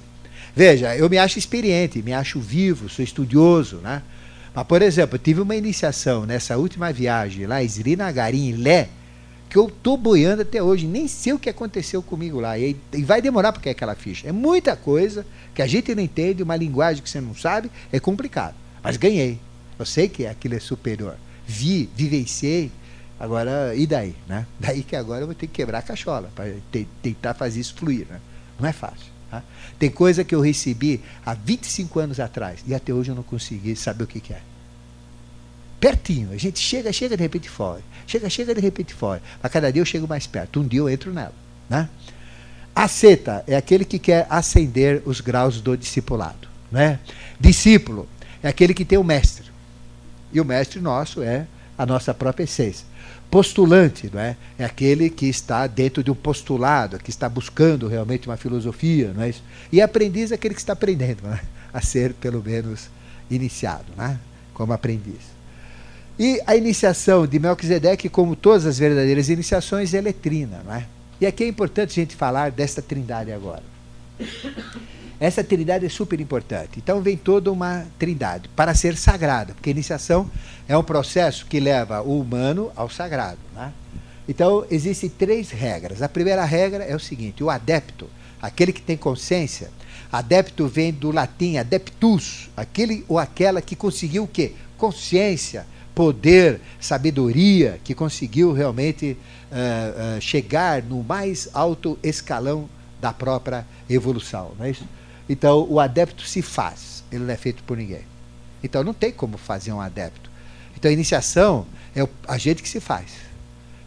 veja, 0.54 0.96
eu 0.96 1.08
me 1.08 1.18
acho 1.18 1.38
experiente, 1.38 2.02
me 2.02 2.12
acho 2.12 2.40
vivo, 2.40 2.88
sou 2.88 3.04
estudioso, 3.04 3.76
né? 3.76 4.02
Mas, 4.54 4.66
por 4.66 4.82
exemplo, 4.82 5.18
tive 5.18 5.40
uma 5.40 5.54
iniciação 5.54 6.24
nessa 6.24 6.56
última 6.56 6.92
viagem 6.92 7.46
lá 7.46 7.62
em 7.62 7.68
Srinagar, 7.68 8.34
em 8.34 8.52
Lé, 8.52 8.88
que 9.48 9.56
eu 9.56 9.68
estou 9.68 9.96
boiando 9.96 10.42
até 10.42 10.62
hoje, 10.62 10.86
nem 10.86 11.06
sei 11.06 11.34
o 11.34 11.38
que 11.38 11.48
aconteceu 11.48 12.02
comigo 12.02 12.40
lá. 12.40 12.58
E, 12.58 12.74
e 12.92 13.02
vai 13.04 13.22
demorar 13.22 13.52
para 13.52 13.62
cair 13.62 13.72
aquela 13.72 13.94
ficha. 13.94 14.26
É 14.28 14.32
muita 14.32 14.74
coisa 14.74 15.26
que 15.54 15.62
a 15.62 15.66
gente 15.66 15.94
não 15.94 16.02
entende, 16.02 16.42
uma 16.42 16.56
linguagem 16.56 17.02
que 17.02 17.08
você 17.08 17.20
não 17.20 17.34
sabe, 17.34 17.70
é 17.92 18.00
complicado. 18.00 18.54
Mas 18.82 18.96
ganhei. 18.96 19.38
Eu 19.78 19.84
sei 19.84 20.08
que 20.08 20.26
aquilo 20.26 20.54
é 20.54 20.60
superior. 20.60 21.16
Vi, 21.46 21.88
vivenciei. 21.94 22.70
Agora, 23.18 23.74
e 23.74 23.86
daí? 23.86 24.14
Né? 24.26 24.46
Daí 24.60 24.82
que 24.82 24.94
agora 24.94 25.22
eu 25.22 25.26
vou 25.26 25.34
ter 25.34 25.46
que 25.46 25.54
quebrar 25.54 25.78
a 25.78 25.82
cachola 25.82 26.30
para 26.34 26.54
te, 26.70 26.86
tentar 27.02 27.34
fazer 27.34 27.60
isso 27.60 27.74
fluir. 27.74 28.06
Né? 28.08 28.20
Não 28.58 28.68
é 28.68 28.72
fácil. 28.72 29.06
Tá? 29.30 29.42
Tem 29.78 29.90
coisa 29.90 30.24
que 30.24 30.34
eu 30.34 30.40
recebi 30.40 31.00
há 31.24 31.34
25 31.34 31.98
anos 31.98 32.20
atrás 32.20 32.60
e 32.66 32.74
até 32.74 32.92
hoje 32.92 33.10
eu 33.10 33.14
não 33.14 33.22
consegui 33.22 33.74
saber 33.74 34.04
o 34.04 34.06
que, 34.06 34.20
que 34.20 34.32
é. 34.32 34.40
Pertinho, 35.80 36.32
a 36.32 36.36
gente 36.36 36.58
chega, 36.58 36.92
chega 36.92 37.16
de 37.16 37.22
repente 37.22 37.48
fora. 37.48 37.82
Chega, 38.06 38.30
chega 38.30 38.54
de 38.54 38.60
repente 38.60 38.94
fora. 38.94 39.22
Mas 39.42 39.52
cada 39.52 39.70
dia 39.70 39.82
eu 39.82 39.86
chego 39.86 40.08
mais 40.08 40.26
perto. 40.26 40.60
Um 40.60 40.66
dia 40.66 40.80
eu 40.80 40.88
entro 40.88 41.12
nela. 41.12 41.34
Né? 41.68 41.88
A 42.74 42.88
seta 42.88 43.44
é 43.46 43.56
aquele 43.56 43.84
que 43.84 43.98
quer 43.98 44.26
ascender 44.28 45.02
os 45.04 45.20
graus 45.20 45.60
do 45.60 45.76
discipulado. 45.76 46.48
Né? 46.70 46.98
Discípulo 47.38 48.08
é 48.42 48.48
aquele 48.48 48.74
que 48.74 48.84
tem 48.84 48.98
o 48.98 49.04
mestre. 49.04 49.45
E 50.32 50.40
o 50.40 50.44
mestre 50.44 50.80
nosso 50.80 51.22
é 51.22 51.46
a 51.76 51.84
nossa 51.84 52.12
própria 52.14 52.44
essência. 52.44 52.86
Postulante 53.30 54.10
não 54.12 54.20
é? 54.20 54.36
é 54.58 54.64
aquele 54.64 55.10
que 55.10 55.26
está 55.26 55.66
dentro 55.66 56.02
de 56.02 56.10
um 56.10 56.14
postulado, 56.14 56.98
que 56.98 57.10
está 57.10 57.28
buscando 57.28 57.88
realmente 57.88 58.28
uma 58.28 58.36
filosofia. 58.36 59.12
Não 59.14 59.22
é 59.22 59.30
isso? 59.30 59.42
E 59.72 59.80
aprendiz 59.80 60.30
é 60.30 60.34
aquele 60.36 60.54
que 60.54 60.60
está 60.60 60.72
aprendendo 60.72 61.26
é? 61.26 61.40
a 61.72 61.80
ser, 61.80 62.14
pelo 62.14 62.42
menos, 62.42 62.88
iniciado 63.30 63.86
é? 63.98 64.16
como 64.54 64.72
aprendiz. 64.72 65.36
E 66.18 66.40
a 66.46 66.56
iniciação 66.56 67.26
de 67.26 67.38
Melquisedeque, 67.38 68.08
como 68.08 68.34
todas 68.34 68.64
as 68.64 68.78
verdadeiras 68.78 69.28
iniciações, 69.28 69.92
é 69.92 70.00
letrina. 70.00 70.62
Não 70.64 70.74
é? 70.74 70.86
E 71.20 71.26
aqui 71.26 71.44
é 71.44 71.48
importante 71.48 71.90
a 71.90 72.02
gente 72.02 72.16
falar 72.16 72.50
desta 72.50 72.80
trindade 72.80 73.32
agora. 73.32 73.62
Essa 75.18 75.42
trindade 75.42 75.86
é 75.86 75.88
super 75.88 76.20
importante. 76.20 76.78
Então 76.78 77.00
vem 77.00 77.16
toda 77.16 77.50
uma 77.50 77.86
trindade 77.98 78.48
para 78.54 78.74
ser 78.74 78.96
sagrada, 78.96 79.54
porque 79.54 79.70
a 79.70 79.72
iniciação 79.72 80.30
é 80.68 80.76
um 80.76 80.84
processo 80.84 81.46
que 81.46 81.58
leva 81.58 82.02
o 82.02 82.20
humano 82.20 82.70
ao 82.76 82.90
sagrado. 82.90 83.38
Né? 83.54 83.72
Então 84.28 84.66
existem 84.70 85.08
três 85.08 85.50
regras. 85.50 86.02
A 86.02 86.08
primeira 86.08 86.44
regra 86.44 86.84
é 86.84 86.94
o 86.94 87.00
seguinte: 87.00 87.42
o 87.42 87.48
adepto, 87.48 88.10
aquele 88.42 88.72
que 88.72 88.82
tem 88.82 88.96
consciência, 88.96 89.70
adepto 90.12 90.68
vem 90.68 90.92
do 90.92 91.10
latim 91.10 91.56
adeptus, 91.56 92.50
aquele 92.54 93.04
ou 93.08 93.18
aquela 93.18 93.62
que 93.62 93.74
conseguiu 93.74 94.24
o 94.24 94.28
quê? 94.28 94.52
Consciência, 94.76 95.66
poder, 95.94 96.60
sabedoria, 96.78 97.80
que 97.82 97.94
conseguiu 97.94 98.52
realmente 98.52 99.16
uh, 99.50 100.18
uh, 100.18 100.20
chegar 100.20 100.82
no 100.82 101.02
mais 101.02 101.48
alto 101.54 101.98
escalão 102.02 102.68
da 103.00 103.14
própria 103.14 103.66
evolução. 103.88 104.52
Não 104.58 104.66
é 104.66 104.70
isso? 104.70 104.84
Então, 105.28 105.66
o 105.68 105.80
adepto 105.80 106.24
se 106.24 106.40
faz, 106.42 107.02
ele 107.10 107.24
não 107.24 107.32
é 107.32 107.36
feito 107.36 107.62
por 107.64 107.76
ninguém. 107.76 108.02
Então, 108.62 108.84
não 108.84 108.94
tem 108.94 109.12
como 109.12 109.36
fazer 109.36 109.72
um 109.72 109.80
adepto. 109.80 110.30
Então, 110.76 110.90
a 110.90 110.94
iniciação 110.94 111.66
é 111.94 112.06
a 112.28 112.38
gente 112.38 112.62
que 112.62 112.68
se 112.68 112.80
faz. 112.80 113.12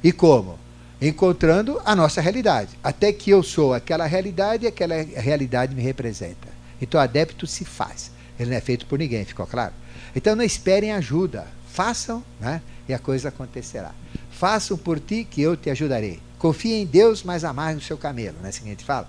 E 0.04 0.12
como? 0.12 0.60
Encontrando 1.02 1.82
a 1.86 1.96
nossa 1.96 2.20
realidade. 2.20 2.78
Até 2.84 3.14
que 3.14 3.30
eu 3.30 3.42
sou 3.42 3.74
aquela 3.74 4.06
realidade 4.06 4.66
e 4.66 4.68
aquela 4.68 4.96
realidade 4.96 5.74
me 5.74 5.82
representa. 5.82 6.48
Então, 6.82 7.00
o 7.00 7.04
adepto 7.04 7.48
se 7.48 7.64
faz. 7.64 8.12
Ele 8.40 8.50
não 8.50 8.58
é 8.58 8.62
feito 8.62 8.86
por 8.86 9.00
ninguém, 9.00 9.26
ficou 9.26 9.48
claro? 9.48 9.74
Então, 10.16 10.36
não 10.36 10.44
esperem 10.44 10.92
ajuda. 10.92 11.48
Façam, 11.72 12.24
né? 12.40 12.62
E 12.88 12.94
a 12.94 13.00
coisa 13.00 13.30
acontecerá. 13.30 13.94
Façam 14.32 14.78
por 14.78 15.00
ti 15.00 15.28
que 15.30 15.42
eu 15.42 15.56
te 15.56 15.70
ajudarei. 15.70 16.20
Confie 16.38 16.74
em 16.74 16.86
Deus, 16.86 17.24
mas 17.24 17.44
amarre 17.44 17.76
o 17.76 17.82
seu 17.82 17.98
camelo, 17.98 18.38
não 18.40 18.46
é 18.46 18.50
assim 18.50 18.62
que 18.62 18.68
a 18.68 18.72
gente 18.72 18.86
fala? 18.86 19.08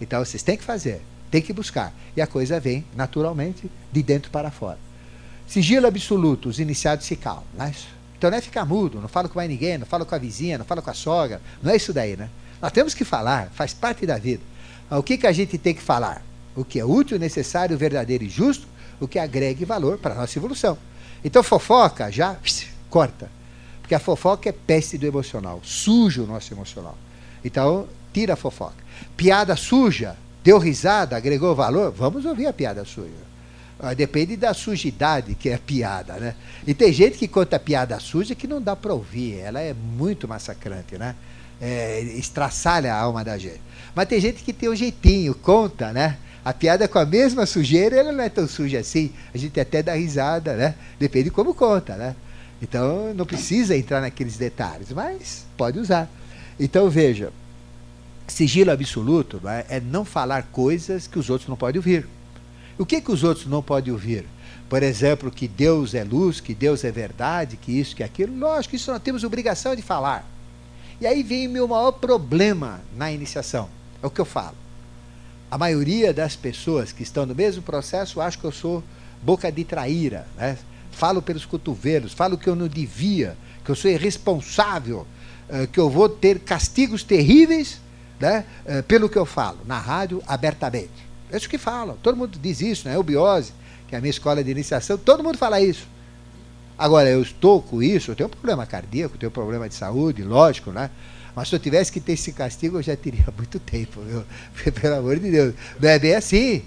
Então, 0.00 0.24
vocês 0.24 0.42
têm 0.42 0.56
que 0.56 0.64
fazer. 0.64 1.00
Tem 1.32 1.40
que 1.40 1.52
buscar. 1.52 1.94
E 2.14 2.20
a 2.20 2.26
coisa 2.26 2.60
vem, 2.60 2.84
naturalmente, 2.94 3.70
de 3.90 4.02
dentro 4.02 4.30
para 4.30 4.50
fora. 4.50 4.78
Sigilo 5.48 5.86
absoluto, 5.86 6.50
os 6.50 6.60
iniciados 6.60 7.06
se 7.06 7.16
calam. 7.16 7.42
É 7.58 7.70
isso? 7.70 7.88
Então 8.18 8.30
não 8.30 8.36
é 8.36 8.40
ficar 8.42 8.66
mudo, 8.66 9.00
não 9.00 9.08
fala 9.08 9.28
com 9.30 9.38
mais 9.38 9.48
ninguém, 9.48 9.78
não 9.78 9.86
fala 9.86 10.04
com 10.04 10.14
a 10.14 10.18
vizinha, 10.18 10.58
não 10.58 10.64
fala 10.66 10.82
com 10.82 10.90
a 10.90 10.94
sogra. 10.94 11.40
Não 11.62 11.72
é 11.72 11.76
isso 11.76 11.90
daí, 11.90 12.18
né? 12.18 12.28
Nós 12.60 12.70
temos 12.70 12.92
que 12.92 13.02
falar, 13.02 13.50
faz 13.54 13.72
parte 13.72 14.04
da 14.04 14.18
vida. 14.18 14.42
O 14.90 15.02
que, 15.02 15.16
que 15.16 15.26
a 15.26 15.32
gente 15.32 15.56
tem 15.56 15.74
que 15.74 15.80
falar? 15.80 16.22
O 16.54 16.66
que 16.66 16.78
é 16.78 16.84
útil, 16.84 17.18
necessário, 17.18 17.78
verdadeiro 17.78 18.24
e 18.24 18.28
justo, 18.28 18.68
o 19.00 19.08
que 19.08 19.18
agregue 19.18 19.64
valor 19.64 19.96
para 19.96 20.14
a 20.14 20.18
nossa 20.18 20.38
evolução. 20.38 20.76
Então 21.24 21.42
fofoca 21.42 22.12
já 22.12 22.36
corta. 22.90 23.30
Porque 23.80 23.94
a 23.94 23.98
fofoca 23.98 24.50
é 24.50 24.52
peste 24.52 24.98
do 24.98 25.06
emocional, 25.06 25.60
suja 25.64 26.22
o 26.22 26.26
nosso 26.26 26.52
emocional. 26.52 26.96
Então, 27.42 27.88
tira 28.12 28.34
a 28.34 28.36
fofoca. 28.36 28.76
Piada 29.16 29.56
suja, 29.56 30.14
Deu 30.42 30.58
risada, 30.58 31.16
agregou 31.16 31.54
valor? 31.54 31.92
Vamos 31.92 32.24
ouvir 32.24 32.46
a 32.46 32.52
piada 32.52 32.84
suja. 32.84 33.32
Ah, 33.78 33.94
depende 33.94 34.36
da 34.36 34.54
sujidade 34.54 35.34
que 35.34 35.48
é 35.48 35.54
a 35.54 35.58
piada, 35.58 36.14
né? 36.14 36.34
E 36.66 36.72
tem 36.72 36.92
gente 36.92 37.18
que 37.18 37.26
conta 37.26 37.58
piada 37.58 37.98
suja 37.98 38.34
que 38.34 38.46
não 38.46 38.62
dá 38.62 38.76
para 38.76 38.92
ouvir. 38.92 39.38
Ela 39.40 39.60
é 39.60 39.74
muito 39.74 40.28
massacrante, 40.28 40.96
né? 40.96 41.16
É, 41.60 42.00
estraçalha 42.16 42.94
a 42.94 42.98
alma 42.98 43.24
da 43.24 43.36
gente. 43.38 43.60
Mas 43.94 44.08
tem 44.08 44.20
gente 44.20 44.42
que 44.42 44.52
tem 44.52 44.68
um 44.68 44.74
jeitinho, 44.74 45.34
conta, 45.34 45.92
né? 45.92 46.16
A 46.44 46.52
piada 46.52 46.88
com 46.88 46.98
a 46.98 47.04
mesma 47.04 47.46
sujeira, 47.46 47.96
ela 47.96 48.12
não 48.12 48.22
é 48.22 48.28
tão 48.28 48.48
suja 48.48 48.80
assim. 48.80 49.12
A 49.32 49.38
gente 49.38 49.58
até 49.60 49.82
dá 49.82 49.94
risada, 49.94 50.54
né? 50.54 50.74
Depende 50.98 51.24
de 51.24 51.30
como 51.30 51.54
conta, 51.54 51.96
né? 51.96 52.16
Então 52.60 53.12
não 53.14 53.26
precisa 53.26 53.76
entrar 53.76 54.00
naqueles 54.00 54.36
detalhes, 54.36 54.92
mas 54.92 55.44
pode 55.56 55.78
usar. 55.78 56.08
Então 56.58 56.88
veja, 56.88 57.32
sigilo 58.32 58.70
absoluto 58.70 59.40
é? 59.46 59.80
não 59.80 60.04
falar 60.04 60.44
coisas 60.44 61.06
que 61.06 61.18
os 61.18 61.30
outros 61.30 61.48
não 61.48 61.56
podem 61.56 61.78
ouvir. 61.78 62.06
O 62.78 62.86
que, 62.86 63.00
que 63.00 63.12
os 63.12 63.22
outros 63.22 63.46
não 63.46 63.62
podem 63.62 63.92
ouvir? 63.92 64.24
Por 64.68 64.82
exemplo, 64.82 65.30
que 65.30 65.46
Deus 65.46 65.94
é 65.94 66.02
luz, 66.02 66.40
que 66.40 66.54
Deus 66.54 66.82
é 66.82 66.90
verdade, 66.90 67.58
que 67.58 67.78
isso, 67.78 67.94
que 67.94 68.02
aquilo. 68.02 68.36
Lógico, 68.36 68.74
isso 68.74 68.90
nós 68.90 69.02
temos 69.02 69.22
obrigação 69.22 69.76
de 69.76 69.82
falar. 69.82 70.26
E 70.98 71.06
aí 71.06 71.22
vem 71.22 71.46
o 71.46 71.50
meu 71.50 71.68
maior 71.68 71.92
problema 71.92 72.80
na 72.96 73.12
iniciação. 73.12 73.68
É 74.02 74.06
o 74.06 74.10
que 74.10 74.20
eu 74.20 74.24
falo. 74.24 74.56
A 75.50 75.58
maioria 75.58 76.14
das 76.14 76.34
pessoas 76.34 76.90
que 76.90 77.02
estão 77.02 77.26
no 77.26 77.34
mesmo 77.34 77.62
processo 77.62 78.18
acham 78.18 78.40
que 78.40 78.46
eu 78.46 78.52
sou 78.52 78.82
boca 79.22 79.52
de 79.52 79.62
traíra. 79.62 80.26
Né? 80.38 80.56
Falo 80.90 81.20
pelos 81.20 81.44
cotovelos, 81.44 82.14
falo 82.14 82.38
que 82.38 82.48
eu 82.48 82.56
não 82.56 82.66
devia, 82.66 83.36
que 83.62 83.70
eu 83.70 83.74
sou 83.74 83.90
irresponsável, 83.90 85.06
eh, 85.50 85.66
que 85.66 85.78
eu 85.78 85.90
vou 85.90 86.08
ter 86.08 86.40
castigos 86.40 87.02
terríveis 87.02 87.81
né, 88.22 88.44
eh, 88.64 88.82
pelo 88.82 89.08
que 89.08 89.18
eu 89.18 89.26
falo, 89.26 89.58
na 89.66 89.78
rádio, 89.78 90.22
abertamente. 90.28 90.92
É 91.28 91.36
isso 91.36 91.48
que 91.48 91.58
falam. 91.58 91.96
Todo 92.00 92.16
mundo 92.16 92.38
diz 92.40 92.60
isso, 92.60 92.88
né? 92.88 92.94
Eubiose, 92.94 93.52
que 93.88 93.96
é 93.96 93.98
a 93.98 94.00
minha 94.00 94.10
escola 94.10 94.44
de 94.44 94.50
iniciação, 94.50 94.96
todo 94.96 95.24
mundo 95.24 95.36
fala 95.36 95.60
isso. 95.60 95.88
Agora, 96.78 97.08
eu 97.08 97.20
estou 97.20 97.60
com 97.60 97.82
isso, 97.82 98.12
eu 98.12 98.14
tenho 98.14 98.28
um 98.28 98.30
problema 98.30 98.64
cardíaco, 98.64 99.18
tenho 99.18 99.28
um 99.28 99.32
problema 99.32 99.68
de 99.68 99.74
saúde, 99.74 100.22
lógico, 100.22 100.70
né? 100.70 100.88
Mas 101.34 101.48
se 101.48 101.54
eu 101.56 101.58
tivesse 101.58 101.90
que 101.90 101.98
ter 101.98 102.12
esse 102.12 102.32
castigo, 102.32 102.78
eu 102.78 102.82
já 102.82 102.94
teria 102.96 103.26
muito 103.36 103.58
tempo, 103.58 104.00
viu? 104.02 104.24
Pelo 104.72 104.94
amor 104.94 105.18
de 105.18 105.28
Deus. 105.28 105.54
Não 105.80 105.88
é 105.88 105.98
bem 105.98 106.14
assim. 106.14 106.62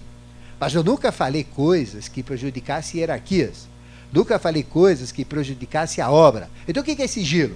Mas 0.59 0.73
eu 0.73 0.83
nunca 0.83 1.09
falei 1.09 1.45
coisas 1.45 2.09
que 2.09 2.21
prejudicassem 2.21 2.99
hierarquias. 2.99 3.65
Nunca 4.11 4.37
falei 4.37 4.63
coisas 4.63 5.09
que 5.09 5.23
prejudicassem 5.23 6.03
a 6.03 6.11
obra. 6.11 6.49
Então 6.67 6.83
o 6.83 6.85
que 6.85 7.01
é 7.01 7.07
sigilo? 7.07 7.55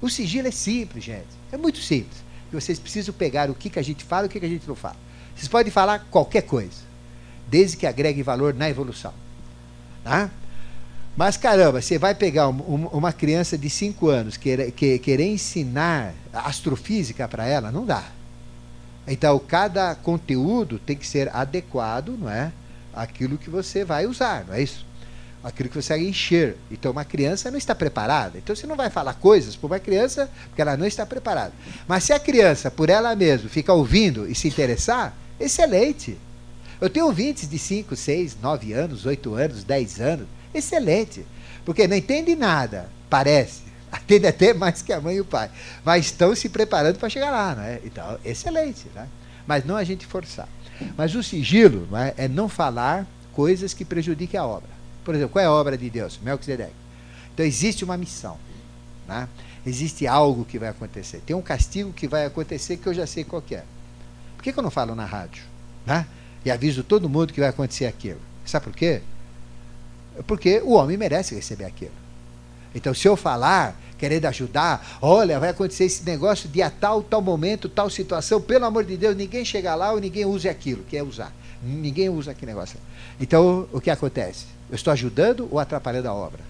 O 0.00 0.10
sigilo 0.10 0.48
é 0.48 0.50
simples, 0.50 1.04
gente. 1.04 1.28
É 1.52 1.56
muito 1.56 1.78
simples. 1.78 2.25
Vocês 2.52 2.78
precisam 2.78 3.14
pegar 3.14 3.50
o 3.50 3.54
que, 3.54 3.70
que 3.70 3.78
a 3.78 3.82
gente 3.82 4.04
fala 4.04 4.26
e 4.26 4.28
o 4.28 4.30
que, 4.30 4.40
que 4.40 4.46
a 4.46 4.48
gente 4.48 4.66
não 4.66 4.76
fala. 4.76 4.96
Vocês 5.34 5.48
podem 5.48 5.70
falar 5.70 6.06
qualquer 6.10 6.42
coisa, 6.42 6.78
desde 7.48 7.76
que 7.76 7.86
agregue 7.86 8.22
valor 8.22 8.54
na 8.54 8.68
evolução. 8.68 9.12
Tá? 10.02 10.30
Mas 11.16 11.36
caramba, 11.36 11.80
você 11.80 11.98
vai 11.98 12.14
pegar 12.14 12.48
um, 12.48 12.86
uma 12.88 13.12
criança 13.12 13.56
de 13.56 13.70
5 13.70 14.08
anos, 14.08 14.36
querer, 14.36 14.70
querer 14.72 15.26
ensinar 15.26 16.14
astrofísica 16.32 17.26
para 17.26 17.46
ela, 17.46 17.72
não 17.72 17.86
dá. 17.86 18.04
Então, 19.06 19.38
cada 19.38 19.94
conteúdo 19.94 20.78
tem 20.78 20.96
que 20.96 21.06
ser 21.06 21.34
adequado, 21.34 22.16
não 22.18 22.28
é? 22.28 22.52
Aquilo 22.92 23.38
que 23.38 23.48
você 23.48 23.84
vai 23.84 24.06
usar, 24.06 24.44
não 24.46 24.54
é 24.54 24.62
isso? 24.62 24.84
Aquilo 25.46 25.68
que 25.68 25.80
você 25.80 25.94
vai 25.94 26.04
encher. 26.04 26.56
Então, 26.70 26.90
uma 26.90 27.04
criança 27.04 27.50
não 27.50 27.58
está 27.58 27.74
preparada. 27.74 28.36
Então, 28.36 28.54
você 28.54 28.66
não 28.66 28.74
vai 28.74 28.90
falar 28.90 29.14
coisas 29.14 29.54
para 29.54 29.66
uma 29.66 29.78
criança 29.78 30.28
porque 30.48 30.60
ela 30.60 30.76
não 30.76 30.86
está 30.86 31.06
preparada. 31.06 31.52
Mas 31.86 32.02
se 32.04 32.12
a 32.12 32.18
criança, 32.18 32.68
por 32.70 32.90
ela 32.90 33.14
mesma, 33.14 33.48
fica 33.48 33.72
ouvindo 33.72 34.28
e 34.28 34.34
se 34.34 34.48
interessar, 34.48 35.16
excelente. 35.38 36.18
Eu 36.80 36.90
tenho 36.90 37.06
ouvintes 37.06 37.48
de 37.48 37.58
5, 37.58 37.94
6, 37.94 38.38
9 38.42 38.72
anos, 38.72 39.06
8 39.06 39.34
anos, 39.34 39.62
10 39.62 40.00
anos. 40.00 40.26
Excelente. 40.52 41.24
Porque 41.64 41.86
não 41.86 41.96
entende 41.96 42.34
nada, 42.34 42.88
parece 43.08 43.66
atende 43.90 44.26
até 44.26 44.52
mais 44.52 44.82
que 44.82 44.92
a 44.92 45.00
mãe 45.00 45.16
e 45.16 45.20
o 45.20 45.24
pai. 45.24 45.50
Mas 45.84 46.06
estão 46.06 46.34
se 46.34 46.48
preparando 46.48 46.98
para 46.98 47.08
chegar 47.08 47.30
lá, 47.30 47.54
não 47.54 47.62
é? 47.62 47.80
Então, 47.84 48.18
excelente, 48.24 48.86
né? 48.94 49.08
Mas 49.46 49.64
não 49.64 49.76
a 49.76 49.84
gente 49.84 50.06
forçar. 50.06 50.48
Mas 50.96 51.14
o 51.14 51.22
sigilo 51.22 51.88
é? 51.96 52.24
é 52.24 52.28
não 52.28 52.48
falar 52.48 53.06
coisas 53.32 53.72
que 53.72 53.84
prejudiquem 53.84 54.38
a 54.38 54.46
obra. 54.46 54.75
Por 55.06 55.14
exemplo, 55.14 55.34
qual 55.34 55.42
é 55.44 55.46
a 55.46 55.52
obra 55.52 55.78
de 55.78 55.88
Deus? 55.88 56.18
Melquisedeque. 56.20 56.74
Então, 57.32 57.46
existe 57.46 57.84
uma 57.84 57.96
missão. 57.96 58.36
Né? 59.06 59.28
Existe 59.64 60.04
algo 60.04 60.44
que 60.44 60.58
vai 60.58 60.68
acontecer. 60.68 61.22
Tem 61.24 61.36
um 61.36 61.40
castigo 61.40 61.92
que 61.92 62.08
vai 62.08 62.26
acontecer 62.26 62.76
que 62.76 62.88
eu 62.88 62.92
já 62.92 63.06
sei 63.06 63.22
qual 63.22 63.40
é. 63.52 63.62
Por 64.36 64.42
que, 64.42 64.52
que 64.52 64.58
eu 64.58 64.62
não 64.64 64.70
falo 64.70 64.96
na 64.96 65.04
rádio? 65.04 65.44
Né? 65.86 66.04
E 66.44 66.50
aviso 66.50 66.82
todo 66.82 67.08
mundo 67.08 67.32
que 67.32 67.38
vai 67.38 67.48
acontecer 67.50 67.86
aquilo. 67.86 68.18
Sabe 68.44 68.64
por 68.64 68.74
quê? 68.74 69.00
Porque 70.26 70.60
o 70.64 70.72
homem 70.72 70.96
merece 70.96 71.36
receber 71.36 71.66
aquilo. 71.66 71.94
Então, 72.74 72.92
se 72.92 73.06
eu 73.06 73.16
falar, 73.16 73.80
querendo 73.96 74.26
ajudar, 74.26 74.98
olha, 75.00 75.38
vai 75.38 75.50
acontecer 75.50 75.84
esse 75.84 76.04
negócio 76.04 76.48
dia 76.48 76.68
tal, 76.68 77.00
tal 77.00 77.22
momento, 77.22 77.68
tal 77.68 77.88
situação, 77.88 78.40
pelo 78.40 78.64
amor 78.64 78.84
de 78.84 78.96
Deus, 78.96 79.14
ninguém 79.14 79.44
chega 79.44 79.72
lá 79.76 79.92
ou 79.92 80.00
ninguém 80.00 80.26
use 80.26 80.48
aquilo, 80.48 80.82
que 80.82 80.96
é 80.96 81.02
usar. 81.04 81.32
Ninguém 81.62 82.08
usa 82.08 82.32
aquele 82.32 82.50
negócio. 82.50 82.76
Então, 83.20 83.68
o 83.72 83.80
que 83.80 83.88
acontece? 83.88 84.55
Eu 84.68 84.74
estou 84.74 84.92
ajudando 84.92 85.48
ou 85.50 85.58
atrapalhando 85.58 86.08
a 86.08 86.14
obra? 86.14 86.40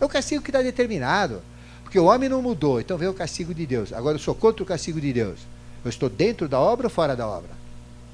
É 0.00 0.04
o 0.04 0.08
castigo 0.08 0.42
que 0.42 0.50
está 0.50 0.62
determinado. 0.62 1.42
Porque 1.82 1.98
o 1.98 2.04
homem 2.04 2.28
não 2.28 2.40
mudou, 2.40 2.80
então 2.80 2.96
vem 2.96 3.08
o 3.08 3.14
castigo 3.14 3.52
de 3.52 3.66
Deus. 3.66 3.92
Agora 3.92 4.14
eu 4.14 4.20
sou 4.20 4.34
contra 4.34 4.62
o 4.62 4.66
castigo 4.66 5.00
de 5.00 5.12
Deus. 5.12 5.40
Eu 5.84 5.88
estou 5.88 6.08
dentro 6.08 6.48
da 6.48 6.60
obra 6.60 6.86
ou 6.86 6.90
fora 6.90 7.16
da 7.16 7.26
obra? 7.26 7.50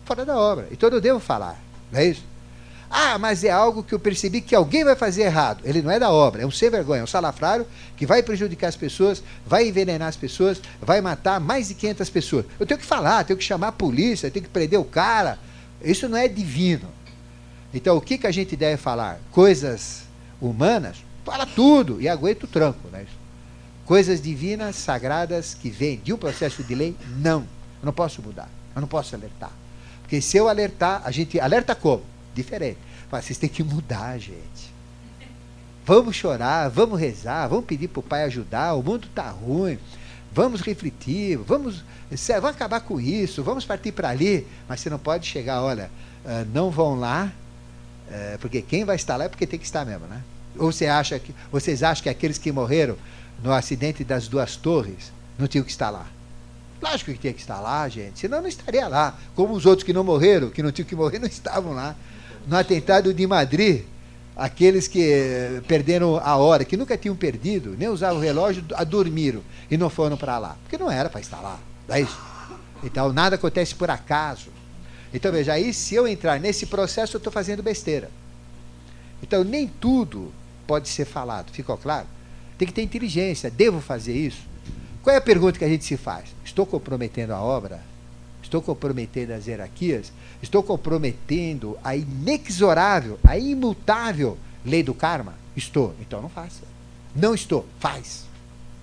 Fora 0.07 0.25
da 0.25 0.39
obra. 0.39 0.67
Então 0.71 0.89
eu 0.89 1.01
devo 1.01 1.21
falar. 1.21 1.61
Não 1.93 2.01
é 2.01 2.07
isso? 2.07 2.25
Ah, 2.89 3.19
mas 3.19 3.45
é 3.45 3.51
algo 3.51 3.83
que 3.83 3.93
eu 3.93 3.99
percebi 3.99 4.41
que 4.41 4.55
alguém 4.55 4.85
vai 4.85 4.95
fazer 4.95 5.23
errado. 5.23 5.61
Ele 5.65 5.83
não 5.83 5.91
é 5.91 5.99
da 5.99 6.11
obra, 6.11 6.43
é 6.43 6.47
um 6.47 6.51
sem 6.51 6.71
vergonha, 6.71 7.01
é 7.01 7.05
um 7.05 7.07
salafrário 7.07 7.67
que 7.97 8.07
vai 8.07 8.23
prejudicar 8.23 8.69
as 8.69 8.77
pessoas, 8.77 9.23
vai 9.45 9.69
envenenar 9.69 10.09
as 10.09 10.17
pessoas, 10.17 10.61
vai 10.81 11.01
matar 11.01 11.41
mais 11.41 11.69
de 11.69 11.75
500 11.75 12.11
pessoas. 12.11 12.47
Eu 12.59 12.67
tenho 12.67 12.79
que 12.79 12.87
falar, 12.87 13.25
tenho 13.25 13.39
que 13.39 13.45
chamar 13.45 13.69
a 13.69 13.73
polícia, 13.73 14.31
tenho 14.31 14.45
que 14.45 14.51
prender 14.51 14.79
o 14.79 14.85
cara. 14.85 15.39
Isso 15.83 16.09
não 16.09 16.17
é 16.17 16.29
divino. 16.29 16.89
Então, 17.77 17.97
o 17.97 18.01
que, 18.01 18.17
que 18.17 18.27
a 18.27 18.33
gente 18.33 18.57
deve 18.57 18.77
falar? 18.77 19.21
Coisas 19.31 20.05
humanas? 20.41 20.97
Fala 21.25 21.45
tudo 21.47 22.01
e 22.01 22.09
aguenta 22.09 22.47
o 22.47 22.49
tranco. 22.49 22.89
Né? 22.89 23.07
Coisas 23.85 24.21
divinas, 24.21 24.77
sagradas, 24.77 25.55
que 25.55 25.69
vêm 25.69 26.01
de 26.03 26.13
um 26.13 26.17
processo 26.17 26.63
de 26.63 26.75
lei? 26.75 26.97
Não. 27.19 27.41
Eu 27.81 27.87
não 27.87 27.93
posso 27.93 28.23
mudar. 28.23 28.49
Eu 28.75 28.81
não 28.81 28.89
posso 28.89 29.15
alertar. 29.15 29.53
Porque 30.01 30.21
se 30.21 30.37
eu 30.37 30.49
alertar, 30.49 31.03
a 31.05 31.11
gente 31.11 31.39
alerta 31.39 31.75
como? 31.75 32.03
diferente. 32.37 32.79
Fala, 33.11 33.23
vocês 33.23 33.39
têm 33.39 33.49
que 33.49 33.63
mudar, 33.63 34.19
gente. 34.19 34.75
Vamos 35.85 36.17
chorar, 36.17 36.69
vamos 36.69 37.01
rezar, 37.01 37.49
vamos 37.49 37.65
pedir 37.65 37.89
para 37.89 38.01
o 38.01 38.03
pai 38.03 38.25
ajudar, 38.25 38.75
o 38.75 38.83
mundo 38.83 39.07
está 39.07 39.31
ruim. 39.31 39.79
Vamos 40.33 40.61
refletir, 40.61 41.39
vamos, 41.39 41.83
vamos 42.11 42.51
acabar 42.51 42.81
com 42.81 43.01
isso, 43.01 43.43
vamos 43.43 43.65
partir 43.65 43.93
para 43.93 44.11
ali. 44.11 44.47
Mas 44.69 44.81
você 44.81 44.91
não 44.91 44.99
pode 44.99 45.27
chegar, 45.27 45.63
olha, 45.63 45.91
uh, 46.25 46.47
não 46.53 46.71
vão 46.71 46.99
lá, 46.99 47.33
uh, 48.09 48.39
porque 48.41 48.63
quem 48.63 48.85
vai 48.85 48.97
estar 48.97 49.17
lá 49.17 49.25
é 49.25 49.29
porque 49.29 49.47
tem 49.47 49.59
que 49.59 49.65
estar 49.65 49.85
mesmo, 49.85 50.07
né? 50.07 50.23
Ou 50.59 50.73
você 50.73 50.87
acha 50.87 51.19
que, 51.19 51.35
vocês 51.53 51.83
acham 51.83 52.03
que 52.03 52.09
aqueles 52.09 52.39
que 52.39 52.51
morreram 52.51 52.97
no 53.43 53.53
acidente 53.53 54.03
das 54.03 54.27
duas 54.29 54.57
torres 54.57 55.13
não 55.39 55.47
tinham 55.47 55.65
que 55.65 55.71
estar 55.71 55.91
lá? 55.91 56.07
Lógico 56.81 57.13
que 57.13 57.19
tinha 57.19 57.33
que 57.33 57.41
estar 57.41 57.61
lá, 57.61 57.89
gente, 57.89 58.19
senão 58.19 58.41
não 58.41 58.49
estaria 58.49 58.87
lá. 58.87 59.19
Como 59.35 59.55
os 59.55 59.67
outros 59.67 59.85
que 59.85 59.93
não 59.93 60.05
morreram, 60.05 60.51
que 60.51 60.63
não 60.63 60.73
tinham 60.73 60.89
que 60.89 60.95
morrer, 60.95 61.19
não 61.21 61.27
estavam 61.27 61.73
lá 61.73 61.97
no 62.47 62.57
atentado 62.57 63.13
de 63.13 63.27
Madrid, 63.27 63.85
aqueles 64.37 64.87
que 64.87 65.03
eh, 65.03 65.63
perderam 65.67 66.17
a 66.17 66.37
hora, 66.37 66.65
que 66.65 66.77
nunca 66.77 66.97
tinham 66.97 67.17
perdido, 67.17 67.75
nem 67.77 67.89
usavam 67.89 68.19
o 68.19 68.21
relógio, 68.21 68.63
dormiram 68.87 69.43
e 69.71 69.77
não 69.77 69.91
foram 69.91 70.17
para 70.17 70.39
lá. 70.39 70.57
Porque 70.63 70.79
não 70.79 70.91
era 70.91 71.09
para 71.09 71.21
estar 71.21 71.41
lá. 71.41 71.59
É 71.89 72.01
isso? 72.01 72.19
Então, 72.85 73.13
nada 73.13 73.37
acontece 73.37 73.75
por 73.75 73.91
acaso. 73.91 74.51
Então, 75.17 75.33
veja, 75.33 75.55
aí 75.55 75.73
se 75.73 75.95
eu 75.95 76.07
entrar 76.07 76.39
nesse 76.39 76.67
processo, 76.67 77.17
eu 77.17 77.19
estou 77.19 77.33
fazendo 77.33 77.63
besteira. 77.63 78.11
Então, 79.23 79.43
nem 79.43 79.67
tudo 79.67 80.31
pode 80.67 80.91
ser 80.91 81.07
falado. 81.07 81.51
Ficou 81.53 81.79
claro? 81.79 82.07
Tem 82.59 82.69
que 82.69 82.75
ter 82.75 82.83
inteligência. 82.83 83.51
Devo 83.51 83.81
fazer 83.81 84.15
isso? 84.15 84.43
Qual 85.03 85.15
é 85.15 85.19
a 85.19 85.23
pergunta 85.23 85.59
que 85.59 85.65
a 85.65 85.69
gente 85.69 85.87
se 85.87 85.97
faz? 85.97 86.27
Estou 86.45 86.67
comprometendo 86.67 87.31
a 87.31 87.41
obra? 87.41 87.81
Estou 88.43 88.61
comprometendo 88.61 89.31
as 89.31 89.47
hierarquias? 89.47 90.13
Estou 90.43 90.63
comprometendo 90.63 91.79
a 91.83 91.97
inexorável, 91.97 93.19
a 93.25 93.39
imutável 93.39 94.37
lei 94.67 94.83
do 94.83 94.93
karma? 94.93 95.33
Estou. 95.57 95.95
Então 95.99 96.21
não 96.21 96.29
faça. 96.29 96.61
Não 97.15 97.35
estou. 97.35 97.65
Faz. 97.81 98.25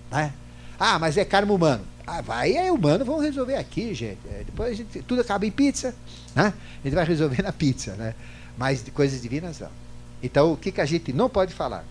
Né? 0.10 0.34
Ah, 0.80 0.98
mas 0.98 1.16
é 1.16 1.24
karma 1.24 1.54
humano. 1.54 1.86
Ah, 2.06 2.22
vai, 2.22 2.54
é 2.54 2.72
humano, 2.72 3.06
vamos 3.06 3.24
resolver 3.24 3.56
aqui, 3.56 3.94
gente. 3.94 4.20
É, 4.28 4.44
depois 4.46 4.78
gente, 4.78 5.02
tudo 5.04 5.22
acaba 5.22 5.46
em 5.46 5.52
pizza. 5.52 5.96
Né? 6.36 6.54
A 6.82 6.88
gente 6.88 6.96
vai 6.96 7.06
resolver 7.06 7.42
na 7.42 7.54
pizza, 7.54 7.94
né? 7.94 8.14
Mas 8.58 8.84
de 8.84 8.92
coisas 8.92 9.22
divinas 9.22 9.60
não. 9.60 9.70
Então, 10.22 10.54
o 10.54 10.58
que, 10.58 10.72
que 10.72 10.82
a 10.82 10.86
gente 10.86 11.14
não 11.14 11.30
pode 11.30 11.54
falar? 11.54 11.86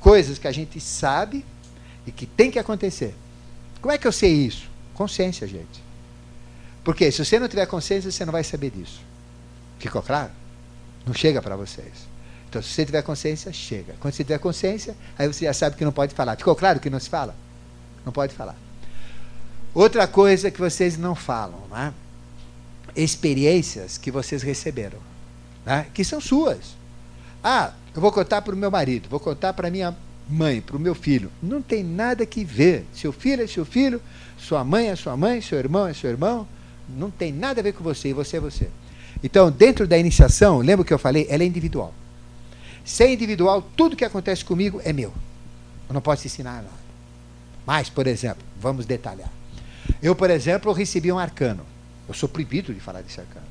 Coisas 0.00 0.38
que 0.38 0.46
a 0.46 0.52
gente 0.52 0.80
sabe 0.80 1.44
e 2.06 2.12
que 2.12 2.24
tem 2.24 2.50
que 2.50 2.58
acontecer. 2.58 3.14
Como 3.80 3.92
é 3.92 3.98
que 3.98 4.06
eu 4.06 4.12
sei 4.12 4.32
isso? 4.32 4.68
Consciência, 4.94 5.46
gente. 5.46 5.82
Porque 6.84 7.10
se 7.10 7.24
você 7.24 7.38
não 7.38 7.48
tiver 7.48 7.66
consciência, 7.66 8.10
você 8.10 8.24
não 8.24 8.32
vai 8.32 8.44
saber 8.44 8.70
disso. 8.70 9.00
Ficou 9.78 10.02
claro? 10.02 10.30
Não 11.04 11.14
chega 11.14 11.42
para 11.42 11.56
vocês. 11.56 12.08
Então, 12.48 12.62
se 12.62 12.68
você 12.68 12.86
tiver 12.86 13.02
consciência, 13.02 13.52
chega. 13.52 13.94
Quando 14.00 14.14
você 14.14 14.24
tiver 14.24 14.38
consciência, 14.38 14.96
aí 15.18 15.26
você 15.26 15.44
já 15.44 15.52
sabe 15.52 15.76
que 15.76 15.84
não 15.84 15.92
pode 15.92 16.14
falar. 16.14 16.36
Ficou 16.36 16.56
claro 16.56 16.80
que 16.80 16.88
não 16.88 16.98
se 16.98 17.08
fala? 17.08 17.34
Não 18.04 18.12
pode 18.12 18.34
falar. 18.34 18.56
Outra 19.74 20.06
coisa 20.06 20.50
que 20.50 20.58
vocês 20.58 20.96
não 20.96 21.14
falam, 21.14 21.60
né? 21.70 21.92
experiências 22.96 23.96
que 23.96 24.10
vocês 24.10 24.42
receberam, 24.42 24.98
né? 25.64 25.86
que 25.94 26.02
são 26.02 26.20
suas. 26.20 26.76
Ah, 27.42 27.72
eu 27.94 28.00
vou 28.00 28.10
contar 28.10 28.42
para 28.42 28.54
o 28.54 28.56
meu 28.56 28.70
marido, 28.70 29.08
vou 29.08 29.20
contar 29.20 29.52
para 29.52 29.70
minha 29.70 29.96
mãe 30.28 30.60
para 30.60 30.76
o 30.76 30.80
meu 30.80 30.94
filho, 30.94 31.30
não 31.42 31.62
tem 31.62 31.82
nada 31.82 32.26
que 32.26 32.44
ver. 32.44 32.84
Seu 32.92 33.12
filho 33.12 33.42
é 33.42 33.46
seu 33.46 33.64
filho, 33.64 34.00
sua 34.36 34.64
mãe 34.64 34.88
é 34.88 34.96
sua 34.96 35.16
mãe, 35.16 35.40
seu 35.40 35.58
irmão 35.58 35.86
é 35.86 35.94
seu 35.94 36.10
irmão, 36.10 36.46
não 36.88 37.10
tem 37.10 37.32
nada 37.32 37.60
a 37.60 37.62
ver 37.62 37.72
com 37.72 37.82
você 37.82 38.08
e 38.08 38.12
você 38.12 38.36
é 38.36 38.40
você. 38.40 38.68
Então, 39.22 39.50
dentro 39.50 39.86
da 39.86 39.98
iniciação, 39.98 40.58
lembra 40.58 40.84
que 40.84 40.92
eu 40.92 40.98
falei? 40.98 41.26
Ela 41.28 41.42
é 41.42 41.46
individual. 41.46 41.92
Se 42.84 43.04
é 43.04 43.12
individual, 43.12 43.62
tudo 43.76 43.96
que 43.96 44.04
acontece 44.04 44.44
comigo 44.44 44.80
é 44.84 44.92
meu. 44.92 45.12
Eu 45.88 45.94
não 45.94 46.00
posso 46.00 46.26
ensinar 46.26 46.56
nada. 46.56 46.68
Mas, 47.66 47.90
por 47.90 48.06
exemplo, 48.06 48.42
vamos 48.60 48.86
detalhar. 48.86 49.30
Eu, 50.02 50.14
por 50.14 50.30
exemplo, 50.30 50.72
recebi 50.72 51.10
um 51.10 51.18
arcano. 51.18 51.64
Eu 52.08 52.14
sou 52.14 52.28
proibido 52.28 52.72
de 52.72 52.80
falar 52.80 53.02
desse 53.02 53.20
arcano. 53.20 53.46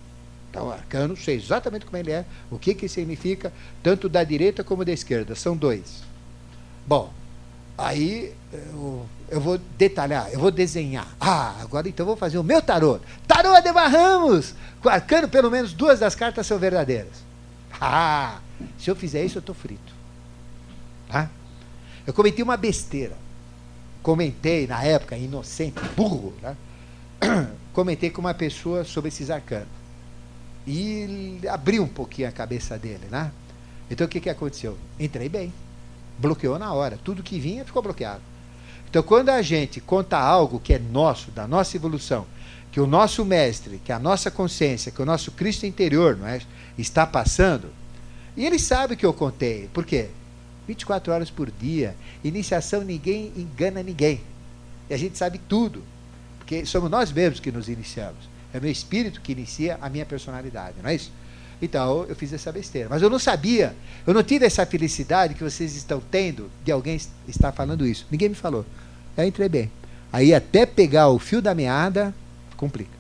Então, 0.50 0.68
o 0.68 0.72
arcano, 0.72 1.16
sei 1.16 1.36
exatamente 1.36 1.86
como 1.86 1.98
ele 1.98 2.12
é, 2.12 2.26
o 2.50 2.58
que, 2.58 2.74
que 2.74 2.88
significa, 2.88 3.52
tanto 3.84 4.10
da 4.10 4.24
direita 4.24 4.64
como 4.64 4.84
da 4.84 4.92
esquerda. 4.92 5.36
São 5.36 5.56
dois. 5.56 6.04
Bom, 6.86 7.12
aí 7.78 8.34
eu, 8.52 9.06
eu 9.30 9.42
vou 9.42 9.60
detalhar, 9.78 10.30
eu 10.32 10.40
vou 10.40 10.50
desenhar. 10.50 11.16
Ah, 11.20 11.56
agora 11.62 11.88
então 11.88 12.06
vou 12.06 12.16
fazer 12.16 12.38
o 12.38 12.44
meu 12.44 12.62
tarô. 12.62 13.00
Tarô 13.28 13.60
de 13.62 13.72
Barramos! 13.72 14.56
Com 14.82 14.90
arcano, 14.90 15.28
pelo 15.28 15.52
menos 15.52 15.74
duas 15.74 16.00
das 16.00 16.16
cartas 16.16 16.48
são 16.48 16.58
verdadeiras. 16.58 17.28
Ah, 17.80 18.40
se 18.80 18.90
eu 18.90 18.96
fizer 18.96 19.24
isso, 19.24 19.38
eu 19.38 19.42
estou 19.42 19.54
frito. 19.54 19.94
Tá? 21.10 21.30
Eu 22.06 22.14
cometi 22.14 22.42
uma 22.42 22.58
besteira. 22.58 23.16
Comentei, 24.08 24.66
na 24.66 24.82
época, 24.86 25.18
inocente, 25.18 25.82
burro, 25.94 26.34
né? 26.42 26.56
comentei 27.74 28.10
com 28.10 28.22
uma 28.22 28.34
pessoa 28.34 28.86
sobre 28.86 29.10
esses 29.10 29.30
arcanos. 29.30 29.68
E 30.66 31.42
abri 31.50 31.78
um 31.78 31.90
pouquinho 31.90 32.30
a 32.30 32.32
cabeça 32.32 32.78
dele, 32.78 33.06
né? 33.12 33.34
Então 33.92 34.08
o 34.08 34.10
que, 34.10 34.22
que 34.22 34.30
aconteceu? 34.30 34.78
Entrei 34.98 35.28
bem. 35.28 35.52
Bloqueou 36.18 36.58
na 36.58 36.72
hora. 36.72 36.98
Tudo 37.04 37.22
que 37.22 37.38
vinha 37.38 37.66
ficou 37.66 37.82
bloqueado. 37.82 38.22
Então 38.90 39.04
quando 39.04 39.28
a 39.28 39.42
gente 39.42 39.82
conta 39.82 40.18
algo 40.18 40.58
que 40.58 40.72
é 40.72 40.80
nosso, 40.80 41.30
da 41.32 41.46
nossa 41.46 41.76
evolução, 41.76 42.26
que 42.72 42.80
o 42.80 42.88
nosso 42.88 43.26
mestre, 43.26 43.82
que 43.84 43.92
a 43.92 44.00
nossa 44.00 44.32
consciência, 44.32 44.90
que 44.90 45.02
o 45.02 45.06
nosso 45.06 45.32
Cristo 45.34 45.66
interior 45.66 46.16
não 46.16 46.28
é, 46.28 46.40
está 46.78 47.06
passando, 47.06 47.72
e 48.38 48.46
ele 48.46 48.58
sabe 48.58 48.96
que 48.96 49.06
eu 49.06 49.12
contei. 49.12 49.70
Por 49.74 49.86
quê? 49.86 50.08
24 50.68 51.14
horas 51.14 51.30
por 51.30 51.50
dia. 51.50 51.96
Iniciação, 52.24 52.84
ninguém 52.84 53.32
engana 53.36 53.82
ninguém. 53.82 54.22
E 54.90 54.94
a 54.94 54.98
gente 54.98 55.18
sabe 55.18 55.40
tudo. 55.48 55.84
Porque 56.38 56.66
somos 56.66 56.90
nós 56.90 57.12
mesmos 57.12 57.40
que 57.40 57.52
nos 57.52 57.70
iniciamos. 57.70 58.30
É 58.54 58.60
o 58.60 58.62
meu 58.62 58.72
espírito 58.72 59.22
que 59.22 59.32
inicia 59.32 59.78
a 59.82 59.90
minha 59.90 60.06
personalidade, 60.06 60.76
não 60.82 60.90
é 60.90 60.96
isso? 60.96 61.12
Então 61.62 62.06
eu 62.08 62.16
fiz 62.16 62.32
essa 62.32 62.52
besteira. 62.52 62.88
Mas 62.90 63.02
eu 63.02 63.10
não 63.10 63.20
sabia, 63.20 63.76
eu 64.06 64.14
não 64.14 64.24
tive 64.24 64.46
essa 64.46 64.66
felicidade 64.66 65.34
que 65.34 65.44
vocês 65.44 65.76
estão 65.76 66.02
tendo 66.12 66.50
de 66.64 66.72
alguém 66.72 67.00
estar 67.28 67.52
falando 67.52 67.86
isso. 67.86 68.06
Ninguém 68.12 68.30
me 68.30 68.36
falou. 68.36 68.66
Aí 69.18 69.28
entrei 69.28 69.50
bem. 69.50 69.72
Aí 70.12 70.34
até 70.34 70.66
pegar 70.66 71.10
o 71.10 71.20
fio 71.20 71.42
da 71.42 71.54
meada, 71.54 72.14
complica. 72.56 72.98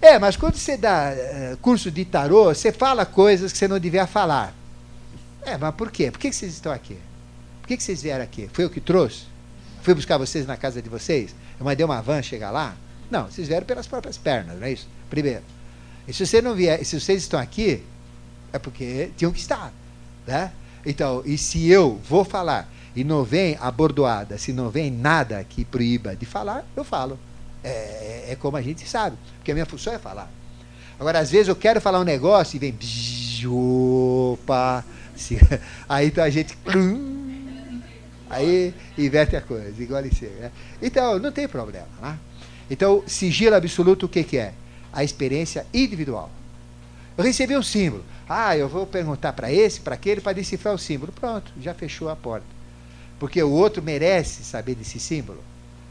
É, 0.00 0.18
mas 0.18 0.36
quando 0.36 0.54
você 0.54 0.76
dá 0.76 1.12
uh, 1.12 1.56
curso 1.56 1.90
de 1.90 2.04
tarô, 2.04 2.54
você 2.54 2.70
fala 2.70 3.04
coisas 3.04 3.50
que 3.50 3.58
você 3.58 3.66
não 3.66 3.80
devia 3.80 4.06
falar. 4.06 4.54
É, 5.42 5.56
mas 5.56 5.74
por 5.74 5.90
quê? 5.90 6.10
Por 6.10 6.18
que 6.18 6.32
vocês 6.32 6.52
estão 6.52 6.72
aqui? 6.72 6.98
Por 7.62 7.68
que 7.68 7.82
vocês 7.82 8.02
vieram 8.02 8.24
aqui? 8.24 8.48
Foi 8.52 8.64
eu 8.64 8.70
que 8.70 8.80
trouxe? 8.80 9.24
Fui 9.82 9.94
buscar 9.94 10.18
vocês 10.18 10.46
na 10.46 10.56
casa 10.56 10.82
de 10.82 10.88
vocês? 10.88 11.34
Eu 11.58 11.64
mandei 11.64 11.84
uma 11.84 12.00
van 12.02 12.22
chegar 12.22 12.50
lá? 12.50 12.76
Não, 13.10 13.24
vocês 13.26 13.48
vieram 13.48 13.66
pelas 13.66 13.86
próprias 13.86 14.18
pernas, 14.18 14.58
não 14.58 14.66
é 14.66 14.72
isso? 14.72 14.88
Primeiro. 15.08 15.42
E 16.06 16.12
se 16.12 16.26
você 16.26 16.42
não 16.42 16.54
vier, 16.54 16.84
se 16.84 16.98
vocês 16.98 17.22
estão 17.22 17.38
aqui, 17.38 17.82
é 18.52 18.58
porque 18.58 19.10
tinham 19.16 19.32
que 19.32 19.38
estar. 19.38 19.72
Né? 20.26 20.52
Então, 20.84 21.22
e 21.24 21.38
se 21.38 21.68
eu 21.68 22.00
vou 22.08 22.24
falar 22.24 22.68
e 22.94 23.04
não 23.04 23.24
vem 23.24 23.56
a 23.60 23.70
bordoada, 23.70 24.38
se 24.38 24.52
não 24.52 24.70
vem 24.70 24.90
nada 24.90 25.44
que 25.44 25.64
proíba 25.64 26.16
de 26.16 26.26
falar, 26.26 26.66
eu 26.76 26.84
falo. 26.84 27.18
É, 27.62 28.26
é, 28.28 28.36
como 28.36 28.56
a 28.56 28.62
gente 28.62 28.88
sabe, 28.88 29.16
porque 29.36 29.50
a 29.50 29.54
minha 29.54 29.66
função 29.66 29.92
é 29.92 29.98
falar. 29.98 30.30
Agora, 30.98 31.18
às 31.18 31.30
vezes 31.30 31.48
eu 31.48 31.56
quero 31.56 31.80
falar 31.80 32.00
um 32.00 32.04
negócio 32.04 32.56
e 32.56 32.58
vem. 32.58 32.78
Opa! 33.46 34.84
Aí 35.88 36.06
então 36.08 36.24
a 36.24 36.30
gente. 36.30 36.56
Aí 38.30 38.74
inverte 38.96 39.36
a 39.36 39.40
coisa, 39.40 39.82
igual 39.82 40.04
isso. 40.04 40.24
Né? 40.24 40.50
Então, 40.82 41.18
não 41.18 41.32
tem 41.32 41.48
problema. 41.48 41.88
Né? 42.00 42.18
Então, 42.70 43.02
sigilo 43.06 43.56
absoluto, 43.56 44.06
o 44.06 44.08
que, 44.08 44.22
que 44.22 44.36
é? 44.36 44.52
A 44.92 45.02
experiência 45.02 45.66
individual. 45.72 46.30
Eu 47.16 47.24
recebi 47.24 47.56
um 47.56 47.62
símbolo. 47.62 48.04
Ah, 48.28 48.56
eu 48.56 48.68
vou 48.68 48.86
perguntar 48.86 49.32
para 49.32 49.50
esse, 49.50 49.80
para 49.80 49.94
aquele, 49.94 50.20
para 50.20 50.34
decifrar 50.34 50.74
o 50.74 50.78
símbolo. 50.78 51.12
Pronto, 51.12 51.50
já 51.60 51.72
fechou 51.72 52.08
a 52.08 52.16
porta. 52.16 52.46
Porque 53.18 53.42
o 53.42 53.50
outro 53.50 53.82
merece 53.82 54.44
saber 54.44 54.74
desse 54.74 55.00
símbolo. 55.00 55.42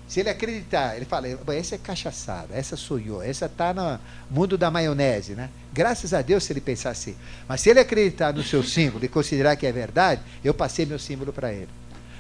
Se 0.08 0.22
ele 0.22 0.30
acreditar, 0.30 0.96
ele 0.96 1.04
fala, 1.04 1.28
essa 1.54 1.76
é 1.76 1.78
cachaçada, 1.78 2.56
essa 2.56 2.78
sonhou, 2.78 3.22
essa 3.22 3.48
está 3.48 3.74
no 3.74 4.00
mundo 4.32 4.58
da 4.58 4.72
maionese, 4.72 5.34
né? 5.34 5.50
Graças 5.74 6.14
a 6.14 6.22
Deus 6.22 6.46
se 6.46 6.54
ele 6.54 6.62
pensar 6.62 6.92
assim. 6.92 7.16
Mas 7.48 7.60
se 7.60 7.70
ele 7.70 7.82
acreditar 7.82 8.34
no 8.34 8.42
seu 8.42 8.64
símbolo 8.64 9.04
e 9.04 9.10
considerar 9.10 9.58
que 9.58 9.68
é 9.68 9.72
verdade, 9.72 10.22
eu 10.44 10.54
passei 10.54 10.86
meu 10.86 10.98
símbolo 10.98 11.34
para 11.34 11.52
ele. 11.52 11.70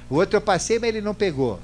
O 0.10 0.16
outro 0.16 0.36
eu 0.36 0.42
passei, 0.42 0.80
mas 0.80 0.90
ele 0.90 1.00
não 1.00 1.16
pegou. 1.16 1.62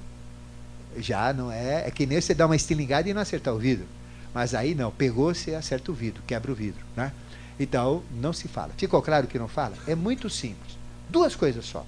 Já 0.98 1.34
não 1.34 1.52
é. 1.52 1.88
É 1.88 1.92
que 1.92 2.06
nem 2.06 2.22
você 2.22 2.34
dar 2.34 2.46
uma 2.46 2.56
estilingada 2.56 3.10
e 3.10 3.14
não 3.14 3.22
acertar 3.22 3.54
o 3.54 3.60
vidro. 3.60 3.86
Mas 4.34 4.56
aí 4.56 4.74
não, 4.74 4.92
pegou, 4.92 5.34
você 5.34 5.54
acerta 5.54 5.92
o 5.92 5.94
vidro, 5.94 6.24
quebra 6.26 6.52
o 6.52 6.56
vidro. 6.56 6.84
Né? 6.96 7.12
Então, 7.60 8.02
não 8.12 8.32
se 8.32 8.48
fala. 8.48 8.72
Ficou 8.78 9.02
claro 9.02 9.28
que 9.28 9.38
não 9.38 9.48
fala? 9.48 9.76
É 9.88 9.94
muito 9.94 10.30
simples. 10.30 10.78
Duas 11.10 11.36
coisas 11.36 11.66
só. 11.66 11.86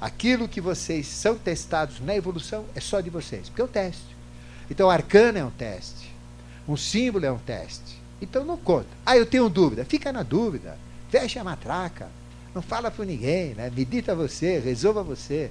Aquilo 0.00 0.48
que 0.48 0.60
vocês 0.60 1.06
são 1.06 1.36
testados 1.36 2.00
na 2.00 2.16
evolução 2.16 2.64
é 2.74 2.80
só 2.80 3.00
de 3.00 3.10
vocês, 3.10 3.48
porque 3.48 3.60
é 3.60 3.64
um 3.64 3.68
teste. 3.68 4.16
Então, 4.70 4.88
arcana 4.88 5.40
é 5.40 5.44
um 5.44 5.50
teste. 5.50 6.10
Um 6.66 6.76
símbolo 6.76 7.26
é 7.26 7.32
um 7.32 7.38
teste. 7.38 8.00
Então, 8.22 8.44
não 8.44 8.56
conta. 8.56 8.88
Ah, 9.04 9.16
eu 9.16 9.26
tenho 9.26 9.48
dúvida. 9.48 9.84
Fica 9.84 10.12
na 10.12 10.22
dúvida. 10.22 10.78
Fecha 11.10 11.40
a 11.40 11.44
matraca. 11.44 12.08
Não 12.54 12.62
fala 12.62 12.90
para 12.90 13.04
ninguém, 13.04 13.54
né? 13.54 13.70
Medita 13.74 14.14
você, 14.14 14.58
resolva 14.58 15.02
você. 15.02 15.50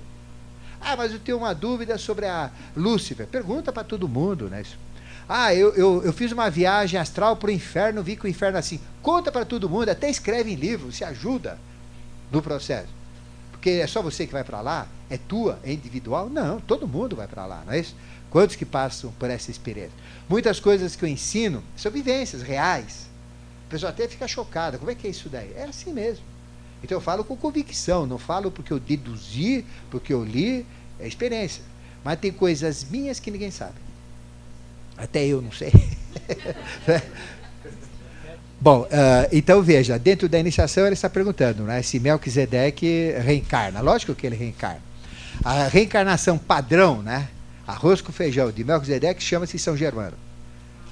Ah, 0.81 0.95
mas 0.95 1.11
eu 1.11 1.19
tenho 1.19 1.38
uma 1.38 1.53
dúvida 1.53 1.97
sobre 1.97 2.26
a 2.26 2.49
Lúcifer. 2.76 3.27
Pergunta 3.27 3.71
para 3.71 3.84
todo 3.84 4.07
mundo, 4.07 4.49
né? 4.49 4.63
Ah, 5.27 5.53
eu, 5.53 5.76
eu, 5.76 6.01
eu 6.03 6.13
fiz 6.13 6.31
uma 6.31 6.49
viagem 6.49 6.99
astral 6.99 7.35
para 7.35 7.49
o 7.49 7.53
inferno, 7.53 8.01
vi 8.01 8.15
que 8.15 8.26
o 8.26 8.27
inferno 8.27 8.57
é 8.57 8.59
assim. 8.59 8.80
Conta 9.01 9.31
para 9.31 9.45
todo 9.45 9.69
mundo, 9.69 9.89
até 9.89 10.09
escreve 10.09 10.51
em 10.51 10.55
livro, 10.55 10.91
se 10.91 11.03
ajuda 11.03 11.59
no 12.31 12.41
processo. 12.41 12.98
Porque 13.60 13.72
é 13.72 13.88
só 13.88 14.02
você 14.02 14.26
que 14.26 14.31
vai 14.31 14.44
para 14.44 14.61
lá? 14.61 14.88
É 15.10 15.18
tua? 15.18 15.60
É 15.65 15.73
individual? 15.73 16.30
Não, 16.30 16.61
todo 16.61 16.88
mundo 16.88 17.14
vai 17.18 17.27
para 17.27 17.45
lá, 17.45 17.61
não 17.65 17.73
é 17.73 17.80
isso? 17.80 17.94
Quantos 18.30 18.56
que 18.56 18.65
passam 18.65 19.11
por 19.19 19.30
essa 19.30 19.52
experiência? 19.52 19.91
Muitas 20.30 20.61
coisas 20.61 20.95
que 20.95 21.03
eu 21.03 21.10
ensino 21.10 21.61
são 21.76 21.91
vivências 21.91 22.41
reais. 22.41 23.10
A 23.68 23.69
pessoa 23.69 23.90
até 23.90 24.07
fica 24.07 24.26
chocada. 24.30 24.77
Como 24.77 24.90
é 24.90 24.95
que 24.95 25.07
é 25.07 25.10
isso 25.10 25.27
daí? 25.27 25.52
É 25.57 25.64
assim 25.64 25.91
mesmo. 25.91 26.23
Então 26.81 26.95
eu 26.95 27.02
falo 27.02 27.22
com 27.26 27.36
convicção, 27.36 28.06
não 28.06 28.18
falo 28.18 28.49
porque 28.49 28.72
eu 28.72 28.80
deduzi, 28.80 29.65
porque 29.91 30.14
eu 30.14 30.23
li, 30.23 30.65
é 30.98 31.06
experiência. 31.06 31.61
Mas 32.02 32.18
tem 32.18 32.31
coisas 32.31 32.86
minhas 32.86 33.19
que 33.19 33.30
ninguém 33.30 33.52
sabe. 33.52 33.76
Até 34.95 35.26
eu 35.26 35.41
não 35.41 35.52
sei. 35.52 35.73
Bom, 38.61 38.81
uh, 38.81 38.88
então 39.31 39.61
veja, 39.61 39.98
dentro 39.98 40.27
da 40.27 40.38
iniciação 40.38 40.86
ele 40.86 40.94
está 40.94 41.10
perguntando 41.10 41.64
né, 41.64 41.81
se 41.81 41.98
Melquisedeque 41.98 43.14
reencarna. 43.19 43.80
Lógico 43.80 44.14
que 44.14 44.27
ele 44.27 44.36
reencarna. 44.36 44.81
A 45.44 45.68
reencarnação 45.69 46.38
padrão, 46.38 47.02
né, 47.02 47.30
arroz 47.65 48.02
com 48.02 48.11
feijão 48.11 48.52
de 48.52 48.65
Melquisedeque 48.65 49.23
chama-se 49.23 49.57
São 49.57 49.77
Germano. 49.77 50.18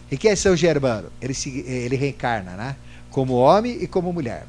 E 0.10 0.18
quem 0.18 0.32
é 0.32 0.36
São 0.38 0.56
Germano? 0.56 1.12
Ele, 1.22 1.34
se, 1.34 1.60
ele 1.68 1.98
reencarna 1.98 2.52
né, 2.52 2.76
como 3.10 3.34
homem 3.34 3.78
e 3.82 3.88
como 3.88 4.14
mulher. 4.14 4.46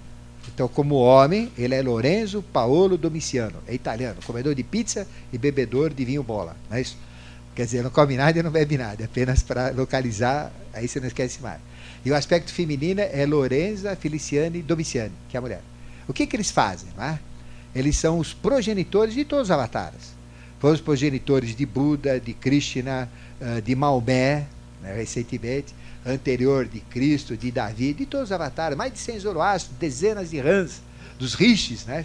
Então, 0.54 0.68
como 0.68 0.94
homem, 0.94 1.52
ele 1.58 1.74
é 1.74 1.82
Lorenzo 1.82 2.40
Paolo 2.40 2.96
Domiciano, 2.96 3.56
é 3.66 3.74
italiano, 3.74 4.20
comedor 4.24 4.54
de 4.54 4.62
pizza 4.62 5.06
e 5.32 5.38
bebedor 5.38 5.92
de 5.92 6.04
vinho 6.04 6.22
bola. 6.22 6.56
Não 6.70 6.76
é 6.76 6.80
isso? 6.80 6.96
Quer 7.54 7.64
dizer, 7.64 7.82
não 7.82 7.90
come 7.90 8.16
nada 8.16 8.38
e 8.38 8.42
não 8.42 8.50
bebe 8.50 8.78
nada, 8.78 9.04
apenas 9.04 9.42
para 9.42 9.70
localizar, 9.70 10.52
aí 10.72 10.86
você 10.86 11.00
não 11.00 11.08
esquece 11.08 11.42
mais. 11.42 11.58
E 12.04 12.10
o 12.10 12.14
aspecto 12.14 12.52
feminino 12.52 13.00
é 13.00 13.26
Lorenza 13.26 13.94
Feliciane 13.96 14.62
Domiciani, 14.62 15.12
que 15.28 15.36
é 15.36 15.38
a 15.38 15.40
mulher. 15.40 15.62
O 16.06 16.12
que, 16.12 16.26
que 16.26 16.36
eles 16.36 16.50
fazem? 16.50 16.88
É? 16.98 17.18
Eles 17.74 17.96
são 17.96 18.18
os 18.18 18.32
progenitores 18.32 19.14
de 19.14 19.24
todos 19.24 19.48
os 19.48 19.50
avatares. 19.50 20.16
Foram 20.58 20.74
os 20.74 20.80
progenitores 20.80 21.54
de 21.54 21.66
Buda, 21.66 22.18
de 22.18 22.32
Krishna, 22.32 23.08
ah, 23.40 23.60
de 23.60 23.74
Maomé, 23.74 24.46
né, 24.82 24.94
recentemente, 24.96 25.74
anterior 26.04 26.66
de 26.66 26.80
Cristo, 26.80 27.36
de 27.36 27.50
Davi, 27.50 27.92
de 27.92 28.06
todos 28.06 28.28
os 28.28 28.32
avatares, 28.32 28.76
mais 28.76 28.92
de 28.92 28.98
100 28.98 29.20
Zoroastro, 29.20 29.74
dezenas 29.78 30.30
de 30.30 30.40
rãs, 30.40 30.80
dos 31.18 31.34
rishis. 31.34 31.84
Né? 31.84 32.04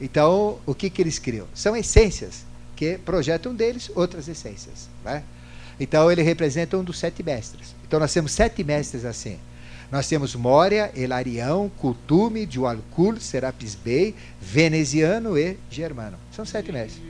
Então, 0.00 0.58
o 0.64 0.74
que, 0.74 0.88
que 0.88 1.02
eles 1.02 1.18
criam? 1.18 1.46
São 1.54 1.76
essências 1.76 2.44
que 2.76 2.98
projetam 2.98 3.54
deles 3.54 3.90
outras 3.94 4.28
essências. 4.28 4.88
Né? 5.04 5.22
Então 5.78 6.10
ele 6.10 6.22
representa 6.22 6.76
um 6.76 6.84
dos 6.84 6.98
sete 6.98 7.22
mestres. 7.22 7.74
Então 7.86 7.98
nós 7.98 8.12
temos 8.12 8.32
sete 8.32 8.62
mestres 8.62 9.04
assim. 9.04 9.38
Nós 9.90 10.08
temos 10.08 10.34
Mória, 10.34 10.90
Elarião, 10.96 11.70
Cultume, 11.78 12.48
Jualcul, 12.50 13.20
Serapis 13.20 13.74
Bey, 13.74 14.14
Veneziano 14.40 15.36
e 15.36 15.58
Germano. 15.70 16.16
São 16.34 16.46
sete 16.46 16.72
mestres. 16.72 17.02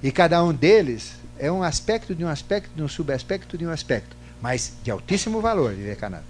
E 0.00 0.12
cada 0.12 0.42
um 0.44 0.52
deles 0.52 1.12
é 1.38 1.50
um 1.50 1.62
aspecto 1.62 2.14
de 2.14 2.24
um 2.24 2.28
aspecto, 2.28 2.70
de 2.74 2.82
um 2.82 2.88
subaspecto 2.88 3.58
de 3.58 3.66
um 3.66 3.70
aspecto, 3.70 4.16
mas 4.40 4.74
de 4.84 4.90
altíssimo 4.90 5.40
valor, 5.40 5.74
Vivekananda. 5.74 6.24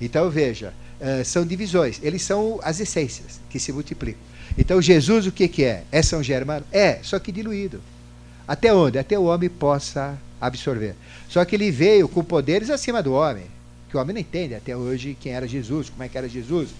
Então 0.00 0.28
veja, 0.28 0.74
uh, 1.00 1.24
são 1.24 1.46
divisões, 1.46 2.00
eles 2.02 2.22
são 2.22 2.60
as 2.62 2.78
essências 2.78 3.40
que 3.48 3.58
se 3.58 3.72
multiplicam. 3.72 4.20
Então 4.58 4.82
Jesus 4.82 5.26
o 5.26 5.32
que, 5.32 5.48
que 5.48 5.64
é? 5.64 5.84
É 5.90 6.02
São 6.02 6.22
Germano? 6.22 6.66
É, 6.70 6.98
só 7.02 7.18
que 7.18 7.32
diluído. 7.32 7.80
Até 8.46 8.72
onde? 8.74 8.98
Até 8.98 9.18
o 9.18 9.24
homem 9.24 9.48
possa 9.48 10.18
absorver. 10.40 10.94
Só 11.28 11.44
que 11.44 11.56
ele 11.56 11.70
veio 11.70 12.08
com 12.08 12.22
poderes 12.24 12.70
acima 12.70 13.02
do 13.02 13.12
homem, 13.12 13.44
que 13.88 13.96
o 13.96 14.00
homem 14.00 14.14
não 14.14 14.20
entende 14.20 14.54
até 14.54 14.76
hoje 14.76 15.16
quem 15.20 15.32
era 15.32 15.46
Jesus, 15.46 15.90
como 15.90 16.02
é 16.02 16.08
que 16.08 16.18
era 16.18 16.28
Jesus. 16.28 16.70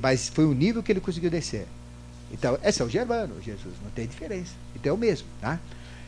Mas 0.00 0.28
foi 0.28 0.44
o 0.44 0.52
nível 0.54 0.82
que 0.82 0.92
ele 0.92 1.00
conseguiu 1.00 1.30
descer. 1.30 1.66
Então, 2.30 2.58
é 2.62 2.70
São 2.70 2.88
Germano, 2.88 3.34
Jesus, 3.42 3.74
não 3.82 3.90
tem 3.90 4.06
diferença. 4.06 4.52
Então 4.76 4.90
é 4.90 4.94
o 4.94 4.98
mesmo. 4.98 5.26
Tá? 5.40 5.58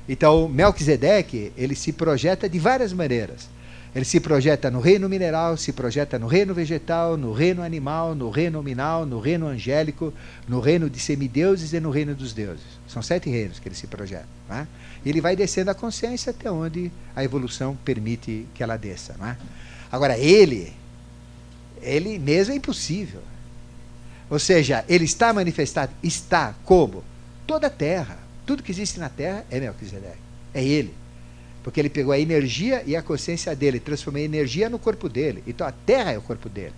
Então, 0.09 0.49
Melquisedeque, 0.49 1.53
ele 1.57 1.75
se 1.75 1.93
projeta 1.93 2.49
de 2.49 2.59
várias 2.59 2.93
maneiras. 2.93 3.49
Ele 3.95 4.05
se 4.05 4.21
projeta 4.21 4.71
no 4.71 4.79
reino 4.79 5.09
mineral, 5.09 5.57
se 5.57 5.73
projeta 5.73 6.17
no 6.17 6.29
reino 6.29 6.55
vegetal, 6.55 7.17
no 7.17 7.33
reino 7.33 7.61
animal, 7.61 8.15
no 8.15 8.31
reino 8.31 8.59
nominal, 8.59 9.05
no 9.05 9.19
reino 9.19 9.49
angélico, 9.49 10.15
no 10.47 10.61
reino 10.61 10.89
de 10.89 11.01
semideuses 11.01 11.73
e 11.73 11.81
no 11.81 11.91
reino 11.91 12.15
dos 12.15 12.33
deuses. 12.33 12.65
São 12.87 13.03
sete 13.03 13.29
reinos 13.29 13.59
que 13.59 13.69
ele 13.69 13.75
se 13.75 13.89
projeta. 13.89 14.29
Né? 14.49 14.69
Ele 15.05 15.21
vai 15.21 15.35
descendo 15.35 15.73
a 15.73 15.75
consciência 15.75 16.31
até 16.31 16.49
onde 16.49 16.93
a 17.17 17.25
evolução 17.25 17.77
permite 17.85 18.47
que 18.55 18.63
ela 18.63 18.77
desça. 18.77 19.17
Né? 19.19 19.37
Agora, 19.91 20.17
ele, 20.17 20.73
ele 21.83 22.17
mesmo 22.17 22.53
é 22.53 22.57
impossível. 22.57 23.23
Ou 24.31 24.39
seja, 24.39 24.85
ele 24.89 25.05
está 25.05 25.33
manifestado, 25.33 25.93
está 26.01 26.55
como? 26.65 27.03
Toda 27.45 27.67
a 27.67 27.71
terra. 27.71 28.19
Tudo 28.47 28.63
que 28.63 28.71
existe 28.71 29.01
na 29.01 29.09
terra 29.09 29.45
é 29.51 29.59
Melquisedeque. 29.59 30.19
É 30.55 30.65
ele. 30.65 30.95
Porque 31.63 31.81
ele 31.81 31.91
pegou 31.91 32.13
a 32.13 32.19
energia 32.19 32.83
e 32.87 32.97
a 32.97 33.03
consciência 33.03 33.55
dele, 33.55 33.79
transformou 33.79 34.21
a 34.21 34.25
energia 34.25 34.69
no 34.69 34.79
corpo 34.79 35.09
dele. 35.09 35.43
Então 35.47 35.67
a 35.67 35.73
terra 35.73 36.13
é 36.13 36.19
o 36.19 36.23
corpo 36.23 36.49
dele. 36.49 36.75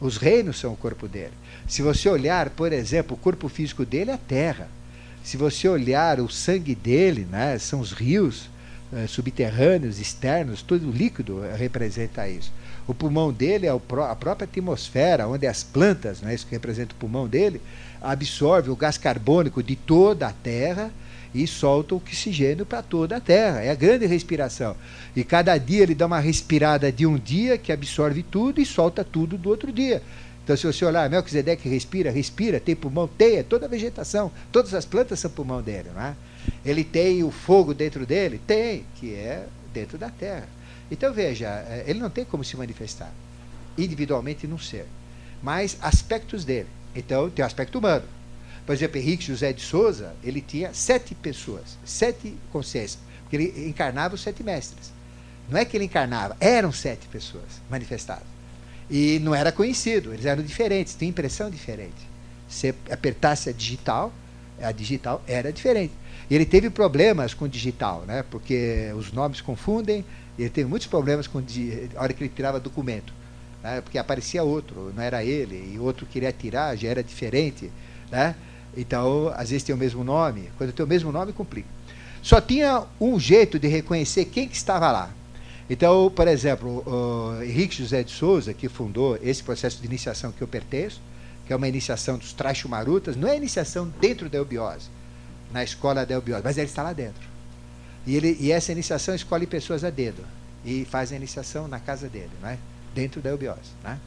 Os 0.00 0.16
reinos 0.16 0.58
são 0.58 0.72
o 0.72 0.76
corpo 0.76 1.08
dele. 1.08 1.32
Se 1.66 1.82
você 1.82 2.08
olhar, 2.08 2.50
por 2.50 2.72
exemplo, 2.72 3.16
o 3.16 3.18
corpo 3.18 3.48
físico 3.48 3.84
dele 3.84 4.10
é 4.10 4.14
a 4.14 4.18
terra. 4.18 4.68
Se 5.24 5.36
você 5.36 5.68
olhar 5.68 6.20
o 6.20 6.28
sangue 6.28 6.74
dele, 6.74 7.26
né, 7.30 7.58
são 7.58 7.80
os 7.80 7.92
rios 7.92 8.48
eh, 8.92 9.06
subterrâneos, 9.06 9.98
externos, 9.98 10.62
todo 10.62 10.90
líquido 10.90 11.42
representa 11.56 12.28
isso. 12.28 12.52
O 12.86 12.94
pulmão 12.94 13.30
dele 13.30 13.66
é 13.66 13.70
a 13.70 14.16
própria 14.16 14.44
atmosfera, 14.44 15.28
onde 15.28 15.46
as 15.46 15.62
plantas, 15.62 16.22
né, 16.22 16.34
isso 16.34 16.46
que 16.46 16.54
representa 16.54 16.94
o 16.94 16.96
pulmão 16.96 17.28
dele, 17.28 17.60
absorve 18.00 18.70
o 18.70 18.76
gás 18.76 18.96
carbônico 18.96 19.62
de 19.62 19.76
toda 19.76 20.28
a 20.28 20.32
Terra 20.32 20.90
e 21.34 21.46
solta 21.46 21.94
oxigênio 21.94 22.64
para 22.64 22.82
toda 22.82 23.16
a 23.16 23.20
Terra. 23.20 23.60
É 23.60 23.70
a 23.70 23.74
grande 23.74 24.06
respiração. 24.06 24.76
E 25.14 25.22
cada 25.24 25.56
dia 25.58 25.82
ele 25.82 25.94
dá 25.94 26.06
uma 26.06 26.20
respirada 26.20 26.90
de 26.90 27.06
um 27.06 27.18
dia 27.18 27.58
que 27.58 27.72
absorve 27.72 28.22
tudo 28.22 28.60
e 28.60 28.66
solta 28.66 29.04
tudo 29.04 29.36
do 29.36 29.48
outro 29.48 29.72
dia. 29.72 30.02
Então, 30.44 30.56
se 30.56 30.66
você 30.66 30.84
olhar, 30.84 31.10
Melquisedeque 31.10 31.68
respira, 31.68 32.10
respira, 32.10 32.58
tem 32.58 32.74
pulmão, 32.74 33.06
tem, 33.06 33.36
é 33.36 33.42
toda 33.42 33.66
a 33.66 33.68
vegetação, 33.68 34.32
todas 34.50 34.72
as 34.72 34.86
plantas 34.86 35.20
são 35.20 35.30
pulmão 35.30 35.60
dele. 35.60 35.90
Não 35.94 36.00
é? 36.00 36.14
Ele 36.64 36.82
tem 36.82 37.22
o 37.22 37.30
fogo 37.30 37.74
dentro 37.74 38.06
dele? 38.06 38.40
Tem, 38.46 38.84
que 38.94 39.12
é 39.12 39.46
dentro 39.74 39.98
da 39.98 40.08
terra. 40.08 40.48
Então, 40.90 41.12
veja, 41.12 41.46
é, 41.68 41.84
ele 41.86 41.98
não 41.98 42.08
tem 42.08 42.24
como 42.24 42.42
se 42.42 42.56
manifestar 42.56 43.12
individualmente 43.76 44.46
num 44.46 44.58
ser, 44.58 44.86
mas 45.42 45.76
aspectos 45.80 46.44
dele. 46.44 46.68
Então, 46.96 47.28
tem 47.28 47.42
o 47.42 47.46
aspecto 47.46 47.78
humano. 47.78 48.04
Por 48.68 48.74
exemplo, 48.74 48.98
Henrique 48.98 49.24
José 49.24 49.50
de 49.50 49.62
Souza, 49.62 50.14
ele 50.22 50.42
tinha 50.42 50.74
sete 50.74 51.14
pessoas, 51.14 51.78
sete 51.86 52.36
consciências, 52.52 52.98
porque 53.22 53.36
ele 53.36 53.66
encarnava 53.66 54.14
os 54.14 54.20
sete 54.20 54.42
mestres. 54.42 54.92
Não 55.48 55.58
é 55.58 55.64
que 55.64 55.74
ele 55.74 55.86
encarnava, 55.86 56.36
eram 56.38 56.70
sete 56.70 57.08
pessoas 57.08 57.62
manifestadas. 57.70 58.26
E 58.90 59.20
não 59.20 59.34
era 59.34 59.50
conhecido, 59.50 60.12
eles 60.12 60.26
eram 60.26 60.42
diferentes, 60.42 60.94
tinham 60.94 61.08
impressão 61.08 61.48
diferente. 61.48 61.96
Se 62.46 62.74
apertasse 62.90 63.48
a 63.48 63.54
digital, 63.54 64.12
a 64.60 64.70
digital 64.70 65.22
era 65.26 65.50
diferente. 65.50 65.94
E 66.28 66.34
ele 66.34 66.44
teve 66.44 66.68
problemas 66.68 67.32
com 67.32 67.48
digital, 67.48 68.04
né? 68.06 68.22
porque 68.30 68.92
os 68.94 69.10
nomes 69.12 69.40
confundem, 69.40 70.04
ele 70.38 70.50
teve 70.50 70.68
muitos 70.68 70.88
problemas 70.88 71.26
com 71.26 71.38
a 71.38 72.02
hora 72.02 72.12
que 72.12 72.22
ele 72.22 72.32
tirava 72.36 72.60
documento. 72.60 73.14
Né? 73.62 73.80
Porque 73.80 73.96
aparecia 73.96 74.42
outro, 74.44 74.92
não 74.94 75.02
era 75.02 75.24
ele, 75.24 75.72
e 75.74 75.78
outro 75.78 76.04
queria 76.04 76.30
tirar, 76.32 76.76
já 76.76 76.88
era 76.88 77.02
diferente. 77.02 77.72
Né? 78.10 78.34
Então, 78.76 79.32
às 79.34 79.50
vezes 79.50 79.62
tem 79.62 79.74
o 79.74 79.78
mesmo 79.78 80.04
nome. 80.04 80.50
Quando 80.56 80.72
tem 80.72 80.84
o 80.84 80.88
mesmo 80.88 81.10
nome, 81.10 81.32
complica. 81.32 81.68
Só 82.22 82.40
tinha 82.40 82.84
um 83.00 83.18
jeito 83.18 83.58
de 83.58 83.68
reconhecer 83.68 84.24
quem 84.26 84.48
que 84.48 84.56
estava 84.56 84.90
lá. 84.90 85.10
Então, 85.70 86.10
por 86.14 86.26
exemplo, 86.26 86.82
o 86.86 87.42
Henrique 87.42 87.76
José 87.76 88.02
de 88.02 88.10
Souza, 88.10 88.54
que 88.54 88.68
fundou 88.68 89.18
esse 89.22 89.42
processo 89.42 89.80
de 89.80 89.86
iniciação 89.86 90.32
que 90.32 90.42
eu 90.42 90.48
pertenço, 90.48 91.00
que 91.46 91.52
é 91.52 91.56
uma 91.56 91.68
iniciação 91.68 92.18
dos 92.18 92.32
Trachumarutas, 92.32 93.16
não 93.16 93.28
é 93.28 93.36
iniciação 93.36 93.92
dentro 94.00 94.28
da 94.28 94.38
eubiose, 94.38 94.88
na 95.52 95.62
escola 95.62 96.04
da 96.04 96.14
eubiose, 96.14 96.42
mas 96.42 96.56
ele 96.56 96.66
está 96.66 96.82
lá 96.82 96.92
dentro. 96.92 97.28
E, 98.06 98.16
ele, 98.16 98.36
e 98.40 98.50
essa 98.50 98.72
iniciação 98.72 99.14
escolhe 99.14 99.46
pessoas 99.46 99.84
a 99.84 99.90
dedo 99.90 100.24
e 100.64 100.86
faz 100.86 101.12
a 101.12 101.16
iniciação 101.16 101.68
na 101.68 101.78
casa 101.78 102.08
dele, 102.08 102.30
não 102.40 102.48
é? 102.48 102.58
dentro 102.94 103.20
da 103.20 103.30
eubiose. 103.30 103.70
Né? 103.82 103.98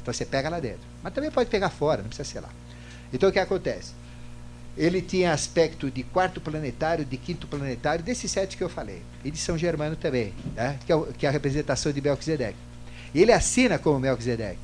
Então 0.00 0.12
você 0.14 0.24
pega 0.24 0.48
lá 0.48 0.58
dentro. 0.58 0.80
Mas 1.02 1.12
também 1.12 1.30
pode 1.30 1.50
pegar 1.50 1.70
fora, 1.70 2.02
não 2.02 2.08
precisa 2.08 2.28
ser 2.28 2.40
lá. 2.40 2.50
Então 3.12 3.28
o 3.28 3.32
que 3.32 3.38
acontece? 3.38 3.92
Ele 4.78 5.02
tinha 5.02 5.32
aspecto 5.32 5.90
de 5.90 6.04
quarto 6.04 6.40
planetário, 6.40 7.04
de 7.04 7.16
quinto 7.16 7.48
planetário, 7.48 8.04
desses 8.04 8.30
sete 8.30 8.56
que 8.56 8.62
eu 8.62 8.68
falei. 8.68 9.02
E 9.24 9.30
de 9.30 9.36
São 9.36 9.58
Germano 9.58 9.96
também, 9.96 10.32
né? 10.54 10.78
que, 10.86 10.92
é, 10.92 11.02
que 11.18 11.26
é 11.26 11.28
a 11.28 11.32
representação 11.32 11.90
de 11.90 12.00
Melquisedeque. 12.00 12.56
Ele 13.12 13.32
assina 13.32 13.76
como 13.76 13.98
Melquisedeque. 13.98 14.60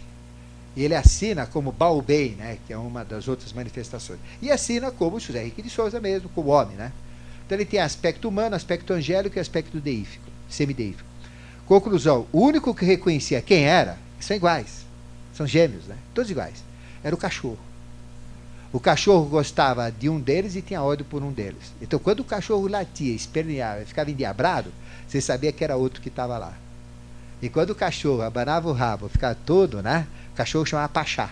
Ele 0.77 0.95
assina 0.95 1.47
como 1.47 1.73
Baubei, 1.73 2.37
né? 2.39 2.59
que 2.65 2.73
é 2.73 2.79
uma 2.79 3.05
das 3.05 3.27
outras 3.27 3.53
manifestações. 3.53 4.21
E 4.41 4.53
assina 4.53 4.93
como 4.93 5.19
José 5.19 5.43
Henrique 5.43 5.63
de 5.63 5.71
Souza 5.71 6.01
mesmo, 6.01 6.29
como 6.29 6.51
homem. 6.51 6.77
Né? 6.77 6.93
Então 7.45 7.59
ele 7.59 7.65
tem 7.65 7.81
aspecto 7.81 8.29
humano, 8.29 8.55
aspecto 8.55 8.93
angélico 8.93 9.37
e 9.37 9.41
aspecto 9.41 9.81
deífico, 9.81 10.31
semideífico. 10.49 11.09
Conclusão: 11.67 12.29
o 12.33 12.41
único 12.41 12.73
que 12.73 12.85
reconhecia 12.85 13.43
quem 13.43 13.65
era, 13.65 13.99
são 14.21 14.37
iguais, 14.37 14.87
são 15.35 15.45
gêmeos, 15.45 15.87
né? 15.87 15.97
todos 16.15 16.31
iguais, 16.31 16.63
era 17.03 17.15
o 17.15 17.19
cachorro. 17.19 17.59
O 18.75 18.81
cachorro 18.81 19.27
gostava 19.27 19.89
de 19.89 20.09
um 20.09 20.19
deles 20.19 20.57
e 20.57 20.61
tinha 20.61 20.83
ódio 20.83 21.05
por 21.05 21.23
um 21.23 21.31
deles. 21.31 21.73
Então, 21.81 21.97
quando 21.97 22.19
o 22.19 22.25
cachorro 22.25 22.67
latia, 22.67 23.15
esperneava, 23.15 23.85
ficava 23.85 24.11
endiabrado, 24.11 24.73
você 25.07 25.21
sabia 25.21 25.53
que 25.53 25.63
era 25.63 25.77
outro 25.77 26.03
que 26.03 26.09
estava 26.09 26.37
lá. 26.37 26.53
E 27.41 27.49
quando 27.49 27.71
o 27.71 27.75
cachorro 27.77 28.23
abanava 28.23 28.69
o 28.69 28.73
rabo, 28.73 29.09
ficava 29.09 29.37
todo, 29.47 29.81
né? 29.81 30.09
O 30.33 30.37
cachorro 30.37 30.67
chamava 30.67 30.89
Pachá. 30.89 31.31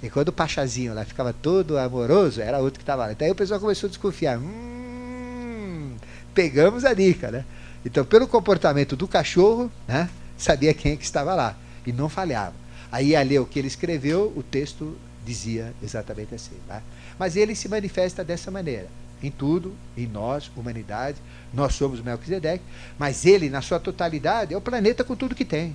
E 0.00 0.08
quando 0.08 0.28
o 0.28 0.32
Pachazinho 0.32 0.94
lá 0.94 1.04
ficava 1.04 1.32
todo 1.32 1.76
amoroso, 1.76 2.40
era 2.40 2.60
outro 2.60 2.78
que 2.78 2.84
estava 2.84 3.06
lá. 3.06 3.10
Então 3.10 3.26
aí 3.26 3.32
o 3.32 3.36
pessoal 3.36 3.58
começou 3.58 3.88
a 3.88 3.90
desconfiar. 3.90 4.38
Hum, 4.38 5.96
pegamos 6.32 6.84
a 6.84 6.94
dica, 6.94 7.32
né? 7.32 7.44
Então, 7.84 8.04
pelo 8.04 8.28
comportamento 8.28 8.94
do 8.94 9.08
cachorro, 9.08 9.72
né, 9.88 10.08
sabia 10.38 10.72
quem 10.72 10.92
é 10.92 10.96
que 10.96 11.04
estava 11.04 11.34
lá. 11.34 11.56
E 11.84 11.92
não 11.92 12.08
falhava. 12.08 12.54
Aí 12.92 13.08
ia 13.08 13.22
ler 13.24 13.40
o 13.40 13.44
que 13.44 13.58
ele 13.58 13.66
escreveu, 13.66 14.32
o 14.36 14.42
texto 14.44 14.96
dizia 15.26 15.74
exatamente 15.82 16.34
assim. 16.34 16.56
Né? 16.68 16.80
Mas 17.18 17.36
ele 17.36 17.54
se 17.54 17.68
manifesta 17.68 18.24
dessa 18.24 18.50
maneira. 18.50 18.88
Em 19.22 19.30
tudo, 19.30 19.74
em 19.96 20.06
nós, 20.06 20.50
humanidade, 20.56 21.18
nós 21.52 21.74
somos 21.74 22.00
Melquisedeque, 22.00 22.62
mas 22.98 23.24
ele, 23.24 23.48
na 23.48 23.62
sua 23.62 23.80
totalidade, 23.80 24.54
é 24.54 24.56
o 24.56 24.60
planeta 24.60 25.02
com 25.02 25.16
tudo 25.16 25.34
que 25.34 25.44
tem. 25.44 25.74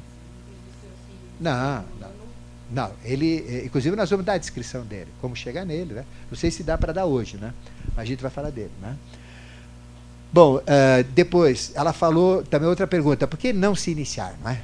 Não, 1.39 1.83
não. 1.99 2.11
Não, 2.71 2.91
ele, 3.03 3.45
eh, 3.49 3.65
inclusive 3.65 3.95
nós 3.97 4.09
vamos 4.09 4.25
dar 4.25 4.33
a 4.33 4.37
descrição 4.37 4.85
dele, 4.85 5.09
como 5.19 5.35
chegar 5.35 5.65
nele, 5.65 5.93
né? 5.93 6.05
Não 6.29 6.37
sei 6.37 6.49
se 6.49 6.63
dá 6.63 6.77
para 6.77 6.93
dar 6.93 7.05
hoje, 7.05 7.35
né? 7.35 7.53
Mas 7.89 7.99
a 7.99 8.05
gente 8.05 8.21
vai 8.21 8.31
falar 8.31 8.49
dele, 8.49 8.71
né? 8.81 8.95
Bom, 10.31 10.57
uh, 10.57 11.03
depois, 11.13 11.73
ela 11.75 11.91
falou 11.91 12.41
também 12.43 12.69
outra 12.69 12.87
pergunta, 12.87 13.27
por 13.27 13.37
que 13.37 13.51
não 13.51 13.75
se 13.75 13.91
iniciar, 13.91 14.37
não 14.41 14.51
é? 14.51 14.61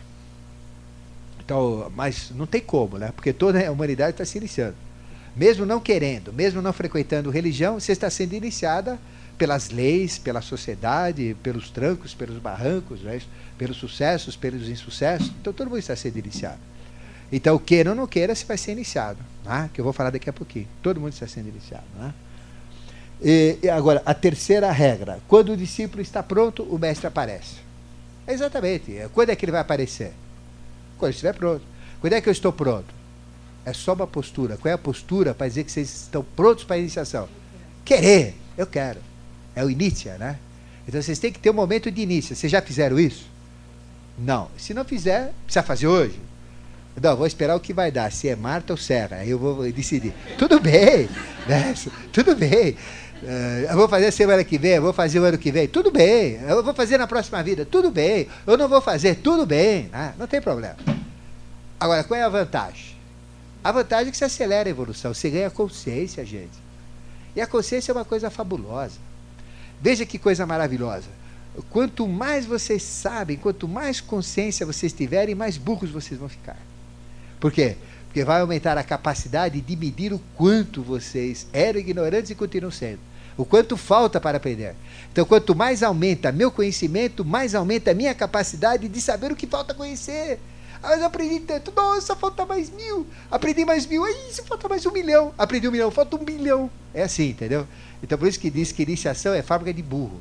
Então, 1.47 1.89
mas 1.95 2.29
não 2.35 2.45
tem 2.45 2.59
como, 2.59 2.97
né? 2.97 3.13
Porque 3.15 3.31
toda 3.31 3.65
a 3.65 3.71
humanidade 3.71 4.11
está 4.11 4.25
se 4.25 4.37
iniciando. 4.37 4.75
Mesmo 5.33 5.65
não 5.65 5.79
querendo, 5.79 6.33
mesmo 6.33 6.61
não 6.61 6.73
frequentando 6.73 7.29
religião, 7.29 7.79
você 7.79 7.93
está 7.93 8.09
sendo 8.09 8.33
iniciada 8.33 8.99
pelas 9.37 9.69
leis, 9.69 10.17
pela 10.17 10.41
sociedade, 10.41 11.37
pelos 11.41 11.69
trancos, 11.69 12.13
pelos 12.13 12.37
barrancos, 12.37 12.99
né? 12.99 13.21
pelos 13.57 13.77
sucessos, 13.77 14.35
pelos 14.35 14.67
insucessos. 14.67 15.31
Então 15.39 15.53
todo 15.53 15.69
mundo 15.69 15.79
está 15.79 15.95
sendo 15.95 16.19
iniciado. 16.19 16.59
Então, 17.31 17.57
queira 17.57 17.91
ou 17.91 17.95
não 17.95 18.07
queira, 18.07 18.35
você 18.35 18.43
vai 18.43 18.57
ser 18.57 18.73
iniciado. 18.73 19.19
Né? 19.45 19.69
Que 19.73 19.79
eu 19.79 19.85
vou 19.85 19.93
falar 19.93 20.09
daqui 20.09 20.29
a 20.29 20.33
pouquinho. 20.33 20.67
Todo 20.83 20.99
mundo 20.99 21.13
está 21.13 21.27
sendo 21.27 21.47
iniciado. 21.47 21.85
Né? 21.97 22.13
E, 23.21 23.57
e 23.63 23.69
agora, 23.69 24.01
a 24.05 24.13
terceira 24.13 24.69
regra: 24.69 25.19
quando 25.29 25.53
o 25.53 25.57
discípulo 25.57 26.01
está 26.01 26.21
pronto, 26.21 26.63
o 26.63 26.77
mestre 26.77 27.07
aparece. 27.07 27.55
Exatamente. 28.27 29.01
Quando 29.13 29.29
é 29.29 29.35
que 29.35 29.45
ele 29.45 29.53
vai 29.53 29.61
aparecer? 29.61 30.11
Quando 30.97 31.11
estiver 31.11 31.33
pronto. 31.33 31.63
Quando 31.99 32.13
é 32.13 32.21
que 32.21 32.29
eu 32.29 32.33
estou 32.33 32.51
pronto? 32.51 32.93
É 33.65 33.73
só 33.73 33.93
uma 33.93 34.07
postura. 34.07 34.57
Qual 34.57 34.71
é 34.71 34.75
a 34.75 34.77
postura 34.77 35.33
para 35.33 35.47
dizer 35.47 35.63
que 35.63 35.71
vocês 35.71 36.03
estão 36.03 36.23
prontos 36.35 36.63
para 36.63 36.75
a 36.75 36.79
iniciação? 36.79 37.27
Querer. 37.83 38.35
Eu 38.57 38.65
quero. 38.65 38.99
É 39.55 39.63
o 39.63 39.69
inicia, 39.69 40.17
né? 40.17 40.37
Então 40.87 41.01
vocês 41.01 41.19
têm 41.19 41.31
que 41.31 41.39
ter 41.39 41.49
um 41.49 41.53
momento 41.53 41.91
de 41.91 42.01
início. 42.01 42.35
Vocês 42.35 42.51
já 42.51 42.61
fizeram 42.61 42.99
isso? 42.99 43.27
Não. 44.17 44.49
Se 44.57 44.73
não 44.73 44.85
fizer, 44.85 45.33
precisa 45.45 45.63
fazer 45.63 45.87
hoje. 45.87 46.19
Não, 47.01 47.15
vou 47.15 47.27
esperar 47.27 47.55
o 47.55 47.59
que 47.59 47.73
vai 47.73 47.91
dar, 47.91 48.11
se 48.11 48.27
é 48.27 48.35
Marta 48.35 48.73
ou 48.73 48.77
Serra, 48.77 49.17
aí 49.17 49.29
eu 49.29 49.37
vou 49.37 49.71
decidir. 49.71 50.13
Tudo 50.35 50.59
bem, 50.59 51.07
né? 51.47 51.75
tudo 52.11 52.35
bem. 52.35 52.75
Uh, 53.23 53.71
eu 53.71 53.75
vou 53.75 53.87
fazer 53.89 54.11
semana 54.11 54.43
que 54.43 54.57
vem, 54.57 54.73
eu 54.73 54.81
vou 54.81 54.93
fazer 54.93 55.19
o 55.19 55.23
ano 55.23 55.37
que 55.37 55.51
vem, 55.51 55.67
tudo 55.67 55.91
bem. 55.91 56.39
Eu 56.47 56.63
vou 56.63 56.73
fazer 56.73 56.97
na 56.97 57.07
próxima 57.07 57.41
vida, 57.41 57.65
tudo 57.65 57.89
bem. 57.89 58.27
Eu 58.45 58.57
não 58.57 58.67
vou 58.67 58.81
fazer, 58.81 59.15
tudo 59.15 59.45
bem, 59.45 59.89
né? 59.91 60.13
não 60.17 60.27
tem 60.27 60.41
problema. 60.41 60.77
Agora, 61.79 62.03
qual 62.03 62.19
é 62.19 62.23
a 62.23 62.29
vantagem? 62.29 62.95
A 63.63 63.71
vantagem 63.71 64.09
é 64.09 64.11
que 64.11 64.17
você 64.17 64.25
acelera 64.25 64.69
a 64.69 64.71
evolução, 64.71 65.13
você 65.13 65.29
ganha 65.29 65.49
consciência, 65.49 66.23
gente. 66.25 66.57
E 67.35 67.41
a 67.41 67.47
consciência 67.47 67.91
é 67.91 67.95
uma 67.95 68.05
coisa 68.05 68.29
fabulosa. 68.29 68.97
Veja 69.81 70.05
que 70.05 70.17
coisa 70.17 70.45
maravilhosa. 70.45 71.07
Quanto 71.69 72.07
mais 72.07 72.45
vocês 72.45 72.83
sabem, 72.83 73.37
quanto 73.37 73.67
mais 73.67 73.99
consciência 73.99 74.65
vocês 74.65 74.93
tiverem, 74.93 75.35
mais 75.35 75.57
burros 75.57 75.89
vocês 75.89 76.19
vão 76.19 76.29
ficar. 76.29 76.57
Por 77.39 77.51
quê? 77.51 77.77
Porque 78.17 78.25
vai 78.25 78.41
aumentar 78.41 78.75
a 78.79 78.83
capacidade 78.83 79.61
de 79.61 79.75
medir 79.75 80.11
o 80.11 80.19
quanto 80.35 80.81
vocês 80.81 81.45
eram 81.53 81.79
ignorantes 81.79 82.31
e 82.31 82.33
continuam 82.33 82.71
sendo. 82.71 82.97
O 83.37 83.45
quanto 83.45 83.77
falta 83.77 84.19
para 84.19 84.37
aprender. 84.37 84.73
Então, 85.11 85.23
quanto 85.23 85.53
mais 85.53 85.83
aumenta 85.83 86.31
meu 86.31 86.49
conhecimento, 86.49 87.23
mais 87.23 87.53
aumenta 87.53 87.91
a 87.91 87.93
minha 87.93 88.15
capacidade 88.15 88.87
de 88.87 88.99
saber 88.99 89.31
o 89.31 89.35
que 89.35 89.45
falta 89.45 89.75
conhecer. 89.75 90.39
Ah, 90.81 90.89
mas 90.89 91.01
eu 91.01 91.05
aprendi 91.05 91.41
tanto. 91.41 91.71
Nossa, 91.75 92.15
falta 92.15 92.43
mais 92.43 92.71
mil. 92.71 93.05
Aprendi 93.29 93.63
mais 93.63 93.85
mil. 93.85 94.03
Aí, 94.03 94.31
isso 94.31 94.43
falta 94.45 94.67
mais 94.67 94.83
um 94.83 94.91
milhão. 94.91 95.31
Aprendi 95.37 95.67
um 95.67 95.71
milhão, 95.71 95.91
falta 95.91 96.15
um 96.15 96.25
bilhão. 96.25 96.71
É 96.95 97.03
assim, 97.03 97.29
entendeu? 97.29 97.67
Então, 98.01 98.17
por 98.17 98.27
isso 98.27 98.39
que 98.39 98.49
diz 98.49 98.71
que 98.71 98.81
iniciação 98.81 99.31
é 99.31 99.43
fábrica 99.43 99.71
de 99.71 99.83
burro. 99.83 100.19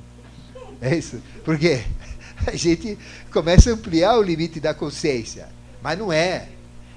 É 0.82 0.94
isso. 0.94 1.18
Porque 1.46 1.82
a 2.46 2.54
gente 2.54 2.98
começa 3.32 3.70
a 3.70 3.72
ampliar 3.72 4.18
o 4.18 4.22
limite 4.22 4.60
da 4.60 4.74
consciência. 4.74 5.48
Mas 5.82 5.98
não 5.98 6.12
é. 6.12 6.48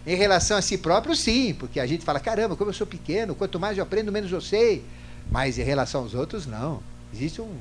Em 0.05 0.15
relação 0.15 0.57
a 0.57 0.61
si 0.61 0.77
próprio, 0.77 1.15
sim, 1.15 1.53
porque 1.53 1.79
a 1.79 1.85
gente 1.85 2.03
fala, 2.03 2.19
caramba, 2.19 2.55
como 2.55 2.69
eu 2.69 2.73
sou 2.73 2.87
pequeno, 2.87 3.35
quanto 3.35 3.59
mais 3.59 3.77
eu 3.77 3.83
aprendo, 3.83 4.11
menos 4.11 4.31
eu 4.31 4.41
sei. 4.41 4.83
Mas 5.29 5.57
em 5.57 5.63
relação 5.63 6.01
aos 6.01 6.13
outros, 6.13 6.45
não. 6.45 6.81
Existe 7.13 7.41
um, 7.41 7.55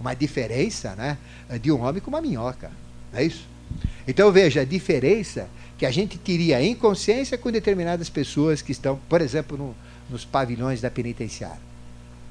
uma 0.00 0.14
diferença 0.14 0.94
né, 0.94 1.18
de 1.60 1.70
um 1.70 1.82
homem 1.82 2.00
com 2.00 2.08
uma 2.08 2.20
minhoca. 2.20 2.70
Não 3.12 3.20
é 3.20 3.24
isso? 3.24 3.46
Então 4.06 4.30
veja 4.30 4.60
a 4.62 4.64
diferença 4.64 5.48
que 5.78 5.86
a 5.86 5.90
gente 5.90 6.18
teria 6.18 6.62
em 6.62 6.74
consciência 6.74 7.36
com 7.36 7.50
determinadas 7.50 8.08
pessoas 8.08 8.62
que 8.62 8.72
estão, 8.72 8.98
por 9.08 9.20
exemplo, 9.20 9.56
no, 9.56 9.74
nos 10.08 10.24
pavilhões 10.24 10.80
da 10.80 10.90
penitenciária. 10.90 11.74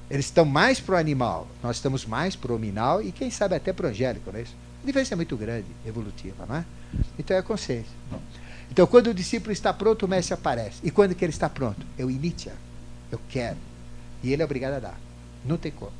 Eles 0.09 0.25
estão 0.25 0.45
mais 0.45 0.79
para 0.79 0.95
o 0.95 0.97
animal, 0.97 1.47
nós 1.61 1.77
estamos 1.77 2.05
mais 2.05 2.35
para 2.35 2.51
o 2.51 2.55
hominal 2.55 3.01
e 3.01 3.11
quem 3.11 3.31
sabe 3.31 3.55
até 3.55 3.73
para 3.73 3.87
o 3.87 3.89
angélico, 3.89 4.31
não 4.31 4.39
é 4.39 4.43
isso? 4.43 4.55
A 4.83 4.85
diferença 4.85 5.13
é 5.13 5.15
muito 5.15 5.35
grande, 5.37 5.67
evolutiva, 5.85 6.45
não 6.45 6.57
é? 6.57 6.65
Então 7.17 7.35
é 7.35 7.39
a 7.39 7.43
consciência. 7.43 7.91
Então, 8.73 8.87
quando 8.87 9.11
o 9.11 9.13
discípulo 9.13 9.51
está 9.51 9.71
pronto, 9.71 10.07
o 10.07 10.09
mestre 10.09 10.33
aparece. 10.33 10.77
E 10.83 10.89
quando 10.89 11.13
que 11.13 11.23
ele 11.23 11.31
está 11.31 11.47
pronto? 11.47 11.85
Eu 11.95 12.09
inicia. 12.09 12.53
Eu 13.11 13.19
quero. 13.29 13.57
E 14.23 14.33
ele 14.33 14.41
é 14.41 14.45
obrigado 14.45 14.73
a 14.73 14.79
dar. 14.79 14.99
Não 15.45 15.57
tem 15.57 15.71
como. 15.71 15.91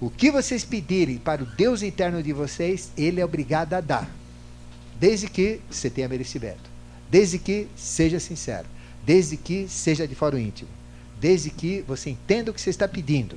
O 0.00 0.08
que 0.08 0.30
vocês 0.30 0.64
pedirem 0.64 1.18
para 1.18 1.42
o 1.42 1.46
Deus 1.46 1.82
interno 1.82 2.22
de 2.22 2.32
vocês, 2.32 2.92
ele 2.96 3.20
é 3.20 3.24
obrigado 3.24 3.74
a 3.74 3.80
dar. 3.80 4.08
Desde 5.00 5.28
que 5.28 5.60
você 5.68 5.90
tenha 5.90 6.08
merecimento. 6.08 6.70
Desde 7.10 7.40
que 7.40 7.66
seja 7.74 8.20
sincero. 8.20 8.68
Desde 9.04 9.36
que 9.36 9.66
seja 9.68 10.06
de 10.06 10.14
fora 10.14 10.40
íntimo. 10.40 10.70
Desde 11.18 11.50
que 11.50 11.80
você 11.88 12.10
entenda 12.10 12.52
o 12.52 12.54
que 12.54 12.60
você 12.60 12.70
está 12.70 12.86
pedindo. 12.86 13.36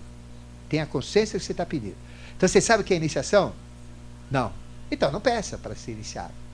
Tenha 0.69 0.85
consciência 0.85 1.39
do 1.39 1.41
que 1.41 1.47
você 1.47 1.53
está 1.53 1.65
pedindo. 1.65 1.97
Então, 2.37 2.47
você 2.47 2.61
sabe 2.61 2.83
o 2.83 2.85
que 2.85 2.93
é 2.93 2.97
iniciação? 2.97 3.51
Não. 4.29 4.53
Então, 4.91 5.11
não 5.11 5.19
peça 5.19 5.57
para 5.57 5.73
ser 5.73 5.93
iniciado. 5.93 6.44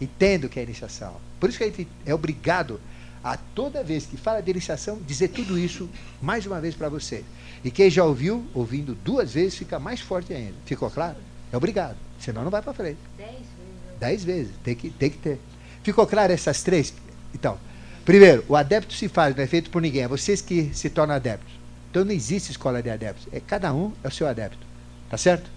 Entendo 0.00 0.44
o 0.44 0.48
que 0.48 0.60
é 0.60 0.62
iniciação. 0.62 1.16
Por 1.40 1.48
isso 1.48 1.58
que 1.58 1.64
a 1.64 1.66
gente 1.66 1.88
é 2.06 2.14
obrigado 2.14 2.80
a 3.22 3.36
toda 3.36 3.82
vez 3.82 4.06
que 4.06 4.16
fala 4.16 4.40
de 4.40 4.50
iniciação 4.50 4.98
dizer 5.06 5.28
tudo 5.28 5.58
isso 5.58 5.88
mais 6.22 6.46
uma 6.46 6.60
vez 6.60 6.74
para 6.74 6.88
você. 6.88 7.24
E 7.64 7.70
quem 7.70 7.90
já 7.90 8.04
ouviu, 8.04 8.46
ouvindo 8.54 8.94
duas 8.94 9.32
vezes, 9.32 9.56
fica 9.56 9.78
mais 9.78 10.00
forte 10.00 10.32
ainda. 10.32 10.54
Ficou 10.64 10.88
claro? 10.90 11.16
É 11.52 11.56
obrigado. 11.56 11.96
Senão 12.20 12.44
não 12.44 12.50
vai 12.50 12.62
para 12.62 12.72
frente. 12.72 12.98
Dez 13.16 13.32
vezes. 13.32 13.98
Dez 13.98 14.24
vezes. 14.24 14.52
Tem 14.62 14.74
que, 14.74 14.90
tem 14.90 15.10
que 15.10 15.18
ter. 15.18 15.40
Ficou 15.82 16.06
claro 16.06 16.32
essas 16.32 16.62
três? 16.62 16.94
Então, 17.34 17.58
primeiro, 18.04 18.44
o 18.48 18.54
adepto 18.54 18.94
se 18.94 19.08
faz, 19.08 19.34
não 19.34 19.42
é 19.42 19.46
feito 19.46 19.70
por 19.70 19.82
ninguém. 19.82 20.02
É 20.02 20.08
vocês 20.08 20.40
que 20.40 20.70
se 20.72 20.88
tornam 20.88 21.16
adeptos. 21.16 21.52
Então 21.90 22.04
não 22.04 22.12
existe 22.12 22.50
escola 22.50 22.82
de 22.82 22.90
adeptos. 22.90 23.26
É 23.32 23.40
cada 23.40 23.72
um 23.72 23.92
é 24.04 24.08
o 24.08 24.10
seu 24.10 24.28
adepto. 24.28 24.66
Tá 25.10 25.16
certo? 25.16 25.50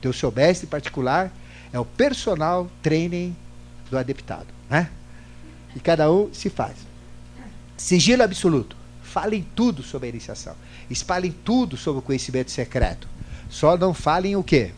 Tem 0.00 0.10
o 0.10 0.14
seu 0.14 0.32
mestre 0.32 0.66
particular, 0.66 1.32
é 1.72 1.78
o 1.78 1.84
personal 1.84 2.70
training 2.82 3.36
do 3.92 3.98
adeptado. 3.98 4.46
Né? 4.68 4.88
E 5.76 5.80
cada 5.80 6.10
um 6.10 6.32
se 6.32 6.50
faz. 6.50 6.74
Sigilo 7.76 8.22
absoluto. 8.22 8.76
Falem 9.02 9.46
tudo 9.54 9.82
sobre 9.82 10.06
a 10.06 10.10
iniciação. 10.10 10.56
Espalhem 10.90 11.32
tudo 11.44 11.76
sobre 11.76 12.00
o 12.00 12.02
conhecimento 12.02 12.50
secreto. 12.50 13.06
Só 13.50 13.76
não 13.76 13.92
falem 13.92 14.34
o 14.34 14.42
quê? 14.42 14.70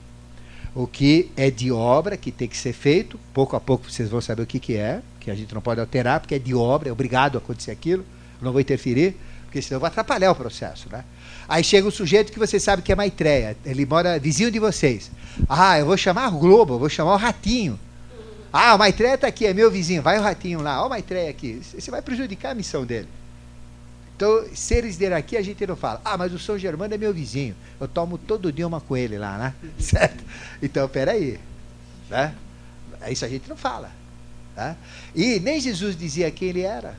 O 0.75 0.89
que 0.89 1.31
é 1.37 1.51
de 1.51 1.71
obra, 1.71 2.17
que 2.17 2.33
tem 2.33 2.49
que 2.49 2.57
ser 2.57 2.73
feito. 2.73 3.19
Pouco 3.33 3.55
a 3.55 3.61
pouco 3.61 3.89
vocês 3.89 4.11
vão 4.11 4.21
saber 4.21 4.43
o 4.43 4.47
que, 4.47 4.59
que 4.59 4.77
é, 4.77 5.01
que 5.21 5.31
a 5.31 5.35
gente 5.35 5.55
não 5.55 5.63
pode 5.63 5.81
alterar, 5.81 6.19
porque 6.19 6.35
é 6.35 6.39
de 6.39 6.55
obra, 6.55 6.89
é 6.89 6.93
obrigado 6.93 7.37
a 7.37 7.39
acontecer 7.39 7.71
aquilo. 7.71 8.05
não 8.43 8.51
vou 8.51 8.61
interferir, 8.61 9.17
porque 9.45 9.63
senão 9.63 9.81
vai 9.81 9.89
atrapalhar 9.89 10.33
o 10.33 10.35
processo. 10.35 10.89
Né? 10.91 11.05
Aí 11.49 11.63
chega 11.63 11.87
um 11.87 11.93
sujeito 11.93 12.33
que 12.33 12.39
você 12.39 12.59
sabe 12.59 12.83
que 12.83 12.91
é 12.91 12.97
Maitreya, 12.97 13.57
ele 13.65 13.87
mora 13.87 14.19
vizinho 14.19 14.51
de 14.51 14.59
vocês. 14.59 15.13
Ah, 15.49 15.79
eu 15.79 15.87
vou 15.87 15.97
chamar 15.97 16.35
o 16.35 16.39
Globo, 16.39 16.75
eu 16.75 16.79
vou 16.81 16.89
chamar 16.89 17.15
o 17.15 17.19
Ratinho. 17.19 17.79
Ah, 18.57 18.77
o 18.77 18.79
Maitreya 18.79 19.17
está 19.17 19.27
aqui, 19.27 19.47
é 19.47 19.53
meu 19.53 19.69
vizinho, 19.69 20.01
vai 20.01 20.17
o 20.17 20.23
ratinho 20.23 20.63
lá, 20.63 20.79
olha 20.79 20.87
o 20.87 20.91
Maitreya 20.91 21.29
aqui. 21.29 21.61
Você 21.61 21.91
vai 21.91 22.01
prejudicar 22.01 22.53
a 22.53 22.55
missão 22.55 22.87
dele. 22.87 23.09
Então, 24.15 24.45
seres 24.55 24.97
dele 24.97 25.15
aqui 25.15 25.37
a 25.37 25.43
gente 25.43 25.67
não 25.67 25.75
fala. 25.75 26.01
Ah, 26.05 26.17
mas 26.17 26.33
o 26.33 26.39
São 26.39 26.57
Germano 26.57 26.95
é 26.95 26.97
meu 26.97 27.13
vizinho. 27.13 27.57
Eu 27.81 27.89
tomo 27.89 28.17
todo 28.17 28.53
dia 28.53 28.65
uma 28.65 28.81
com 28.81 28.97
ele 28.97 29.19
lá, 29.19 29.37
né? 29.39 29.55
Certo? 29.77 30.23
Então, 30.63 30.89
peraí. 30.89 31.41
Né? 32.09 32.33
Isso 33.09 33.25
a 33.25 33.29
gente 33.29 33.49
não 33.49 33.57
fala. 33.57 33.91
Tá? 34.55 34.77
E 35.17 35.41
nem 35.41 35.59
Jesus 35.59 35.97
dizia 35.97 36.31
quem 36.31 36.51
ele 36.51 36.61
era. 36.61 36.95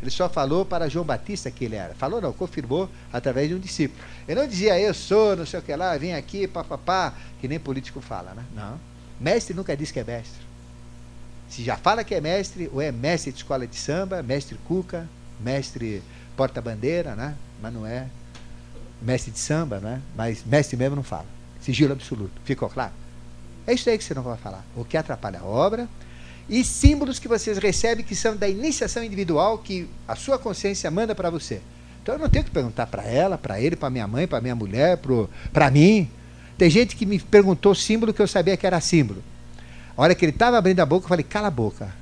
Ele 0.00 0.10
só 0.12 0.28
falou 0.28 0.64
para 0.64 0.88
João 0.88 1.04
Batista 1.04 1.50
que 1.50 1.64
ele 1.64 1.74
era. 1.74 1.96
Falou 1.96 2.20
não, 2.20 2.32
confirmou 2.32 2.88
através 3.12 3.48
de 3.48 3.56
um 3.56 3.58
discípulo. 3.58 4.00
Ele 4.28 4.40
não 4.40 4.46
dizia 4.46 4.78
eu 4.78 4.94
sou, 4.94 5.34
não 5.34 5.44
sei 5.44 5.58
o 5.58 5.62
que 5.64 5.74
lá, 5.74 5.98
vem 5.98 6.14
aqui, 6.14 6.46
papapá, 6.46 7.12
que 7.40 7.48
nem 7.48 7.58
político 7.58 8.00
fala, 8.00 8.34
né? 8.34 8.44
Não. 8.54 8.78
Mestre 9.20 9.52
nunca 9.52 9.76
diz 9.76 9.90
que 9.90 9.98
é 9.98 10.04
mestre. 10.04 10.49
Se 11.50 11.64
já 11.64 11.76
fala 11.76 12.04
que 12.04 12.14
é 12.14 12.20
mestre, 12.20 12.70
ou 12.72 12.80
é 12.80 12.92
mestre 12.92 13.32
de 13.32 13.38
escola 13.38 13.66
de 13.66 13.76
samba, 13.76 14.22
mestre 14.22 14.56
cuca, 14.66 15.08
mestre 15.40 16.00
porta-bandeira, 16.36 17.16
né? 17.16 17.34
Mas 17.60 17.74
não 17.74 17.84
é 17.84 18.06
mestre 19.02 19.32
de 19.32 19.38
samba, 19.40 19.80
né? 19.80 20.00
Mas 20.16 20.44
mestre 20.46 20.76
mesmo 20.76 20.94
não 20.96 21.02
fala. 21.02 21.26
Sigilo 21.60 21.92
absoluto. 21.92 22.40
Ficou 22.44 22.68
claro? 22.70 22.92
É 23.66 23.74
isso 23.74 23.90
aí 23.90 23.98
que 23.98 24.04
você 24.04 24.14
não 24.14 24.22
vai 24.22 24.36
falar. 24.36 24.64
O 24.76 24.84
que 24.84 24.96
atrapalha 24.96 25.40
a 25.40 25.44
obra 25.44 25.88
e 26.48 26.64
símbolos 26.64 27.18
que 27.18 27.28
vocês 27.28 27.58
recebem 27.58 28.04
que 28.04 28.14
são 28.14 28.36
da 28.36 28.48
iniciação 28.48 29.02
individual 29.02 29.58
que 29.58 29.88
a 30.06 30.14
sua 30.16 30.38
consciência 30.38 30.90
manda 30.90 31.14
para 31.14 31.30
você. 31.30 31.60
Então 32.02 32.14
eu 32.14 32.18
não 32.18 32.28
tenho 32.28 32.44
que 32.44 32.50
perguntar 32.50 32.86
para 32.86 33.02
ela, 33.04 33.36
para 33.36 33.60
ele, 33.60 33.76
para 33.76 33.90
minha 33.90 34.06
mãe, 34.06 34.26
para 34.26 34.40
minha 34.40 34.54
mulher, 34.54 35.00
para 35.52 35.70
mim. 35.70 36.08
Tem 36.56 36.70
gente 36.70 36.96
que 36.96 37.04
me 37.04 37.18
perguntou 37.18 37.74
símbolo 37.74 38.12
que 38.12 38.22
eu 38.22 38.26
sabia 38.26 38.56
que 38.56 38.66
era 38.66 38.80
símbolo. 38.80 39.22
A 39.96 40.02
hora 40.02 40.14
que 40.14 40.24
ele 40.24 40.32
estava 40.32 40.56
abrindo 40.58 40.80
a 40.80 40.86
boca, 40.86 41.04
eu 41.04 41.08
falei, 41.08 41.24
cala 41.24 41.48
a 41.48 41.50
boca. 41.50 41.92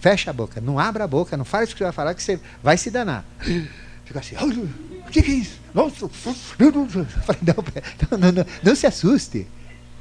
Fecha 0.00 0.30
a 0.30 0.32
boca. 0.32 0.60
Não 0.60 0.78
abra 0.78 1.04
a 1.04 1.06
boca, 1.06 1.36
não 1.36 1.44
fale 1.44 1.64
isso 1.64 1.74
que 1.74 1.78
você 1.78 1.84
vai 1.84 1.92
falar, 1.92 2.14
que 2.14 2.22
você 2.22 2.40
vai 2.62 2.76
se 2.76 2.90
danar. 2.90 3.24
Fica 4.04 4.18
assim, 4.18 4.34
o 4.36 5.10
que, 5.10 5.22
que 5.22 5.30
é 5.30 5.34
isso? 5.34 5.60
Nossa, 5.72 6.08
falei, 6.08 6.72
não, 6.72 8.18
não, 8.18 8.32
não, 8.32 8.46
não 8.62 8.74
se 8.74 8.86
assuste. 8.86 9.46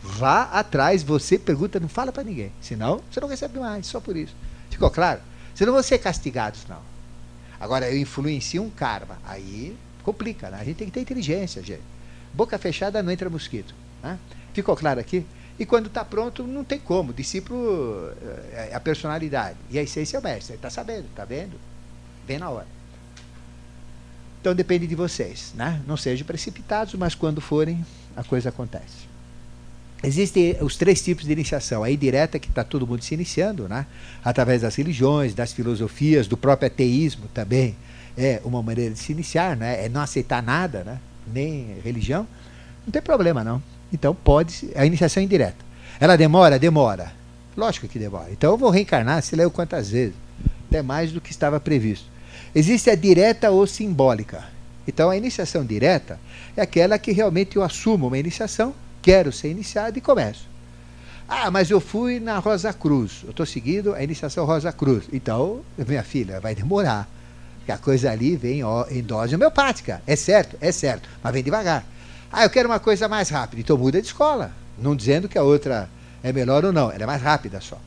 Vá 0.02 0.44
atrás, 0.44 1.04
você 1.04 1.38
pergunta, 1.38 1.80
não 1.80 1.90
fala 1.90 2.12
para 2.12 2.24
ninguém. 2.24 2.52
Senão, 2.62 3.02
você 3.12 3.20
não 3.20 3.28
recebe 3.28 3.60
mais, 3.60 3.86
só 3.86 4.00
por 4.00 4.16
isso. 4.16 4.36
Ficou 4.70 4.90
claro? 4.90 5.20
Senão 5.54 5.74
vão 5.74 5.84
ser 5.84 6.00
castigados, 6.00 6.66
não. 6.68 6.80
Agora, 7.60 7.90
eu 7.90 7.98
influencio 7.98 8.64
um 8.64 8.70
karma. 8.70 9.20
Aí 9.26 9.76
complica, 10.04 10.50
né? 10.50 10.58
A 10.62 10.64
gente 10.64 10.78
tem 10.78 10.88
que 10.88 10.94
ter 10.94 11.02
inteligência, 11.02 11.62
gente. 11.62 11.84
Boca 12.34 12.58
fechada 12.58 13.04
não 13.04 13.12
entra 13.12 13.30
mosquito. 13.30 13.76
Né? 14.02 14.18
Ficou 14.54 14.76
claro 14.76 15.00
aqui? 15.00 15.26
E 15.60 15.66
quando 15.66 15.88
está 15.88 16.06
pronto, 16.06 16.44
não 16.48 16.64
tem 16.64 16.80
como. 16.80 17.12
O 17.12 17.14
discípulo 17.14 18.14
é 18.54 18.74
a 18.74 18.80
personalidade. 18.80 19.58
E 19.70 19.78
a 19.78 19.84
essência 19.84 20.16
é 20.16 20.20
o 20.20 20.24
mestre. 20.24 20.56
Está 20.56 20.70
sabendo, 20.70 21.06
está 21.08 21.26
vendo? 21.26 21.60
Vem 22.26 22.40
na 22.40 22.50
hora. 22.50 22.68
Então 24.40 24.56
depende 24.56 24.88
de 24.88 24.96
vocês. 24.96 25.52
Né? 25.54 25.82
Não 25.86 25.98
sejam 25.98 26.26
precipitados, 26.26 26.94
mas 26.94 27.14
quando 27.14 27.42
forem, 27.42 27.86
a 28.16 28.24
coisa 28.24 28.48
acontece. 28.48 29.10
Existem 30.02 30.56
os 30.62 30.78
três 30.78 31.02
tipos 31.02 31.26
de 31.26 31.34
iniciação. 31.34 31.84
A 31.84 31.92
indireta, 31.92 32.40
que 32.40 32.48
está 32.48 32.64
todo 32.64 32.88
mundo 32.88 33.04
se 33.04 33.14
iniciando, 33.14 33.68
né? 33.68 33.86
através 34.24 34.62
das 34.62 34.76
religiões, 34.76 35.34
das 35.34 35.52
filosofias, 35.52 36.26
do 36.26 36.38
próprio 36.38 36.68
ateísmo 36.68 37.28
também. 37.34 37.76
É 38.18 38.40
uma 38.46 38.64
maneira 38.64 38.94
de 38.94 39.00
se 39.00 39.12
iniciar, 39.12 39.58
né? 39.58 39.86
é 39.86 39.90
não 39.90 40.00
aceitar 40.00 40.42
nada, 40.42 40.86
né? 40.86 41.00
nem 41.28 41.82
religião. 41.84 42.26
Não 42.86 42.94
tem 42.94 43.02
problema, 43.02 43.44
não. 43.44 43.62
Então, 43.92 44.16
pode. 44.16 44.70
A 44.76 44.86
iniciação 44.86 45.22
é 45.22 45.26
indireta. 45.26 45.66
Ela 46.00 46.16
demora? 46.16 46.60
Demora. 46.60 47.12
Lógico 47.56 47.88
que 47.88 48.00
demora. 48.00 48.32
Então, 48.32 48.52
eu 48.52 48.58
vou 48.58 48.70
reencarnar, 48.70 49.22
se 49.22 49.36
leu 49.36 49.50
quantas 49.52 49.90
vezes. 49.90 50.16
Até 50.68 50.82
mais 50.82 51.12
do 51.12 51.20
que 51.20 51.32
estava 51.32 51.60
previsto. 51.60 52.06
Existe 52.54 52.90
a 52.90 52.96
direta 52.96 53.52
ou 53.52 53.66
simbólica. 53.68 54.46
Então, 54.88 55.10
a 55.10 55.18
iniciação 55.18 55.66
direta 55.66 56.20
é 56.56 56.62
aquela 56.62 56.98
que 56.98 57.12
realmente 57.12 57.56
eu 57.56 57.64
assumo 57.64 58.08
uma 58.08 58.18
iniciação 58.18 58.74
quero 59.02 59.32
ser 59.32 59.50
iniciado 59.50 59.98
e 59.98 60.02
começo. 60.02 60.48
Ah, 61.28 61.52
mas 61.52 61.70
eu 61.70 61.80
fui 61.80 62.20
na 62.20 62.40
Rosa 62.40 62.74
Cruz, 62.74 63.22
eu 63.24 63.30
estou 63.30 63.46
seguindo 63.46 63.94
a 63.94 64.04
iniciação 64.04 64.46
Rosa 64.46 64.72
Cruz. 64.72 65.06
Então, 65.14 65.62
minha 65.78 66.04
filha, 66.04 66.40
vai 66.40 66.56
demorar. 66.56 67.08
Porque 67.58 67.72
a 67.72 67.78
coisa 67.78 68.12
ali 68.12 68.36
vem 68.36 68.62
em 68.90 69.04
dose 69.04 69.36
homeopática. 69.36 70.02
É 70.08 70.16
certo, 70.16 70.58
é 70.60 70.72
certo, 70.72 71.08
mas 71.24 71.34
vem 71.34 71.44
devagar. 71.44 71.86
Ah, 72.32 72.44
eu 72.44 72.50
quero 72.50 72.70
uma 72.70 72.80
coisa 72.80 73.08
mais 73.08 73.30
rápida. 73.30 73.62
Então 73.62 73.78
muda 73.78 74.02
de 74.02 74.08
escola. 74.08 74.52
Não 74.78 74.96
dizendo 74.96 75.28
que 75.28 75.38
a 75.38 75.44
outra 75.44 75.90
é 76.24 76.32
melhor 76.32 76.64
ou 76.64 76.72
não, 76.72 76.92
ela 76.92 77.04
é 77.04 77.08
mais 77.08 77.22
rápida 77.22 77.60
só. 77.60 77.78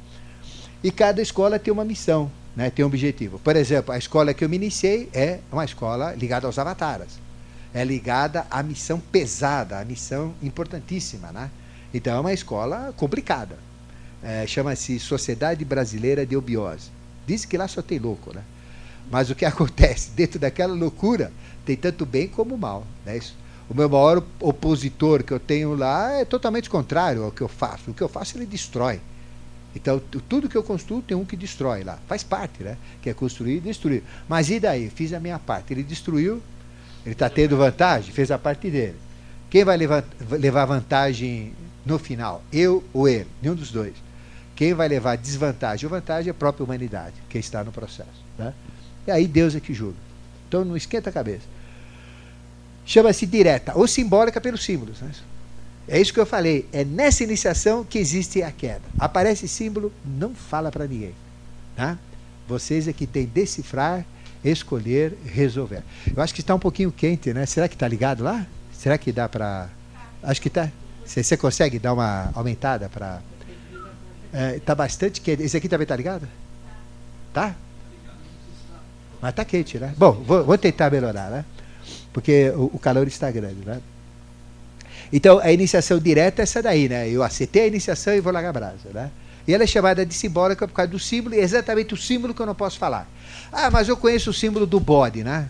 E 0.82 0.90
cada 0.90 1.23
escola 1.23 1.59
tem 1.59 1.73
uma 1.73 1.85
missão, 1.85 2.31
né, 2.56 2.69
tem 2.69 2.85
um 2.85 2.89
objetivo. 2.89 3.39
Por 3.39 3.56
exemplo, 3.56 3.94
a 3.94 3.98
escola 3.98 4.35
que 4.35 4.44
eu 4.44 4.48
me 4.48 4.56
iniciei 4.56 5.09
é 5.14 5.39
uma 5.51 5.64
escola 5.64 6.12
ligada 6.14 6.47
aos 6.47 6.59
avatares 6.59 7.23
é 7.74 7.85
ligada 7.85 8.47
à 8.51 8.62
missão 8.62 9.01
pesada, 9.01 9.78
à 9.78 9.85
missão 9.85 10.35
importantíssima. 10.43 11.32
Né? 11.32 11.51
Então 11.93 12.14
é 12.16 12.20
uma 12.20 12.32
escola 12.32 12.93
complicada. 12.97 13.56
É, 14.23 14.47
Chama-se 14.47 14.98
Sociedade 15.01 15.64
Brasileira 15.64 16.24
de 16.24 16.36
Obiose. 16.36 16.90
Diz 17.27 17.44
que 17.44 17.56
lá 17.56 17.66
só 17.66 17.82
tem 17.82 17.98
louco, 17.98 18.35
né? 18.35 18.43
Mas 19.10 19.31
o 19.31 19.35
que 19.35 19.44
acontece? 19.47 20.10
Dentro 20.10 20.39
daquela 20.39 20.74
loucura, 20.74 21.32
tem 21.64 21.77
tanto 21.77 22.05
bem 22.05 22.28
como 22.28 22.56
mal. 22.56 22.86
Né? 23.05 23.20
O 23.73 23.74
meu 23.74 23.89
maior 23.89 24.23
opositor 24.39 25.24
que 25.24 25.32
eu 25.32 25.40
tenho 25.40 25.74
lá 25.74 26.12
é 26.12 26.27
totalmente 26.27 26.69
contrário 26.69 27.24
ao 27.24 27.32
que 27.32 27.40
eu 27.40 27.49
faço. 27.49 27.90
O 27.90 27.94
que 27.94 28.03
eu 28.03 28.09
faço, 28.09 28.36
ele 28.36 28.44
destrói. 28.44 29.01
Então, 29.74 29.99
tudo 30.28 30.47
que 30.47 30.55
eu 30.55 30.62
construo 30.62 31.01
tem 31.01 31.16
um 31.16 31.24
que 31.24 31.35
destrói 31.35 31.82
lá. 31.82 31.99
Faz 32.07 32.23
parte, 32.23 32.62
né? 32.62 32.77
Que 33.01 33.09
é 33.09 33.15
construir 33.15 33.57
e 33.57 33.61
destruir. 33.61 34.03
Mas 34.28 34.51
e 34.51 34.61
daí? 34.61 34.90
Fiz 34.90 35.15
a 35.15 35.19
minha 35.19 35.39
parte. 35.39 35.73
Ele 35.73 35.82
destruiu, 35.82 36.43
ele 37.03 37.15
está 37.15 37.31
tendo 37.31 37.57
vantagem, 37.57 38.12
fez 38.12 38.31
a 38.31 38.39
parte 38.39 38.69
dele. 38.69 38.97
Quem 39.49 39.65
vai 39.65 39.78
levar, 39.78 40.05
levar 40.32 40.66
vantagem 40.66 41.55
no 41.86 41.99
final? 41.99 42.43
Eu 42.53 42.85
ou 42.93 43.09
ele? 43.09 43.28
Nenhum 43.40 43.55
dos 43.55 43.70
dois. 43.70 43.94
Quem 44.55 44.74
vai 44.74 44.86
levar 44.86 45.16
desvantagem 45.16 45.86
ou 45.86 45.90
vantagem 45.90 46.28
é 46.28 46.32
a 46.32 46.35
própria 46.35 46.62
humanidade, 46.62 47.15
quem 47.31 47.40
está 47.40 47.65
no 47.65 47.73
processo. 47.73 48.23
Né? 48.36 48.53
E 49.07 49.11
aí 49.11 49.27
Deus 49.27 49.55
é 49.55 49.61
que 49.61 49.73
julga. 49.73 49.97
Então 50.47 50.62
não 50.62 50.77
esquenta 50.77 51.09
a 51.09 51.12
cabeça. 51.12 51.61
Chama-se 52.84 53.26
direta 53.26 53.72
ou 53.76 53.86
simbólica 53.86 54.40
pelos 54.40 54.64
símbolos. 54.64 55.00
Né? 55.00 55.10
É 55.88 56.00
isso 56.00 56.12
que 56.12 56.20
eu 56.20 56.26
falei. 56.26 56.68
É 56.72 56.84
nessa 56.84 57.22
iniciação 57.22 57.84
que 57.84 57.98
existe 57.98 58.42
a 58.42 58.50
queda. 58.50 58.82
Aparece 58.98 59.46
símbolo, 59.46 59.92
não 60.04 60.34
fala 60.34 60.70
para 60.70 60.86
ninguém. 60.86 61.14
Tá? 61.76 61.98
Vocês 62.48 62.88
é 62.88 62.92
que 62.92 63.06
têm 63.06 63.26
decifrar 63.26 64.04
escolher, 64.44 65.16
resolver. 65.24 65.82
Eu 66.14 66.22
acho 66.22 66.34
que 66.34 66.40
está 66.40 66.54
um 66.54 66.59
pouquinho 66.59 66.90
quente, 66.90 67.32
né? 67.32 67.46
Será 67.46 67.68
que 67.68 67.74
está 67.74 67.86
ligado 67.86 68.24
lá? 68.24 68.46
Será 68.72 68.98
que 68.98 69.12
dá 69.12 69.28
para. 69.28 69.68
Acho 70.22 70.40
que 70.40 70.48
está. 70.48 70.68
Você 71.04 71.36
consegue 71.36 71.78
dar 71.78 71.92
uma 71.92 72.30
aumentada 72.34 72.88
para. 72.88 73.20
Está 74.56 74.72
é, 74.72 74.76
bastante 74.76 75.20
quente. 75.20 75.42
Esse 75.42 75.56
aqui 75.56 75.68
também 75.68 75.84
está 75.84 75.94
ligado? 75.94 76.26
Tá? 77.32 77.54
Mas 79.20 79.30
está 79.30 79.44
quente, 79.44 79.78
né? 79.78 79.94
Bom, 79.96 80.12
vou, 80.12 80.44
vou, 80.44 80.59
tentar 80.59 80.90
melhorar, 80.90 81.30
né? 81.30 81.44
Porque 82.12 82.51
o, 82.51 82.70
o 82.74 82.78
calor 82.78 83.06
está 83.06 83.30
grande, 83.30 83.64
né? 83.64 83.80
Então, 85.12 85.39
a 85.39 85.52
iniciação 85.52 85.98
direta 85.98 86.43
é 86.43 86.44
essa 86.44 86.62
daí, 86.62 86.89
né? 86.89 87.09
Eu 87.09 87.22
aceitei 87.22 87.64
a 87.64 87.66
iniciação 87.66 88.14
e 88.14 88.20
vou 88.20 88.32
largar 88.32 88.51
a 88.51 88.52
brasa, 88.52 88.89
né? 88.93 89.10
E 89.47 89.52
ela 89.52 89.64
é 89.64 89.66
chamada 89.66 90.06
de 90.06 90.14
simbólica 90.14 90.66
por 90.66 90.74
causa 90.74 90.90
do 90.90 90.98
símbolo, 90.98 91.34
e 91.34 91.39
é 91.39 91.43
exatamente 91.43 91.93
o 91.93 91.97
símbolo 91.97 92.32
que 92.32 92.40
eu 92.40 92.47
não 92.47 92.55
posso 92.55 92.78
falar. 92.78 93.09
Ah, 93.51 93.70
mas 93.70 93.89
eu 93.89 93.97
conheço 93.97 94.30
o 94.30 94.32
símbolo 94.32 94.66
do 94.66 94.78
bode, 94.78 95.22
né? 95.22 95.48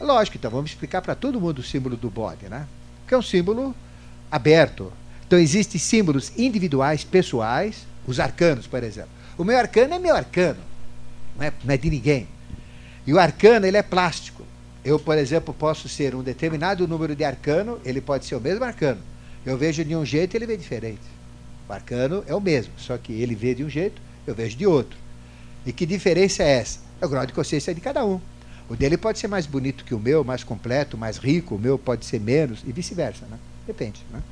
Lógico, 0.00 0.36
então 0.36 0.50
vamos 0.50 0.70
explicar 0.70 1.00
para 1.00 1.14
todo 1.14 1.40
mundo 1.40 1.60
o 1.60 1.62
símbolo 1.62 1.96
do 1.96 2.10
bode, 2.10 2.48
né? 2.48 2.66
Que 3.06 3.14
é 3.14 3.18
um 3.18 3.22
símbolo 3.22 3.74
aberto. 4.30 4.92
Então 5.26 5.38
existem 5.38 5.78
símbolos 5.78 6.32
individuais, 6.36 7.04
pessoais, 7.04 7.86
os 8.06 8.18
arcanos, 8.18 8.66
por 8.66 8.82
exemplo. 8.82 9.10
O 9.38 9.44
meu 9.44 9.56
arcano 9.56 9.94
é 9.94 9.98
meu 9.98 10.16
arcano, 10.16 10.58
não 11.38 11.46
é, 11.46 11.52
não 11.64 11.74
é 11.74 11.76
de 11.76 11.88
ninguém. 11.88 12.26
E 13.06 13.12
o 13.12 13.18
arcano, 13.18 13.66
ele 13.66 13.76
é 13.76 13.82
plástico. 13.82 14.44
Eu, 14.84 14.98
por 14.98 15.18
exemplo, 15.18 15.52
posso 15.52 15.88
ser 15.88 16.14
um 16.14 16.22
determinado 16.22 16.88
número 16.88 17.14
de 17.14 17.24
arcano, 17.24 17.78
ele 17.84 18.00
pode 18.00 18.24
ser 18.24 18.34
o 18.34 18.40
mesmo 18.40 18.64
arcano. 18.64 19.00
Eu 19.44 19.56
vejo 19.56 19.84
de 19.84 19.94
um 19.94 20.04
jeito, 20.04 20.36
ele 20.36 20.46
vê 20.46 20.56
diferente. 20.56 21.00
O 21.68 21.72
arcano 21.72 22.24
é 22.26 22.34
o 22.34 22.40
mesmo, 22.40 22.72
só 22.76 22.96
que 22.96 23.12
ele 23.12 23.34
vê 23.34 23.54
de 23.54 23.62
um 23.62 23.68
jeito, 23.68 24.00
eu 24.26 24.34
vejo 24.34 24.56
de 24.56 24.66
outro. 24.66 24.98
E 25.64 25.72
que 25.72 25.84
diferença 25.84 26.42
é 26.42 26.58
essa? 26.58 26.78
É 27.00 27.06
o 27.06 27.08
grau 27.08 27.26
de 27.26 27.32
consciência 27.32 27.74
de 27.74 27.80
cada 27.80 28.04
um. 28.04 28.20
O 28.68 28.76
dele 28.76 28.96
pode 28.96 29.18
ser 29.18 29.28
mais 29.28 29.46
bonito 29.46 29.84
que 29.84 29.94
o 29.94 29.98
meu, 29.98 30.24
mais 30.24 30.44
completo, 30.44 30.96
mais 30.96 31.16
rico, 31.16 31.56
o 31.56 31.58
meu 31.58 31.78
pode 31.78 32.06
ser 32.06 32.20
menos, 32.20 32.62
e 32.66 32.72
vice-versa. 32.72 33.26
Né? 33.26 33.38
Depende. 33.66 34.00
Né? 34.10 34.22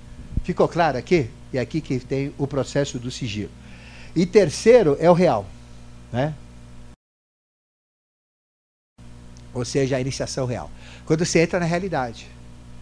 Ficou 0.45 0.69
claro 0.69 0.97
aqui? 0.97 1.29
E 1.53 1.59
aqui 1.59 1.81
que 1.81 1.99
tem 1.99 2.33
o 2.39 2.47
processo 2.47 2.99
do 2.99 3.11
sigilo. 3.11 3.51
E 4.15 4.25
terceiro 4.25 4.97
é 5.01 5.11
o 5.11 5.15
real. 5.15 5.47
Né? 6.13 6.35
Ou 9.55 9.65
seja, 9.65 9.97
a 9.97 10.01
iniciação 10.01 10.47
real. 10.47 10.71
Quando 11.07 11.25
você 11.25 11.41
entra 11.41 11.59
na 11.61 11.67
realidade. 11.67 12.29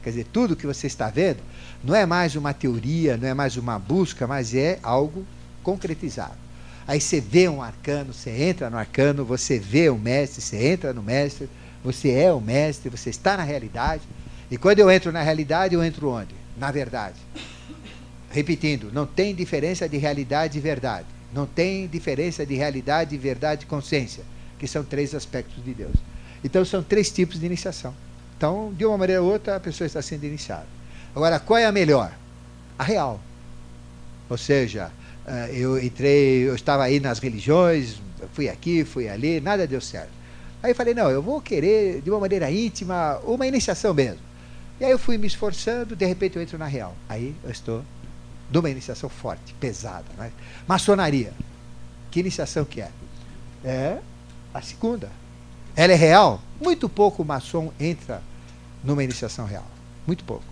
Quer 0.02 0.10
dizer, 0.10 0.26
tudo 0.32 0.54
que 0.54 0.66
você 0.66 0.86
está 0.86 1.10
vendo 1.10 1.40
não 1.82 1.94
é 1.94 2.06
mais 2.06 2.36
uma 2.36 2.54
teoria, 2.54 3.16
não 3.16 3.26
é 3.26 3.34
mais 3.34 3.56
uma 3.56 3.78
busca, 3.78 4.26
mas 4.26 4.54
é 4.54 4.78
algo 4.82 5.26
concretizado. 5.62 6.46
Aí 6.86 7.00
você 7.00 7.20
vê 7.20 7.48
um 7.48 7.60
arcano, 7.60 8.12
você 8.12 8.30
entra 8.30 8.70
no 8.70 8.78
arcano, 8.78 9.24
você 9.24 9.58
vê 9.58 9.90
o 9.90 9.98
mestre, 9.98 10.40
você 10.40 10.68
entra 10.68 10.92
no 10.92 11.02
mestre, 11.02 11.48
você 11.82 12.10
é 12.10 12.32
o 12.32 12.40
mestre, 12.40 12.88
você 12.88 13.10
está 13.10 13.36
na 13.36 13.42
realidade. 13.42 14.02
E 14.48 14.56
quando 14.56 14.78
eu 14.78 14.90
entro 14.90 15.10
na 15.10 15.22
realidade, 15.22 15.74
eu 15.74 15.82
entro 15.82 16.08
onde? 16.08 16.34
Na 16.56 16.70
verdade. 16.70 17.16
Repetindo, 18.30 18.92
não 18.92 19.06
tem 19.06 19.34
diferença 19.34 19.88
de 19.88 19.96
realidade 19.96 20.58
e 20.58 20.60
verdade. 20.60 21.06
Não 21.32 21.46
tem 21.46 21.88
diferença 21.88 22.46
de 22.46 22.54
realidade, 22.54 23.16
verdade 23.16 23.64
e 23.64 23.66
consciência, 23.66 24.22
que 24.58 24.68
são 24.68 24.84
três 24.84 25.14
aspectos 25.14 25.64
de 25.64 25.74
Deus. 25.74 25.96
Então 26.44 26.64
são 26.64 26.82
três 26.82 27.10
tipos 27.10 27.38
de 27.38 27.46
iniciação. 27.46 27.94
Então, 28.36 28.72
de 28.76 28.84
uma 28.84 28.98
maneira 28.98 29.22
ou 29.22 29.32
outra, 29.32 29.56
a 29.56 29.60
pessoa 29.60 29.86
está 29.86 30.02
sendo 30.02 30.24
iniciada. 30.24 30.66
Agora, 31.14 31.40
qual 31.40 31.58
é 31.58 31.64
a 31.64 31.72
melhor? 31.72 32.12
A 32.78 32.84
real. 32.84 33.20
Ou 34.28 34.36
seja, 34.36 34.90
eh, 35.26 35.50
eu 35.54 35.82
entrei, 35.82 36.48
eu 36.48 36.54
estava 36.54 36.84
aí 36.84 37.00
nas 37.00 37.18
religiões, 37.18 37.96
fui 38.34 38.48
aqui, 38.48 38.84
fui 38.84 39.08
ali, 39.08 39.40
nada 39.40 39.66
deu 39.66 39.80
certo. 39.80 40.10
Aí 40.62 40.74
falei, 40.74 40.94
não, 40.94 41.10
eu 41.10 41.22
vou 41.22 41.40
querer, 41.40 42.02
de 42.02 42.10
uma 42.10 42.20
maneira 42.20 42.50
íntima, 42.50 43.18
uma 43.24 43.46
iniciação 43.46 43.94
mesmo. 43.94 44.20
E 44.78 44.84
aí 44.84 44.90
eu 44.90 44.98
fui 44.98 45.16
me 45.16 45.26
esforçando, 45.26 45.96
de 45.96 46.04
repente 46.04 46.36
eu 46.36 46.42
entro 46.42 46.58
na 46.58 46.66
real. 46.66 46.94
Aí 47.08 47.34
eu 47.42 47.50
estou 47.50 47.82
numa 48.52 48.68
iniciação 48.68 49.08
forte, 49.08 49.54
pesada. 49.54 50.04
Né? 50.18 50.30
Maçonaria. 50.66 51.32
Que 52.10 52.20
iniciação 52.20 52.64
que 52.64 52.80
é? 52.80 52.90
É 53.64 53.98
a 54.52 54.60
segunda. 54.60 55.10
Ela 55.76 55.92
é 55.92 55.96
real? 55.96 56.40
Muito 56.60 56.88
pouco 56.88 57.22
maçom 57.24 57.70
entra 57.78 58.22
numa 58.82 59.04
iniciação 59.04 59.44
real. 59.44 59.66
Muito 60.06 60.24
pouco. 60.24 60.44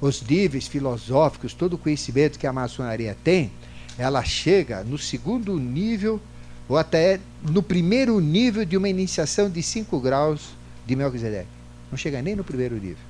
Os 0.00 0.22
níveis 0.22 0.68
filosóficos, 0.68 1.54
todo 1.54 1.74
o 1.74 1.78
conhecimento 1.78 2.38
que 2.38 2.46
a 2.46 2.52
maçonaria 2.52 3.16
tem, 3.24 3.50
ela 3.96 4.22
chega 4.22 4.84
no 4.84 4.98
segundo 4.98 5.58
nível, 5.58 6.20
ou 6.68 6.76
até 6.76 7.18
no 7.42 7.62
primeiro 7.62 8.20
nível 8.20 8.64
de 8.64 8.76
uma 8.76 8.88
iniciação 8.88 9.48
de 9.50 9.62
5 9.62 9.98
graus 9.98 10.50
de 10.86 10.94
Melquisedeque. 10.94 11.48
Não 11.90 11.98
chega 11.98 12.22
nem 12.22 12.36
no 12.36 12.44
primeiro 12.44 12.74
nível. 12.74 13.04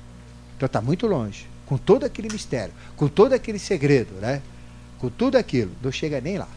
Então 0.57 0.65
está 0.65 0.81
muito 0.81 1.05
longe. 1.05 1.47
Com 1.65 1.77
todo 1.77 2.05
aquele 2.05 2.29
mistério, 2.29 2.73
com 2.95 3.07
todo 3.07 3.33
aquele 3.33 3.59
segredo, 3.59 4.13
né? 4.21 4.41
com 5.01 5.09
tudo 5.09 5.35
aquilo, 5.35 5.71
não 5.81 5.91
chega 5.91 6.21
nem 6.21 6.37
lá. 6.37 6.47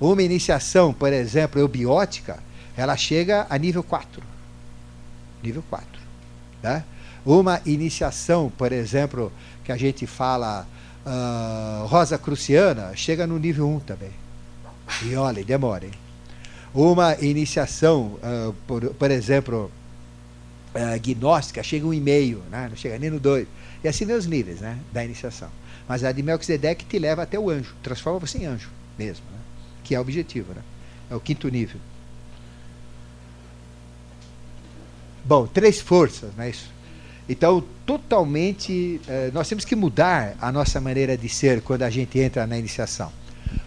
Uma 0.00 0.22
iniciação, 0.22 0.94
por 0.94 1.12
exemplo, 1.12 1.60
eubiótica, 1.60 2.42
ela 2.78 2.96
chega 2.96 3.44
a 3.50 3.58
nível 3.58 3.82
4. 3.82 4.22
Nível 5.42 5.64
4. 5.68 5.86
Né? 6.62 6.84
Uma 7.26 7.60
iniciação, 7.66 8.52
por 8.56 8.70
exemplo, 8.70 9.32
que 9.64 9.72
a 9.72 9.76
gente 9.76 10.06
fala 10.06 10.64
uh, 11.04 11.86
Rosa 11.86 12.16
Cruciana, 12.16 12.94
chega 12.94 13.26
no 13.26 13.36
nível 13.36 13.68
1 13.68 13.80
também. 13.80 14.12
E 15.02 15.16
olha, 15.16 15.44
demora, 15.44 15.86
hein? 15.86 15.92
Uma 16.72 17.16
iniciação, 17.16 18.16
uh, 18.22 18.52
por, 18.64 18.94
por 18.94 19.10
exemplo, 19.10 19.72
uh, 20.72 21.00
gnóstica, 21.00 21.60
chega 21.64 21.84
um 21.84 21.92
e 21.92 22.00
meio, 22.00 22.44
né? 22.48 22.68
não 22.68 22.76
chega 22.76 22.96
nem 22.96 23.10
no 23.10 23.18
2. 23.18 23.48
E 23.82 23.88
assim 23.88 24.10
os 24.12 24.26
níveis 24.26 24.60
né? 24.60 24.78
da 24.92 25.04
iniciação. 25.04 25.50
Mas 25.88 26.04
a 26.04 26.12
de 26.12 26.22
Melquisedeque 26.22 26.84
te 26.84 26.96
leva 26.96 27.24
até 27.24 27.36
o 27.40 27.50
anjo, 27.50 27.74
transforma 27.82 28.20
você 28.20 28.38
em 28.38 28.46
anjo 28.46 28.70
mesmo, 28.96 29.24
né? 29.32 29.38
que 29.82 29.96
é 29.96 29.98
o 29.98 30.02
objetivo, 30.02 30.52
né? 30.54 30.62
é 31.10 31.16
o 31.16 31.20
quinto 31.20 31.48
nível. 31.48 31.80
Bom, 35.28 35.46
três 35.46 35.78
forças, 35.78 36.30
não 36.34 36.44
é 36.44 36.48
isso? 36.48 36.72
Então, 37.28 37.62
totalmente, 37.84 38.98
eh, 39.06 39.30
nós 39.34 39.46
temos 39.46 39.62
que 39.62 39.76
mudar 39.76 40.34
a 40.40 40.50
nossa 40.50 40.80
maneira 40.80 41.18
de 41.18 41.28
ser 41.28 41.60
quando 41.60 41.82
a 41.82 41.90
gente 41.90 42.18
entra 42.18 42.46
na 42.46 42.58
iniciação. 42.58 43.12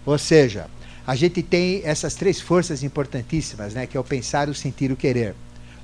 Ou 0.03 0.17
seja, 0.17 0.65
a 1.05 1.13
gente 1.15 1.43
tem 1.43 1.83
essas 1.85 2.15
três 2.15 2.41
forças 2.41 2.81
importantíssimas, 2.81 3.75
né, 3.75 3.85
que 3.85 3.95
é 3.95 3.99
o 3.99 4.03
pensar, 4.03 4.49
o 4.49 4.55
sentir, 4.55 4.91
o 4.91 4.95
querer. 4.95 5.35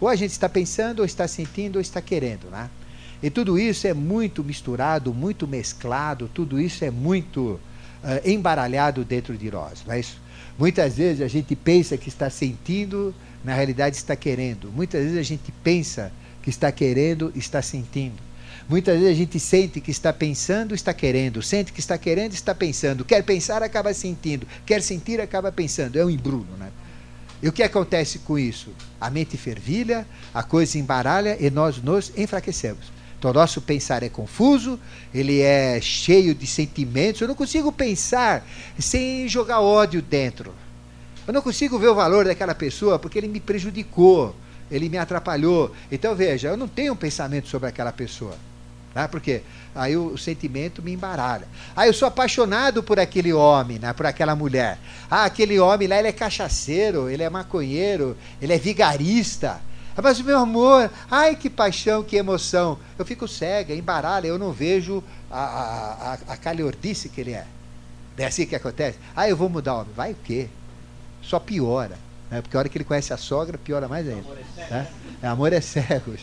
Ou 0.01 0.07
a 0.07 0.15
gente 0.15 0.31
está 0.31 0.49
pensando, 0.49 1.01
ou 1.01 1.05
está 1.05 1.27
sentindo, 1.27 1.75
ou 1.75 1.81
está 1.81 2.01
querendo, 2.01 2.49
né? 2.49 2.71
E 3.21 3.29
tudo 3.29 3.59
isso 3.59 3.85
é 3.85 3.93
muito 3.93 4.43
misturado, 4.43 5.13
muito 5.13 5.47
mesclado, 5.47 6.27
tudo 6.33 6.59
isso 6.59 6.83
é 6.85 6.89
muito 6.89 7.41
uh, 7.49 7.59
embaralhado 8.25 9.05
dentro 9.05 9.37
de 9.37 9.51
nós, 9.51 9.83
não 9.85 9.93
é 9.93 9.99
isso? 9.99 10.19
Muitas 10.57 10.97
vezes 10.97 11.21
a 11.21 11.27
gente 11.27 11.55
pensa 11.55 11.95
que 11.97 12.09
está 12.09 12.31
sentindo, 12.31 13.13
na 13.43 13.53
realidade 13.53 13.95
está 13.95 14.15
querendo. 14.15 14.71
Muitas 14.71 15.03
vezes 15.03 15.17
a 15.17 15.23
gente 15.23 15.51
pensa 15.63 16.11
que 16.41 16.49
está 16.49 16.71
querendo, 16.71 17.31
está 17.35 17.61
sentindo. 17.61 18.27
Muitas 18.69 18.99
vezes 18.99 19.13
a 19.13 19.17
gente 19.17 19.39
sente 19.39 19.79
que 19.79 19.91
está 19.91 20.11
pensando, 20.11 20.75
está 20.75 20.93
querendo. 20.93 21.41
Sente 21.41 21.71
que 21.71 21.79
está 21.79 21.97
querendo, 21.97 22.33
está 22.33 22.53
pensando. 22.53 23.05
Quer 23.05 23.23
pensar, 23.23 23.63
acaba 23.63 23.93
sentindo. 23.93 24.45
Quer 24.65 24.81
sentir, 24.81 25.21
acaba 25.21 25.51
pensando. 25.51 25.97
É 25.97 26.05
um 26.05 26.09
embruno, 26.09 26.57
né? 26.57 26.69
E 27.41 27.47
o 27.47 27.51
que 27.51 27.63
acontece 27.63 28.19
com 28.19 28.37
isso? 28.37 28.71
A 28.99 29.09
mente 29.09 29.37
fervilha, 29.37 30.05
a 30.33 30.43
coisa 30.43 30.77
embaralha 30.77 31.37
e 31.39 31.49
nós 31.49 31.81
nos 31.81 32.11
enfraquecemos. 32.17 32.91
Então, 33.17 33.33
nosso 33.33 33.61
pensar 33.61 34.03
é 34.03 34.09
confuso, 34.09 34.79
ele 35.13 35.41
é 35.41 35.79
cheio 35.81 36.35
de 36.35 36.45
sentimentos. 36.45 37.21
Eu 37.21 37.27
não 37.27 37.35
consigo 37.35 37.71
pensar 37.71 38.47
sem 38.77 39.27
jogar 39.27 39.61
ódio 39.61 40.01
dentro. 40.01 40.53
Eu 41.27 41.33
não 41.33 41.41
consigo 41.41 41.77
ver 41.77 41.89
o 41.89 41.95
valor 41.95 42.25
daquela 42.25 42.55
pessoa 42.55 42.97
porque 42.97 43.17
ele 43.17 43.27
me 43.27 43.39
prejudicou 43.39 44.33
ele 44.69 44.89
me 44.89 44.97
atrapalhou. 44.97 45.71
Então, 45.91 46.15
veja, 46.15 46.49
eu 46.49 46.57
não 46.57 46.67
tenho 46.67 46.93
um 46.93 46.95
pensamento 46.95 47.47
sobre 47.47 47.69
aquela 47.69 47.91
pessoa. 47.91 48.35
Né? 48.93 49.07
Porque 49.07 49.41
aí 49.75 49.95
o, 49.95 50.07
o, 50.07 50.17
sentimento 50.17 50.81
me 50.81 50.93
embaralha. 50.93 51.47
Ah, 51.75 51.87
eu 51.87 51.93
sou 51.93 52.07
apaixonado 52.07 52.83
por 52.83 52.99
aquele 52.99 53.33
homem, 53.33 53.79
né? 53.79 53.93
por 53.93 54.05
aquela 54.05 54.35
mulher. 54.35 54.77
Ah, 55.09 55.25
aquele 55.25 55.59
homem 55.59 55.87
lá, 55.87 55.97
ele 55.97 56.07
é 56.09 56.11
cachaceiro, 56.11 57.09
ele 57.09 57.23
é 57.23 57.29
maconheiro, 57.29 58.17
ele 58.41 58.53
é 58.53 58.57
vigarista. 58.57 59.61
Ah, 59.95 60.01
mas 60.01 60.19
meu 60.21 60.37
amor, 60.37 60.91
ai 61.09 61.35
que 61.35 61.49
paixão, 61.49 62.03
que 62.03 62.17
emoção. 62.17 62.77
Eu 62.97 63.05
fico 63.05 63.27
cega, 63.27 63.73
embaralha, 63.73 64.27
eu 64.27 64.37
não 64.37 64.51
vejo 64.51 65.03
a, 65.29 65.39
a, 65.39 66.13
a, 66.13 66.17
a 66.33 66.37
calhordice 66.37 67.09
que 67.09 67.21
ele 67.21 67.33
é. 67.33 67.45
É 68.17 68.25
assim 68.25 68.47
que 68.47 68.55
acontece. 68.55 68.97
Ah, 69.15 69.29
eu 69.29 69.37
vou 69.37 69.47
mudar 69.47 69.75
o 69.75 69.81
homem. 69.81 69.93
Vai 69.95 70.11
o 70.13 70.17
quê? 70.23 70.49
Só 71.27 71.39
piora. 71.39 71.97
Né? 72.31 72.41
Porque 72.41 72.55
a 72.55 72.59
hora 72.59 72.69
que 72.69 72.77
ele 72.77 72.85
conhece 72.85 73.13
a 73.13 73.17
sogra, 73.17 73.57
piora 73.57 73.87
mais 73.87 74.07
ainda. 74.07 74.21
Amor 74.21 74.37
é 74.37 74.43
cego. 74.55 74.71
Né? 74.71 74.87
Amor 75.23 75.53
é 75.53 75.61
cego. 75.61 76.13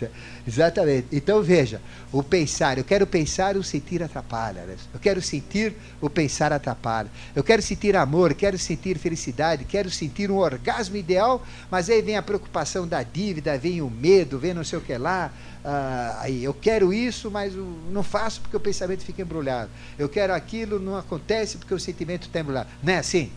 Exatamente. 0.46 1.08
Então 1.12 1.42
veja, 1.42 1.80
o 2.12 2.22
pensar, 2.22 2.78
eu 2.78 2.84
quero 2.84 3.06
pensar, 3.06 3.56
o 3.56 3.62
sentir 3.62 4.02
atrapalha. 4.02 4.62
Né? 4.62 4.76
Eu 4.92 5.00
quero 5.00 5.20
sentir, 5.20 5.74
o 6.00 6.08
pensar 6.08 6.52
atrapalha. 6.52 7.10
Eu 7.34 7.42
quero 7.42 7.60
sentir 7.60 7.96
amor, 7.96 8.34
quero 8.34 8.58
sentir 8.58 8.98
felicidade, 8.98 9.64
quero 9.64 9.90
sentir 9.90 10.30
um 10.30 10.36
orgasmo 10.36 10.96
ideal, 10.96 11.44
mas 11.70 11.90
aí 11.90 12.00
vem 12.00 12.16
a 12.16 12.22
preocupação 12.22 12.86
da 12.86 13.02
dívida, 13.02 13.58
vem 13.58 13.82
o 13.82 13.90
medo, 13.90 14.38
vem 14.38 14.54
não 14.54 14.64
sei 14.64 14.78
o 14.78 14.82
que 14.82 14.96
lá. 14.96 15.32
Ah, 15.64 16.18
aí 16.20 16.44
eu 16.44 16.52
quero 16.52 16.92
isso, 16.92 17.30
mas 17.30 17.54
não 17.90 18.02
faço 18.02 18.40
porque 18.42 18.56
o 18.56 18.60
pensamento 18.60 19.02
fica 19.02 19.22
embrulhado. 19.22 19.70
Eu 19.98 20.08
quero 20.08 20.34
aquilo, 20.34 20.78
não 20.78 20.96
acontece 20.96 21.56
porque 21.56 21.74
o 21.74 21.80
sentimento 21.80 22.26
está 22.26 22.40
embrulhado. 22.40 22.68
Não 22.82 22.92
é 22.92 22.98
assim? 22.98 23.32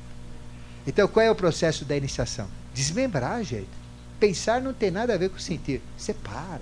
Então, 0.88 1.06
qual 1.06 1.26
é 1.26 1.30
o 1.30 1.36
processo 1.36 1.84
da 1.84 1.98
iniciação? 1.98 2.48
Desmembrar, 2.74 3.44
gente. 3.44 3.68
Pensar 4.18 4.62
não 4.62 4.74
tem 4.74 4.90
nada 4.90 5.14
a 5.14 5.18
ver 5.18 5.30
com 5.30 5.38
sentir. 5.38 5.82
Separa. 5.98 6.62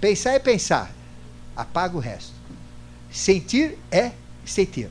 Pensar 0.00 0.32
é 0.32 0.40
pensar. 0.40 0.90
Apaga 1.56 1.96
o 1.96 2.00
resto. 2.00 2.32
Sentir 3.10 3.78
é 3.90 4.10
sentir. 4.44 4.90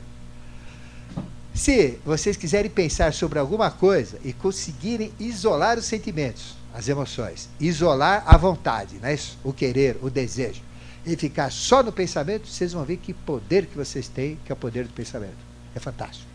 Se 1.54 1.98
vocês 2.04 2.36
quiserem 2.36 2.70
pensar 2.70 3.12
sobre 3.12 3.38
alguma 3.38 3.70
coisa 3.70 4.18
e 4.24 4.32
conseguirem 4.32 5.12
isolar 5.20 5.78
os 5.78 5.84
sentimentos, 5.84 6.54
as 6.74 6.88
emoções, 6.88 7.48
isolar 7.60 8.22
a 8.26 8.36
vontade, 8.36 8.96
né? 8.96 9.18
o 9.44 9.52
querer, 9.52 9.96
o 10.02 10.10
desejo, 10.10 10.60
e 11.06 11.16
ficar 11.16 11.50
só 11.52 11.82
no 11.82 11.92
pensamento, 11.92 12.48
vocês 12.48 12.72
vão 12.72 12.84
ver 12.84 12.96
que 12.96 13.14
poder 13.14 13.66
que 13.66 13.76
vocês 13.76 14.08
têm, 14.08 14.38
que 14.44 14.50
é 14.50 14.54
o 14.54 14.56
poder 14.56 14.84
do 14.84 14.92
pensamento. 14.92 15.36
É 15.74 15.78
fantástico. 15.78 16.28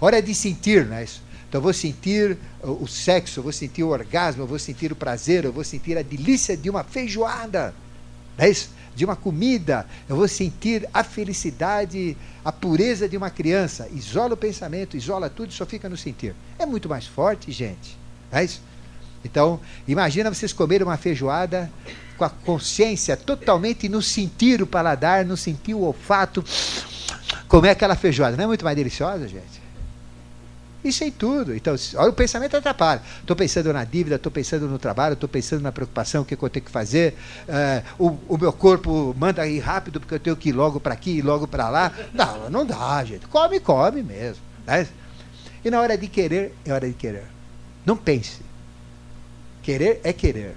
Hora 0.00 0.22
de 0.22 0.34
sentir, 0.34 0.86
não 0.86 0.96
é 0.96 1.04
isso? 1.04 1.22
Então 1.48 1.58
eu 1.58 1.62
vou 1.62 1.72
sentir 1.72 2.36
o 2.62 2.86
sexo, 2.86 3.40
eu 3.40 3.42
vou 3.44 3.52
sentir 3.52 3.82
o 3.82 3.88
orgasmo, 3.88 4.42
eu 4.42 4.46
vou 4.46 4.58
sentir 4.58 4.90
o 4.90 4.96
prazer, 4.96 5.44
eu 5.44 5.52
vou 5.52 5.64
sentir 5.64 5.96
a 5.96 6.02
delícia 6.02 6.56
de 6.56 6.68
uma 6.68 6.82
feijoada, 6.82 7.74
é 8.36 8.48
isso? 8.48 8.70
de 8.96 9.04
uma 9.04 9.14
comida, 9.14 9.86
eu 10.08 10.16
vou 10.16 10.26
sentir 10.26 10.88
a 10.92 11.04
felicidade, 11.04 12.16
a 12.42 12.50
pureza 12.50 13.06
de 13.06 13.14
uma 13.14 13.28
criança. 13.28 13.86
Isola 13.92 14.32
o 14.32 14.36
pensamento, 14.36 14.96
isola 14.96 15.28
tudo 15.28 15.52
só 15.52 15.66
fica 15.66 15.86
no 15.86 15.98
sentir. 15.98 16.34
É 16.58 16.64
muito 16.64 16.88
mais 16.88 17.06
forte, 17.06 17.52
gente. 17.52 17.96
É 18.32 18.42
isso? 18.42 18.62
Então, 19.22 19.60
imagina 19.86 20.32
vocês 20.32 20.52
comerem 20.52 20.86
uma 20.86 20.96
feijoada 20.96 21.70
com 22.16 22.24
a 22.24 22.30
consciência 22.30 23.18
totalmente 23.18 23.86
no 23.86 24.00
sentir 24.00 24.62
o 24.62 24.66
paladar, 24.66 25.26
no 25.26 25.36
sentir 25.36 25.74
o 25.74 25.82
olfato, 25.82 26.42
comer 27.46 27.70
aquela 27.70 27.96
feijoada. 27.96 28.34
Não 28.34 28.44
é 28.44 28.46
muito 28.46 28.64
mais 28.64 28.76
deliciosa, 28.76 29.28
gente? 29.28 29.65
Isso 30.86 31.02
em 31.02 31.10
tudo. 31.10 31.54
Então, 31.54 31.74
olha, 31.96 32.10
o 32.10 32.12
pensamento 32.12 32.56
atrapalha. 32.56 33.02
Estou 33.20 33.34
pensando 33.34 33.72
na 33.72 33.82
dívida, 33.82 34.14
estou 34.14 34.30
pensando 34.30 34.68
no 34.68 34.78
trabalho, 34.78 35.14
estou 35.14 35.28
pensando 35.28 35.60
na 35.60 35.72
preocupação, 35.72 36.22
o 36.22 36.24
que, 36.24 36.34
eu 36.34 36.48
tenho 36.48 36.64
que 36.64 36.70
fazer. 36.70 37.14
Uh, 37.98 38.04
o, 38.28 38.34
o, 38.34 38.38
meu 38.38 38.52
corpo 38.52 39.12
manda 39.18 39.44
ir 39.48 39.58
rápido 39.58 39.98
porque 39.98 40.14
eu 40.14 40.20
tenho 40.20 40.36
que 40.36 40.50
ir 40.50 40.52
logo 40.52 40.78
para 40.78 40.94
aqui 40.94 41.18
e 41.18 41.22
logo 41.22 41.48
para 41.48 41.68
lá. 41.68 41.92
Não, 42.14 42.48
não 42.48 42.64
dá, 42.64 43.04
gente. 43.04 43.26
Come, 43.26 43.58
come 43.58 44.00
mesmo. 44.00 44.40
Né? 44.64 44.86
E 45.64 45.70
na 45.70 45.80
hora 45.80 45.98
de 45.98 46.06
querer, 46.06 46.54
é 46.64 46.72
hora 46.72 46.86
de 46.86 46.94
querer. 46.94 47.24
Não 47.84 47.96
pense. 47.96 48.40
Querer 49.60 50.00
é 50.04 50.12
querer. 50.12 50.56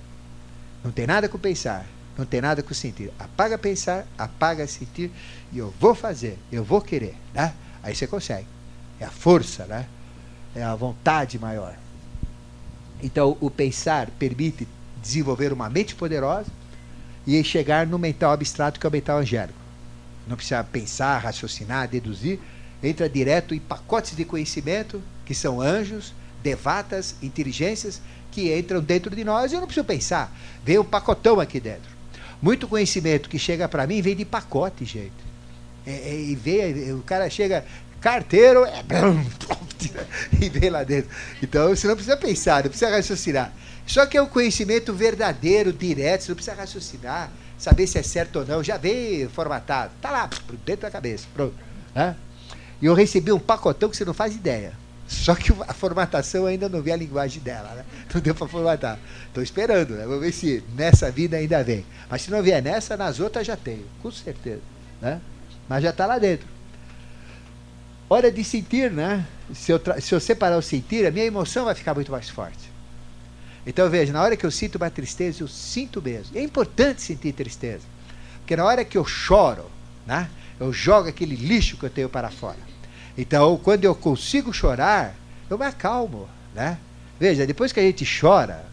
Não 0.83 0.91
tem 0.91 1.07
nada 1.07 1.27
com 1.27 1.39
pensar. 1.39 1.87
Não 2.15 2.25
tem 2.25 2.39
nada 2.39 2.61
com 2.61 2.73
sentir. 2.75 3.11
Apaga 3.17 3.57
pensar, 3.57 4.05
apaga 4.15 4.67
sentir. 4.67 5.11
E 5.51 5.57
eu 5.57 5.73
vou 5.79 5.95
fazer, 5.95 6.37
eu 6.51 6.63
vou 6.63 6.81
querer. 6.81 7.15
Né? 7.33 7.51
Aí 7.81 7.95
você 7.95 8.05
consegue. 8.05 8.45
É 8.99 9.05
a 9.05 9.09
força, 9.09 9.65
né? 9.65 9.87
É 10.59 10.63
a 10.63 10.75
vontade 10.75 11.39
maior. 11.39 11.75
Então, 13.01 13.37
o 13.39 13.49
pensar 13.49 14.09
permite 14.19 14.67
desenvolver 15.01 15.53
uma 15.53 15.69
mente 15.69 15.95
poderosa 15.95 16.51
e 17.25 17.41
chegar 17.43 17.87
no 17.87 17.97
mental 17.97 18.31
abstrato 18.31 18.79
que 18.79 18.85
é 18.85 18.89
o 18.89 18.91
mental 18.91 19.19
angélico. 19.19 19.57
Não 20.27 20.35
precisa 20.35 20.63
pensar, 20.63 21.17
raciocinar, 21.19 21.87
deduzir, 21.87 22.39
entra 22.83 23.09
direto 23.09 23.55
em 23.55 23.59
pacotes 23.59 24.15
de 24.15 24.25
conhecimento 24.25 25.01
que 25.25 25.33
são 25.33 25.61
anjos, 25.61 26.13
devatas, 26.43 27.15
inteligências 27.21 28.01
que 28.31 28.55
entram 28.57 28.81
dentro 28.81 29.15
de 29.15 29.23
nós 29.23 29.51
e 29.51 29.55
eu 29.55 29.59
não 29.59 29.67
preciso 29.67 29.85
pensar. 29.85 30.31
Vem 30.63 30.77
um 30.77 30.83
pacotão 30.83 31.39
aqui 31.39 31.59
dentro. 31.59 31.89
Muito 32.41 32.67
conhecimento 32.67 33.29
que 33.29 33.39
chega 33.39 33.67
para 33.67 33.87
mim 33.87 34.01
vem 34.01 34.15
de 34.15 34.25
pacote, 34.25 34.85
gente. 34.85 35.29
É, 35.85 35.91
é, 35.91 36.21
e 36.21 36.35
vê, 36.35 36.91
o 36.93 37.01
cara 37.01 37.29
chega, 37.29 37.65
carteiro, 37.99 38.65
é, 38.65 38.83
e 40.39 40.49
vem 40.49 40.69
lá 40.69 40.83
dentro. 40.83 41.09
Então 41.41 41.69
você 41.69 41.87
não 41.87 41.95
precisa 41.95 42.17
pensar, 42.17 42.63
não 42.63 42.69
precisa 42.69 42.91
raciocinar. 42.91 43.53
Só 43.85 44.05
que 44.05 44.17
é 44.17 44.21
um 44.21 44.27
conhecimento 44.27 44.93
verdadeiro, 44.93 45.73
direto, 45.73 46.21
você 46.23 46.31
não 46.31 46.35
precisa 46.35 46.55
raciocinar, 46.55 47.31
saber 47.57 47.87
se 47.87 47.97
é 47.97 48.03
certo 48.03 48.39
ou 48.39 48.45
não, 48.45 48.63
já 48.63 48.77
vem 48.77 49.27
formatado. 49.29 49.91
Tá 50.01 50.11
lá, 50.11 50.29
dentro 50.65 50.83
da 50.83 50.91
cabeça. 50.91 51.25
Pronto. 51.33 51.55
E 52.81 52.85
eu 52.85 52.93
recebi 52.93 53.31
um 53.31 53.39
pacotão 53.39 53.89
que 53.89 53.97
você 53.97 54.05
não 54.05 54.13
faz 54.13 54.35
ideia. 54.35 54.73
Só 55.07 55.33
que 55.33 55.51
a 55.67 55.73
formatação 55.73 56.45
ainda 56.45 56.69
não 56.69 56.83
vi 56.83 56.91
a 56.91 56.95
linguagem 56.95 57.41
dela, 57.41 57.73
né? 57.73 57.83
Não 58.13 58.21
deu 58.21 58.35
para 58.35 58.47
formatar. 58.47 58.99
Estou 59.27 59.41
esperando, 59.41 59.95
né? 59.95 60.05
Vamos 60.05 60.21
ver 60.21 60.31
se 60.31 60.63
nessa 60.75 61.09
vida 61.09 61.35
ainda 61.35 61.63
vem. 61.63 61.83
Mas 62.07 62.21
se 62.21 62.31
não 62.31 62.43
vier 62.43 62.61
nessa, 62.61 62.95
nas 62.95 63.19
outras 63.19 63.47
já 63.47 63.57
tenho, 63.57 63.85
com 64.03 64.11
certeza. 64.11 64.61
Né? 65.01 65.19
Mas 65.67 65.81
já 65.81 65.89
está 65.89 66.05
lá 66.05 66.19
dentro. 66.19 66.47
Hora 68.09 68.31
de 68.31 68.43
sentir, 68.43 68.89
né? 68.89 69.23
Se 69.53 69.71
eu, 69.71 69.79
se 70.01 70.15
eu 70.15 70.19
separar 70.19 70.57
o 70.57 70.63
sentir, 70.63 71.05
a 71.05 71.11
minha 71.11 71.25
emoção 71.25 71.65
vai 71.65 71.75
ficar 71.75 71.93
muito 71.93 72.11
mais 72.11 72.27
forte. 72.27 72.71
Então 73.67 73.87
veja, 73.87 74.11
na 74.11 74.23
hora 74.23 74.35
que 74.35 74.43
eu 74.43 74.49
sinto 74.49 74.77
uma 74.77 74.89
tristeza, 74.89 75.43
eu 75.43 75.47
sinto 75.47 76.01
mesmo. 76.01 76.35
É 76.35 76.41
importante 76.41 77.03
sentir 77.03 77.33
tristeza. 77.33 77.83
Porque 78.39 78.55
na 78.55 78.65
hora 78.65 78.83
que 78.83 78.97
eu 78.97 79.05
choro, 79.05 79.65
né? 80.07 80.27
Eu 80.59 80.73
jogo 80.73 81.07
aquele 81.07 81.35
lixo 81.35 81.77
que 81.77 81.85
eu 81.85 81.89
tenho 81.89 82.09
para 82.09 82.31
fora. 82.31 82.57
Então, 83.15 83.57
quando 83.63 83.85
eu 83.85 83.93
consigo 83.93 84.51
chorar, 84.51 85.13
eu 85.47 85.57
me 85.57 85.65
acalmo, 85.65 86.27
né? 86.55 86.79
Veja, 87.19 87.45
depois 87.45 87.71
que 87.71 87.79
a 87.79 87.83
gente 87.83 88.05
chora, 88.19 88.65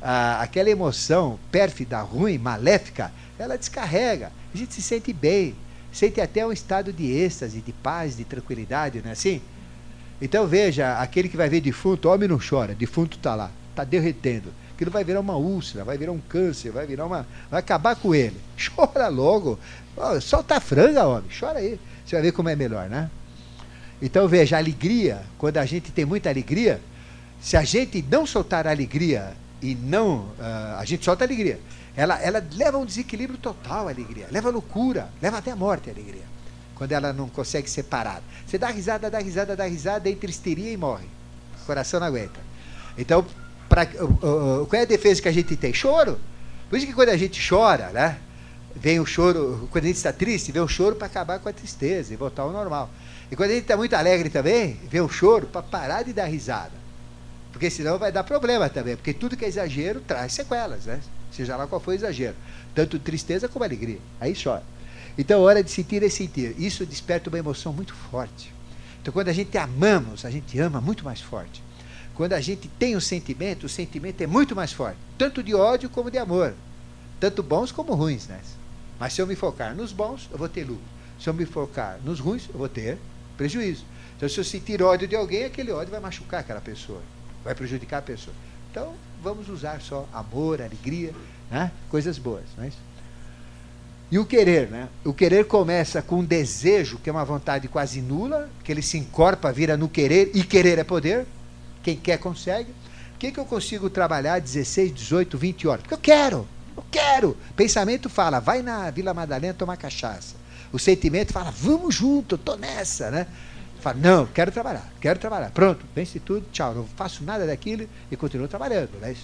a, 0.00 0.40
aquela 0.40 0.70
emoção 0.70 1.38
pérfida, 1.50 2.00
ruim, 2.00 2.38
maléfica, 2.38 3.10
ela 3.38 3.58
descarrega. 3.58 4.30
A 4.54 4.56
gente 4.56 4.72
se 4.72 4.82
sente 4.82 5.12
bem, 5.12 5.56
sente 5.94 6.20
até 6.20 6.44
um 6.44 6.52
estado 6.52 6.92
de 6.92 7.10
êxtase, 7.10 7.60
de 7.60 7.72
paz, 7.72 8.16
de 8.16 8.24
tranquilidade, 8.24 9.00
não 9.00 9.08
é 9.08 9.12
assim? 9.12 9.40
Então 10.20 10.46
veja, 10.46 10.98
aquele 10.98 11.28
que 11.28 11.36
vai 11.36 11.48
ver 11.48 11.60
defunto, 11.60 12.08
homem 12.08 12.28
não 12.28 12.38
chora, 12.38 12.74
defunto 12.74 13.16
está 13.16 13.34
lá, 13.34 13.50
está 13.70 13.84
derretendo. 13.84 14.52
Aquilo 14.74 14.90
vai 14.90 15.04
virar 15.04 15.20
uma 15.20 15.36
úlcera, 15.36 15.84
vai 15.84 15.96
virar 15.96 16.10
um 16.10 16.18
câncer, 16.18 16.72
vai 16.72 16.84
virar 16.84 17.06
uma. 17.06 17.24
vai 17.48 17.60
acabar 17.60 17.94
com 17.94 18.12
ele. 18.12 18.36
Chora 18.58 19.06
logo. 19.06 19.58
solta 20.20 20.56
a 20.56 20.60
franga, 20.60 21.06
homem, 21.06 21.30
chora 21.38 21.60
aí. 21.60 21.78
Você 22.04 22.16
vai 22.16 22.22
ver 22.22 22.32
como 22.32 22.48
é 22.48 22.56
melhor, 22.56 22.88
né? 22.90 23.08
Então 24.02 24.26
veja, 24.26 24.56
a 24.56 24.58
alegria, 24.58 25.22
quando 25.38 25.58
a 25.58 25.64
gente 25.64 25.92
tem 25.92 26.04
muita 26.04 26.28
alegria, 26.28 26.80
se 27.40 27.56
a 27.56 27.62
gente 27.62 28.04
não 28.10 28.26
soltar 28.26 28.66
a 28.66 28.70
alegria 28.70 29.32
e 29.62 29.76
não. 29.76 30.22
Uh, 30.38 30.78
a 30.78 30.84
gente 30.84 31.04
solta 31.04 31.22
a 31.24 31.26
alegria. 31.26 31.60
Ela, 31.96 32.20
ela 32.20 32.44
leva 32.52 32.76
a 32.76 32.80
um 32.80 32.84
desequilíbrio 32.84 33.38
total 33.38 33.86
a 33.86 33.90
alegria, 33.90 34.26
leva 34.30 34.48
a 34.48 34.52
loucura, 34.52 35.08
leva 35.22 35.38
até 35.38 35.52
a 35.52 35.56
morte 35.56 35.88
a 35.88 35.92
alegria. 35.92 36.24
Quando 36.74 36.90
ela 36.90 37.12
não 37.12 37.28
consegue 37.28 37.70
ser 37.70 37.84
parada. 37.84 38.22
Você 38.46 38.58
dá 38.58 38.68
risada, 38.68 39.08
dá 39.08 39.18
risada, 39.18 39.54
dá 39.54 39.64
risada, 39.64 40.10
entra 40.10 40.28
histeria 40.28 40.72
e 40.72 40.76
morre. 40.76 41.06
O 41.62 41.66
coração 41.66 42.00
não 42.00 42.08
aguenta. 42.08 42.40
Então, 42.98 43.24
pra, 43.68 43.86
uh, 44.00 44.62
uh, 44.62 44.66
qual 44.66 44.80
é 44.80 44.82
a 44.82 44.86
defesa 44.86 45.22
que 45.22 45.28
a 45.28 45.32
gente 45.32 45.56
tem? 45.56 45.72
Choro. 45.72 46.18
Por 46.68 46.76
isso 46.76 46.86
que 46.86 46.92
quando 46.92 47.10
a 47.10 47.16
gente 47.16 47.40
chora, 47.48 47.90
né? 47.90 48.18
Vem 48.74 48.98
o 48.98 49.06
choro, 49.06 49.68
quando 49.70 49.84
a 49.84 49.86
gente 49.86 49.96
está 49.96 50.12
triste, 50.12 50.50
vem 50.50 50.60
o 50.60 50.66
choro 50.66 50.96
para 50.96 51.06
acabar 51.06 51.38
com 51.38 51.48
a 51.48 51.52
tristeza 51.52 52.12
e 52.12 52.16
voltar 52.16 52.42
ao 52.42 52.50
normal. 52.50 52.90
E 53.30 53.36
quando 53.36 53.50
a 53.50 53.52
gente 53.54 53.62
está 53.62 53.76
muito 53.76 53.94
alegre 53.94 54.28
também, 54.30 54.80
vem 54.90 55.00
o 55.00 55.08
choro 55.08 55.46
para 55.46 55.62
parar 55.62 56.02
de 56.02 56.12
dar 56.12 56.24
risada. 56.24 56.72
Porque 57.52 57.70
senão 57.70 57.98
vai 57.98 58.10
dar 58.10 58.24
problema 58.24 58.68
também, 58.68 58.96
porque 58.96 59.14
tudo 59.14 59.36
que 59.36 59.44
é 59.44 59.48
exagero 59.48 60.00
traz 60.00 60.32
sequelas, 60.32 60.86
né? 60.86 61.00
Seja 61.34 61.56
lá 61.56 61.66
qual 61.66 61.80
for 61.80 61.90
o 61.90 61.94
exagero. 61.94 62.36
Tanto 62.74 62.98
tristeza 62.98 63.48
como 63.48 63.64
alegria. 63.64 63.98
Aí 64.20 64.34
chora. 64.40 64.62
Então, 65.18 65.42
hora 65.42 65.62
de 65.62 65.70
sentir 65.70 66.02
é 66.02 66.08
sentir. 66.08 66.54
Isso 66.58 66.86
desperta 66.86 67.28
uma 67.28 67.38
emoção 67.38 67.72
muito 67.72 67.94
forte. 67.94 68.52
Então, 69.00 69.12
quando 69.12 69.28
a 69.28 69.32
gente 69.32 69.56
amamos, 69.58 70.24
a 70.24 70.30
gente 70.30 70.58
ama 70.58 70.80
muito 70.80 71.04
mais 71.04 71.20
forte. 71.20 71.62
Quando 72.14 72.32
a 72.32 72.40
gente 72.40 72.68
tem 72.68 72.96
um 72.96 73.00
sentimento, 73.00 73.66
o 73.66 73.68
sentimento 73.68 74.20
é 74.20 74.26
muito 74.26 74.54
mais 74.54 74.72
forte. 74.72 74.98
Tanto 75.18 75.42
de 75.42 75.54
ódio 75.54 75.90
como 75.90 76.10
de 76.10 76.18
amor. 76.18 76.54
Tanto 77.18 77.42
bons 77.42 77.72
como 77.72 77.94
ruins, 77.94 78.28
né? 78.28 78.40
Mas 78.98 79.12
se 79.12 79.20
eu 79.20 79.26
me 79.26 79.34
focar 79.34 79.74
nos 79.74 79.92
bons, 79.92 80.28
eu 80.30 80.38
vou 80.38 80.48
ter 80.48 80.64
lucro. 80.64 80.84
Se 81.20 81.28
eu 81.28 81.34
me 81.34 81.44
focar 81.44 81.98
nos 82.04 82.20
ruins, 82.20 82.48
eu 82.52 82.58
vou 82.58 82.68
ter 82.68 82.98
prejuízo. 83.36 83.84
Então, 84.16 84.28
se 84.28 84.38
eu 84.38 84.44
sentir 84.44 84.82
ódio 84.82 85.08
de 85.08 85.16
alguém, 85.16 85.44
aquele 85.44 85.72
ódio 85.72 85.90
vai 85.90 86.00
machucar 86.00 86.40
aquela 86.40 86.60
pessoa, 86.60 87.02
vai 87.42 87.54
prejudicar 87.54 87.98
a 87.98 88.02
pessoa. 88.02 88.34
Então, 88.70 88.94
vamos 89.24 89.48
usar 89.48 89.80
só 89.80 90.06
amor, 90.12 90.60
alegria, 90.60 91.12
né? 91.50 91.72
coisas 91.88 92.18
boas. 92.18 92.44
Não 92.58 92.64
é 92.64 92.68
isso? 92.68 92.78
E 94.10 94.18
o 94.18 94.26
querer, 94.26 94.68
né? 94.68 94.88
O 95.02 95.14
querer 95.14 95.46
começa 95.46 96.02
com 96.02 96.16
um 96.16 96.24
desejo, 96.24 96.98
que 96.98 97.08
é 97.08 97.12
uma 97.12 97.24
vontade 97.24 97.66
quase 97.66 98.02
nula, 98.02 98.50
que 98.62 98.70
ele 98.70 98.82
se 98.82 98.98
encorpa, 98.98 99.50
vira 99.50 99.78
no 99.78 99.88
querer, 99.88 100.30
e 100.34 100.44
querer 100.44 100.78
é 100.78 100.84
poder. 100.84 101.26
Quem 101.82 101.96
quer, 101.96 102.18
consegue. 102.18 102.70
O 103.14 103.18
que, 103.18 103.32
que 103.32 103.40
eu 103.40 103.46
consigo 103.46 103.88
trabalhar 103.88 104.38
16, 104.40 104.94
18, 104.94 105.38
20 105.38 105.66
horas? 105.66 105.80
Porque 105.80 105.94
eu 105.94 105.98
quero, 105.98 106.46
eu 106.76 106.84
quero. 106.90 107.36
Pensamento 107.56 108.10
fala, 108.10 108.40
vai 108.40 108.60
na 108.60 108.90
Vila 108.90 109.14
Madalena 109.14 109.54
tomar 109.54 109.78
cachaça. 109.78 110.36
O 110.70 110.78
sentimento 110.78 111.32
fala, 111.32 111.50
vamos 111.50 111.94
junto, 111.94 112.36
tô 112.36 112.56
nessa, 112.56 113.10
né? 113.10 113.26
Fala, 113.84 113.98
não, 114.00 114.24
quero 114.24 114.50
trabalhar, 114.50 114.90
quero 114.98 115.18
trabalhar. 115.18 115.50
Pronto, 115.50 115.84
vence 115.94 116.18
tudo, 116.18 116.46
tchau, 116.50 116.74
não 116.74 116.86
faço 116.96 117.22
nada 117.22 117.46
daquilo 117.46 117.86
e 118.10 118.16
continuo 118.16 118.48
trabalhando. 118.48 118.98
Né? 118.98 119.14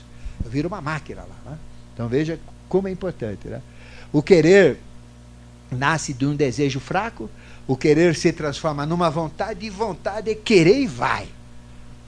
Eu 0.45 0.51
viro 0.51 0.69
uma 0.69 0.83
máquina 0.83 1.23
lá. 1.23 1.51
Né? 1.51 1.59
Então 1.95 2.07
veja 2.09 2.39
como 2.69 2.87
é 2.87 2.91
importante. 2.91 3.49
Né? 3.49 3.63
O 4.13 4.23
querer 4.23 4.79
nasce 5.71 6.13
de 6.13 6.27
um 6.27 6.37
desejo 6.37 6.79
fraco, 6.79 7.31
o 7.67 7.75
querer 7.75 8.15
se 8.15 8.35
transforma 8.35 8.85
numa 8.85 9.09
vontade, 9.09 9.65
e 9.65 9.71
vontade 9.71 10.31
é 10.31 10.35
querer 10.35 10.79
e 10.79 10.87
vai. 10.87 11.27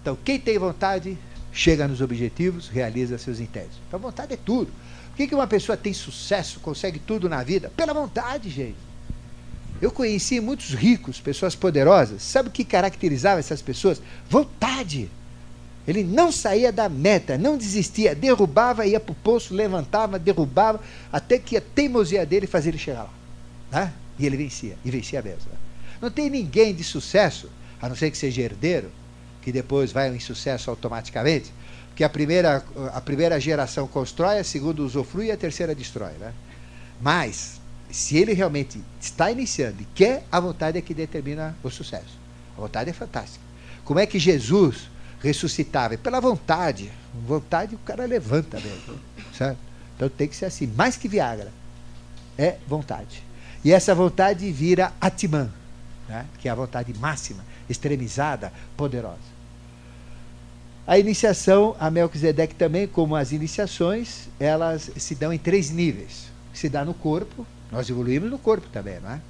Então, 0.02 0.18
quem 0.22 0.38
tem 0.38 0.58
vontade, 0.58 1.16
chega 1.54 1.88
nos 1.88 2.02
objetivos, 2.02 2.68
realiza 2.68 3.16
seus 3.16 3.40
intentos. 3.40 3.78
Então, 3.88 3.98
vontade 3.98 4.34
é 4.34 4.36
tudo. 4.36 4.70
Por 5.08 5.16
que, 5.16 5.26
que 5.26 5.34
uma 5.34 5.46
pessoa 5.46 5.74
tem 5.74 5.94
sucesso, 5.94 6.60
consegue 6.60 6.98
tudo 6.98 7.30
na 7.30 7.42
vida? 7.42 7.72
Pela 7.74 7.94
vontade, 7.94 8.50
gente. 8.50 8.91
Eu 9.82 9.90
conheci 9.90 10.40
muitos 10.40 10.72
ricos, 10.74 11.20
pessoas 11.20 11.56
poderosas. 11.56 12.22
Sabe 12.22 12.48
o 12.48 12.52
que 12.52 12.64
caracterizava 12.64 13.40
essas 13.40 13.60
pessoas? 13.60 14.00
Vontade. 14.30 15.10
Ele 15.88 16.04
não 16.04 16.30
saía 16.30 16.70
da 16.70 16.88
meta, 16.88 17.36
não 17.36 17.58
desistia, 17.58 18.14
derrubava, 18.14 18.86
ia 18.86 19.00
para 19.00 19.10
o 19.10 19.16
poço, 19.16 19.52
levantava, 19.52 20.20
derrubava, 20.20 20.80
até 21.12 21.36
que 21.36 21.56
a 21.56 21.60
teimosia 21.60 22.24
dele 22.24 22.46
fazia 22.46 22.70
ele 22.70 22.78
chegar 22.78 23.02
lá. 23.02 23.10
Né? 23.72 23.92
E 24.20 24.24
ele 24.24 24.36
vencia, 24.36 24.76
e 24.84 24.90
vencia 24.92 25.20
mesmo. 25.20 25.50
Né? 25.50 25.58
Não 26.00 26.12
tem 26.12 26.30
ninguém 26.30 26.72
de 26.72 26.84
sucesso, 26.84 27.50
a 27.80 27.88
não 27.88 27.96
ser 27.96 28.12
que 28.12 28.16
seja 28.16 28.40
herdeiro, 28.40 28.88
que 29.42 29.50
depois 29.50 29.90
vai 29.90 30.14
em 30.14 30.20
sucesso 30.20 30.70
automaticamente, 30.70 31.52
porque 31.88 32.04
a 32.04 32.08
primeira, 32.08 32.64
a 32.94 33.00
primeira 33.00 33.40
geração 33.40 33.88
constrói, 33.88 34.38
a 34.38 34.44
segunda 34.44 34.80
usufrui 34.80 35.26
e 35.26 35.32
a 35.32 35.36
terceira 35.36 35.74
destrói. 35.74 36.12
Né? 36.20 36.32
Mas 37.00 37.60
se 37.92 38.16
ele 38.16 38.32
realmente 38.32 38.82
está 38.98 39.30
iniciando 39.30 39.82
e 39.82 39.84
quer, 39.94 40.24
a 40.32 40.40
vontade 40.40 40.78
é 40.78 40.80
que 40.80 40.94
determina 40.94 41.54
o 41.62 41.68
sucesso. 41.68 42.18
A 42.56 42.60
vontade 42.62 42.88
é 42.88 42.92
fantástica. 42.92 43.44
Como 43.84 44.00
é 44.00 44.06
que 44.06 44.18
Jesus 44.18 44.88
ressuscitava? 45.20 45.98
Pela 45.98 46.18
vontade. 46.18 46.90
Vontade 47.26 47.74
o 47.74 47.78
cara 47.78 48.06
levanta 48.06 48.58
mesmo. 48.58 48.98
Certo? 49.36 49.58
Então 49.94 50.08
tem 50.08 50.26
que 50.26 50.34
ser 50.34 50.46
assim. 50.46 50.66
Mais 50.68 50.96
que 50.96 51.06
Viagra. 51.06 51.52
É 52.38 52.56
vontade. 52.66 53.22
E 53.62 53.72
essa 53.72 53.94
vontade 53.94 54.50
vira 54.50 54.92
Atman, 54.98 55.52
né? 56.08 56.24
que 56.38 56.48
é 56.48 56.50
a 56.50 56.54
vontade 56.54 56.94
máxima, 56.98 57.44
extremizada, 57.68 58.52
poderosa. 58.74 59.32
A 60.86 60.98
iniciação, 60.98 61.76
a 61.78 61.90
Melquisedeque 61.90 62.54
também, 62.54 62.88
como 62.88 63.14
as 63.14 63.32
iniciações, 63.32 64.28
elas 64.40 64.90
se 64.96 65.14
dão 65.14 65.30
em 65.30 65.38
três 65.38 65.70
níveis. 65.70 66.32
Se 66.54 66.68
dá 66.68 66.84
no 66.84 66.94
corpo, 66.94 67.46
nós 67.72 67.88
evoluímos 67.88 68.30
no 68.30 68.38
corpo 68.38 68.66
também, 68.70 69.00
não 69.00 69.10
é? 69.10 69.20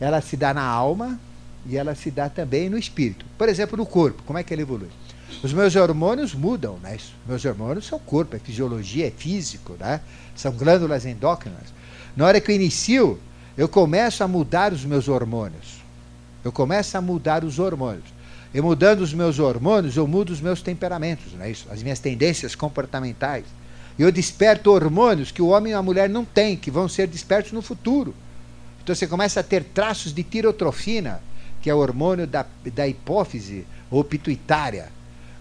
Ela 0.00 0.20
se 0.20 0.36
dá 0.36 0.54
na 0.54 0.62
alma 0.62 1.20
e 1.66 1.76
ela 1.76 1.94
se 1.94 2.10
dá 2.10 2.28
também 2.28 2.70
no 2.70 2.78
espírito. 2.78 3.26
Por 3.36 3.48
exemplo, 3.48 3.76
no 3.76 3.84
corpo, 3.84 4.22
como 4.22 4.38
é 4.38 4.42
que 4.42 4.54
ele 4.54 4.62
evolui? 4.62 4.88
Os 5.42 5.52
meus 5.52 5.74
hormônios 5.76 6.34
mudam, 6.34 6.78
né? 6.78 6.96
Meus 7.26 7.44
hormônios 7.44 7.86
são 7.86 7.98
corpo, 7.98 8.36
é 8.36 8.38
fisiologia, 8.38 9.08
é 9.08 9.10
físico, 9.10 9.74
né? 9.78 10.00
São 10.34 10.52
glândulas 10.52 11.04
endócrinas. 11.04 11.74
Na 12.16 12.26
hora 12.26 12.40
que 12.40 12.50
eu 12.50 12.54
inicio, 12.54 13.18
eu 13.56 13.68
começo 13.68 14.22
a 14.24 14.28
mudar 14.28 14.72
os 14.72 14.84
meus 14.84 15.08
hormônios. 15.08 15.80
Eu 16.44 16.52
começo 16.52 16.96
a 16.96 17.00
mudar 17.00 17.44
os 17.44 17.58
hormônios. 17.58 18.04
E 18.52 18.60
mudando 18.60 19.00
os 19.00 19.12
meus 19.12 19.38
hormônios, 19.38 19.96
eu 19.96 20.06
mudo 20.06 20.30
os 20.30 20.40
meus 20.40 20.60
temperamentos, 20.60 21.32
não 21.34 21.44
é 21.44 21.50
isso? 21.50 21.66
As 21.70 21.82
minhas 21.82 22.00
tendências 22.00 22.54
comportamentais. 22.54 23.44
Eu 24.00 24.10
desperto 24.10 24.70
hormônios 24.70 25.30
que 25.30 25.42
o 25.42 25.48
homem 25.48 25.72
e 25.72 25.74
a 25.74 25.82
mulher 25.82 26.08
não 26.08 26.24
têm, 26.24 26.56
que 26.56 26.70
vão 26.70 26.88
ser 26.88 27.06
despertos 27.06 27.52
no 27.52 27.60
futuro. 27.60 28.14
Então 28.82 28.94
você 28.94 29.06
começa 29.06 29.40
a 29.40 29.42
ter 29.42 29.62
traços 29.62 30.14
de 30.14 30.22
tirotrofina, 30.22 31.20
que 31.60 31.68
é 31.68 31.74
o 31.74 31.78
hormônio 31.80 32.26
da, 32.26 32.46
da 32.74 32.88
hipófise 32.88 33.66
ou 33.90 34.02
pituitária, 34.02 34.88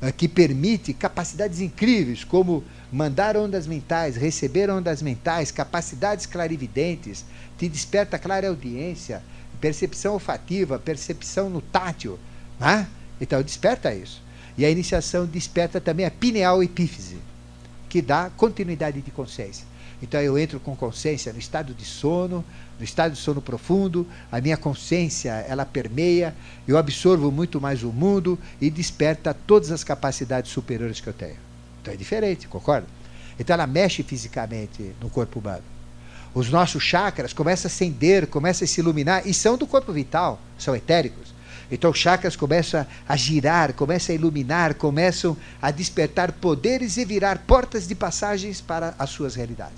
eh, 0.02 0.12
que 0.12 0.28
permite 0.28 0.94
capacidades 0.94 1.62
incríveis, 1.62 2.26
como 2.26 2.62
mandar 2.92 3.38
ondas 3.38 3.66
mentais, 3.66 4.18
receber 4.18 4.70
ondas 4.70 5.02
mentais, 5.02 5.52
capacidades 5.52 6.26
clarividentes, 6.26 7.24
te 7.58 7.70
desperta 7.70 8.20
clara 8.20 8.50
audiência, 8.50 9.24
percepção 9.62 10.16
olfativa, 10.16 10.78
percepção 10.78 11.50
no 11.50 11.62
tátil. 11.62 12.20
Né? 12.60 12.86
Então 13.22 13.42
desperta 13.42 13.96
isso. 13.96 14.22
E 14.58 14.66
a 14.66 14.70
iniciação 14.70 15.26
desperta 15.26 15.80
também 15.80 16.06
a 16.06 16.12
pineal 16.12 16.62
epífise 16.62 17.29
que 17.90 18.02
dá 18.02 18.30
continuidade 18.38 19.02
de 19.02 19.12
consciência. 19.12 19.66
Então 20.02 20.22
eu 20.22 20.38
entro 20.38 20.60
com 20.60 20.76
consciência 20.76 21.34
no 21.34 21.40
estado 21.40 21.74
de 21.74 21.84
sono, 21.84 22.46
no 22.78 22.86
estado 22.86 23.14
de 23.14 23.18
sono 23.18 23.42
profundo, 23.42 24.08
a 24.32 24.40
minha 24.40 24.56
consciência 24.56 25.32
ela 25.48 25.66
permeia, 25.66 26.34
eu 26.66 26.78
absorvo 26.78 27.30
muito 27.32 27.60
mais 27.60 27.84
o 27.84 27.92
mundo 27.92 28.40
e 28.62 28.70
desperta 28.70 29.34
todas 29.34 29.72
as 29.72 29.84
capacidades 29.84 30.52
superiores 30.52 31.02
que 31.02 31.08
eu 31.08 31.14
tenho. 31.14 31.36
Então 31.82 31.94
é 31.94 31.98
diferente, 31.98 32.48
concorda? 32.48 32.88
Então 33.38 33.54
ela 33.54 33.68
mexe 33.68 34.04
fisicamente 34.04 34.96
no 35.02 35.10
corpo 35.10 35.40
humano. 35.40 35.64
Os 36.34 36.50
nossos 36.50 36.84
chakras 36.84 37.34
começam 37.34 37.68
a 37.68 37.72
acender, 37.72 38.28
começam 38.28 38.64
a 38.64 38.68
se 38.68 38.80
iluminar 38.80 39.28
e 39.28 39.34
são 39.34 39.58
do 39.58 39.66
corpo 39.66 39.92
vital, 39.92 40.40
são 40.58 40.76
etéricos. 40.76 41.34
Então, 41.72 41.94
chakras 41.94 42.36
começam 42.36 42.86
a 43.08 43.16
girar, 43.16 43.74
começam 43.74 44.14
a 44.14 44.18
iluminar, 44.18 44.74
começam 44.74 45.38
a 45.62 45.70
despertar 45.70 46.32
poderes 46.32 46.98
e 46.98 47.06
virar 47.06 47.40
portas 47.40 47.88
de 47.88 47.94
passagens 47.94 48.60
para 48.60 48.96
as 48.98 49.10
suas 49.10 49.36
realidades. 49.36 49.78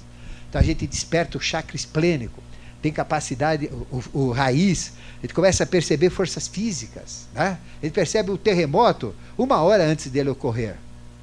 Então, 0.50 0.62
a 0.62 0.64
gente 0.64 0.88
desperta 0.88 1.38
o 1.38 1.42
chakra 1.42 1.76
esplênico, 1.76 2.42
tem 2.82 2.92
capacidade, 2.92 3.70
o, 3.92 4.04
o, 4.14 4.20
o 4.28 4.32
raiz, 4.32 4.94
a 5.20 5.22
gente 5.22 5.36
começa 5.36 5.64
a 5.64 5.68
perceber 5.68 6.10
forças 6.10 6.48
físicas. 6.48 7.28
Né? 7.34 7.58
A 7.82 7.86
gente 7.86 7.94
percebe 7.94 8.32
o 8.32 8.38
terremoto 8.38 9.14
uma 9.38 9.62
hora 9.62 9.84
antes 9.84 10.08
dele 10.08 10.30
ocorrer. 10.30 10.76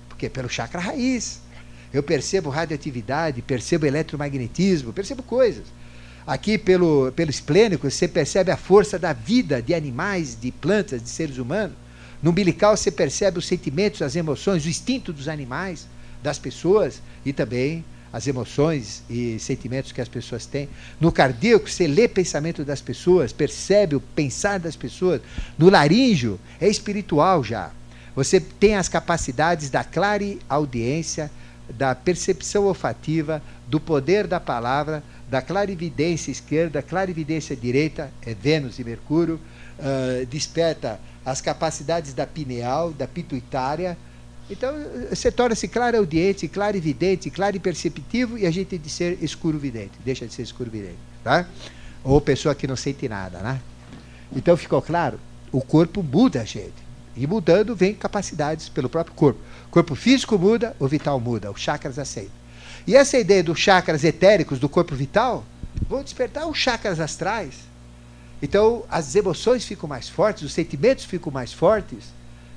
Porque 0.08 0.28
pelo 0.28 0.48
chakra 0.48 0.80
raiz. 0.80 1.40
Eu 1.92 2.02
percebo 2.02 2.50
radioatividade, 2.50 3.42
percebo 3.42 3.86
eletromagnetismo, 3.86 4.92
percebo 4.92 5.22
coisas. 5.22 5.64
Aqui, 6.28 6.58
pelo, 6.58 7.10
pelo 7.12 7.30
esplênico, 7.30 7.90
você 7.90 8.06
percebe 8.06 8.50
a 8.50 8.56
força 8.58 8.98
da 8.98 9.14
vida 9.14 9.62
de 9.62 9.72
animais, 9.72 10.36
de 10.38 10.52
plantas, 10.52 11.02
de 11.02 11.08
seres 11.08 11.38
humanos. 11.38 11.74
No 12.22 12.32
umbilical, 12.32 12.76
você 12.76 12.90
percebe 12.90 13.38
os 13.38 13.46
sentimentos, 13.46 14.02
as 14.02 14.14
emoções, 14.14 14.66
o 14.66 14.68
instinto 14.68 15.10
dos 15.10 15.26
animais, 15.26 15.86
das 16.22 16.38
pessoas 16.38 17.00
e 17.24 17.32
também 17.32 17.82
as 18.12 18.26
emoções 18.26 19.02
e 19.08 19.38
sentimentos 19.38 19.90
que 19.90 20.02
as 20.02 20.08
pessoas 20.08 20.44
têm. 20.44 20.68
No 21.00 21.10
cardíaco, 21.10 21.70
você 21.70 21.86
lê 21.86 22.06
pensamento 22.06 22.62
das 22.62 22.82
pessoas, 22.82 23.32
percebe 23.32 23.96
o 23.96 24.00
pensar 24.00 24.58
das 24.58 24.76
pessoas. 24.76 25.22
No 25.56 25.70
laríngeo, 25.70 26.38
é 26.60 26.68
espiritual 26.68 27.42
já. 27.42 27.70
Você 28.14 28.38
tem 28.38 28.76
as 28.76 28.86
capacidades 28.86 29.70
da 29.70 29.82
clareaudiência, 29.82 31.30
da 31.70 31.94
percepção 31.94 32.64
olfativa, 32.64 33.42
do 33.66 33.78
poder 33.78 34.26
da 34.26 34.40
palavra, 34.40 35.02
da 35.30 35.42
clarividência 35.42 36.30
esquerda, 36.30 36.82
clarividência 36.82 37.54
direita, 37.54 38.10
é 38.24 38.34
Vênus 38.34 38.78
e 38.78 38.84
Mercúrio, 38.84 39.38
uh, 39.78 40.26
desperta 40.26 40.98
as 41.24 41.40
capacidades 41.40 42.14
da 42.14 42.26
pineal, 42.26 42.92
da 42.92 43.06
pituitária. 43.06 43.96
Então, 44.50 44.72
você 45.10 45.30
torna-se 45.30 45.68
clareaudiente, 45.68 46.48
clarividente, 46.48 47.30
clariperceptivo 47.30 48.38
e 48.38 48.46
a 48.46 48.50
gente 48.50 48.78
de 48.78 48.88
ser 48.88 49.22
escuro-vidente, 49.22 49.92
deixa 50.02 50.26
de 50.26 50.32
ser 50.32 50.42
escuro-vidente, 50.42 50.96
tá? 51.22 51.46
Ou 52.02 52.18
pessoa 52.20 52.54
que 52.54 52.66
não 52.66 52.76
sente 52.76 53.06
nada, 53.08 53.40
né? 53.40 53.60
Então, 54.34 54.56
ficou 54.56 54.80
claro? 54.80 55.20
O 55.52 55.60
corpo 55.60 56.02
muda, 56.02 56.44
gente. 56.46 56.88
E 57.14 57.26
mudando, 57.26 57.76
vem 57.76 57.94
capacidades 57.94 58.68
pelo 58.68 58.88
próprio 58.88 59.14
corpo. 59.14 59.40
O 59.66 59.70
corpo 59.70 59.94
físico 59.94 60.38
muda, 60.38 60.74
o 60.78 60.88
vital 60.88 61.20
muda, 61.20 61.50
os 61.50 61.60
chakras 61.60 61.98
aceitam. 61.98 62.32
E 62.88 62.96
essa 62.96 63.18
ideia 63.18 63.42
dos 63.42 63.58
chakras 63.58 64.02
etéricos 64.02 64.58
do 64.58 64.66
corpo 64.66 64.94
vital 64.94 65.44
vão 65.86 66.02
despertar 66.02 66.46
os 66.46 66.56
chakras 66.56 66.98
astrais. 66.98 67.52
Então, 68.40 68.82
as 68.88 69.14
emoções 69.14 69.66
ficam 69.66 69.86
mais 69.86 70.08
fortes, 70.08 70.44
os 70.44 70.54
sentimentos 70.54 71.04
ficam 71.04 71.30
mais 71.30 71.52
fortes 71.52 72.04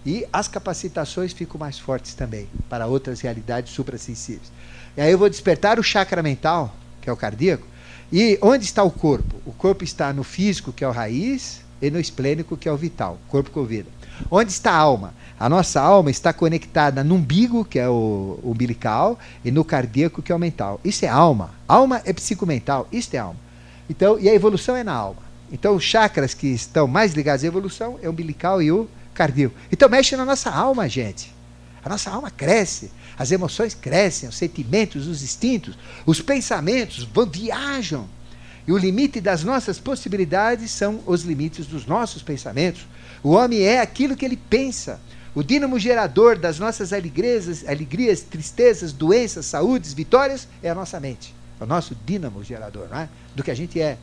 e 0.05 0.25
as 0.31 0.47
capacitações 0.47 1.33
ficam 1.33 1.59
mais 1.59 1.77
fortes 1.77 2.13
também 2.13 2.47
para 2.69 2.87
outras 2.87 3.19
realidades 3.19 3.73
suprassensíveis. 3.73 4.49
E 4.95 5.01
aí 5.01 5.11
eu 5.11 5.17
vou 5.17 5.29
despertar 5.29 5.77
o 5.77 5.83
chakra 5.83 6.23
mental, 6.23 6.73
que 7.01 7.09
é 7.09 7.11
o 7.11 7.17
cardíaco. 7.17 7.67
E 8.09 8.39
onde 8.41 8.63
está 8.63 8.83
o 8.83 8.89
corpo? 8.89 9.35
O 9.45 9.51
corpo 9.51 9.83
está 9.83 10.13
no 10.13 10.23
físico, 10.23 10.71
que 10.71 10.85
é 10.85 10.87
o 10.87 10.91
raiz, 10.91 11.59
e 11.81 11.91
no 11.91 11.99
esplênico, 11.99 12.55
que 12.55 12.69
é 12.69 12.71
o 12.71 12.77
vital, 12.77 13.19
corpo 13.27 13.51
com 13.51 13.65
vida. 13.65 13.89
Onde 14.29 14.51
está 14.51 14.71
a 14.71 14.77
alma? 14.77 15.13
A 15.39 15.49
nossa 15.49 15.81
alma 15.81 16.11
está 16.11 16.31
conectada 16.31 17.03
no 17.03 17.15
umbigo, 17.15 17.65
que 17.65 17.79
é 17.79 17.89
o 17.89 18.39
umbilical, 18.43 19.17
e 19.43 19.49
no 19.49 19.65
cardíaco, 19.65 20.21
que 20.21 20.31
é 20.31 20.35
o 20.35 20.39
mental. 20.39 20.79
Isso 20.83 21.03
é 21.03 21.07
alma. 21.07 21.49
Alma 21.67 22.01
é 22.05 22.13
psicomental, 22.13 22.87
isso 22.91 23.15
é 23.15 23.19
alma. 23.19 23.39
Então, 23.89 24.19
e 24.19 24.29
a 24.29 24.35
evolução 24.35 24.75
é 24.75 24.83
na 24.83 24.93
alma. 24.93 25.21
Então, 25.51 25.75
os 25.75 25.83
chakras 25.83 26.33
que 26.33 26.47
estão 26.47 26.87
mais 26.87 27.13
ligados 27.13 27.43
à 27.43 27.47
evolução 27.47 27.97
é 28.01 28.07
o 28.07 28.11
umbilical 28.11 28.61
e 28.61 28.71
o 28.71 28.87
cardíaco. 29.13 29.55
Então, 29.71 29.89
mexe 29.89 30.15
na 30.15 30.25
nossa 30.25 30.51
alma, 30.51 30.87
gente. 30.87 31.33
A 31.83 31.89
nossa 31.89 32.11
alma 32.11 32.29
cresce, 32.29 32.91
as 33.17 33.31
emoções 33.31 33.73
crescem, 33.73 34.29
os 34.29 34.37
sentimentos, 34.37 35.07
os 35.07 35.23
instintos, 35.23 35.75
os 36.05 36.21
pensamentos 36.21 37.03
vão, 37.03 37.25
viajam. 37.25 38.07
E 38.67 38.71
o 38.71 38.77
limite 38.77 39.19
das 39.19 39.43
nossas 39.43 39.79
possibilidades 39.79 40.69
são 40.69 40.99
os 41.07 41.23
limites 41.23 41.65
dos 41.65 41.85
nossos 41.87 42.21
pensamentos. 42.21 42.85
O 43.23 43.31
homem 43.31 43.61
é 43.61 43.79
aquilo 43.79 44.15
que 44.15 44.25
ele 44.25 44.37
pensa. 44.37 44.99
O 45.33 45.43
dínamo 45.43 45.79
gerador 45.79 46.37
das 46.37 46.59
nossas 46.59 46.91
alegrias, 46.91 47.65
alegrias, 47.67 48.21
tristezas, 48.21 48.91
doenças, 48.91 49.45
saúdes, 49.45 49.93
vitórias 49.93 50.47
é 50.61 50.69
a 50.69 50.75
nossa 50.75 50.99
mente. 50.99 51.33
É 51.59 51.63
o 51.63 51.67
nosso 51.67 51.95
dínamo 52.05 52.43
gerador, 52.43 52.87
não 52.89 52.99
é? 52.99 53.09
Do 53.35 53.43
que 53.43 53.51
a 53.51 53.55
gente 53.55 53.79
é. 53.79 53.97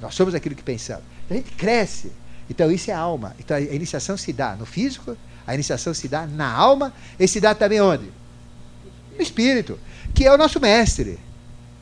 Nós 0.00 0.14
somos 0.14 0.34
aquilo 0.34 0.54
que 0.54 0.62
pensamos. 0.62 1.04
A 1.28 1.34
gente 1.34 1.50
cresce. 1.52 2.12
Então 2.48 2.70
isso 2.70 2.90
é 2.90 2.94
alma. 2.94 3.34
Então 3.38 3.56
a 3.56 3.60
iniciação 3.60 4.16
se 4.16 4.32
dá 4.32 4.54
no 4.54 4.64
físico, 4.64 5.16
a 5.46 5.54
iniciação 5.54 5.92
se 5.92 6.06
dá 6.06 6.26
na 6.26 6.50
alma 6.50 6.92
e 7.18 7.26
se 7.26 7.40
dá 7.40 7.54
também 7.54 7.80
onde? 7.80 8.12
No 9.16 9.22
espírito, 9.22 9.78
que 10.14 10.26
é 10.26 10.32
o 10.32 10.38
nosso 10.38 10.60
mestre, 10.60 11.18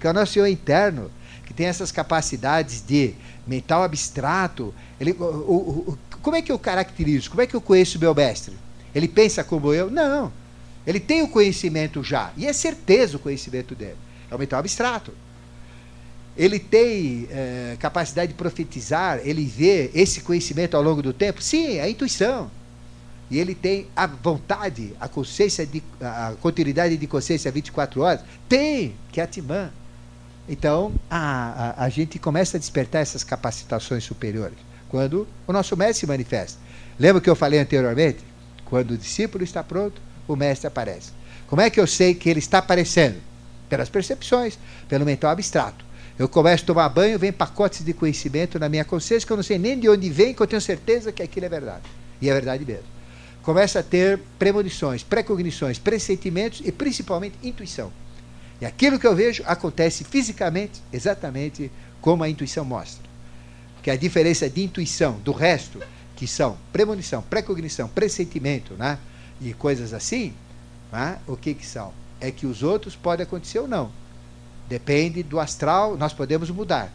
que 0.00 0.06
é 0.06 0.10
o 0.10 0.14
nosso 0.14 0.38
eu 0.38 0.46
interno, 0.46 1.10
que 1.44 1.52
tem 1.52 1.66
essas 1.66 1.92
capacidades 1.92 2.82
de 2.86 3.14
mental 3.46 3.82
abstrato. 3.82 4.74
Ele, 4.98 5.12
o, 5.12 5.24
o, 5.24 5.98
como 6.26 6.34
é 6.34 6.42
que 6.42 6.50
eu 6.50 6.58
caracterizo? 6.58 7.30
Como 7.30 7.40
é 7.40 7.46
que 7.46 7.54
eu 7.54 7.60
conheço 7.60 7.98
o 7.98 8.00
meu 8.00 8.12
mestre? 8.12 8.52
Ele 8.92 9.06
pensa 9.06 9.44
como 9.44 9.72
eu? 9.72 9.88
Não. 9.88 10.32
Ele 10.84 10.98
tem 10.98 11.22
o 11.22 11.28
conhecimento 11.28 12.02
já. 12.02 12.32
E 12.36 12.48
é 12.48 12.52
certeza 12.52 13.16
o 13.16 13.20
conhecimento 13.20 13.76
dele. 13.76 13.94
É 14.28 14.34
o 14.34 14.38
mental 14.38 14.58
abstrato. 14.58 15.14
Ele 16.36 16.58
tem 16.58 17.28
é, 17.30 17.76
capacidade 17.78 18.32
de 18.32 18.34
profetizar, 18.36 19.20
ele 19.22 19.44
vê 19.44 19.88
esse 19.94 20.20
conhecimento 20.20 20.76
ao 20.76 20.82
longo 20.82 21.00
do 21.00 21.12
tempo? 21.12 21.40
Sim, 21.40 21.76
é 21.76 21.82
a 21.82 21.88
intuição. 21.88 22.50
E 23.30 23.38
ele 23.38 23.54
tem 23.54 23.86
a 23.94 24.08
vontade, 24.08 24.94
a 25.00 25.06
consciência 25.06 25.64
de 25.64 25.80
a 26.00 26.34
continuidade 26.40 26.96
de 26.96 27.06
consciência 27.06 27.52
24 27.52 28.00
horas? 28.00 28.24
Tem, 28.48 28.96
que 29.12 29.20
é 29.20 29.22
a 29.22 29.28
Timã. 29.28 29.70
Então, 30.48 30.92
a, 31.08 31.76
a, 31.76 31.84
a 31.84 31.88
gente 31.88 32.18
começa 32.18 32.56
a 32.56 32.60
despertar 32.60 33.00
essas 33.00 33.22
capacitações 33.22 34.02
superiores 34.02 34.66
quando 34.88 35.26
o 35.46 35.52
nosso 35.52 35.76
mestre 35.76 36.00
se 36.00 36.06
manifesta. 36.06 36.58
Lembra 36.98 37.20
que 37.20 37.28
eu 37.28 37.36
falei 37.36 37.58
anteriormente? 37.58 38.18
Quando 38.64 38.92
o 38.92 38.98
discípulo 38.98 39.44
está 39.44 39.62
pronto, 39.62 40.00
o 40.26 40.34
mestre 40.34 40.66
aparece. 40.66 41.10
Como 41.46 41.62
é 41.62 41.70
que 41.70 41.78
eu 41.78 41.86
sei 41.86 42.14
que 42.14 42.28
ele 42.28 42.38
está 42.38 42.58
aparecendo? 42.58 43.20
Pelas 43.68 43.88
percepções, 43.88 44.58
pelo 44.88 45.04
mental 45.04 45.30
abstrato. 45.30 45.84
Eu 46.18 46.28
começo 46.28 46.64
a 46.64 46.66
tomar 46.66 46.88
banho, 46.88 47.18
vem 47.18 47.32
pacotes 47.32 47.84
de 47.84 47.92
conhecimento 47.92 48.58
na 48.58 48.68
minha 48.68 48.84
consciência 48.84 49.26
que 49.26 49.32
eu 49.32 49.36
não 49.36 49.44
sei 49.44 49.58
nem 49.58 49.78
de 49.78 49.88
onde 49.88 50.08
vem, 50.08 50.32
que 50.32 50.40
eu 50.40 50.46
tenho 50.46 50.62
certeza 50.62 51.12
que 51.12 51.22
aquilo 51.22 51.46
é 51.46 51.48
verdade. 51.48 51.82
E 52.20 52.30
é 52.30 52.32
verdade 52.32 52.64
mesmo. 52.64 52.84
Começa 53.42 53.80
a 53.80 53.82
ter 53.82 54.18
premonições, 54.38 55.02
precognições, 55.02 55.78
pressentimentos 55.78 56.62
e 56.64 56.72
principalmente 56.72 57.36
intuição. 57.42 57.92
E 58.60 58.64
aquilo 58.64 58.98
que 58.98 59.06
eu 59.06 59.14
vejo 59.14 59.42
acontece 59.46 60.02
fisicamente 60.04 60.82
exatamente 60.92 61.70
como 62.00 62.24
a 62.24 62.28
intuição 62.28 62.64
mostra 62.64 63.05
que 63.86 63.90
é 63.90 63.92
a 63.92 63.96
diferença 63.96 64.50
de 64.50 64.64
intuição 64.64 65.12
do 65.20 65.30
resto, 65.30 65.80
que 66.16 66.26
são 66.26 66.58
premonição, 66.72 67.22
precognição, 67.22 67.86
pressentimento, 67.86 68.74
né? 68.74 68.98
e 69.40 69.54
coisas 69.54 69.94
assim, 69.94 70.34
né? 70.90 71.20
o 71.24 71.36
que, 71.36 71.54
que 71.54 71.64
são? 71.64 71.92
É 72.20 72.32
que 72.32 72.48
os 72.48 72.64
outros 72.64 72.96
podem 72.96 73.22
acontecer 73.22 73.60
ou 73.60 73.68
não. 73.68 73.92
Depende 74.68 75.22
do 75.22 75.38
astral, 75.38 75.96
nós 75.96 76.12
podemos 76.12 76.50
mudar. 76.50 76.92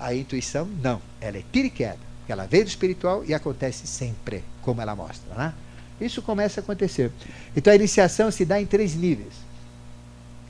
A 0.00 0.12
intuição, 0.16 0.68
não. 0.82 1.00
Ela 1.20 1.38
é 1.38 1.44
tira 1.52 1.68
e 1.68 1.70
queda. 1.70 2.00
Ela 2.26 2.44
veio 2.44 2.64
do 2.64 2.68
espiritual 2.70 3.24
e 3.24 3.32
acontece 3.32 3.86
sempre, 3.86 4.42
como 4.62 4.82
ela 4.82 4.96
mostra. 4.96 5.32
Né? 5.36 5.54
Isso 6.00 6.20
começa 6.20 6.58
a 6.58 6.62
acontecer. 6.64 7.12
Então 7.54 7.72
a 7.72 7.76
iniciação 7.76 8.32
se 8.32 8.44
dá 8.44 8.60
em 8.60 8.66
três 8.66 8.96
níveis. 8.96 9.34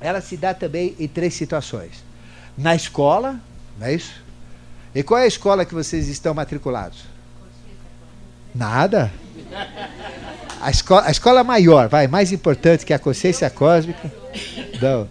Ela 0.01 0.23
se 0.23 0.39
dá 0.39 0.55
também 0.55 0.97
em 0.99 1.07
três 1.07 1.35
situações. 1.35 2.03
Na 2.57 2.75
escola, 2.75 3.39
não 3.79 3.89
é 3.89 3.95
isso? 3.95 4.22
E 4.95 5.03
qual 5.03 5.21
é 5.21 5.25
a 5.25 5.27
escola 5.27 5.65
que 5.65 5.75
vocês 5.75 6.09
estão 6.09 6.35
matriculados? 6.35 7.05
Nada. 8.55 9.11
A 10.61 10.71
escola, 10.71 11.07
a 11.07 11.11
escola 11.11 11.43
maior, 11.43 11.89
vai, 11.89 12.07
mais 12.07 12.31
importante 12.31 12.85
que 12.85 12.93
a 12.93 12.99
consciência 12.99 13.49
cósmica. 13.49 14.13
Não. 14.81 15.09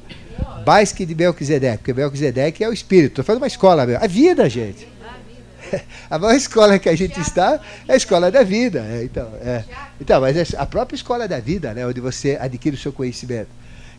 Baisque 0.63 1.05
de 1.05 1.15
Melquisedeque, 1.15 1.79
porque 1.79 1.93
Melquisedeque 1.93 2.63
é 2.63 2.69
o 2.69 2.73
espírito. 2.73 3.13
Estou 3.13 3.25
falando 3.25 3.41
uma 3.41 3.47
escola, 3.47 3.83
a 3.99 4.07
vida, 4.07 4.47
gente. 4.47 4.87
A 6.09 6.19
maior 6.19 6.35
escola 6.35 6.77
que 6.77 6.89
a 6.89 6.95
gente 6.95 7.19
está 7.19 7.59
é 7.87 7.93
a 7.93 7.95
escola 7.95 8.29
da 8.29 8.43
vida. 8.43 8.85
É, 8.89 9.03
então, 9.03 9.29
é. 9.41 9.63
então, 9.99 10.19
mas 10.19 10.35
é 10.35 10.57
a 10.57 10.65
própria 10.65 10.95
escola 10.95 11.27
da 11.27 11.39
vida, 11.39 11.73
né, 11.73 11.85
onde 11.85 12.01
você 12.01 12.37
adquire 12.39 12.75
o 12.75 12.79
seu 12.79 12.91
conhecimento. 12.91 13.47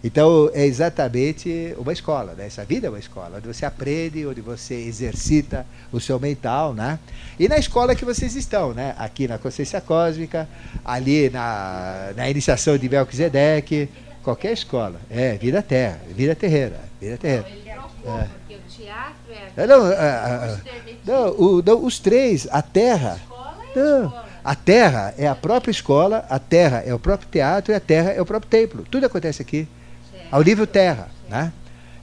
Então, 0.05 0.51
é 0.53 0.67
exatamente 0.67 1.75
uma 1.79 1.93
escola, 1.93 2.35
né? 2.35 2.47
Essa 2.47 2.65
vida 2.65 2.89
é 2.89 2.91
uma 2.91 2.99
escola, 2.99 3.37
onde 3.37 3.47
você 3.47 3.65
aprende, 3.65 4.27
onde 4.27 4.41
você 4.41 4.75
exercita 4.75 5.65
o 5.93 6.01
seu 6.01 6.19
mental, 6.19 6.75
né? 6.75 6.99
E 7.39 7.49
na 7.49 7.57
escola 7.57 7.95
que 7.95 8.05
vocês 8.05 8.35
estão, 8.35 8.75
né? 8.75 8.97
Aqui 8.99 9.29
na 9.29 9.39
Consciência 9.39 9.81
Cósmica, 9.81 10.49
ali 10.85 11.31
na, 11.31 12.13
na 12.17 12.29
iniciação 12.29 12.77
de 12.77 12.89
Melquisedeque, 12.89 13.89
qualquer 14.25 14.53
escola. 14.53 15.01
É, 15.09 15.35
vida 15.35 15.63
terra, 15.63 16.01
vida 16.09 16.35
terreira, 16.35 16.81
vida 17.01 17.17
terreira. 17.17 17.47
É. 18.05 18.27
Porque 18.49 18.55
o 18.57 18.69
teatro 18.69 19.33
é... 19.57 19.67
Não, 19.69 19.85
a, 19.85 19.93
a, 19.93 20.59
não, 21.07 21.31
o, 21.31 21.63
não, 21.65 21.85
os 21.85 22.01
três, 22.01 22.49
a 22.51 22.61
terra... 22.61 23.21
Não, 23.77 24.13
a 24.45 24.57
terra 24.57 25.15
é 25.17 25.29
a 25.29 25.37
própria 25.37 25.71
escola, 25.71 26.27
a 26.29 26.41
terra 26.41 26.83
é 26.85 26.93
o 26.93 26.99
próprio 26.99 27.29
teatro 27.31 27.73
e 27.73 27.77
a 27.77 27.81
terra 27.81 28.11
é 28.11 28.21
o 28.21 28.27
próprio 28.27 28.51
templo. 28.51 28.85
Tudo 28.91 29.07
acontece 29.07 29.41
aqui 29.41 29.69
ao 30.33 30.43
nível 30.43 30.67
terra. 30.67 31.09
Né? 31.29 31.53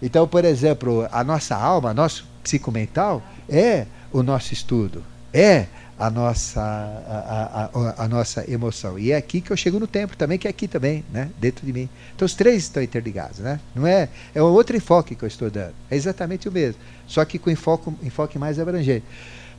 Então, 0.02 0.28
por 0.28 0.46
exemplo, 0.46 1.08
a 1.12 1.24
nossa 1.24 1.56
alma, 1.56 1.94
nosso 1.94 2.26
psicomental 2.44 3.22
é 3.50 3.86
o 4.14 4.24
nosso 4.24 4.54
estudo, 4.54 5.04
é 5.34 5.66
a 5.98 6.10
nossa, 6.10 6.62
a, 6.62 7.70
a, 7.74 8.06
a, 8.06 8.08
nossa 8.08 8.50
emoção. 8.50 8.98
E 8.98 9.12
é 9.12 9.18
aqui 9.18 9.42
que 9.42 9.52
eu 9.52 9.58
chego 9.58 9.78
no 9.78 9.86
templo 9.86 10.16
também, 10.16 10.38
que 10.38 10.48
é 10.48 10.50
aqui 10.50 10.66
também, 10.66 11.04
né? 11.12 11.30
dentro 11.38 11.66
de 11.66 11.74
mim. 11.74 11.90
Então 12.16 12.26
os 12.26 12.34
três 12.34 12.64
estão 12.64 12.82
interligados. 12.82 13.40
Né? 13.40 13.60
Não 13.76 13.86
é, 13.86 14.08
é 14.34 14.42
um 14.42 14.46
outro 14.46 14.78
enfoque 14.78 15.14
que 15.14 15.24
eu 15.24 15.28
estou 15.28 15.50
dando. 15.50 15.74
É 15.92 15.98
exatamente 15.98 16.48
o 16.48 16.52
mesmo, 16.52 16.80
só 17.06 17.26
que 17.26 17.38
com 17.38 17.50
enfoque, 17.50 17.92
enfoque 18.02 18.40
mais 18.40 18.58
abrangente. 18.58 19.04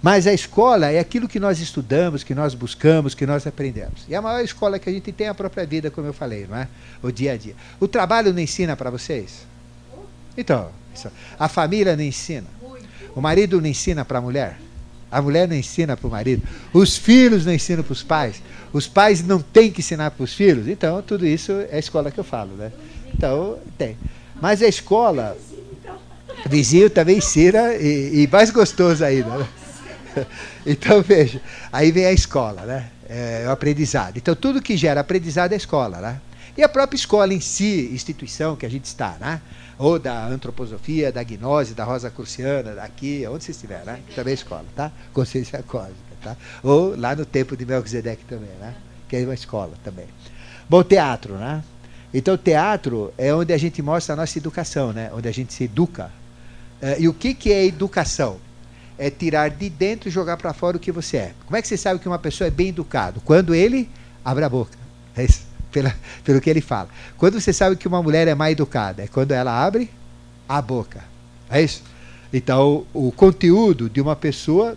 Mas 0.03 0.27
a 0.27 0.33
escola 0.33 0.91
é 0.91 0.99
aquilo 0.99 1.29
que 1.29 1.39
nós 1.39 1.61
estudamos, 1.61 2.25
que 2.25 2.35
nós 2.35 2.55
buscamos, 2.55 3.15
que 3.15 3.27
nós 3.27 3.47
aprendemos. 3.47 4.05
E 4.09 4.15
a 4.15 4.23
maior 4.23 4.43
escola 4.43 4.79
que 4.79 4.89
a 4.89 4.93
gente 4.93 5.13
tem 5.13 5.27
é 5.27 5.31
a 5.31 5.35
própria 5.35 5.67
vida, 5.67 5.91
como 5.91 6.07
eu 6.07 6.15
falei, 6.15 6.47
não 6.49 6.57
é? 6.57 6.69
O 7.03 7.11
dia 7.11 7.33
a 7.33 7.37
dia. 7.37 7.55
O 7.79 7.87
trabalho 7.87 8.33
não 8.33 8.41
ensina 8.41 8.75
para 8.75 8.89
vocês? 8.89 9.47
Então, 10.37 10.71
a 11.39 11.49
família 11.49 11.95
não 11.97 12.03
ensina. 12.03 12.47
O 13.15 13.21
marido 13.21 13.61
não 13.61 13.67
ensina 13.67 14.05
para 14.05 14.19
a 14.19 14.23
mulher. 14.23 14.59
A 15.11 15.21
mulher 15.21 15.47
não 15.47 15.57
ensina 15.57 15.97
para 15.97 16.07
o 16.07 16.11
marido. 16.11 16.43
Os 16.73 16.97
filhos 16.97 17.45
não 17.45 17.53
ensinam 17.53 17.83
para 17.83 17.93
os 17.93 18.03
pais. 18.03 18.41
Os 18.73 18.87
pais 18.87 19.23
não 19.23 19.41
têm 19.41 19.71
que 19.71 19.81
ensinar 19.81 20.13
para 20.13 20.25
os 20.25 20.33
filhos. 20.33 20.67
Então, 20.69 21.03
tudo 21.03 21.27
isso 21.27 21.53
é 21.71 21.77
a 21.77 21.79
escola 21.79 22.11
que 22.11 22.19
eu 22.19 22.25
falo, 22.25 22.55
né? 22.55 22.73
Então, 23.13 23.59
tem. 23.77 23.99
Mas 24.41 24.63
a 24.63 24.69
escola, 24.69 25.37
vizinho 26.49 26.89
também 26.89 27.19
ensina 27.19 27.75
e, 27.75 28.23
e 28.23 28.29
mais 28.29 28.51
gostoso 28.51 29.05
ainda. 29.05 29.37
Né? 29.37 29.49
Então, 30.67 31.03
veja, 31.03 31.41
aí 31.73 31.91
vem 31.91 32.07
a 32.07 32.13
escola, 32.13 32.63
né? 32.63 32.91
É, 33.09 33.45
o 33.47 33.51
aprendizado. 33.51 34.17
Então, 34.17 34.35
tudo 34.35 34.63
que 34.63 34.77
gera 34.77 35.01
aprendizado 35.01 35.53
é 35.53 35.57
escola, 35.57 35.99
né? 35.99 36.21
E 36.57 36.63
a 36.63 36.69
própria 36.69 36.97
escola 36.97 37.33
em 37.33 37.41
si, 37.41 37.91
instituição 37.93 38.57
que 38.57 38.67
a 38.67 38.69
gente 38.69 38.85
está, 38.85 39.17
né? 39.21 39.41
Ou 39.79 39.99
da 39.99 40.27
antroposofia, 40.27 41.11
da 41.11 41.23
gnose, 41.23 41.75
da 41.75 41.85
rosa 41.85 42.11
cruciana, 42.11 42.75
daqui, 42.75 43.25
onde 43.29 43.45
você 43.45 43.51
estiver, 43.53 43.85
né? 43.85 44.01
Também 44.15 44.33
é 44.33 44.35
escola, 44.35 44.65
tá? 44.77 44.93
Consciência 45.13 45.63
cósmica, 45.63 45.95
tá? 46.23 46.37
Ou 46.63 46.95
lá 46.97 47.17
no 47.17 47.25
tempo 47.25 47.57
de 47.57 47.65
Melquisedeque 47.65 48.25
também, 48.27 48.51
né? 48.61 48.75
Que 49.09 49.17
é 49.17 49.25
uma 49.25 49.35
escola 49.35 49.73
também. 49.83 50.07
Bom, 50.69 50.83
teatro, 50.85 51.35
né? 51.35 51.65
Então, 52.13 52.37
teatro 52.37 53.13
é 53.17 53.33
onde 53.35 53.53
a 53.53 53.59
gente 53.59 53.81
mostra 53.81 54.13
a 54.13 54.17
nossa 54.17 54.37
educação, 54.37 54.93
né? 54.93 55.11
Onde 55.15 55.29
a 55.29 55.33
gente 55.33 55.55
se 55.55 55.65
educa. 55.65 56.11
É, 56.83 57.01
e 57.01 57.09
o 57.09 57.15
que, 57.15 57.35
que 57.35 57.53
é 57.53 57.65
educação? 57.65 58.39
É 59.01 59.09
tirar 59.09 59.49
de 59.49 59.71
dentro 59.71 60.11
e 60.11 60.13
jogar 60.13 60.37
para 60.37 60.53
fora 60.53 60.77
o 60.77 60.81
que 60.81 60.93
você 60.93 61.17
é. 61.17 61.33
Como 61.47 61.57
é 61.57 61.63
que 61.63 61.67
você 61.67 61.79
sabe 61.79 61.99
que 61.99 62.07
uma 62.07 62.19
pessoa 62.19 62.49
é 62.49 62.51
bem 62.51 62.69
educada? 62.69 63.19
Quando 63.25 63.55
ele 63.55 63.89
abre 64.23 64.45
a 64.45 64.49
boca. 64.49 64.79
É 65.17 65.25
isso, 65.25 65.43
pela, 65.73 65.97
pelo 66.23 66.39
que 66.39 66.51
ele 66.51 66.61
fala. 66.61 66.91
Quando 67.17 67.41
você 67.41 67.51
sabe 67.51 67.77
que 67.77 67.89
uma 67.89 68.03
mulher 68.03 68.29
é 68.29 68.35
mal 68.35 68.51
educada? 68.51 69.03
É 69.03 69.07
quando 69.07 69.33
ela 69.33 69.65
abre 69.65 69.91
a 70.47 70.61
boca. 70.61 71.03
É 71.49 71.63
isso? 71.63 71.83
Então, 72.31 72.87
o 72.93 73.11
conteúdo 73.11 73.89
de 73.89 74.03
uma 74.03 74.15
pessoa, 74.15 74.77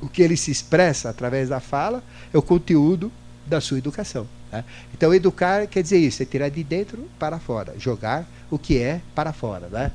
o 0.00 0.08
que 0.08 0.22
ele 0.22 0.36
se 0.36 0.50
expressa 0.50 1.08
através 1.08 1.48
da 1.48 1.60
fala, 1.60 2.02
é 2.34 2.36
o 2.36 2.42
conteúdo 2.42 3.12
da 3.46 3.60
sua 3.60 3.78
educação. 3.78 4.26
Né? 4.50 4.64
Então, 4.92 5.14
educar 5.14 5.68
quer 5.68 5.84
dizer 5.84 5.98
isso, 5.98 6.20
é 6.20 6.26
tirar 6.26 6.48
de 6.48 6.64
dentro 6.64 7.08
para 7.16 7.38
fora, 7.38 7.74
jogar 7.78 8.26
o 8.50 8.58
que 8.58 8.76
é 8.78 9.00
para 9.14 9.32
fora. 9.32 9.68
Né? 9.68 9.92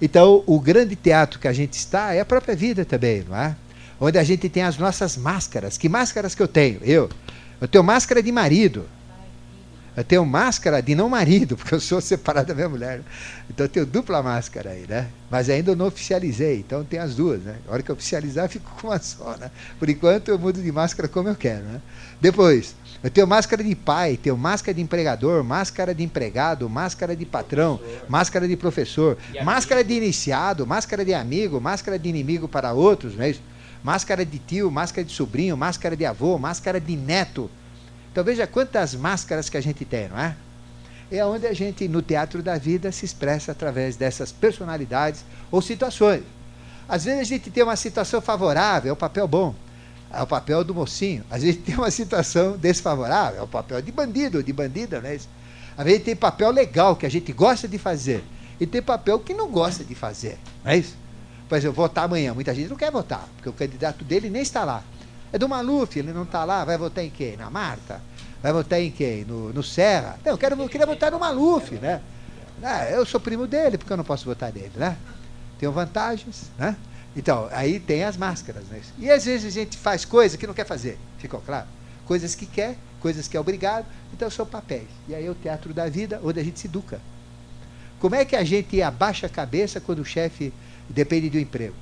Então, 0.00 0.42
o 0.46 0.60
grande 0.60 0.94
teatro 0.94 1.38
que 1.38 1.48
a 1.48 1.52
gente 1.52 1.74
está 1.74 2.12
é 2.12 2.20
a 2.20 2.24
própria 2.24 2.54
vida 2.54 2.84
também, 2.84 3.24
não 3.28 3.36
é? 3.36 3.56
Onde 4.00 4.18
a 4.18 4.24
gente 4.24 4.48
tem 4.48 4.62
as 4.62 4.76
nossas 4.76 5.16
máscaras. 5.16 5.78
Que 5.78 5.88
máscaras 5.88 6.34
que 6.34 6.42
eu 6.42 6.48
tenho? 6.48 6.80
Eu. 6.82 7.08
Eu 7.60 7.66
tenho 7.66 7.82
máscara 7.82 8.22
de 8.22 8.30
marido. 8.30 8.86
Eu 9.96 10.04
tenho 10.04 10.26
máscara 10.26 10.82
de 10.82 10.94
não 10.94 11.08
marido, 11.08 11.56
porque 11.56 11.74
eu 11.74 11.80
sou 11.80 12.02
separado 12.02 12.48
da 12.48 12.54
minha 12.54 12.68
mulher. 12.68 13.00
Então 13.48 13.64
eu 13.64 13.70
tenho 13.70 13.86
dupla 13.86 14.22
máscara 14.22 14.70
aí, 14.70 14.84
né? 14.86 15.08
Mas 15.30 15.48
ainda 15.48 15.74
não 15.74 15.86
oficializei, 15.86 16.58
então 16.58 16.84
tem 16.84 16.98
as 16.98 17.14
duas, 17.14 17.40
né? 17.40 17.56
A 17.66 17.72
hora 17.72 17.82
que 17.82 17.90
eu 17.90 17.94
oficializar, 17.94 18.44
eu 18.44 18.48
fico 18.50 18.70
com 18.78 18.88
uma 18.88 18.98
só, 18.98 19.36
né? 19.38 19.50
Por 19.78 19.88
enquanto 19.88 20.28
eu 20.28 20.38
mudo 20.38 20.62
de 20.62 20.70
máscara 20.70 21.08
como 21.08 21.30
eu 21.30 21.34
quero, 21.34 21.64
né? 21.64 21.80
Depois, 22.20 22.74
eu 23.02 23.10
tenho 23.10 23.26
máscara 23.26 23.64
de 23.64 23.74
pai, 23.74 24.18
tenho 24.18 24.36
máscara 24.36 24.74
de 24.74 24.82
empregador, 24.82 25.42
máscara 25.42 25.94
de 25.94 26.02
empregado, 26.02 26.68
máscara 26.68 27.16
de 27.16 27.24
patrão, 27.24 27.80
máscara 28.06 28.46
de 28.46 28.56
professor, 28.56 29.16
máscara 29.42 29.82
de 29.82 29.94
iniciado, 29.94 30.66
máscara 30.66 31.04
de 31.06 31.14
amigo, 31.14 31.58
máscara 31.58 31.98
de 31.98 32.08
inimigo 32.08 32.46
para 32.46 32.72
outros, 32.72 33.18
é 33.18 33.30
isso? 33.30 33.42
Máscara 33.82 34.26
de 34.26 34.38
tio, 34.38 34.70
máscara 34.70 35.06
de 35.06 35.12
sobrinho, 35.12 35.56
máscara 35.56 35.96
de 35.96 36.04
avô, 36.04 36.36
máscara 36.36 36.78
de 36.80 36.96
neto. 36.96 37.50
Então 38.16 38.24
veja 38.24 38.46
quantas 38.46 38.94
máscaras 38.94 39.50
que 39.50 39.58
a 39.58 39.60
gente 39.60 39.84
tem, 39.84 40.08
não 40.08 40.18
é? 40.18 40.34
É 41.12 41.22
onde 41.26 41.46
a 41.46 41.52
gente, 41.52 41.86
no 41.86 42.00
teatro 42.00 42.42
da 42.42 42.56
vida, 42.56 42.90
se 42.90 43.04
expressa 43.04 43.52
através 43.52 43.94
dessas 43.94 44.32
personalidades 44.32 45.22
ou 45.50 45.60
situações. 45.60 46.22
Às 46.88 47.04
vezes 47.04 47.20
a 47.20 47.24
gente 47.24 47.50
tem 47.50 47.62
uma 47.62 47.76
situação 47.76 48.22
favorável, 48.22 48.88
é 48.88 48.92
o 48.94 48.96
papel 48.96 49.28
bom 49.28 49.54
é 50.10 50.22
o 50.22 50.26
papel 50.26 50.64
do 50.64 50.74
mocinho. 50.74 51.24
Às 51.30 51.42
vezes 51.42 51.60
tem 51.60 51.74
uma 51.74 51.90
situação 51.90 52.56
desfavorável, 52.56 53.40
é 53.40 53.42
o 53.42 53.46
papel 53.46 53.82
de 53.82 53.92
bandido, 53.92 54.42
de 54.42 54.50
bandida, 54.50 54.98
né? 54.98 55.18
Às 55.76 55.84
vezes 55.84 56.02
tem 56.02 56.16
papel 56.16 56.50
legal 56.50 56.96
que 56.96 57.04
a 57.04 57.10
gente 57.10 57.30
gosta 57.34 57.68
de 57.68 57.76
fazer 57.76 58.24
e 58.58 58.66
tem 58.66 58.80
papel 58.80 59.18
que 59.18 59.34
não 59.34 59.50
gosta 59.50 59.84
de 59.84 59.94
fazer, 59.94 60.38
não 60.64 60.72
é 60.72 60.78
isso? 60.78 60.96
Por 61.46 61.58
exemplo, 61.58 61.76
votar 61.76 62.06
amanhã, 62.06 62.32
muita 62.32 62.54
gente 62.54 62.70
não 62.70 62.78
quer 62.78 62.90
votar, 62.90 63.28
porque 63.36 63.50
o 63.50 63.52
candidato 63.52 64.02
dele 64.06 64.30
nem 64.30 64.40
está 64.40 64.64
lá. 64.64 64.82
É 65.36 65.38
do 65.38 65.50
Maluf, 65.50 65.98
ele 65.98 66.14
não 66.14 66.22
está 66.22 66.46
lá, 66.46 66.64
vai 66.64 66.78
votar 66.78 67.04
em 67.04 67.10
quem? 67.10 67.36
Na 67.36 67.50
Marta? 67.50 68.00
Vai 68.42 68.54
votar 68.54 68.80
em 68.80 68.90
quem? 68.90 69.22
No, 69.26 69.52
no 69.52 69.62
Serra? 69.62 70.18
Não, 70.24 70.32
eu, 70.32 70.38
quero, 70.38 70.58
eu 70.58 70.66
queria 70.66 70.86
votar 70.86 71.12
no 71.12 71.18
Maluf, 71.18 71.74
né? 71.74 72.00
Ah, 72.62 72.86
eu 72.86 73.04
sou 73.04 73.20
primo 73.20 73.46
dele, 73.46 73.76
porque 73.76 73.92
eu 73.92 73.98
não 73.98 74.04
posso 74.04 74.24
votar 74.24 74.50
nele, 74.50 74.72
né? 74.76 74.96
Tenho 75.58 75.70
vantagens, 75.72 76.44
né? 76.58 76.74
Então, 77.14 77.50
aí 77.52 77.78
tem 77.78 78.02
as 78.02 78.16
máscaras. 78.16 78.64
Né? 78.70 78.80
E 78.98 79.10
às 79.10 79.26
vezes 79.26 79.44
a 79.44 79.50
gente 79.50 79.76
faz 79.76 80.06
coisas 80.06 80.40
que 80.40 80.46
não 80.46 80.54
quer 80.54 80.64
fazer, 80.64 80.98
ficou 81.18 81.42
claro? 81.42 81.66
Coisas 82.06 82.34
que 82.34 82.46
quer, 82.46 82.74
coisas 83.02 83.28
que 83.28 83.36
é 83.36 83.40
obrigado, 83.40 83.84
então 84.14 84.30
são 84.30 84.46
papéis. 84.46 84.88
E 85.06 85.14
aí 85.14 85.26
é 85.26 85.30
o 85.30 85.34
teatro 85.34 85.74
da 85.74 85.86
vida, 85.86 86.18
onde 86.24 86.40
a 86.40 86.42
gente 86.42 86.58
se 86.58 86.66
educa. 86.66 86.98
Como 88.00 88.14
é 88.14 88.24
que 88.24 88.36
a 88.36 88.42
gente 88.42 88.80
abaixa 88.80 89.26
a 89.26 89.28
cabeça 89.28 89.82
quando 89.82 89.98
o 89.98 90.04
chefe 90.04 90.50
depende 90.88 91.28
do 91.28 91.38
emprego? 91.38 91.74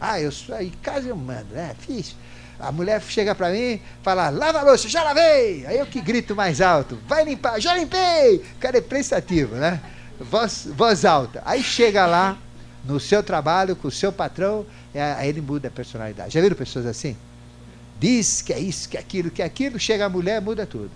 Ah, 0.00 0.20
eu 0.20 0.30
sou 0.30 0.54
aí, 0.54 0.70
casa 0.82 1.08
eu 1.08 1.16
mando, 1.16 1.52
né? 1.52 1.74
Fiz. 1.80 2.14
A 2.62 2.70
mulher 2.70 3.02
chega 3.02 3.34
para 3.34 3.50
mim, 3.50 3.80
fala, 4.04 4.30
lava 4.30 4.60
a 4.60 4.62
louça, 4.62 4.88
já 4.88 5.02
lavei! 5.02 5.66
Aí 5.66 5.78
eu 5.78 5.86
que 5.86 6.00
grito 6.00 6.36
mais 6.36 6.60
alto, 6.60 6.96
vai 7.08 7.24
limpar, 7.24 7.60
já 7.60 7.76
limpei! 7.76 8.36
O 8.36 8.58
cara 8.60 8.78
é 8.78 8.80
prestativo, 8.80 9.56
né? 9.56 9.80
Voz, 10.20 10.68
voz 10.70 11.04
alta. 11.04 11.42
Aí 11.44 11.60
chega 11.60 12.06
lá, 12.06 12.38
no 12.84 13.00
seu 13.00 13.20
trabalho, 13.20 13.74
com 13.74 13.88
o 13.88 13.90
seu 13.90 14.12
patrão, 14.12 14.64
aí 14.94 15.28
ele 15.28 15.40
muda 15.40 15.66
a 15.66 15.70
personalidade. 15.72 16.34
Já 16.34 16.40
viram 16.40 16.56
pessoas 16.56 16.86
assim? 16.86 17.16
Diz 17.98 18.42
que 18.42 18.52
é 18.52 18.60
isso, 18.60 18.88
que 18.88 18.96
é 18.96 19.00
aquilo, 19.00 19.30
que 19.30 19.42
é 19.42 19.44
aquilo, 19.44 19.78
chega 19.78 20.06
a 20.06 20.08
mulher, 20.08 20.40
muda 20.40 20.64
tudo. 20.64 20.90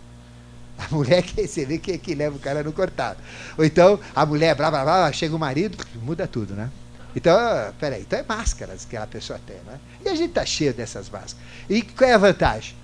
A 0.79 0.87
mulher 0.95 1.23
que 1.23 1.47
você 1.47 1.65
vê 1.65 1.79
que, 1.79 1.99
que 1.99 2.15
leva 2.15 2.37
o 2.37 2.41
cara 2.41 2.63
no 2.63 2.73
cortado. 2.73 3.19
Ou 3.57 3.65
então, 3.65 3.99
a 4.15 4.25
mulher 4.25 4.55
blá 4.55 4.71
blá 4.71 4.85
blá, 4.85 5.13
chega 5.13 5.35
o 5.35 5.39
marido, 5.39 5.79
muda 6.03 6.29
tudo, 6.29 6.55
né? 6.55 6.71
Então, 7.17 7.35
peraí, 7.81 8.03
então 8.03 8.19
é 8.19 8.23
máscaras 8.23 8.85
que 8.85 8.95
aquela 8.95 9.07
pessoa 9.07 9.41
tem, 9.47 9.57
né? 9.67 9.81
E 10.05 10.09
a 10.11 10.15
gente 10.15 10.29
está 10.29 10.45
cheio 10.45 10.75
dessas 10.75 11.09
máscaras. 11.09 11.37
E 11.69 11.81
qual 11.81 12.11
é 12.11 12.13
a 12.13 12.19
vantagem? 12.19 12.77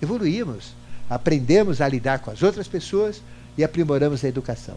Evoluímos, 0.00 0.76
aprendemos 1.10 1.80
a 1.80 1.88
lidar 1.88 2.20
com 2.20 2.30
as 2.30 2.40
outras 2.40 2.68
pessoas 2.68 3.20
e 3.58 3.64
aprimoramos 3.64 4.24
a 4.24 4.28
educação. 4.28 4.76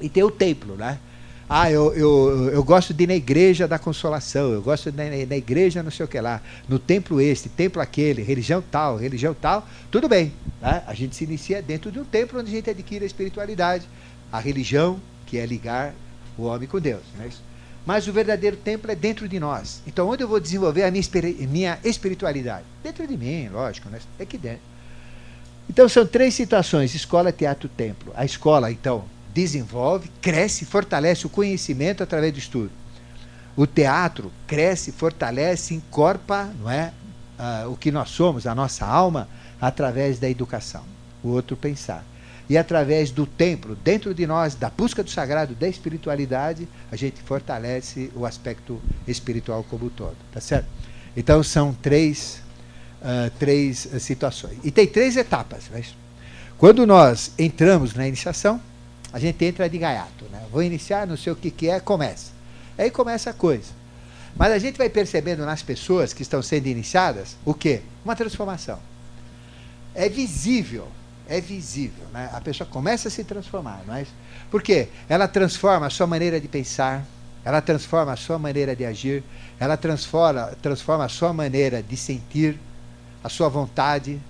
E 0.00 0.08
tem 0.08 0.22
o 0.22 0.30
templo, 0.30 0.76
né? 0.76 0.98
Ah, 1.46 1.70
eu, 1.70 1.94
eu, 1.94 2.50
eu 2.54 2.64
gosto 2.64 2.94
de 2.94 3.04
ir 3.04 3.06
na 3.06 3.14
igreja 3.14 3.68
da 3.68 3.78
consolação, 3.78 4.50
eu 4.50 4.62
gosto 4.62 4.90
de 4.90 5.02
ir 5.02 5.26
na 5.26 5.36
igreja 5.36 5.82
não 5.82 5.90
sei 5.90 6.04
o 6.04 6.08
que 6.08 6.20
lá, 6.20 6.42
no 6.68 6.78
templo 6.78 7.20
este, 7.20 7.50
templo 7.50 7.80
aquele, 7.80 8.22
religião 8.22 8.64
tal, 8.68 8.96
religião 8.96 9.34
tal, 9.34 9.68
tudo 9.90 10.08
bem. 10.08 10.32
Né? 10.60 10.82
A 10.86 10.94
gente 10.94 11.14
se 11.14 11.22
inicia 11.22 11.60
dentro 11.60 11.92
de 11.92 12.00
um 12.00 12.04
templo 12.04 12.40
onde 12.40 12.50
a 12.50 12.54
gente 12.54 12.70
adquire 12.70 13.04
a 13.04 13.06
espiritualidade, 13.06 13.86
a 14.32 14.40
religião, 14.40 14.98
que 15.26 15.38
é 15.38 15.44
ligar 15.44 15.94
o 16.36 16.44
homem 16.44 16.66
com 16.66 16.80
Deus. 16.80 17.02
Né? 17.16 17.28
Mas 17.86 18.08
o 18.08 18.12
verdadeiro 18.12 18.56
templo 18.56 18.90
é 18.90 18.96
dentro 18.96 19.28
de 19.28 19.38
nós. 19.38 19.80
Então, 19.86 20.08
onde 20.08 20.24
eu 20.24 20.28
vou 20.28 20.40
desenvolver 20.40 20.82
a 20.82 20.90
minha, 20.90 21.04
minha 21.48 21.78
espiritualidade? 21.84 22.64
Dentro 22.82 23.06
de 23.06 23.16
mim, 23.16 23.48
lógico, 23.48 23.88
né? 23.88 24.00
é 24.18 24.24
aqui 24.24 24.36
dentro. 24.36 24.60
Então, 25.70 25.88
são 25.88 26.04
três 26.04 26.34
situações: 26.34 26.94
escola, 26.96 27.30
teatro, 27.30 27.68
templo. 27.68 28.12
A 28.16 28.24
escola, 28.24 28.72
então, 28.72 29.04
desenvolve, 29.32 30.10
cresce, 30.20 30.64
fortalece 30.64 31.26
o 31.26 31.30
conhecimento 31.30 32.02
através 32.02 32.32
do 32.32 32.40
estudo. 32.40 32.72
O 33.56 33.66
teatro 33.66 34.32
cresce, 34.48 34.90
fortalece, 34.90 35.72
encorpa, 35.72 36.50
não 36.58 36.68
é, 36.68 36.92
uh, 37.38 37.70
o 37.70 37.76
que 37.76 37.92
nós 37.92 38.10
somos, 38.10 38.46
a 38.46 38.54
nossa 38.54 38.84
alma, 38.84 39.28
através 39.60 40.18
da 40.18 40.28
educação. 40.28 40.82
O 41.22 41.28
outro 41.28 41.56
pensar. 41.56 42.04
E 42.48 42.56
através 42.56 43.10
do 43.10 43.26
templo, 43.26 43.74
dentro 43.74 44.14
de 44.14 44.26
nós, 44.26 44.54
da 44.54 44.70
busca 44.70 45.02
do 45.02 45.10
sagrado, 45.10 45.54
da 45.54 45.68
espiritualidade, 45.68 46.68
a 46.90 46.96
gente 46.96 47.20
fortalece 47.22 48.10
o 48.14 48.24
aspecto 48.24 48.80
espiritual 49.06 49.64
como 49.68 49.86
um 49.86 49.88
todo. 49.88 50.16
Tá 50.32 50.40
certo? 50.40 50.68
Então 51.16 51.42
são 51.42 51.74
três, 51.74 52.40
uh, 53.02 53.30
três 53.38 53.86
uh, 53.86 53.98
situações. 53.98 54.58
E 54.62 54.70
tem 54.70 54.86
três 54.86 55.16
etapas. 55.16 55.64
Mas 55.72 55.94
quando 56.56 56.86
nós 56.86 57.32
entramos 57.38 57.94
na 57.94 58.06
iniciação, 58.06 58.60
a 59.12 59.18
gente 59.18 59.44
entra 59.44 59.68
de 59.68 59.78
gaiato, 59.78 60.26
né? 60.30 60.42
Vou 60.52 60.62
iniciar, 60.62 61.06
não 61.06 61.16
sei 61.16 61.32
o 61.32 61.36
que, 61.36 61.50
que 61.50 61.68
é, 61.68 61.80
começa. 61.80 62.30
Aí 62.78 62.90
começa 62.90 63.30
a 63.30 63.32
coisa. 63.32 63.72
Mas 64.36 64.52
a 64.52 64.58
gente 64.58 64.76
vai 64.76 64.88
percebendo 64.88 65.44
nas 65.44 65.62
pessoas 65.62 66.12
que 66.12 66.22
estão 66.22 66.42
sendo 66.42 66.66
iniciadas 66.66 67.36
o 67.44 67.54
quê? 67.54 67.80
Uma 68.04 68.14
transformação. 68.14 68.78
É 69.94 70.08
visível, 70.08 70.88
é 71.28 71.40
visível. 71.40 72.06
Né? 72.12 72.30
A 72.32 72.40
pessoa 72.40 72.68
começa 72.68 73.08
a 73.08 73.10
se 73.10 73.24
transformar. 73.24 73.82
Mas, 73.86 74.08
por 74.50 74.62
quê? 74.62 74.88
Ela 75.08 75.28
transforma 75.28 75.86
a 75.86 75.90
sua 75.90 76.06
maneira 76.06 76.40
de 76.40 76.48
pensar, 76.48 77.04
ela 77.44 77.60
transforma 77.60 78.12
a 78.12 78.16
sua 78.16 78.38
maneira 78.38 78.74
de 78.74 78.84
agir, 78.84 79.22
ela 79.58 79.76
transforma, 79.76 80.52
transforma 80.60 81.04
a 81.04 81.08
sua 81.08 81.32
maneira 81.32 81.82
de 81.82 81.96
sentir, 81.96 82.58
a 83.22 83.28
sua 83.28 83.48
vontade, 83.48 84.20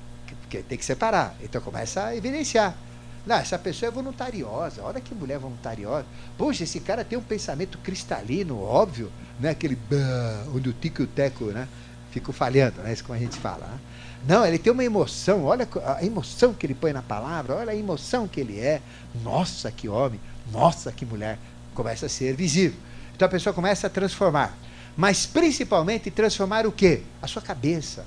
porque 0.42 0.58
tem 0.62 0.78
que 0.78 0.84
separar. 0.84 1.34
Então 1.42 1.60
começa 1.60 2.04
a 2.04 2.16
evidenciar. 2.16 2.74
Não, 3.26 3.36
essa 3.36 3.58
pessoa 3.58 3.88
é 3.88 3.90
voluntariosa. 3.90 4.82
Olha 4.82 5.00
que 5.00 5.12
mulher 5.14 5.38
voluntariosa. 5.38 6.06
Poxa, 6.38 6.62
esse 6.62 6.78
cara 6.78 7.04
tem 7.04 7.18
um 7.18 7.22
pensamento 7.22 7.76
cristalino, 7.78 8.62
óbvio, 8.62 9.10
né? 9.40 9.50
Aquele 9.50 9.76
onde 10.54 10.68
o 10.68 10.72
tico 10.72 11.02
e 11.02 11.04
o 11.04 11.08
teco, 11.08 11.46
né? 11.46 11.66
Ficam 12.12 12.32
falhando, 12.32 12.80
né? 12.82 12.92
Isso 12.92 13.02
como 13.02 13.18
a 13.18 13.20
gente 13.20 13.36
fala. 13.36 13.66
Né? 13.66 13.78
Não, 14.26 14.44
ele 14.44 14.58
tem 14.58 14.72
uma 14.72 14.84
emoção. 14.84 15.44
Olha 15.44 15.68
a 15.84 16.04
emoção 16.04 16.52
que 16.52 16.66
ele 16.66 16.74
põe 16.74 16.92
na 16.92 17.02
palavra. 17.02 17.54
Olha 17.54 17.72
a 17.72 17.76
emoção 17.76 18.26
que 18.26 18.40
ele 18.40 18.58
é. 18.58 18.80
Nossa, 19.22 19.70
que 19.70 19.88
homem. 19.88 20.20
Nossa, 20.52 20.90
que 20.90 21.06
mulher. 21.06 21.38
Começa 21.74 22.06
a 22.06 22.08
ser 22.08 22.34
visível. 22.34 22.78
Então 23.14 23.26
a 23.26 23.30
pessoa 23.30 23.52
começa 23.52 23.86
a 23.86 23.90
transformar. 23.90 24.56
Mas 24.96 25.26
principalmente 25.26 26.10
transformar 26.10 26.66
o 26.66 26.72
quê? 26.72 27.02
A 27.22 27.26
sua 27.26 27.42
cabeça. 27.42 28.04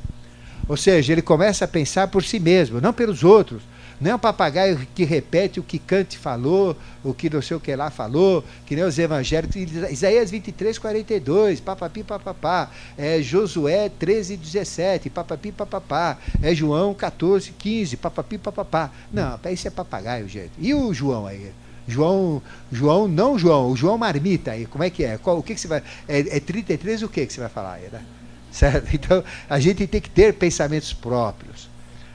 Ou 0.67 0.75
seja, 0.75 1.13
ele 1.13 1.21
começa 1.21 1.65
a 1.65 1.67
pensar 1.67 2.07
por 2.07 2.23
si 2.23 2.39
mesmo, 2.39 2.81
não 2.81 2.93
pelos 2.93 3.23
outros 3.23 3.61
não 3.99 4.11
é 4.11 4.15
um 4.15 4.19
papagaio 4.19 4.87
que 4.95 5.03
repete 5.03 5.59
o 5.59 5.63
que 5.63 5.77
Kant 5.77 6.17
falou, 6.17 6.75
o 7.03 7.13
que 7.13 7.29
não 7.29 7.41
sei 7.41 7.57
o 7.57 7.59
que 7.59 7.75
lá 7.75 7.89
falou, 7.89 8.43
que 8.65 8.75
nem 8.75 8.85
os 8.85 8.97
evangélicos. 8.97 9.55
Isaías 9.91 10.31
23, 10.31 10.77
42, 10.77 11.59
papapi, 11.59 12.03
papapá. 12.03 12.71
É 12.97 13.21
Josué 13.21 13.89
13, 13.89 14.37
17, 14.37 15.09
papapi, 15.09 15.51
papapá. 15.51 16.17
É 16.41 16.55
João 16.55 16.93
14, 16.93 17.51
15, 17.51 17.97
papapi, 17.97 18.37
papapá. 18.37 18.89
Não, 19.11 19.37
isso 19.51 19.67
é 19.67 19.71
papagaio, 19.71 20.29
gente. 20.29 20.51
E 20.57 20.73
o 20.73 20.93
João 20.93 21.27
aí? 21.27 21.51
João, 21.85 22.41
João, 22.71 23.07
não 23.07 23.37
João, 23.37 23.71
o 23.71 23.75
João 23.75 23.97
Marmita 23.97 24.51
aí, 24.51 24.65
como 24.65 24.83
é 24.83 24.89
que 24.89 25.03
é? 25.03 25.17
Qual, 25.17 25.39
o 25.39 25.43
que, 25.43 25.55
que 25.55 25.59
você 25.59 25.67
vai. 25.67 25.83
É, 26.07 26.37
é 26.37 26.39
33 26.39 27.03
o 27.03 27.09
que, 27.09 27.25
que 27.25 27.33
você 27.33 27.41
vai 27.41 27.49
falar 27.49 27.73
aí, 27.73 27.89
né? 27.91 28.01
Certo? 28.51 28.89
Então, 28.93 29.23
a 29.49 29.59
gente 29.59 29.85
tem 29.85 29.99
que 29.99 30.09
ter 30.09 30.33
pensamentos 30.33 30.93
próprios. 30.93 31.68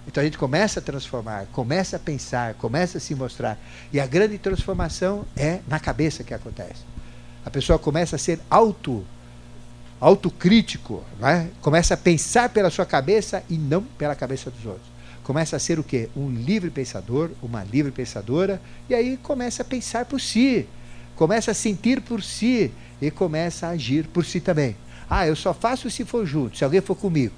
Então 0.07 0.21
a 0.21 0.25
gente 0.25 0.39
começa 0.39 0.81
a 0.81 0.83
transformar, 0.83 1.47
começa 1.53 1.97
a 1.97 1.99
pensar, 1.99 2.55
começa 2.55 2.99
a 2.99 3.01
se 3.01 3.15
mostrar. 3.15 3.59
E 3.93 3.99
a 3.99 4.07
grande 4.07 4.39
transformação 4.39 5.25
é 5.37 5.61
na 5.67 5.81
cabeça 5.81 6.23
que 6.23 6.35
acontece. 6.35 6.83
A 7.45 7.51
pessoa 7.51 7.79
começa 7.79 8.17
a 8.17 8.19
ser 8.19 8.41
auto 8.51 9.05
autocrítico, 10.01 11.03
né? 11.19 11.49
começa 11.63 11.95
a 11.95 11.97
pensar 11.97 12.51
pela 12.51 12.69
sua 12.69 12.85
cabeça 12.85 13.43
e 13.49 13.57
não 13.57 13.83
pela 13.83 14.15
cabeça 14.15 14.51
dos 14.51 14.67
outros. 14.67 14.87
Começa 15.23 15.57
a 15.57 15.59
ser 15.59 15.79
o 15.79 15.83
quê? 15.83 16.11
Um 16.15 16.31
livre 16.31 16.69
pensador, 16.69 17.31
uma 17.43 17.65
livre 17.65 17.91
pensadora, 17.91 18.61
e 18.89 18.95
aí 18.95 19.17
começa 19.17 19.63
a 19.63 19.65
pensar 19.65 20.05
por 20.05 20.21
si, 20.21 20.69
começa 21.17 21.53
a 21.53 21.55
sentir 21.55 22.03
por 22.03 22.23
si 22.23 22.71
e 23.01 23.11
começa 23.11 23.69
a 23.69 23.71
agir 23.71 24.07
por 24.09 24.27
si 24.27 24.41
também. 24.41 24.77
Ah, 25.09 25.27
eu 25.27 25.35
só 25.35 25.55
faço 25.55 25.91
se 25.91 26.05
for 26.05 26.27
junto, 26.27 26.59
se 26.59 26.65
alguém 26.65 26.83
for 26.83 26.95
comigo. 26.95 27.35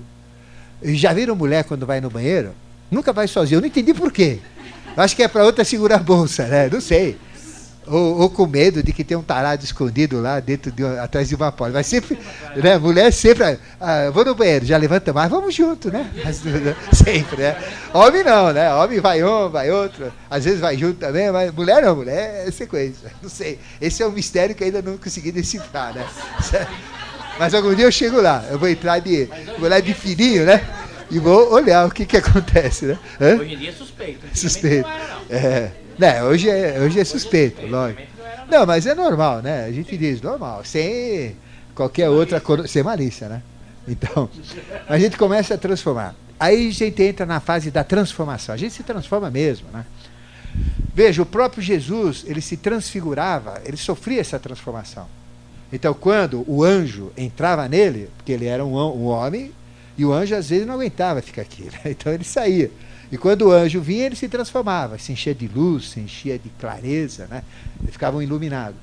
Já 0.82 1.12
viram 1.12 1.34
mulher 1.34 1.64
quando 1.64 1.86
vai 1.86 2.00
no 2.00 2.10
banheiro? 2.10 2.52
Nunca 2.90 3.12
vai 3.12 3.26
sozinha. 3.26 3.56
Eu 3.56 3.60
não 3.60 3.68
entendi 3.68 3.94
por 3.94 4.12
quê. 4.12 4.40
Acho 4.96 5.14
que 5.14 5.22
é 5.22 5.28
para 5.28 5.44
outra 5.44 5.64
segurar 5.64 5.96
a 5.96 5.98
bolsa, 5.98 6.46
né? 6.46 6.68
Não 6.72 6.80
sei. 6.80 7.18
Ou, 7.86 8.22
ou, 8.22 8.30
com 8.30 8.46
medo 8.46 8.82
de 8.82 8.92
que 8.92 9.04
tem 9.04 9.16
um 9.16 9.22
tarado 9.22 9.62
escondido 9.62 10.20
lá 10.20 10.40
dentro 10.40 10.72
de, 10.72 10.84
atrás 10.84 11.28
de 11.28 11.36
uma 11.36 11.52
porta. 11.52 11.74
Mas 11.74 11.86
sempre, 11.86 12.18
né? 12.56 12.76
Mulher 12.78 13.12
sempre. 13.12 13.58
Ah, 13.80 14.10
vou 14.12 14.24
no 14.24 14.34
banheiro, 14.34 14.66
já 14.66 14.76
levanta 14.76 15.12
mais, 15.12 15.30
vamos 15.30 15.54
junto, 15.54 15.90
né? 15.92 16.10
sempre, 16.92 17.42
né? 17.42 17.56
Homem 17.94 18.24
não, 18.24 18.52
né? 18.52 18.74
Homem 18.74 18.98
vai 18.98 19.22
um, 19.22 19.48
vai 19.48 19.70
outro. 19.70 20.12
Às 20.28 20.44
vezes 20.44 20.58
vai 20.58 20.76
junto 20.76 20.98
também, 20.98 21.30
mas 21.30 21.52
mulher 21.52 21.82
não, 21.82 21.94
mulher 21.94 22.48
é 22.48 22.50
sequência. 22.50 23.12
Não 23.22 23.28
sei. 23.28 23.60
Esse 23.80 24.02
é 24.02 24.06
um 24.06 24.12
mistério 24.12 24.54
que 24.54 24.64
ainda 24.64 24.82
não 24.82 24.96
consegui 24.96 25.30
decifrar, 25.30 25.94
né? 25.94 26.04
Mas 27.38 27.54
algum 27.54 27.74
dia 27.74 27.84
eu 27.84 27.92
chego 27.92 28.20
lá. 28.20 28.44
Eu 28.50 28.58
vou 28.58 28.68
entrar 28.68 28.98
de, 28.98 29.28
vou 29.58 29.68
lá 29.68 29.80
de 29.80 29.94
fininho, 29.94 30.44
né? 30.44 30.64
E 31.10 31.18
vou 31.18 31.52
olhar 31.52 31.86
o 31.86 31.90
que, 31.90 32.04
que 32.04 32.16
acontece, 32.16 32.86
né? 32.86 32.98
Hã? 33.20 33.36
Hoje 33.36 33.54
em 33.54 33.58
dia 33.58 33.70
é 33.70 33.72
suspeito. 33.72 34.26
Suspeito. 34.34 34.88
Não 34.88 34.94
era, 34.94 35.08
não. 35.08 35.36
É. 35.36 35.72
Né, 35.98 36.22
hoje 36.24 36.50
é, 36.50 36.78
hoje 36.78 37.00
é 37.00 37.04
suspeito, 37.04 37.62
hoje 37.62 37.70
lógico. 37.70 38.02
Não, 38.50 38.60
não, 38.60 38.66
mas 38.66 38.86
é 38.86 38.94
normal, 38.94 39.40
né? 39.40 39.64
A 39.64 39.72
gente 39.72 39.96
diz 39.96 40.20
normal, 40.20 40.62
sem 40.64 41.34
qualquer 41.74 42.10
outra 42.10 42.42
sem 42.66 42.82
malícia, 42.82 43.28
né? 43.28 43.42
Então, 43.88 44.28
a 44.88 44.98
gente 44.98 45.16
começa 45.16 45.54
a 45.54 45.58
transformar. 45.58 46.14
Aí 46.38 46.68
a 46.68 46.72
gente 46.72 47.02
entra 47.02 47.24
na 47.24 47.40
fase 47.40 47.70
da 47.70 47.82
transformação. 47.82 48.54
A 48.54 48.58
gente 48.58 48.74
se 48.74 48.82
transforma 48.82 49.30
mesmo, 49.30 49.68
né? 49.72 49.86
Veja, 50.94 51.22
o 51.22 51.26
próprio 51.26 51.62
Jesus, 51.62 52.24
ele 52.26 52.40
se 52.40 52.56
transfigurava, 52.56 53.60
ele 53.64 53.76
sofria 53.76 54.20
essa 54.20 54.38
transformação. 54.38 55.06
Então, 55.72 55.92
quando 55.94 56.44
o 56.46 56.62
anjo 56.62 57.12
entrava 57.16 57.68
nele, 57.68 58.08
porque 58.16 58.32
ele 58.32 58.46
era 58.46 58.64
um, 58.64 58.76
um 58.76 59.06
homem, 59.06 59.52
e 59.98 60.04
o 60.04 60.12
anjo 60.12 60.34
às 60.34 60.48
vezes 60.48 60.66
não 60.66 60.74
aguentava 60.74 61.22
ficar 61.22 61.42
aqui, 61.42 61.64
né? 61.64 61.80
então 61.90 62.12
ele 62.12 62.24
saía. 62.24 62.70
E 63.10 63.16
quando 63.16 63.42
o 63.42 63.52
anjo 63.52 63.80
vinha, 63.80 64.06
ele 64.06 64.16
se 64.16 64.28
transformava, 64.28 64.98
se 64.98 65.12
enchia 65.12 65.34
de 65.34 65.46
luz, 65.46 65.90
se 65.90 66.00
enchia 66.00 66.38
de 66.38 66.48
clareza, 66.50 67.26
né? 67.28 67.42
ele 67.80 67.92
ficava 67.92 68.22
iluminado. 68.22 68.74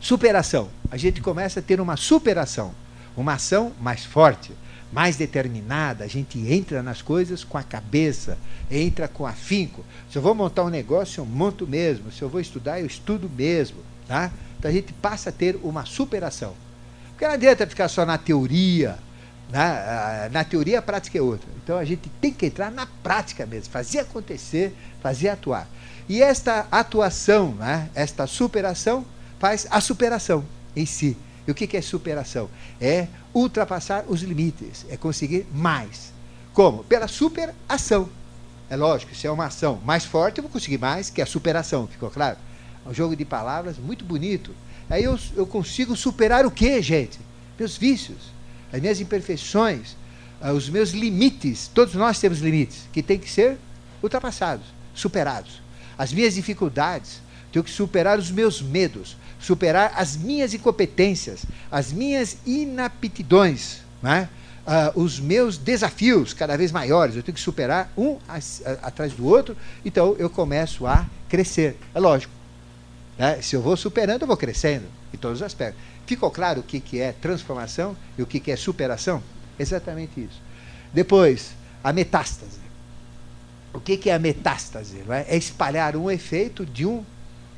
Superação. 0.00 0.68
A 0.90 0.96
gente 0.96 1.20
começa 1.20 1.60
a 1.60 1.62
ter 1.62 1.80
uma 1.80 1.96
superação, 1.96 2.74
uma 3.16 3.34
ação 3.34 3.72
mais 3.80 4.04
forte, 4.04 4.52
mais 4.92 5.16
determinada. 5.16 6.04
A 6.04 6.06
gente 6.06 6.38
entra 6.38 6.82
nas 6.82 7.02
coisas 7.02 7.44
com 7.44 7.58
a 7.58 7.62
cabeça, 7.62 8.38
entra 8.70 9.06
com 9.06 9.26
afinco. 9.26 9.84
Se 10.10 10.16
eu 10.16 10.22
vou 10.22 10.34
montar 10.34 10.64
um 10.64 10.70
negócio, 10.70 11.20
eu 11.20 11.26
monto 11.26 11.66
mesmo. 11.66 12.10
Se 12.10 12.22
eu 12.22 12.28
vou 12.28 12.40
estudar, 12.40 12.80
eu 12.80 12.86
estudo 12.86 13.30
mesmo. 13.30 13.78
Tá? 14.06 14.30
Então 14.58 14.70
a 14.70 14.74
gente 14.74 14.92
passa 14.94 15.30
a 15.30 15.32
ter 15.32 15.58
uma 15.62 15.84
superação. 15.84 16.54
Porque 17.10 17.26
não 17.26 17.34
adianta 17.34 17.66
ficar 17.66 17.88
só 17.88 18.04
na 18.04 18.18
teoria. 18.18 18.98
Na, 19.50 20.28
na 20.30 20.44
teoria, 20.44 20.78
a 20.78 20.82
prática 20.82 21.18
é 21.18 21.22
outra. 21.22 21.48
Então 21.62 21.78
a 21.78 21.84
gente 21.84 22.08
tem 22.20 22.32
que 22.32 22.46
entrar 22.46 22.70
na 22.70 22.86
prática 22.86 23.46
mesmo, 23.46 23.70
fazer 23.70 24.00
acontecer, 24.00 24.74
fazer 25.00 25.28
atuar. 25.28 25.68
E 26.08 26.22
esta 26.22 26.66
atuação, 26.70 27.54
né, 27.54 27.88
esta 27.94 28.26
superação, 28.26 29.04
faz 29.38 29.66
a 29.70 29.80
superação 29.80 30.44
em 30.74 30.84
si. 30.86 31.16
E 31.46 31.50
o 31.50 31.54
que 31.54 31.76
é 31.76 31.80
superação? 31.82 32.48
É 32.80 33.06
ultrapassar 33.32 34.04
os 34.08 34.22
limites, 34.22 34.86
é 34.88 34.96
conseguir 34.96 35.46
mais. 35.52 36.12
Como? 36.52 36.84
Pela 36.84 37.08
superação. 37.08 38.08
É 38.70 38.76
lógico, 38.76 39.14
se 39.14 39.26
é 39.26 39.30
uma 39.30 39.46
ação 39.46 39.80
mais 39.84 40.04
forte, 40.04 40.38
eu 40.38 40.42
vou 40.42 40.50
conseguir 40.50 40.78
mais, 40.78 41.10
que 41.10 41.20
é 41.20 41.24
a 41.24 41.26
superação, 41.26 41.86
ficou 41.86 42.10
claro? 42.10 42.38
Um 42.86 42.94
jogo 42.94 43.16
de 43.16 43.24
palavras 43.24 43.78
muito 43.78 44.04
bonito. 44.04 44.54
Aí 44.88 45.04
eu, 45.04 45.18
eu 45.34 45.46
consigo 45.46 45.96
superar 45.96 46.44
o 46.44 46.50
que, 46.50 46.80
gente? 46.82 47.18
Meus 47.58 47.76
vícios, 47.76 48.32
as 48.72 48.80
minhas 48.80 49.00
imperfeições, 49.00 49.96
ah, 50.40 50.52
os 50.52 50.68
meus 50.68 50.90
limites. 50.90 51.70
Todos 51.72 51.94
nós 51.94 52.18
temos 52.18 52.40
limites 52.40 52.88
que 52.92 53.02
têm 53.02 53.18
que 53.18 53.30
ser 53.30 53.56
ultrapassados, 54.02 54.66
superados. 54.94 55.62
As 55.96 56.12
minhas 56.12 56.34
dificuldades, 56.34 57.22
tenho 57.52 57.64
que 57.64 57.70
superar 57.70 58.18
os 58.18 58.30
meus 58.30 58.60
medos, 58.60 59.16
superar 59.38 59.92
as 59.96 60.16
minhas 60.16 60.52
incompetências, 60.52 61.46
as 61.70 61.92
minhas 61.92 62.36
inaptidões, 62.44 63.78
né? 64.02 64.28
Uh, 64.66 65.02
os 65.02 65.20
meus 65.20 65.58
desafios 65.58 66.32
cada 66.32 66.56
vez 66.56 66.72
maiores, 66.72 67.14
eu 67.14 67.22
tenho 67.22 67.34
que 67.34 67.40
superar 67.40 67.92
um 67.98 68.16
atrás 68.80 69.12
do 69.12 69.26
outro, 69.26 69.54
então 69.84 70.16
eu 70.18 70.30
começo 70.30 70.86
a 70.86 71.06
crescer. 71.28 71.76
É 71.94 72.00
lógico, 72.00 72.32
né? 73.18 73.40
Se 73.40 73.56
eu 73.56 73.62
vou 73.62 73.76
superando, 73.76 74.22
eu 74.22 74.26
vou 74.26 74.36
crescendo 74.36 74.86
em 75.12 75.16
todos 75.16 75.38
os 75.38 75.42
aspectos. 75.42 75.80
Ficou 76.06 76.30
claro 76.30 76.60
o 76.60 76.62
que, 76.62 76.80
que 76.80 77.00
é 77.00 77.12
transformação 77.12 77.96
e 78.18 78.22
o 78.22 78.26
que, 78.26 78.40
que 78.40 78.50
é 78.50 78.56
superação? 78.56 79.22
Exatamente 79.58 80.20
isso. 80.20 80.40
Depois, 80.92 81.54
a 81.82 81.92
metástase. 81.92 82.64
O 83.72 83.80
que, 83.80 83.96
que 83.96 84.10
é 84.10 84.14
a 84.14 84.18
metástase? 84.18 85.02
É? 85.08 85.34
é 85.34 85.36
espalhar 85.36 85.96
um 85.96 86.10
efeito 86.10 86.64
de 86.64 86.86
um 86.86 87.04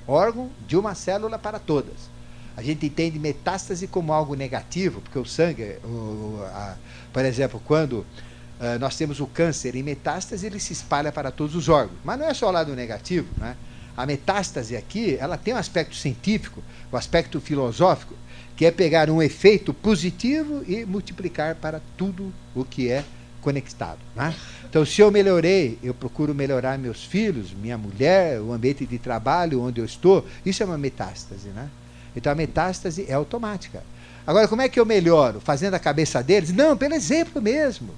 órgão, 0.06 0.50
de 0.66 0.76
uma 0.76 0.94
célula 0.94 1.38
para 1.38 1.58
todas. 1.58 2.16
A 2.56 2.62
gente 2.62 2.86
entende 2.86 3.18
metástase 3.18 3.86
como 3.86 4.12
algo 4.12 4.34
negativo, 4.34 5.02
porque 5.02 5.18
o 5.18 5.26
sangue, 5.26 5.76
o, 5.84 6.40
a, 6.46 6.76
por 7.12 7.24
exemplo, 7.24 7.60
quando 7.66 7.98
uh, 7.98 8.78
nós 8.80 8.96
temos 8.96 9.20
o 9.20 9.26
câncer 9.26 9.74
em 9.74 9.82
metástase, 9.82 10.46
ele 10.46 10.58
se 10.58 10.72
espalha 10.72 11.12
para 11.12 11.30
todos 11.30 11.54
os 11.54 11.68
órgãos. 11.68 11.98
Mas 12.02 12.18
não 12.18 12.26
é 12.26 12.32
só 12.32 12.48
o 12.48 12.52
lado 12.52 12.74
negativo, 12.74 13.28
né? 13.36 13.56
A 13.96 14.04
metástase 14.04 14.76
aqui, 14.76 15.16
ela 15.18 15.38
tem 15.38 15.54
um 15.54 15.56
aspecto 15.56 15.96
científico, 15.96 16.62
um 16.92 16.96
aspecto 16.96 17.40
filosófico, 17.40 18.14
que 18.56 18.66
é 18.66 18.70
pegar 18.70 19.10
um 19.10 19.22
efeito 19.22 19.72
positivo 19.72 20.62
e 20.66 20.84
multiplicar 20.84 21.54
para 21.54 21.80
tudo 21.96 22.32
o 22.54 22.64
que 22.64 22.90
é 22.90 23.04
conectado. 23.40 23.98
Né? 24.14 24.34
Então, 24.68 24.84
se 24.84 25.00
eu 25.00 25.10
melhorei, 25.10 25.78
eu 25.82 25.94
procuro 25.94 26.34
melhorar 26.34 26.78
meus 26.78 27.04
filhos, 27.04 27.52
minha 27.52 27.78
mulher, 27.78 28.40
o 28.40 28.52
ambiente 28.52 28.84
de 28.84 28.98
trabalho 28.98 29.62
onde 29.62 29.80
eu 29.80 29.84
estou, 29.84 30.26
isso 30.44 30.62
é 30.62 30.66
uma 30.66 30.76
metástase. 30.76 31.48
Né? 31.48 31.68
Então, 32.14 32.32
a 32.32 32.34
metástase 32.34 33.06
é 33.08 33.14
automática. 33.14 33.82
Agora, 34.26 34.48
como 34.48 34.62
é 34.62 34.68
que 34.68 34.80
eu 34.80 34.84
melhoro? 34.84 35.40
Fazendo 35.40 35.74
a 35.74 35.78
cabeça 35.78 36.22
deles? 36.22 36.52
Não, 36.52 36.76
pelo 36.76 36.94
exemplo 36.94 37.40
mesmo. 37.40 37.90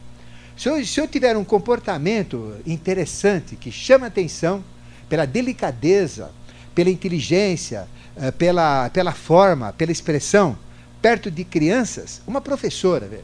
Se 0.57 0.69
eu, 0.69 0.85
se 0.85 1.01
eu 1.01 1.09
tiver 1.09 1.37
um 1.37 1.45
comportamento 1.45 2.57
interessante, 2.67 3.57
que 3.57 3.71
chama 3.73 4.09
atenção, 4.09 4.63
pela 5.09 5.27
delicadeza, 5.27 6.31
pela 6.75 6.91
inteligência, 6.91 7.89
eh, 8.17 8.31
pela, 8.31 8.91
pela 8.91 9.13
forma, 9.13 9.73
pela 9.73 9.93
expressão, 9.93 10.59
perto 11.01 11.31
de 11.31 11.45
crianças, 11.45 12.21
uma 12.27 12.41
professora, 12.41 13.07
veja, 13.07 13.23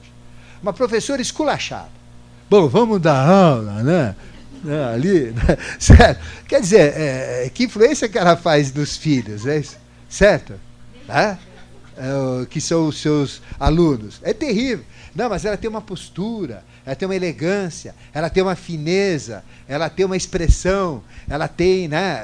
uma 0.62 0.72
professora 0.72 1.20
esculachada. 1.20 1.90
Bom, 2.48 2.68
vamos 2.68 3.00
dar 3.00 3.28
aula, 3.28 3.82
né? 3.82 4.16
né 4.62 4.84
ali, 4.92 5.32
né? 5.32 5.58
certo? 5.78 6.20
Quer 6.46 6.60
dizer, 6.60 6.94
é, 6.96 7.50
que 7.52 7.64
influência 7.64 8.08
que 8.08 8.18
ela 8.18 8.36
faz 8.36 8.72
nos 8.72 8.96
filhos, 8.96 9.46
é 9.46 9.58
isso? 9.58 9.84
certo? 10.14 10.54
É? 11.08 11.36
É, 11.96 12.46
que 12.46 12.60
são 12.60 12.86
os 12.86 13.00
seus 13.00 13.42
alunos. 13.58 14.20
É 14.22 14.32
terrível. 14.32 14.84
Não, 15.14 15.28
mas 15.28 15.44
ela 15.44 15.56
tem 15.56 15.68
uma 15.68 15.80
postura, 15.80 16.64
ela 16.84 16.94
tem 16.94 17.06
uma 17.08 17.16
elegância, 17.16 17.94
ela 18.12 18.28
tem 18.28 18.42
uma 18.42 18.54
fineza, 18.54 19.44
ela 19.66 19.88
tem 19.88 20.04
uma 20.04 20.16
expressão, 20.16 21.02
ela 21.28 21.48
tem, 21.48 21.88
né, 21.88 22.20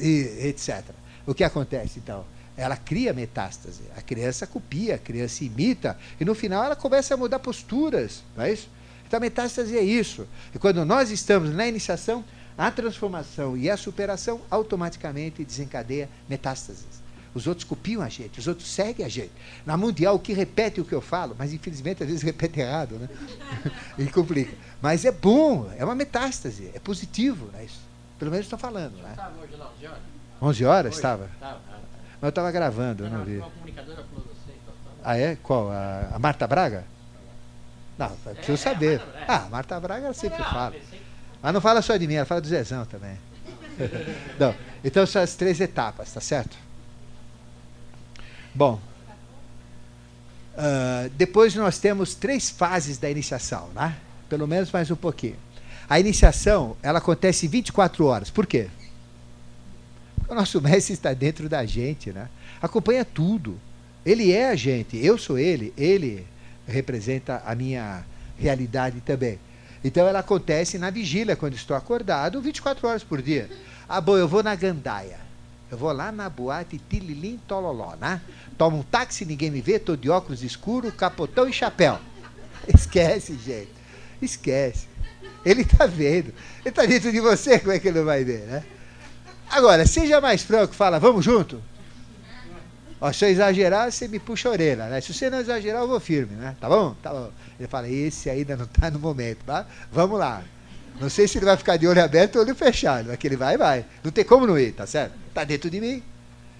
eh, 0.00 0.48
etc. 0.48 0.82
O 1.26 1.34
que 1.34 1.44
acontece 1.44 1.98
então? 1.98 2.24
Ela 2.56 2.76
cria 2.76 3.12
metástase. 3.12 3.82
A 3.96 4.00
criança 4.00 4.46
copia, 4.46 4.94
a 4.94 4.98
criança 4.98 5.44
imita, 5.44 5.98
e 6.18 6.24
no 6.24 6.34
final 6.34 6.64
ela 6.64 6.76
começa 6.76 7.12
a 7.12 7.16
mudar 7.16 7.38
posturas, 7.38 8.22
não 8.34 8.44
é 8.44 8.52
isso? 8.52 8.68
Então 9.06 9.18
a 9.18 9.20
metástase 9.20 9.76
é 9.76 9.82
isso. 9.82 10.26
E 10.54 10.58
quando 10.58 10.84
nós 10.84 11.10
estamos 11.10 11.54
na 11.54 11.68
iniciação, 11.68 12.24
a 12.56 12.70
transformação 12.70 13.56
e 13.56 13.68
a 13.68 13.76
superação 13.76 14.40
automaticamente 14.50 15.44
desencadeia 15.44 16.08
metástases. 16.28 17.05
Os 17.36 17.46
outros 17.46 17.64
copiam 17.64 18.00
a 18.00 18.08
gente, 18.08 18.40
os 18.40 18.46
outros 18.46 18.66
seguem 18.66 19.04
a 19.04 19.10
gente. 19.10 19.30
Na 19.66 19.76
Mundial, 19.76 20.14
o 20.14 20.18
que 20.18 20.32
repete 20.32 20.80
o 20.80 20.86
que 20.86 20.94
eu 20.94 21.02
falo, 21.02 21.36
mas 21.38 21.52
infelizmente 21.52 22.02
às 22.02 22.08
vezes 22.08 22.22
repete 22.22 22.60
errado, 22.60 22.94
né? 22.94 23.10
e 23.98 24.06
complica. 24.06 24.56
Mas 24.80 25.04
é 25.04 25.12
bom, 25.12 25.70
é 25.76 25.84
uma 25.84 25.94
metástase, 25.94 26.70
é 26.72 26.78
positivo, 26.78 27.50
né? 27.52 27.64
Isso. 27.66 27.78
Pelo 28.18 28.30
menos 28.30 28.46
estou 28.46 28.58
falando. 28.58 28.96
Né? 29.02 29.10
Estava 29.10 29.38
hoje 29.38 29.54
lá, 29.54 29.70
11 29.76 29.86
horas? 29.86 30.00
11 30.40 30.64
horas? 30.64 30.94
Estava? 30.94 31.24
Estava. 31.34 31.60
Mas 31.66 32.22
eu 32.22 32.28
estava 32.30 32.50
gravando, 32.50 33.04
eu 33.04 33.10
não 33.10 33.22
vi. 33.22 33.36
Então, 33.36 33.52
Ah, 35.04 35.18
é? 35.18 35.36
Qual? 35.36 35.70
A, 35.70 36.12
a 36.14 36.18
Marta 36.18 36.46
Braga? 36.46 36.84
Não, 37.98 38.08
preciso 38.16 38.52
é, 38.52 38.56
saber. 38.56 39.02
É, 39.14 39.30
a 39.30 39.36
ah, 39.36 39.48
Marta 39.50 39.78
Braga 39.78 40.06
ela 40.06 40.14
sempre 40.14 40.42
fala. 40.42 40.74
Mas 41.42 41.52
não 41.52 41.60
fala 41.60 41.82
só 41.82 41.98
de 41.98 42.06
mim, 42.06 42.14
ela 42.14 42.24
fala 42.24 42.40
do 42.40 42.48
Zezão 42.48 42.86
também. 42.86 43.18
não, 44.40 44.54
então 44.82 45.04
são 45.04 45.20
as 45.20 45.34
três 45.34 45.60
etapas, 45.60 46.10
tá 46.14 46.20
certo? 46.22 46.64
Bom, 48.56 48.80
uh, 50.54 51.10
depois 51.10 51.54
nós 51.54 51.78
temos 51.78 52.14
três 52.14 52.48
fases 52.48 52.96
da 52.96 53.10
iniciação, 53.10 53.68
né? 53.74 53.94
Pelo 54.30 54.48
menos 54.48 54.72
mais 54.72 54.90
um 54.90 54.96
pouquinho. 54.96 55.36
A 55.86 56.00
iniciação, 56.00 56.74
ela 56.82 56.96
acontece 56.96 57.46
24 57.46 58.06
horas. 58.06 58.30
Por 58.30 58.46
quê? 58.46 58.68
O 60.26 60.34
nosso 60.34 60.58
mestre 60.62 60.94
está 60.94 61.12
dentro 61.12 61.50
da 61.50 61.66
gente, 61.66 62.10
né? 62.10 62.30
Acompanha 62.62 63.04
tudo. 63.04 63.60
Ele 64.06 64.32
é 64.32 64.48
a 64.48 64.56
gente, 64.56 64.96
eu 64.96 65.18
sou 65.18 65.38
ele, 65.38 65.74
ele 65.76 66.26
representa 66.66 67.42
a 67.44 67.54
minha 67.54 68.06
realidade 68.38 69.02
também. 69.02 69.38
Então 69.84 70.08
ela 70.08 70.20
acontece 70.20 70.78
na 70.78 70.88
vigília, 70.88 71.36
quando 71.36 71.52
estou 71.52 71.76
acordado, 71.76 72.40
24 72.40 72.88
horas 72.88 73.04
por 73.04 73.20
dia. 73.20 73.50
Ah, 73.86 74.00
bom, 74.00 74.16
eu 74.16 74.26
vou 74.26 74.42
na 74.42 74.54
gandaia. 74.54 75.25
Eu 75.76 75.80
vou 75.80 75.92
lá 75.92 76.10
na 76.10 76.30
boate 76.30 76.78
Tililim 76.78 77.38
Tololó, 77.46 77.96
né? 78.00 78.22
Tomo 78.56 78.78
um 78.78 78.82
táxi, 78.82 79.26
ninguém 79.26 79.50
me 79.50 79.60
vê, 79.60 79.78
tô 79.78 79.94
de 79.94 80.08
óculos 80.08 80.42
escuro, 80.42 80.90
capotão 80.90 81.46
e 81.46 81.52
chapéu. 81.52 81.98
Esquece, 82.66 83.36
gente. 83.36 83.68
Esquece. 84.22 84.88
Ele 85.44 85.60
está 85.60 85.84
vendo. 85.84 86.32
Ele 86.60 86.70
está 86.70 86.86
dentro 86.86 87.12
de 87.12 87.20
você, 87.20 87.58
como 87.58 87.72
é 87.72 87.78
que 87.78 87.88
ele 87.88 87.98
não 87.98 88.06
vai 88.06 88.24
ver, 88.24 88.46
né? 88.46 88.64
Agora, 89.50 89.86
seja 89.86 90.18
mais 90.18 90.40
franco, 90.40 90.74
fala, 90.74 90.98
vamos 90.98 91.22
junto? 91.22 91.62
Ó, 92.98 93.12
se 93.12 93.26
eu 93.26 93.28
exagerar, 93.28 93.92
você 93.92 94.08
me 94.08 94.18
puxa 94.18 94.48
a 94.48 94.52
orelha, 94.52 94.86
né? 94.86 95.02
Se 95.02 95.12
você 95.12 95.28
não 95.28 95.40
exagerar, 95.40 95.82
eu 95.82 95.88
vou 95.88 96.00
firme, 96.00 96.36
né? 96.36 96.56
Tá 96.58 96.70
bom? 96.70 96.96
Tá 97.02 97.10
bom. 97.10 97.30
Ele 97.60 97.68
fala, 97.68 97.86
esse 97.86 98.30
ainda 98.30 98.56
não 98.56 98.64
está 98.64 98.90
no 98.90 98.98
momento, 98.98 99.44
tá? 99.44 99.66
Vamos 99.92 100.18
lá. 100.18 100.42
Não 100.98 101.10
sei 101.10 101.28
se 101.28 101.36
ele 101.36 101.44
vai 101.44 101.58
ficar 101.58 101.76
de 101.76 101.86
olho 101.86 102.02
aberto 102.02 102.36
ou 102.36 102.42
olho 102.42 102.54
fechado, 102.54 103.08
mas 103.08 103.18
que 103.18 103.26
ele 103.26 103.36
vai, 103.36 103.58
vai. 103.58 103.84
Não 104.02 104.10
tem 104.10 104.24
como 104.24 104.46
não 104.46 104.58
ir, 104.58 104.72
tá 104.72 104.86
certo? 104.86 105.25
Está 105.36 105.44
dentro 105.44 105.68
de 105.68 105.82
mim. 105.82 106.02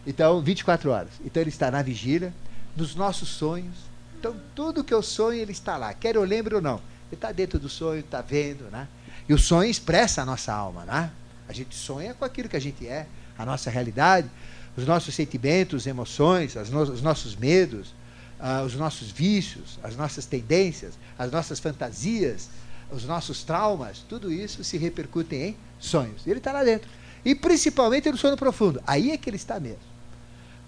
Então, 0.06 0.42
24 0.42 0.90
horas. 0.90 1.08
Então 1.24 1.42
ele 1.42 1.48
está 1.48 1.70
na 1.70 1.80
vigília, 1.80 2.30
nos 2.76 2.94
nossos 2.94 3.30
sonhos. 3.30 3.74
Então, 4.18 4.36
tudo 4.54 4.84
que 4.84 4.92
eu 4.92 5.02
sonho, 5.02 5.40
ele 5.40 5.52
está 5.52 5.78
lá. 5.78 5.94
Quer 5.94 6.16
eu 6.16 6.24
lembre 6.24 6.54
ou 6.54 6.60
não. 6.60 6.74
Ele 7.08 7.14
está 7.14 7.32
dentro 7.32 7.58
do 7.58 7.70
sonho, 7.70 8.00
está 8.00 8.20
vendo, 8.20 8.64
né? 8.64 8.86
E 9.26 9.32
o 9.32 9.38
sonho 9.38 9.70
expressa 9.70 10.20
a 10.20 10.26
nossa 10.26 10.52
alma, 10.52 10.84
né? 10.84 11.10
A 11.48 11.54
gente 11.54 11.74
sonha 11.74 12.12
com 12.12 12.22
aquilo 12.22 12.50
que 12.50 12.56
a 12.56 12.60
gente 12.60 12.86
é, 12.86 13.06
a 13.38 13.46
nossa 13.46 13.70
realidade, 13.70 14.28
os 14.76 14.84
nossos 14.84 15.14
sentimentos, 15.14 15.86
emoções, 15.86 16.54
no 16.70 16.82
os 16.82 17.00
nossos 17.00 17.34
medos, 17.34 17.94
uh, 18.38 18.62
os 18.66 18.74
nossos 18.74 19.10
vícios, 19.10 19.78
as 19.82 19.96
nossas 19.96 20.26
tendências, 20.26 20.98
as 21.18 21.32
nossas 21.32 21.58
fantasias, 21.58 22.50
os 22.90 23.06
nossos 23.06 23.42
traumas, 23.42 24.04
tudo 24.06 24.30
isso 24.30 24.62
se 24.62 24.76
repercute 24.76 25.34
em 25.34 25.56
sonhos. 25.80 26.26
Ele 26.26 26.40
está 26.40 26.52
lá 26.52 26.62
dentro. 26.62 26.90
E 27.26 27.34
principalmente 27.34 28.08
no 28.08 28.16
sono 28.16 28.36
profundo. 28.36 28.80
Aí 28.86 29.10
é 29.10 29.16
que 29.16 29.28
ele 29.28 29.36
está 29.36 29.58
mesmo. 29.58 29.80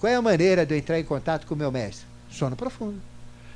Qual 0.01 0.13
é 0.13 0.17
a 0.17 0.21
maneira 0.21 0.67
de 0.67 0.75
eu 0.75 0.79
entrar 0.79 0.99
em 0.99 1.05
contato 1.05 1.47
com 1.47 1.55
o 1.55 1.57
meu 1.57 1.71
mestre? 1.71 2.05
Sono 2.29 2.57
profundo. 2.57 3.01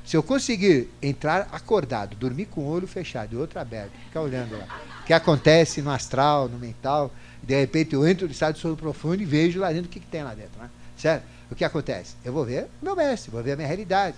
Se 0.04 0.16
eu 0.16 0.22
conseguir 0.22 0.88
entrar 1.02 1.48
acordado, 1.50 2.14
dormir 2.14 2.46
com 2.46 2.60
o 2.60 2.68
olho 2.68 2.86
fechado 2.86 3.34
e 3.34 3.36
outro 3.36 3.58
aberto, 3.58 3.90
ficar 4.04 4.20
olhando 4.20 4.56
lá, 4.56 4.68
o 5.00 5.04
que 5.04 5.12
acontece 5.12 5.82
no 5.82 5.90
astral, 5.90 6.48
no 6.48 6.60
mental, 6.60 7.12
de 7.42 7.58
repente 7.58 7.92
eu 7.92 8.06
entro 8.06 8.26
no 8.26 8.32
estado 8.32 8.54
de 8.54 8.60
sono 8.60 8.76
profundo 8.76 9.20
e 9.20 9.24
vejo 9.24 9.58
lá 9.58 9.72
dentro 9.72 9.86
o 9.86 9.88
que, 9.88 9.98
que 9.98 10.06
tem 10.06 10.22
lá 10.22 10.32
dentro. 10.32 10.60
Né? 10.60 10.70
Certo? 10.96 11.24
O 11.50 11.56
que 11.56 11.64
acontece? 11.64 12.14
Eu 12.24 12.32
vou 12.32 12.44
ver 12.44 12.68
meu 12.80 12.94
mestre, 12.94 13.32
vou 13.32 13.42
ver 13.42 13.52
a 13.52 13.56
minha 13.56 13.68
realidade. 13.68 14.16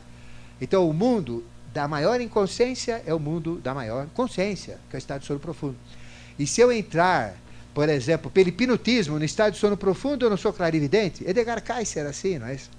Então 0.60 0.86
o 0.86 0.92
mundo 0.92 1.42
da 1.72 1.88
maior 1.88 2.20
inconsciência 2.20 3.02
é 3.06 3.14
o 3.14 3.18
mundo 3.18 3.56
da 3.64 3.72
maior 3.72 4.06
consciência, 4.14 4.78
que 4.90 4.96
é 4.96 4.98
o 4.98 5.00
estado 5.00 5.22
de 5.22 5.26
sono 5.26 5.40
profundo. 5.40 5.76
E 6.38 6.46
se 6.46 6.60
eu 6.60 6.70
entrar 6.70 7.34
por 7.74 7.88
exemplo, 7.88 8.30
pelo 8.30 8.48
hipnotismo, 8.48 9.18
no 9.18 9.24
estado 9.24 9.54
de 9.54 9.58
sono 9.58 9.76
profundo, 9.76 10.24
eu 10.24 10.30
não 10.30 10.36
sou 10.36 10.52
clarividente? 10.52 11.28
Edgar 11.28 11.60
Cayce 11.60 11.98
era 11.98 12.10
assim, 12.10 12.38
não 12.38 12.46
é 12.46 12.54
isso? 12.54 12.70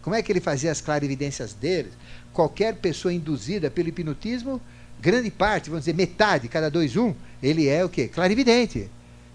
Como 0.00 0.14
é 0.14 0.22
que 0.22 0.30
ele 0.30 0.40
fazia 0.40 0.70
as 0.70 0.80
clarividências 0.80 1.52
dele? 1.52 1.90
Qualquer 2.32 2.76
pessoa 2.76 3.12
induzida 3.12 3.68
pelo 3.68 3.88
hipnotismo, 3.88 4.62
grande 5.00 5.32
parte, 5.32 5.68
vamos 5.68 5.84
dizer, 5.84 5.96
metade, 5.96 6.46
cada 6.48 6.70
dois, 6.70 6.96
um, 6.96 7.12
ele 7.42 7.66
é 7.66 7.84
o 7.84 7.88
quê? 7.88 8.06
Clarividente. 8.06 8.88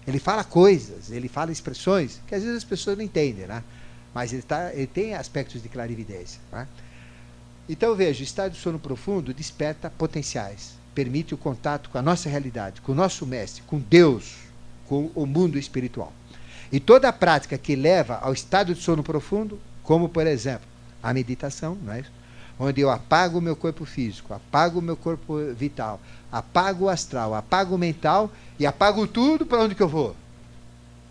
Ele 0.06 0.18
fala 0.18 0.42
coisas, 0.42 1.10
ele 1.10 1.28
fala 1.28 1.52
expressões 1.52 2.20
que 2.26 2.34
às 2.34 2.42
vezes 2.42 2.56
as 2.56 2.64
pessoas 2.64 2.96
não 2.96 3.04
entendem, 3.04 3.46
né? 3.46 3.62
Mas 4.14 4.32
ele, 4.32 4.42
tá, 4.42 4.72
ele 4.72 4.86
tem 4.86 5.14
aspectos 5.14 5.62
de 5.62 5.68
clarividência. 5.68 6.40
Né? 6.50 6.66
Então, 7.68 7.94
veja, 7.94 8.20
o 8.20 8.24
estado 8.24 8.52
de 8.52 8.58
sono 8.58 8.78
profundo 8.78 9.32
desperta 9.32 9.90
potenciais, 9.90 10.72
permite 10.94 11.34
o 11.34 11.38
contato 11.38 11.90
com 11.90 11.98
a 11.98 12.02
nossa 12.02 12.30
realidade, 12.30 12.80
com 12.80 12.92
o 12.92 12.94
nosso 12.94 13.26
mestre, 13.26 13.62
com 13.66 13.78
Deus, 13.78 14.36
com 14.92 15.10
o 15.14 15.24
mundo 15.24 15.58
espiritual. 15.58 16.12
E 16.70 16.78
toda 16.78 17.08
a 17.08 17.12
prática 17.14 17.56
que 17.56 17.74
leva 17.74 18.18
ao 18.20 18.34
estado 18.34 18.74
de 18.74 18.82
sono 18.82 19.02
profundo, 19.02 19.58
como 19.82 20.06
por 20.06 20.26
exemplo 20.26 20.68
a 21.02 21.14
meditação, 21.14 21.78
não 21.82 21.94
é 21.94 22.00
isso? 22.00 22.12
onde 22.58 22.82
eu 22.82 22.90
apago 22.90 23.38
o 23.38 23.40
meu 23.40 23.56
corpo 23.56 23.86
físico, 23.86 24.34
apago 24.34 24.80
o 24.80 24.82
meu 24.82 24.94
corpo 24.94 25.38
vital, 25.54 25.98
apago 26.30 26.84
o 26.84 26.88
astral, 26.90 27.34
apago 27.34 27.74
o 27.74 27.78
mental 27.78 28.30
e 28.58 28.66
apago 28.66 29.06
tudo 29.06 29.46
para 29.46 29.62
onde 29.62 29.74
que 29.74 29.82
eu 29.82 29.88
vou? 29.88 30.14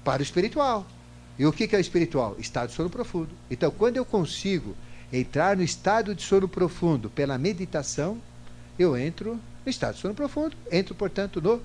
Para 0.03 0.19
o 0.19 0.23
espiritual. 0.23 0.85
E 1.39 1.45
o 1.47 1.51
que, 1.51 1.67
que 1.67 1.75
é 1.75 1.79
o 1.79 1.81
espiritual? 1.81 2.35
Estado 2.37 2.69
de 2.69 2.75
sono 2.75 2.89
profundo. 2.89 3.29
Então, 3.49 3.71
quando 3.71 3.97
eu 3.97 4.05
consigo 4.05 4.75
entrar 5.11 5.57
no 5.57 5.63
estado 5.63 6.13
de 6.13 6.21
sono 6.21 6.47
profundo 6.47 7.09
pela 7.09 7.35
meditação, 7.35 8.19
eu 8.77 8.95
entro 8.95 9.39
no 9.65 9.69
estado 9.69 9.95
de 9.95 10.01
sono 10.01 10.13
profundo, 10.13 10.55
entro, 10.71 10.93
portanto, 10.93 11.41
no 11.41 11.59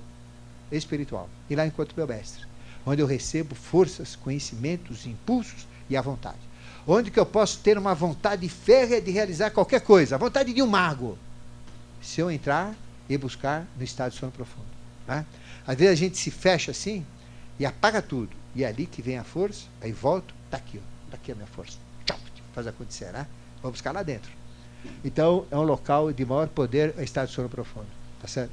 espiritual. 0.71 1.29
E 1.49 1.57
lá 1.57 1.67
encontro 1.67 1.95
meu 1.97 2.07
mestre, 2.07 2.45
onde 2.85 3.03
eu 3.03 3.07
recebo 3.07 3.55
forças, 3.55 4.17
conhecimentos, 4.17 5.07
impulsos 5.07 5.67
e 5.89 5.97
a 5.97 6.03
vontade. 6.03 6.39
Onde 6.87 7.11
que 7.11 7.19
eu 7.19 7.27
posso 7.27 7.59
ter 7.61 7.77
uma 7.77 7.95
vontade 7.95 8.49
férrea 8.49 9.01
de 9.01 9.11
realizar 9.11 9.51
qualquer 9.51 9.81
coisa, 9.81 10.15
a 10.15 10.19
vontade 10.19 10.53
de 10.53 10.63
um 10.63 10.67
mago. 10.67 11.19
Se 12.01 12.21
eu 12.21 12.31
entrar 12.31 12.75
e 13.09 13.19
buscar 13.19 13.67
no 13.77 13.85
estado 13.85 14.13
de 14.13 14.19
sono 14.19 14.33
profundo. 14.33 14.67
Né? 15.07 15.25
Às 15.67 15.77
vezes 15.77 15.93
a 15.93 15.97
gente 15.97 16.17
se 16.17 16.31
fecha 16.31 16.71
assim 16.71 17.05
e 17.59 17.67
apaga 17.67 18.01
tudo. 18.01 18.31
E 18.55 18.65
é 18.65 18.69
ali 18.69 18.87
que 18.87 19.03
vem 19.03 19.19
a 19.19 19.25
força, 19.25 19.65
aí 19.81 19.93
volto, 19.93 20.35
está 20.45 20.57
aqui, 20.57 20.81
está 21.05 21.17
aqui 21.17 21.33
a 21.33 21.35
minha 21.35 21.47
força. 21.47 21.79
Tchau, 22.05 22.19
faz 22.55 22.67
acontecer, 22.67 23.13
né? 23.13 23.27
Vou 23.63 23.71
buscar 23.71 23.93
lá 23.93 24.03
dentro. 24.03 24.31
Então, 25.05 25.47
é 25.51 25.57
um 25.57 25.63
local 25.63 26.13
de 26.13 26.25
maior 26.25 26.49
poder, 26.49 26.95
o 26.97 27.03
estado 27.03 27.29
de 27.29 27.35
sono 27.35 27.49
profundo. 27.49 27.89
Tá 28.21 28.29
certo? 28.29 28.53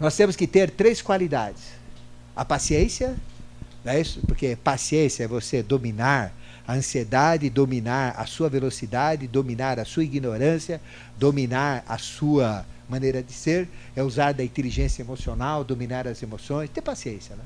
Nós 0.00 0.16
temos 0.16 0.36
que 0.36 0.46
ter 0.46 0.70
três 0.70 1.02
qualidades: 1.02 1.62
a 2.34 2.44
paciência, 2.44 3.16
Não 3.84 3.92
é 3.92 4.00
isso? 4.00 4.20
Porque 4.26 4.56
paciência 4.56 5.24
é 5.24 5.28
você 5.28 5.62
dominar 5.62 6.32
a 6.66 6.74
ansiedade, 6.74 7.48
dominar 7.48 8.14
a 8.18 8.26
sua 8.26 8.48
velocidade, 8.48 9.26
dominar 9.26 9.78
a 9.78 9.84
sua 9.84 10.04
ignorância, 10.04 10.80
dominar 11.16 11.82
a 11.88 11.96
sua 11.96 12.66
maneira 12.88 13.22
de 13.22 13.32
ser, 13.32 13.68
é 13.94 14.02
usar 14.02 14.32
da 14.32 14.44
inteligência 14.44 15.02
emocional, 15.02 15.64
dominar 15.64 16.06
as 16.06 16.22
emoções, 16.22 16.70
ter 16.70 16.82
paciência. 16.82 17.36
Né? 17.36 17.42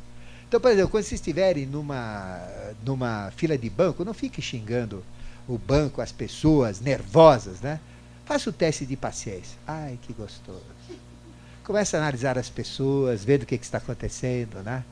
Então, 0.49 0.61
por 0.61 0.71
exemplo, 0.71 0.91
quando 0.91 1.05
vocês 1.05 1.21
estiverem 1.21 1.67
numa, 1.67 2.41
numa 2.85 3.33
fila 3.37 3.57
de 3.57 3.71
banco, 3.71 4.05
não 4.05 4.13
fique 4.13 4.43
xingando 4.43 5.03
o 5.49 5.57
banco, 5.57 6.01
as 6.01 6.13
pessoas 6.13 6.81
nervosas, 6.81 7.61
né? 7.61 7.81
Faça 8.25 8.51
o 8.51 8.53
teste 8.53 8.87
de 8.87 8.97
paciência. 8.97 9.59
Ai, 9.67 9.99
que 10.03 10.13
gostoso. 10.13 10.63
Começa 11.65 11.97
a 11.97 12.01
analisar 12.01 12.37
as 12.39 12.49
pessoas, 12.49 13.25
vendo 13.25 13.43
o 13.43 13.47
que, 13.47 13.57
que 13.57 13.65
está 13.65 13.79
acontecendo, 13.79 14.63
né? 14.63 14.85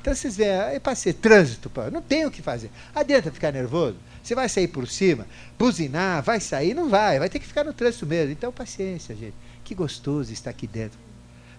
Então 0.00 0.14
vocês 0.14 0.36
veem, 0.36 0.50
é 0.50 0.78
para 0.78 0.94
ser 0.94 1.14
trânsito, 1.14 1.70
pô, 1.70 1.90
não 1.90 2.02
tem 2.02 2.26
o 2.26 2.30
que 2.30 2.42
fazer. 2.42 2.70
Adianta 2.94 3.30
ficar 3.30 3.52
nervoso? 3.52 3.96
Você 4.22 4.34
vai 4.34 4.48
sair 4.48 4.68
por 4.68 4.86
cima, 4.86 5.26
buzinar, 5.58 6.22
vai 6.22 6.40
sair? 6.40 6.74
Não 6.74 6.88
vai, 6.88 7.18
vai 7.18 7.28
ter 7.28 7.38
que 7.38 7.46
ficar 7.46 7.64
no 7.64 7.72
trânsito 7.72 8.06
mesmo. 8.06 8.32
Então, 8.32 8.52
paciência, 8.52 9.14
gente. 9.14 9.34
Que 9.64 9.74
gostoso 9.74 10.32
estar 10.32 10.50
aqui 10.50 10.66
dentro. 10.66 10.98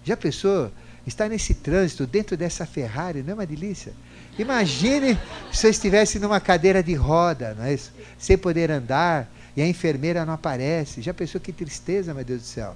Já 0.03 0.15
pensou? 0.15 0.71
Estar 1.07 1.29
nesse 1.29 1.53
trânsito, 1.53 2.05
dentro 2.07 2.35
dessa 2.35 2.65
Ferrari, 2.65 3.21
não 3.21 3.31
é 3.31 3.33
uma 3.33 3.45
delícia? 3.45 3.93
Imagine 4.37 5.17
se 5.51 5.65
eu 5.65 5.71
estivesse 5.71 6.19
numa 6.19 6.39
cadeira 6.39 6.81
de 6.83 6.93
roda, 6.93 7.55
não 7.55 7.65
é 7.65 7.73
isso? 7.73 7.91
Sem 8.17 8.37
poder 8.37 8.69
andar, 8.71 9.27
e 9.55 9.61
a 9.61 9.67
enfermeira 9.67 10.25
não 10.25 10.33
aparece. 10.33 11.01
Já 11.01 11.13
pensou 11.13 11.39
que 11.39 11.53
tristeza, 11.53 12.13
meu 12.13 12.23
Deus 12.23 12.41
do 12.41 12.47
céu? 12.47 12.75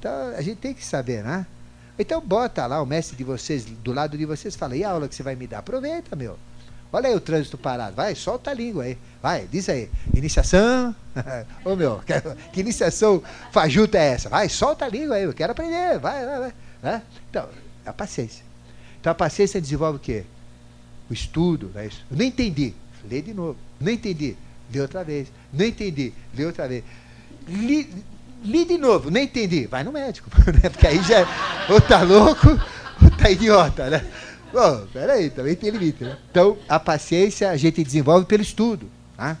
Então, 0.00 0.34
a 0.34 0.40
gente 0.40 0.56
tem 0.56 0.72
que 0.72 0.84
saber, 0.84 1.22
né? 1.22 1.46
Então 1.98 2.18
bota 2.18 2.66
lá 2.66 2.80
o 2.80 2.86
mestre 2.86 3.14
de 3.14 3.22
vocês 3.22 3.66
do 3.66 3.92
lado 3.92 4.16
de 4.16 4.24
vocês 4.24 4.56
fala, 4.56 4.74
e 4.74 4.82
a 4.82 4.90
aula 4.90 5.06
que 5.06 5.14
você 5.14 5.22
vai 5.22 5.36
me 5.36 5.46
dar? 5.46 5.58
Aproveita, 5.58 6.16
meu. 6.16 6.38
Olha 6.90 7.10
aí 7.10 7.14
o 7.14 7.20
trânsito 7.20 7.58
parado. 7.58 7.94
Vai, 7.94 8.14
solta 8.14 8.50
a 8.50 8.54
língua 8.54 8.84
aí. 8.84 8.96
Vai, 9.22 9.46
diz 9.46 9.68
aí. 9.68 9.90
Iniciação. 10.14 10.96
Ô 11.62 11.76
meu, 11.76 12.00
que, 12.06 12.14
que, 12.50 12.60
iniciação 12.60 13.22
fajuta 13.52 13.98
é 13.98 14.12
essa? 14.12 14.30
Vai, 14.30 14.48
solta 14.48 14.86
a 14.86 14.88
língua 14.88 15.16
aí. 15.16 15.24
Eu 15.24 15.34
quero 15.34 15.52
aprender. 15.52 15.98
Vai, 15.98 16.24
vai, 16.24 16.38
vai. 16.40 16.54
Né? 16.82 17.02
Então, 17.28 17.46
a 17.84 17.92
paciência. 17.92 18.44
Então 18.98 19.12
a 19.12 19.14
paciência 19.14 19.60
desenvolve 19.60 19.98
o 19.98 20.00
quê? 20.00 20.24
O 21.10 21.12
estudo, 21.12 21.70
é 21.74 21.86
isso. 21.86 22.04
Eu 22.10 22.16
não 22.16 22.24
entendi. 22.24 22.74
Lê 23.08 23.20
de 23.20 23.34
novo. 23.34 23.58
Não 23.78 23.92
entendi. 23.92 24.36
Lê 24.72 24.80
outra 24.80 25.04
vez. 25.04 25.28
Não 25.52 25.66
entendi. 25.66 26.14
Lê 26.34 26.46
outra 26.46 26.66
vez. 26.66 26.82
Li, 27.46 27.88
li 28.42 28.64
de 28.64 28.78
novo, 28.78 29.10
não 29.10 29.20
entendi. 29.20 29.66
Vai 29.66 29.84
no 29.84 29.92
médico, 29.92 30.30
né? 30.62 30.68
Porque 30.68 30.86
aí 30.86 31.02
já 31.02 31.26
ou 31.68 31.80
tá 31.80 32.02
louco 32.02 32.48
ou 33.02 33.10
tá 33.10 33.30
idiota, 33.30 33.90
né? 33.90 34.04
Bom, 34.52 34.86
peraí, 34.92 35.30
também 35.30 35.54
tem 35.54 35.70
limite, 35.70 36.02
né? 36.02 36.16
Então, 36.30 36.58
a 36.68 36.80
paciência 36.80 37.50
a 37.50 37.56
gente 37.56 37.84
desenvolve 37.84 38.26
pelo 38.26 38.42
estudo, 38.42 38.90
tá? 39.16 39.36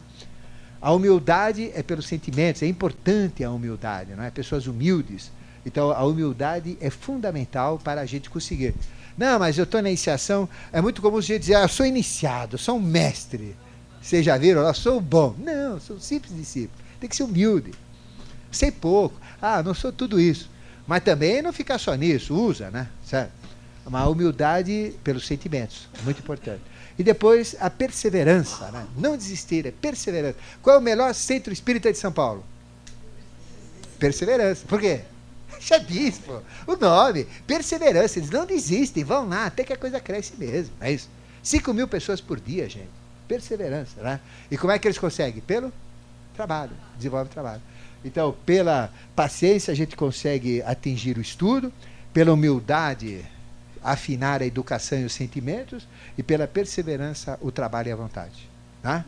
A 0.80 0.92
humildade 0.92 1.70
é 1.74 1.82
pelos 1.82 2.06
sentimentos, 2.06 2.62
é 2.62 2.66
importante 2.66 3.42
a 3.42 3.50
humildade, 3.50 4.14
não 4.14 4.22
é? 4.22 4.30
Pessoas 4.30 4.66
humildes. 4.66 5.30
Então, 5.66 5.90
a 5.90 6.02
humildade 6.04 6.78
é 6.80 6.88
fundamental 6.88 7.78
para 7.82 8.00
a 8.00 8.06
gente 8.06 8.30
conseguir. 8.30 8.74
Não, 9.18 9.38
mas 9.38 9.58
eu 9.58 9.64
estou 9.64 9.82
na 9.82 9.88
iniciação, 9.88 10.48
é 10.72 10.80
muito 10.80 11.02
comum 11.02 11.20
você 11.20 11.38
dizer, 11.38 11.56
ah, 11.56 11.62
eu 11.62 11.68
sou 11.68 11.84
iniciado, 11.84 12.54
eu 12.54 12.58
sou 12.58 12.76
um 12.76 12.80
mestre. 12.80 13.54
Vocês 14.00 14.24
já 14.24 14.38
viram? 14.38 14.62
Eu 14.62 14.72
sou 14.72 15.00
bom. 15.00 15.34
Não, 15.38 15.74
eu 15.74 15.80
sou 15.80 15.96
um 15.96 16.00
simples 16.00 16.34
discípulo. 16.34 16.82
Tem 16.98 17.10
que 17.10 17.16
ser 17.16 17.24
humilde 17.24 17.72
sei 18.50 18.70
pouco. 18.70 19.20
Ah, 19.40 19.62
não 19.62 19.74
sou 19.74 19.92
tudo 19.92 20.20
isso. 20.20 20.50
Mas 20.86 21.02
também 21.02 21.40
não 21.40 21.52
ficar 21.52 21.78
só 21.78 21.94
nisso, 21.94 22.34
usa, 22.34 22.70
né? 22.70 22.88
Certo? 23.04 23.32
Uma 23.86 24.06
humildade 24.06 24.94
pelos 25.02 25.26
sentimentos, 25.26 25.88
muito 26.02 26.18
importante. 26.20 26.62
E 26.98 27.02
depois 27.02 27.56
a 27.60 27.70
perseverança, 27.70 28.70
né? 28.70 28.86
não 28.96 29.16
desistir, 29.16 29.66
é 29.66 29.70
perseverança. 29.70 30.36
Qual 30.60 30.76
é 30.76 30.78
o 30.78 30.82
melhor 30.82 31.14
centro 31.14 31.52
espírita 31.52 31.90
de 31.90 31.98
São 31.98 32.12
Paulo? 32.12 32.44
Perseverança. 33.98 34.66
Por 34.66 34.80
quê? 34.80 35.00
Já 35.60 35.78
diz, 35.78 36.18
pô. 36.18 36.40
O 36.66 36.76
nome, 36.76 37.26
perseverança. 37.46 38.18
Eles 38.18 38.30
não 38.30 38.46
desistem, 38.46 39.04
vão 39.04 39.28
lá, 39.28 39.46
até 39.46 39.62
que 39.62 39.72
a 39.72 39.76
coisa 39.76 40.00
cresce 40.00 40.32
mesmo. 40.36 40.74
É 40.80 40.92
isso. 40.92 41.08
5 41.42 41.72
mil 41.72 41.86
pessoas 41.86 42.20
por 42.20 42.40
dia, 42.40 42.68
gente. 42.68 42.90
Perseverança, 43.28 44.02
né? 44.02 44.20
E 44.50 44.58
como 44.58 44.72
é 44.72 44.78
que 44.78 44.88
eles 44.88 44.98
conseguem? 44.98 45.40
Pelo 45.40 45.72
trabalho. 46.34 46.72
Desenvolve 46.96 47.30
trabalho. 47.30 47.62
Então, 48.04 48.34
pela 48.46 48.92
paciência, 49.14 49.72
a 49.72 49.74
gente 49.74 49.96
consegue 49.96 50.62
atingir 50.62 51.18
o 51.18 51.20
estudo, 51.20 51.72
pela 52.12 52.32
humildade, 52.32 53.24
afinar 53.82 54.42
a 54.42 54.46
educação 54.46 54.98
e 55.00 55.04
os 55.04 55.12
sentimentos, 55.12 55.86
e 56.16 56.22
pela 56.22 56.46
perseverança, 56.46 57.38
o 57.40 57.50
trabalho 57.50 57.88
e 57.88 57.92
a 57.92 57.96
vontade. 57.96 58.48
Tá? 58.82 59.04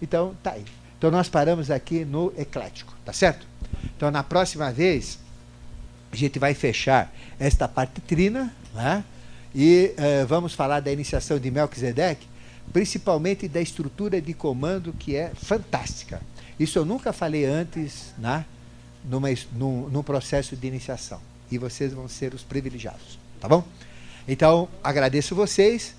Então, 0.00 0.36
tá 0.42 0.52
aí. 0.52 0.64
Então, 0.96 1.10
nós 1.10 1.28
paramos 1.28 1.70
aqui 1.70 2.04
no 2.04 2.32
eclético, 2.38 2.94
tá 3.04 3.12
certo? 3.12 3.46
Então, 3.96 4.10
na 4.10 4.22
próxima 4.22 4.72
vez, 4.72 5.18
a 6.12 6.16
gente 6.16 6.38
vai 6.38 6.54
fechar 6.54 7.12
esta 7.38 7.66
parte 7.66 8.00
trina, 8.00 8.54
né? 8.72 9.04
e 9.54 9.92
uh, 9.98 10.26
vamos 10.26 10.54
falar 10.54 10.80
da 10.80 10.92
iniciação 10.92 11.38
de 11.38 11.50
Melquisedeque, 11.50 12.26
principalmente 12.72 13.46
da 13.46 13.60
estrutura 13.60 14.20
de 14.20 14.32
comando 14.32 14.92
que 14.92 15.14
é 15.14 15.32
fantástica. 15.34 16.20
Isso 16.58 16.78
eu 16.78 16.84
nunca 16.84 17.12
falei 17.12 17.44
antes 17.44 18.14
né, 18.16 18.44
numa, 19.04 19.28
num, 19.52 19.88
num 19.88 20.02
processo 20.02 20.56
de 20.56 20.66
iniciação. 20.66 21.20
E 21.50 21.58
vocês 21.58 21.92
vão 21.92 22.08
ser 22.08 22.32
os 22.32 22.42
privilegiados. 22.42 23.18
Tá 23.40 23.48
bom? 23.48 23.64
Então, 24.26 24.68
agradeço 24.82 25.34
vocês. 25.34 25.92